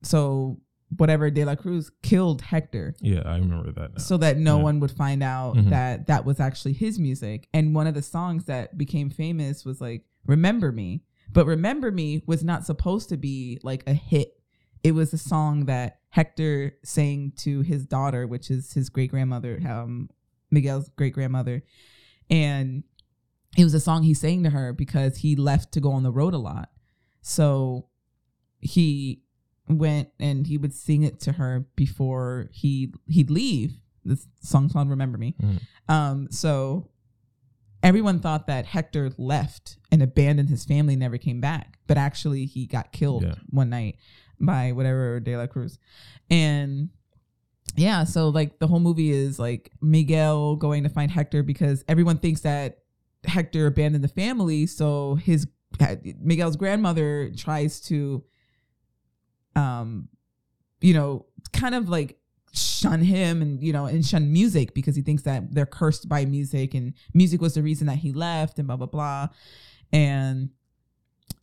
so 0.02 0.60
whatever 0.96 1.30
De 1.30 1.44
La 1.44 1.54
Cruz 1.54 1.90
killed 2.02 2.42
Hector 2.42 2.94
Yeah, 3.00 3.22
I 3.24 3.36
remember 3.38 3.70
that 3.72 3.92
now. 3.92 3.98
so 3.98 4.16
that 4.16 4.38
no 4.38 4.56
Yeah. 4.58 4.62
one 4.64 4.80
would 4.80 4.90
find 4.90 5.22
out 5.22 5.56
Mhm. 5.56 5.70
that 5.70 6.06
that 6.08 6.24
was 6.24 6.40
actually 6.40 6.72
his 6.72 6.98
music. 6.98 7.48
And 7.54 7.74
one 7.74 7.86
of 7.86 7.94
the 7.94 8.02
songs 8.02 8.44
that 8.46 8.76
became 8.76 9.10
famous 9.10 9.64
was 9.64 9.80
like 9.80 10.04
"Remember 10.26 10.72
Me," 10.72 11.04
but 11.32 11.46
"Remember 11.46 11.90
Me" 11.92 12.22
was 12.26 12.42
not 12.42 12.66
supposed 12.66 13.08
to 13.10 13.16
be 13.16 13.58
like 13.62 13.84
a 13.88 13.94
hit. 13.94 14.40
It 14.82 14.92
was 14.92 15.12
a 15.12 15.18
song 15.18 15.66
that 15.66 16.00
Hector 16.08 16.74
sang 16.82 17.32
to 17.36 17.60
his 17.60 17.86
daughter, 17.86 18.26
which 18.26 18.50
is 18.50 18.72
his 18.72 18.88
great 18.88 19.10
grandmother, 19.10 19.60
um, 19.68 20.08
Miguel's 20.50 20.88
great 20.96 21.12
grandmother, 21.14 21.62
and 22.28 22.82
it 23.56 23.64
was 23.64 23.74
a 23.74 23.80
song 23.80 24.02
he 24.02 24.14
sang 24.14 24.42
to 24.44 24.50
her 24.50 24.72
because 24.72 25.18
he 25.18 25.34
left 25.36 25.72
to 25.72 25.80
go 25.80 25.90
on 25.92 26.02
the 26.02 26.12
road 26.12 26.34
a 26.34 26.38
lot. 26.38 26.70
So 27.22 27.88
he 28.60 29.22
went 29.68 30.08
and 30.18 30.46
he 30.46 30.58
would 30.58 30.72
sing 30.74 31.02
it 31.02 31.20
to 31.20 31.32
her 31.32 31.66
before 31.76 32.48
he 32.52 32.92
he'd 33.06 33.30
leave. 33.30 33.80
This 34.04 34.26
song's 34.42 34.72
called 34.72 34.88
"Remember 34.88 35.18
Me." 35.18 35.34
Mhm. 35.40 35.60
Um, 35.88 36.28
so 36.30 36.90
everyone 37.82 38.20
thought 38.20 38.46
that 38.46 38.66
Hector 38.66 39.10
left 39.18 39.78
and 39.90 40.02
abandoned 40.02 40.48
his 40.48 40.64
family, 40.64 40.94
and 40.94 41.00
never 41.00 41.18
came 41.18 41.40
back. 41.40 41.78
But 41.86 41.98
actually, 41.98 42.46
he 42.46 42.66
got 42.66 42.92
killed 42.92 43.22
Yeah. 43.24 43.34
one 43.48 43.70
night 43.70 43.96
by 44.40 44.72
whatever 44.72 45.20
De 45.20 45.36
La 45.36 45.46
Cruz, 45.46 45.78
and 46.30 46.88
yeah, 47.76 48.04
so 48.04 48.28
like 48.28 48.58
the 48.58 48.66
whole 48.66 48.80
movie 48.80 49.10
is 49.10 49.38
like 49.38 49.72
Miguel 49.80 50.56
going 50.56 50.82
to 50.82 50.88
find 50.88 51.10
Hector 51.10 51.42
because 51.42 51.84
everyone 51.88 52.18
thinks 52.18 52.40
that 52.42 52.78
Hector 53.24 53.66
abandoned 53.66 54.04
the 54.04 54.08
family. 54.08 54.66
So 54.66 55.14
his 55.16 55.46
Miguel's 56.20 56.56
grandmother 56.56 57.30
tries 57.36 57.80
to, 57.82 58.24
um, 59.56 60.08
you 60.80 60.94
know, 60.94 61.26
kind 61.52 61.74
of 61.74 61.88
like 61.88 62.20
shun 62.52 63.00
him 63.00 63.42
and 63.42 63.62
you 63.62 63.72
know 63.72 63.86
and 63.86 64.04
shun 64.04 64.32
music 64.32 64.74
because 64.74 64.96
he 64.96 65.02
thinks 65.02 65.22
that 65.22 65.54
they're 65.54 65.66
cursed 65.66 66.08
by 66.08 66.24
music 66.24 66.74
and 66.74 66.94
music 67.14 67.40
was 67.40 67.54
the 67.54 67.62
reason 67.62 67.86
that 67.86 67.98
he 67.98 68.12
left 68.12 68.58
and 68.58 68.66
blah 68.66 68.76
blah 68.76 68.86
blah 68.86 69.28
and 69.92 70.50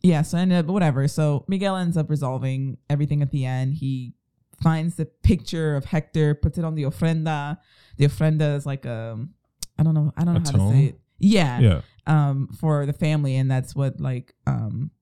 yeah 0.02 0.20
so 0.20 0.36
I 0.36 0.42
ended 0.42 0.58
up 0.58 0.66
whatever 0.66 1.08
so 1.08 1.46
miguel 1.48 1.76
ends 1.76 1.96
up 1.96 2.10
resolving 2.10 2.76
everything 2.90 3.22
at 3.22 3.30
the 3.30 3.46
end 3.46 3.74
he 3.74 4.12
finds 4.62 4.96
the 4.96 5.04
picture 5.04 5.76
of 5.76 5.84
hector 5.84 6.34
puts 6.34 6.58
it 6.58 6.64
on 6.64 6.74
the 6.74 6.82
ofrenda 6.84 7.58
the 7.96 8.06
ofrenda 8.06 8.56
is 8.56 8.66
like 8.66 8.84
um 8.86 9.30
i 9.78 9.82
don't 9.82 9.94
know 9.94 10.12
i 10.16 10.24
don't 10.24 10.34
know 10.34 10.40
A 10.40 10.52
how 10.52 10.70
to 10.70 10.72
say 10.72 10.84
it 10.86 11.00
yeah 11.20 11.58
yeah. 11.60 11.80
um, 12.06 12.48
for 12.60 12.86
the 12.86 12.92
family, 12.92 13.34
and 13.36 13.50
that's 13.50 13.74
what 13.74 14.00
like 14.00 14.34
um, 14.46 14.92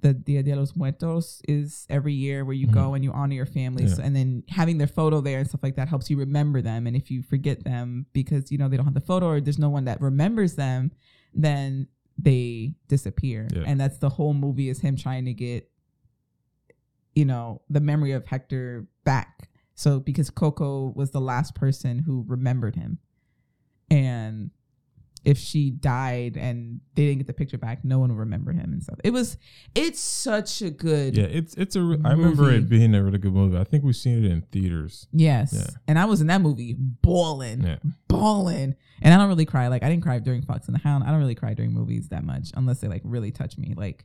the 0.00 0.14
Dia 0.14 0.42
de 0.44 0.54
los 0.54 0.76
Muertos 0.76 1.42
is 1.48 1.86
every 1.90 2.12
year, 2.12 2.44
where 2.44 2.54
you 2.54 2.68
go 2.68 2.94
and 2.94 3.02
you 3.02 3.10
honor 3.12 3.34
your 3.34 3.46
families, 3.46 3.92
Mm-hmm. 3.92 4.00
Yeah. 4.00 4.06
and 4.06 4.16
then 4.16 4.42
having 4.48 4.78
their 4.78 4.86
photo 4.86 5.20
there 5.20 5.38
and 5.40 5.48
stuff 5.48 5.62
like 5.64 5.74
that 5.74 5.88
helps 5.88 6.08
you 6.08 6.16
remember 6.18 6.62
them. 6.62 6.86
And 6.86 6.94
if 6.94 7.10
you 7.10 7.22
forget 7.22 7.64
them 7.64 8.06
because 8.12 8.52
you 8.52 8.58
know 8.58 8.68
they 8.68 8.76
don't 8.76 8.86
have 8.86 8.94
the 8.94 9.00
photo 9.00 9.26
or 9.26 9.40
there's 9.40 9.58
no 9.58 9.68
one 9.68 9.86
that 9.86 10.00
remembers 10.00 10.54
them, 10.54 10.92
then 11.34 11.88
they 12.16 12.74
disappear. 12.86 13.48
Yeah. 13.52 13.64
And 13.66 13.80
that's 13.80 13.98
the 13.98 14.08
whole 14.10 14.34
movie 14.34 14.68
is 14.68 14.80
him 14.80 14.96
trying 14.96 15.24
to 15.24 15.34
get, 15.34 15.68
you 17.14 17.24
know, 17.24 17.62
the 17.68 17.80
memory 17.80 18.12
of 18.12 18.24
Hector 18.26 18.86
back. 19.06 19.48
So 19.74 19.98
because 20.00 20.28
Coco 20.28 20.92
was 20.94 21.12
the 21.12 21.20
last 21.20 21.54
person 21.54 22.00
who 22.00 22.24
remembered 22.28 22.76
him. 22.76 22.98
And 23.90 24.50
if 25.24 25.38
she 25.38 25.70
died 25.70 26.36
and 26.36 26.80
they 26.94 27.04
didn't 27.04 27.18
get 27.18 27.26
the 27.26 27.32
picture 27.32 27.58
back, 27.58 27.84
no 27.84 27.98
one 27.98 28.10
will 28.10 28.16
remember 28.18 28.52
him 28.52 28.72
and 28.72 28.82
stuff. 28.82 28.98
It 29.02 29.12
was 29.12 29.36
it's 29.74 29.98
such 30.00 30.62
a 30.62 30.70
good 30.70 31.16
Yeah, 31.16 31.24
it's 31.24 31.54
it's 31.54 31.74
a. 31.76 31.82
re- 31.82 31.98
I 32.04 32.10
remember 32.12 32.42
Movie. 32.44 32.56
it 32.58 32.68
being 32.68 32.94
a 32.94 33.02
really 33.02 33.18
good 33.18 33.32
movie. 33.32 33.58
I 33.58 33.64
think 33.64 33.82
we've 33.84 33.96
seen 33.96 34.24
it 34.24 34.30
in 34.30 34.42
theaters. 34.42 35.08
Yes. 35.12 35.52
Yeah. 35.52 35.66
And 35.88 35.98
I 35.98 36.04
was 36.04 36.20
in 36.20 36.28
that 36.28 36.40
movie 36.42 36.74
bawling. 36.78 37.62
Yeah, 37.62 37.78
bawling. 38.08 38.76
And 39.02 39.12
I 39.14 39.16
don't 39.18 39.28
really 39.28 39.46
cry. 39.46 39.66
Like 39.68 39.82
I 39.82 39.88
didn't 39.88 40.04
cry 40.04 40.18
during 40.20 40.42
Fox 40.42 40.66
and 40.68 40.74
the 40.76 40.80
Hound. 40.80 41.02
I 41.04 41.08
don't 41.10 41.18
really 41.20 41.34
cry 41.34 41.54
during 41.54 41.72
movies 41.72 42.08
that 42.10 42.22
much 42.24 42.50
unless 42.54 42.80
they 42.80 42.88
like 42.88 43.02
really 43.04 43.32
touch 43.32 43.58
me. 43.58 43.74
Like 43.76 44.04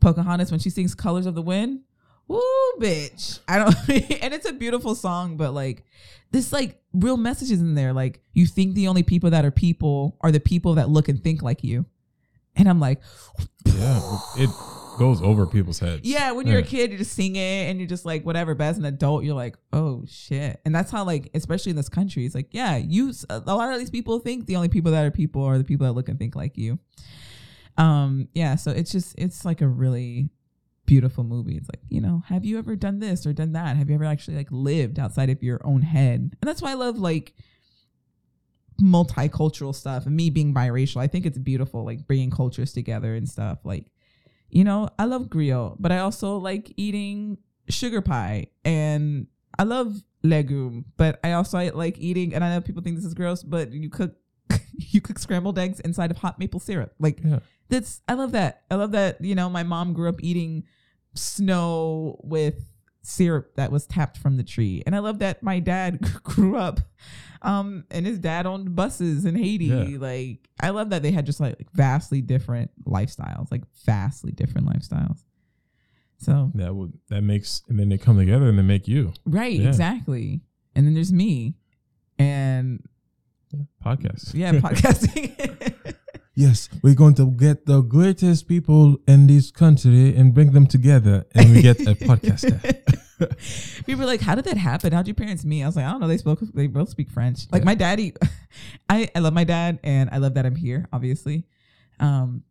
Pocahontas 0.00 0.50
when 0.50 0.60
she 0.60 0.70
sings 0.70 0.94
Colors 0.94 1.26
of 1.26 1.34
the 1.36 1.42
Wind. 1.42 1.80
Woo, 2.28 2.40
bitch. 2.78 3.40
I 3.48 3.58
don't 3.58 3.74
and 4.22 4.34
it's 4.34 4.48
a 4.48 4.52
beautiful 4.52 4.94
song, 4.94 5.36
but 5.36 5.52
like 5.52 5.84
this 6.30 6.52
like 6.52 6.80
real 6.92 7.16
messages 7.16 7.60
in 7.60 7.74
there. 7.74 7.92
Like 7.92 8.20
you 8.32 8.46
think 8.46 8.74
the 8.74 8.88
only 8.88 9.02
people 9.02 9.30
that 9.30 9.44
are 9.44 9.50
people 9.50 10.16
are 10.20 10.30
the 10.30 10.40
people 10.40 10.74
that 10.74 10.90
look 10.90 11.08
and 11.08 11.22
think 11.22 11.42
like 11.42 11.64
you. 11.64 11.86
And 12.54 12.68
I'm 12.68 12.80
like, 12.80 13.00
yeah. 13.64 14.18
It 14.36 14.50
goes 14.98 15.22
over 15.22 15.46
people's 15.46 15.78
heads. 15.78 16.00
yeah, 16.02 16.32
when 16.32 16.48
you're 16.48 16.58
a 16.58 16.62
kid, 16.62 16.90
you 16.90 16.98
just 16.98 17.12
sing 17.12 17.36
it 17.36 17.70
and 17.70 17.78
you're 17.78 17.88
just 17.88 18.04
like 18.04 18.26
whatever. 18.26 18.54
But 18.54 18.64
as 18.64 18.78
an 18.78 18.84
adult, 18.84 19.24
you're 19.24 19.34
like, 19.34 19.56
oh 19.72 20.04
shit. 20.08 20.60
And 20.64 20.74
that's 20.74 20.90
how 20.90 21.04
like, 21.04 21.30
especially 21.34 21.70
in 21.70 21.76
this 21.76 21.88
country, 21.88 22.26
it's 22.26 22.34
like, 22.34 22.48
yeah, 22.50 22.76
you. 22.76 23.12
A 23.30 23.38
lot 23.38 23.72
of 23.72 23.78
these 23.78 23.90
people 23.90 24.18
think 24.18 24.46
the 24.46 24.56
only 24.56 24.68
people 24.68 24.90
that 24.92 25.06
are 25.06 25.10
people 25.10 25.44
are 25.44 25.56
the 25.56 25.64
people 25.64 25.86
that 25.86 25.92
look 25.92 26.08
and 26.08 26.18
think 26.18 26.34
like 26.34 26.58
you. 26.58 26.78
Um, 27.76 28.28
yeah. 28.34 28.56
So 28.56 28.72
it's 28.72 28.90
just 28.90 29.14
it's 29.16 29.44
like 29.44 29.60
a 29.60 29.68
really 29.68 30.30
beautiful 30.88 31.22
movie. 31.22 31.56
It's 31.56 31.68
like 31.68 31.82
you 31.88 32.00
know, 32.00 32.22
have 32.26 32.44
you 32.44 32.58
ever 32.58 32.74
done 32.74 32.98
this 32.98 33.26
or 33.26 33.32
done 33.32 33.52
that? 33.52 33.76
Have 33.76 33.90
you 33.90 33.94
ever 33.94 34.04
actually 34.04 34.38
like 34.38 34.48
lived 34.50 34.98
outside 34.98 35.28
of 35.30 35.42
your 35.42 35.60
own 35.62 35.82
head? 35.82 36.20
And 36.40 36.48
that's 36.48 36.62
why 36.62 36.70
I 36.70 36.74
love 36.74 36.98
like 36.98 37.34
multicultural 38.80 39.74
stuff 39.74 40.06
and 40.06 40.16
me 40.16 40.30
being 40.30 40.54
biracial. 40.54 40.96
I 41.00 41.06
think 41.06 41.26
it's 41.26 41.38
beautiful, 41.38 41.84
like 41.84 42.06
bringing 42.06 42.30
cultures 42.30 42.72
together 42.72 43.14
and 43.14 43.28
stuff. 43.28 43.58
Like 43.64 43.86
you 44.50 44.64
know, 44.64 44.88
I 44.98 45.04
love 45.04 45.24
griot, 45.28 45.76
but 45.78 45.92
I 45.92 45.98
also 45.98 46.38
like 46.38 46.72
eating 46.76 47.36
sugar 47.68 48.00
pie 48.00 48.46
and 48.64 49.26
I 49.58 49.64
love 49.64 50.02
legume, 50.22 50.86
but 50.96 51.20
I 51.22 51.32
also 51.32 51.58
like 51.74 51.98
eating 51.98 52.34
and 52.34 52.42
I 52.42 52.54
know 52.54 52.60
people 52.62 52.82
think 52.82 52.96
this 52.96 53.04
is 53.04 53.14
gross, 53.14 53.42
but 53.42 53.72
you 53.72 53.90
cook 53.90 54.14
you 54.72 55.00
cook 55.02 55.18
scrambled 55.18 55.58
eggs 55.58 55.80
inside 55.80 56.10
of 56.10 56.16
hot 56.16 56.38
maple 56.38 56.60
syrup. 56.60 56.94
Like 56.98 57.20
Yeah. 57.22 57.40
that's 57.68 58.00
I 58.08 58.14
love 58.14 58.32
that. 58.32 58.62
I 58.70 58.76
love 58.76 58.92
that, 58.92 59.22
you 59.22 59.34
know, 59.34 59.50
my 59.50 59.64
mom 59.64 59.92
grew 59.92 60.08
up 60.08 60.22
eating 60.22 60.64
snow 61.18 62.18
with 62.22 62.64
syrup 63.02 63.54
that 63.56 63.70
was 63.72 63.86
tapped 63.86 64.18
from 64.18 64.36
the 64.36 64.42
tree. 64.44 64.82
And 64.84 64.94
I 64.94 64.98
love 64.98 65.18
that 65.20 65.42
my 65.42 65.60
dad 65.60 66.00
grew 66.22 66.56
up 66.56 66.80
um 67.40 67.84
and 67.90 68.04
his 68.04 68.18
dad 68.18 68.46
owned 68.46 68.74
buses 68.74 69.24
in 69.24 69.36
Haiti. 69.36 69.66
Yeah. 69.66 69.98
Like 69.98 70.48
I 70.60 70.70
love 70.70 70.90
that 70.90 71.02
they 71.02 71.10
had 71.12 71.24
just 71.24 71.40
like 71.40 71.56
vastly 71.72 72.20
different 72.20 72.70
lifestyles, 72.84 73.50
like 73.50 73.62
vastly 73.86 74.32
different 74.32 74.66
lifestyles. 74.66 75.20
So 76.18 76.50
That 76.56 76.74
would 76.74 76.92
that 77.08 77.22
makes 77.22 77.62
and 77.68 77.78
then 77.78 77.88
they 77.88 77.98
come 77.98 78.16
together 78.18 78.48
and 78.48 78.58
they 78.58 78.62
make 78.62 78.88
you 78.88 79.12
right, 79.24 79.52
Yeah. 79.58 79.68
exactly. 79.68 80.40
And 80.74 80.86
then 80.86 80.94
there's 80.94 81.12
me. 81.12 81.54
And 82.18 82.82
podcast. 83.84 84.34
yeah, 84.34 84.52
podcasting. 84.54 85.74
Yes, 86.38 86.68
we're 86.84 86.94
going 86.94 87.14
to 87.14 87.32
get 87.32 87.66
the 87.66 87.80
greatest 87.82 88.46
people 88.46 88.96
in 89.08 89.26
this 89.26 89.50
country 89.50 90.14
and 90.14 90.32
bring 90.32 90.52
them 90.52 90.68
together, 90.68 91.26
and 91.34 91.50
we 91.50 91.62
get 91.62 91.80
a 91.80 91.96
podcaster. 91.96 92.54
People 93.86 94.04
are 94.04 94.06
like, 94.06 94.20
"How 94.20 94.36
did 94.36 94.44
that 94.44 94.56
happen? 94.56 94.92
How'd 94.92 95.08
your 95.08 95.16
parents 95.16 95.44
meet?" 95.44 95.64
I 95.64 95.66
was 95.66 95.74
like, 95.74 95.84
"I 95.84 95.90
don't 95.90 96.00
know. 96.00 96.06
They 96.06 96.16
spoke. 96.18 96.38
They 96.54 96.68
both 96.68 96.90
speak 96.90 97.10
French. 97.10 97.50
Like 97.50 97.62
Yeah. 97.62 97.66
my 97.66 97.74
daddy. 97.74 98.14
I 98.88 99.08
I 99.16 99.18
love 99.18 99.34
my 99.34 99.42
dad, 99.42 99.80
and 99.82 100.10
I 100.12 100.18
love 100.18 100.34
that 100.34 100.46
I'm 100.46 100.54
here. 100.54 100.86
Obviously. 100.92 101.44
Um. 101.98 102.44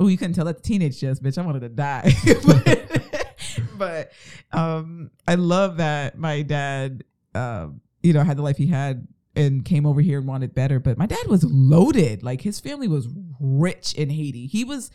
Oh, 0.00 0.08
you 0.08 0.18
couldn't 0.18 0.34
tell 0.34 0.46
that 0.46 0.64
teenage 0.64 0.98
just 0.98 1.22
bitch. 1.22 1.38
I 1.38 1.42
wanted 1.42 1.60
to 1.60 1.68
die. 1.68 2.10
but, 3.78 4.10
um, 4.52 5.10
I 5.28 5.36
love 5.36 5.76
that 5.76 6.18
my 6.18 6.42
dad, 6.42 7.04
um, 7.36 7.80
you 8.02 8.12
know, 8.14 8.22
had 8.24 8.36
the 8.36 8.42
life 8.42 8.56
he 8.56 8.66
had 8.66 9.06
and 9.38 9.64
came 9.64 9.86
over 9.86 10.00
here 10.00 10.18
and 10.18 10.26
wanted 10.26 10.54
better. 10.54 10.80
But 10.80 10.98
my 10.98 11.06
dad 11.06 11.26
was 11.28 11.44
loaded. 11.44 12.22
Like 12.22 12.42
his 12.42 12.60
family 12.60 12.88
was 12.88 13.08
rich 13.40 13.94
in 13.94 14.10
Haiti. 14.10 14.46
He 14.46 14.64
was 14.64 14.90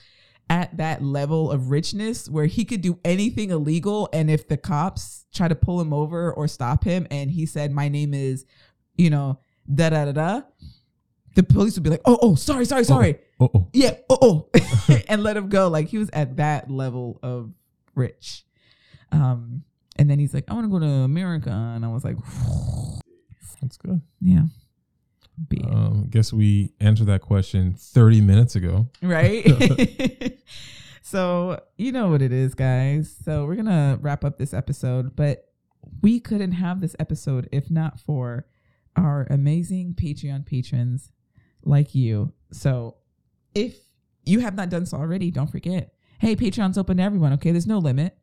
at 0.49 0.75
that 0.77 1.01
level 1.01 1.49
of 1.49 1.71
richness 1.71 2.29
where 2.29 2.45
he 2.45 2.65
could 2.65 2.81
do 2.81 2.99
anything 3.05 3.49
illegal. 3.49 4.09
And 4.11 4.29
if 4.29 4.47
the 4.47 4.57
cops 4.57 5.25
try 5.33 5.47
to 5.47 5.55
pull 5.55 5.79
him 5.79 5.93
over 5.93 6.31
or 6.31 6.47
stop 6.47 6.83
him 6.83 7.07
and 7.09 7.31
he 7.31 7.45
said, 7.45 7.71
My 7.71 7.87
name 7.87 8.13
is, 8.13 8.45
you 8.95 9.09
know, 9.09 9.39
da 9.73 9.89
da 9.89 10.05
da 10.05 10.11
da, 10.11 10.41
the 11.35 11.43
police 11.43 11.75
would 11.75 11.83
be 11.83 11.89
like, 11.89 12.01
Oh, 12.05 12.19
oh, 12.21 12.35
sorry, 12.35 12.65
sorry, 12.65 12.83
sorry. 12.83 13.19
Oh, 13.39 13.49
oh. 13.55 13.69
Yeah, 13.73 13.95
oh, 14.09 14.49
oh. 14.53 14.99
and 15.07 15.23
let 15.23 15.37
him 15.37 15.47
go. 15.47 15.69
Like 15.69 15.87
he 15.87 15.97
was 15.97 16.09
at 16.11 16.35
that 16.35 16.69
level 16.69 17.19
of 17.23 17.53
rich. 17.95 18.45
Um, 19.13 19.63
and 19.95 20.09
then 20.09 20.19
he's 20.19 20.33
like, 20.33 20.45
I 20.49 20.53
want 20.53 20.65
to 20.65 20.69
go 20.69 20.79
to 20.79 20.85
America. 20.85 21.51
And 21.51 21.85
I 21.85 21.87
was 21.87 22.03
like, 22.03 22.17
that's 23.63 23.77
good. 23.77 24.01
Yeah. 24.21 24.43
Big. 25.47 25.65
Um, 25.65 26.07
guess 26.09 26.31
we 26.31 26.73
answered 26.79 27.07
that 27.07 27.21
question 27.21 27.73
30 27.73 28.21
minutes 28.21 28.55
ago. 28.55 28.87
right? 29.01 29.43
so 31.01 31.59
you 31.77 31.91
know 31.91 32.09
what 32.09 32.21
it 32.21 32.31
is, 32.31 32.53
guys. 32.53 33.15
So 33.23 33.45
we're 33.45 33.55
gonna 33.55 33.97
wrap 33.99 34.23
up 34.23 34.37
this 34.37 34.53
episode, 34.53 35.15
but 35.15 35.49
we 36.01 36.19
couldn't 36.19 36.51
have 36.51 36.81
this 36.81 36.95
episode 36.99 37.49
if 37.51 37.71
not 37.71 37.99
for 37.99 38.45
our 38.95 39.25
amazing 39.29 39.95
Patreon 39.95 40.45
patrons 40.45 41.11
like 41.63 41.95
you. 41.95 42.31
So 42.51 42.97
if 43.55 43.75
you 44.25 44.39
have 44.39 44.55
not 44.55 44.69
done 44.69 44.85
so 44.85 44.97
already, 44.97 45.31
don't 45.31 45.49
forget. 45.49 45.93
Hey, 46.19 46.35
Patreon's 46.35 46.77
open 46.77 46.97
to 46.97 47.03
everyone. 47.03 47.33
Okay, 47.33 47.51
there's 47.51 47.67
no 47.67 47.79
limit. 47.79 48.17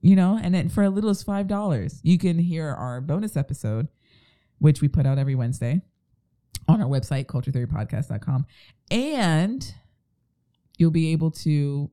You 0.00 0.16
know, 0.16 0.38
and 0.40 0.54
then 0.54 0.68
for 0.68 0.82
as 0.82 0.92
little 0.92 1.08
as 1.08 1.22
five 1.22 1.48
dollars, 1.48 2.00
you 2.02 2.18
can 2.18 2.38
hear 2.38 2.68
our 2.68 3.00
bonus 3.00 3.38
episode, 3.38 3.88
which 4.58 4.80
we 4.80 4.88
put 4.88 5.06
out 5.06 5.18
every 5.18 5.34
Wednesday 5.34 5.82
on 6.68 6.80
our 6.80 6.88
website, 6.88 7.26
culturetheorypodcast.com. 7.26 8.46
And 8.90 9.74
you'll 10.78 10.90
be 10.90 11.12
able 11.12 11.30
to 11.30 11.90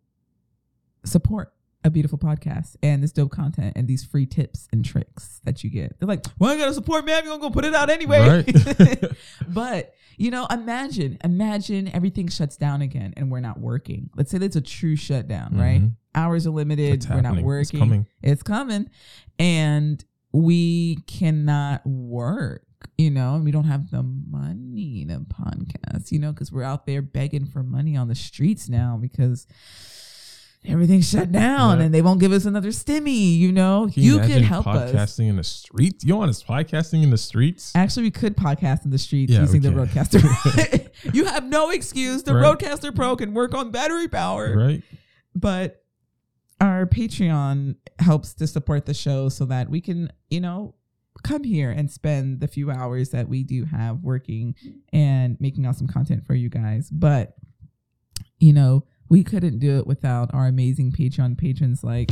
support 1.06 1.54
a 1.84 1.90
beautiful 1.90 2.18
podcast 2.18 2.76
and 2.84 3.02
this 3.02 3.12
dope 3.12 3.32
content 3.32 3.74
and 3.76 3.88
these 3.88 4.04
free 4.04 4.26
tips 4.26 4.68
and 4.72 4.86
tricks 4.86 5.42
that 5.44 5.64
you 5.64 5.70
get. 5.70 6.00
They're 6.00 6.08
like, 6.08 6.24
well, 6.38 6.52
I 6.52 6.58
gotta 6.58 6.74
support 6.74 7.06
man, 7.06 7.24
you're 7.24 7.34
gonna 7.34 7.42
go 7.42 7.50
put 7.50 7.66
it 7.66 7.74
out 7.74 7.90
anyway. 7.90 8.44
Right. 8.46 9.04
but 9.48 9.96
you 10.18 10.30
know, 10.30 10.46
imagine, 10.52 11.18
imagine 11.24 11.88
everything 11.88 12.28
shuts 12.28 12.56
down 12.56 12.84
again 12.84 13.14
and 13.18 13.32
we're 13.32 13.40
not 13.40 13.60
working. 13.60 14.12
Let's 14.16 14.30
say 14.30 14.38
that's 14.38 14.56
a 14.56 14.62
true 14.62 14.96
shutdown, 14.96 15.58
right? 15.58 15.82
Mhm. 15.82 15.96
Hours 16.14 16.46
are 16.46 16.52
limited. 16.52 16.94
It's 16.94 17.10
we're 17.10 17.22
not 17.22 17.42
working. 17.42 17.60
It's 17.62 17.72
coming. 17.72 18.06
It's 18.22 18.44
coming. 18.44 18.90
And 19.40 20.04
we 20.34 20.96
cannot 21.08 21.86
work, 21.86 22.64
you 22.98 23.10
know, 23.12 23.36
and 23.36 23.44
we 23.46 23.52
don't 23.52 23.66
have 23.66 23.92
the 23.92 24.04
money 24.04 25.06
to 25.06 25.20
podcast, 25.20 26.12
you 26.12 26.20
know, 26.20 26.32
because 26.32 26.52
we're 26.52 26.64
out 26.64 26.86
there 26.86 27.02
begging 27.02 27.46
for 27.46 27.64
money 27.64 27.96
on 27.98 28.08
the 28.08 28.16
streets 28.16 28.70
now 28.70 28.98
because 29.02 29.46
everything's 30.64 31.10
shut 31.10 31.32
down 31.32 31.80
Yeah. 31.80 31.86
and 31.86 31.94
they 31.94 32.02
won't 32.04 32.20
give 32.20 32.32
us 32.32 32.46
another 32.46 32.70
stimmy, 32.70 33.36
you 33.38 33.52
know. 33.52 33.90
Can 33.92 34.04
you 34.04 34.20
could 34.20 34.44
help 34.44 34.68
us. 34.68 34.92
podcasting 34.92 35.28
in 35.28 35.36
the 35.36 35.44
streets. 35.44 36.04
You 36.06 36.16
want 36.16 36.30
us 36.30 36.44
podcasting 36.44 37.02
in 37.04 37.10
the 37.10 37.18
streets? 37.18 37.72
Actually, 37.76 38.04
we 38.04 38.12
could 38.12 38.38
podcast 38.38 38.86
in 38.86 38.92
the 38.92 39.00
streets 39.00 39.34
Yeah, 39.34 39.42
using 39.42 39.62
the 39.62 39.70
can. 39.72 39.88
RODECaster. 39.88 40.90
you 41.16 41.26
have 41.26 41.44
no 41.46 41.72
excuse. 41.72 42.24
The 42.24 42.36
Right. 42.36 42.58
RODECaster 42.58 42.96
Pro 42.96 43.16
can 43.16 43.34
work 43.34 43.54
on 43.56 43.72
battery 43.72 44.08
power. 44.08 44.56
Right? 44.56 44.84
but 45.34 45.81
our 46.62 46.86
patreon 46.86 47.76
helps 48.00 48.34
to 48.36 48.48
support 48.48 48.86
the 48.86 48.94
show 48.94 49.28
so 49.28 49.46
that 49.46 49.70
we 49.70 49.82
can 49.82 50.10
you 50.30 50.40
know 50.40 50.76
come 51.24 51.44
here 51.44 51.72
and 51.72 51.92
spend 51.92 52.40
the 52.40 52.48
few 52.48 52.72
hours 52.72 53.10
that 53.10 53.28
we 53.28 53.44
do 53.44 53.66
have 53.66 54.02
working 54.02 54.56
and 54.94 55.36
making 55.42 55.66
awesome 55.66 55.88
content 55.88 56.26
for 56.26 56.36
you 56.36 56.50
guys 56.50 56.90
but 56.90 57.36
you 58.40 58.54
know 58.54 58.86
we 59.10 59.24
couldn't 59.24 59.60
do 59.60 59.78
it 59.78 59.88
without 59.88 60.34
our 60.34 60.48
amazing 60.48 60.92
patreon 60.92 61.38
patrons 61.38 61.84
like 61.84 62.12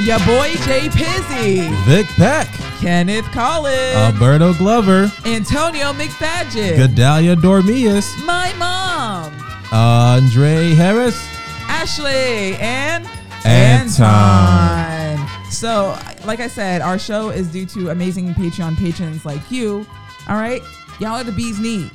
your 0.00 0.18
boy 0.20 0.50
jay 0.64 0.88
pizzy 0.88 1.68
Vic 1.84 2.06
Peck, 2.16 2.48
kenneth 2.80 3.26
collins 3.26 3.94
Alberto 3.94 4.54
Glover, 4.54 5.12
antonio 5.26 5.92
mcfadgen 5.92 6.76
Gedalia 6.76 7.36
Dormius, 7.36 8.10
my 8.24 8.52
mom 8.54 9.32
Andre 9.72 10.74
Harris. 10.74 11.41
Ashley 11.82 12.54
and 12.60 13.04
Anton. 13.44 15.18
So, 15.50 15.98
like 16.24 16.38
I 16.38 16.46
said, 16.46 16.80
our 16.80 16.96
show 16.96 17.30
is 17.30 17.50
due 17.50 17.66
to 17.66 17.90
amazing 17.90 18.34
Patreon 18.34 18.76
patrons 18.76 19.24
like 19.24 19.50
you. 19.50 19.84
All 20.28 20.36
right, 20.36 20.62
y'all 21.00 21.16
are 21.16 21.24
the 21.24 21.32
bee's 21.32 21.58
knees. 21.58 21.90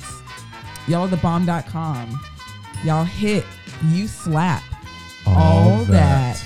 Y'all 0.88 1.04
are 1.04 1.08
the 1.08 1.16
bomb.com. 1.16 2.20
Y'all 2.84 3.04
hit, 3.04 3.46
you 3.86 4.08
slap, 4.08 4.62
all, 5.26 5.78
that. 5.84 6.38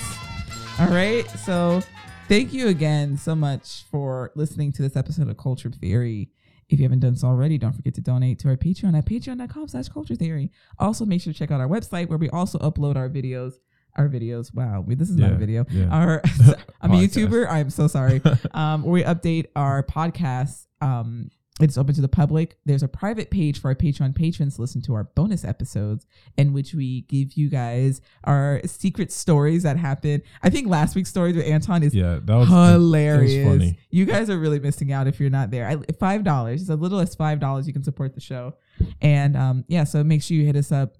All 0.78 0.90
right, 0.90 1.28
so 1.30 1.82
thank 2.28 2.52
you 2.52 2.68
again 2.68 3.16
so 3.16 3.34
much 3.34 3.82
for 3.90 4.30
listening 4.36 4.70
to 4.70 4.82
this 4.82 4.94
episode 4.94 5.28
of 5.28 5.36
Culture 5.36 5.72
Theory. 5.72 6.30
If 6.72 6.80
you 6.80 6.84
haven't 6.84 7.00
done 7.00 7.16
so 7.16 7.28
already, 7.28 7.58
don't 7.58 7.72
forget 7.74 7.94
to 7.94 8.00
donate 8.00 8.38
to 8.40 8.48
our 8.48 8.56
Patreon 8.56 8.96
at 8.96 9.04
patreon.com 9.04 9.68
slash 9.68 9.88
culture 9.88 10.14
theory. 10.14 10.50
Also, 10.78 11.04
make 11.04 11.20
sure 11.20 11.32
to 11.32 11.38
check 11.38 11.50
out 11.50 11.60
our 11.60 11.68
website 11.68 12.08
where 12.08 12.16
we 12.18 12.30
also 12.30 12.58
upload 12.60 12.96
our 12.96 13.10
videos. 13.10 13.54
Our 13.96 14.08
videos. 14.08 14.54
Wow, 14.54 14.82
this 14.88 15.10
is 15.10 15.16
not 15.16 15.32
a 15.32 15.36
video. 15.36 15.66
yeah. 15.68 15.88
Our 15.90 16.22
I'm 16.80 16.92
a 16.92 16.94
YouTuber. 16.94 17.46
I'm 17.46 17.68
so 17.68 17.88
sorry. 17.88 18.22
um, 18.54 18.84
we 18.84 19.02
update 19.02 19.46
our 19.54 19.82
podcast. 19.82 20.66
Um, 20.80 21.30
it's 21.60 21.76
open 21.76 21.94
to 21.94 22.00
the 22.00 22.08
public. 22.08 22.56
There's 22.64 22.82
a 22.82 22.88
private 22.88 23.30
page 23.30 23.60
for 23.60 23.68
our 23.68 23.74
Patreon 23.74 24.14
patrons 24.14 24.56
to 24.56 24.62
listen 24.62 24.80
to 24.82 24.94
our 24.94 25.04
bonus 25.04 25.44
episodes, 25.44 26.06
in 26.38 26.52
which 26.54 26.72
we 26.74 27.02
give 27.02 27.34
you 27.34 27.50
guys 27.50 28.00
our 28.24 28.62
secret 28.64 29.12
stories 29.12 29.62
that 29.64 29.76
happen. 29.76 30.22
I 30.42 30.48
think 30.48 30.68
last 30.68 30.96
week's 30.96 31.10
story 31.10 31.32
with 31.32 31.44
Anton 31.44 31.82
is 31.82 31.94
Yeah, 31.94 32.20
that 32.22 32.34
was 32.34 32.48
hilarious. 32.48 33.46
Was 33.46 33.58
funny. 33.58 33.78
You 33.90 34.06
guys 34.06 34.30
are 34.30 34.38
really 34.38 34.60
missing 34.60 34.92
out 34.92 35.06
if 35.06 35.20
you're 35.20 35.30
not 35.30 35.50
there. 35.50 35.68
I, 35.68 35.76
five 36.00 36.24
dollars, 36.24 36.70
as 36.70 36.78
little 36.78 37.00
as 37.00 37.14
five 37.14 37.38
dollars, 37.38 37.66
you 37.66 37.74
can 37.74 37.84
support 37.84 38.14
the 38.14 38.20
show. 38.20 38.54
And 39.02 39.36
um, 39.36 39.64
yeah, 39.68 39.84
so 39.84 40.02
make 40.02 40.22
sure 40.22 40.36
you 40.36 40.46
hit 40.46 40.56
us 40.56 40.72
up 40.72 40.96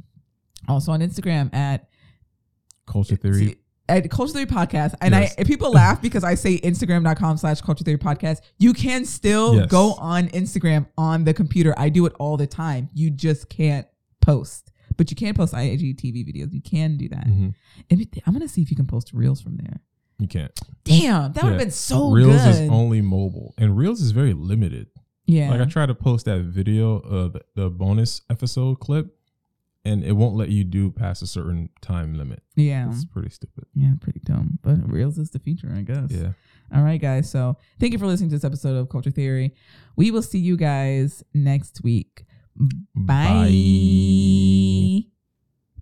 also 0.68 0.92
on 0.92 1.00
Instagram 1.00 1.52
at 1.54 1.88
Culture 2.86 3.16
Theory. 3.16 3.56
At 3.88 4.08
Culture 4.10 4.32
Theory 4.34 4.46
Podcast. 4.46 4.94
And 5.00 5.12
Yes. 5.14 5.34
I 5.38 5.44
people 5.44 5.70
laugh 5.72 6.00
because 6.00 6.24
I 6.24 6.34
say 6.34 6.58
Instagram.com 6.60 7.36
slash 7.36 7.60
Culture 7.60 7.84
Theory 7.84 7.98
Podcast, 7.98 8.38
you 8.58 8.72
can 8.72 9.04
still 9.04 9.56
Yes. 9.56 9.66
go 9.66 9.94
on 9.94 10.28
Instagram 10.28 10.86
on 10.96 11.24
the 11.24 11.34
computer. 11.34 11.74
I 11.76 11.88
do 11.88 12.06
it 12.06 12.12
all 12.18 12.36
the 12.36 12.46
time. 12.46 12.88
You 12.94 13.10
just 13.10 13.48
can't 13.48 13.86
post. 14.20 14.70
But 14.96 15.10
you 15.10 15.16
can 15.16 15.34
post 15.34 15.54
IGTV 15.54 16.24
videos. 16.24 16.52
You 16.52 16.60
can 16.60 16.96
do 16.96 17.08
that. 17.08 17.26
Mhm. 17.26 17.54
And 17.90 18.06
I'm 18.26 18.32
gonna 18.34 18.46
see 18.48 18.62
if 18.62 18.70
you 18.70 18.76
can 18.76 18.86
post 18.86 19.12
reels 19.12 19.40
from 19.40 19.56
there. 19.56 19.80
You 20.18 20.28
can't. 20.28 20.52
Damn, 20.84 21.32
that 21.32 21.42
would 21.42 21.50
have 21.54 21.58
been 21.60 21.70
so 21.70 22.10
Reels 22.12 22.42
good. 22.42 22.48
is 22.64 22.70
only 22.70 23.00
mobile, 23.00 23.54
and 23.58 23.76
Reels 23.76 24.00
is 24.00 24.12
very 24.12 24.34
limited. 24.34 24.86
yeah. 25.26 25.50
Like 25.50 25.60
I 25.60 25.64
tried 25.64 25.86
to 25.86 25.94
post 25.94 26.26
that 26.26 26.42
video 26.42 26.96
of 26.98 27.32
the, 27.32 27.40
the 27.56 27.70
bonus 27.70 28.20
episode 28.30 28.78
clip, 28.80 29.16
and 29.84 30.04
it 30.04 30.12
won't 30.12 30.36
let 30.36 30.48
you 30.50 30.64
do 30.64 30.90
past 30.90 31.22
a 31.22 31.26
certain 31.26 31.68
time 31.80 32.14
limit. 32.14 32.42
yeah. 32.56 32.88
It's 32.88 33.04
pretty 33.04 33.30
stupid. 33.30 33.64
Yeah, 33.74 33.92
pretty 34.00 34.20
dumb. 34.24 34.58
But 34.62 34.78
Reels 34.90 35.18
is 35.18 35.30
the 35.30 35.38
future, 35.38 35.72
I 35.76 35.82
guess. 35.82 36.10
Yeah. 36.10 36.32
All 36.74 36.82
right, 36.82 37.00
guys. 37.00 37.28
So 37.30 37.56
thank 37.80 37.92
you 37.92 37.98
for 37.98 38.06
listening 38.06 38.30
to 38.30 38.36
this 38.36 38.44
episode 38.44 38.76
of 38.76 38.88
Culture 38.88 39.10
Theory. 39.10 39.54
We 39.96 40.10
will 40.10 40.22
see 40.22 40.38
you 40.38 40.56
guys 40.56 41.22
next 41.34 41.82
week. 41.82 42.24
Bye. 42.94 43.48
Bye. 43.48 45.11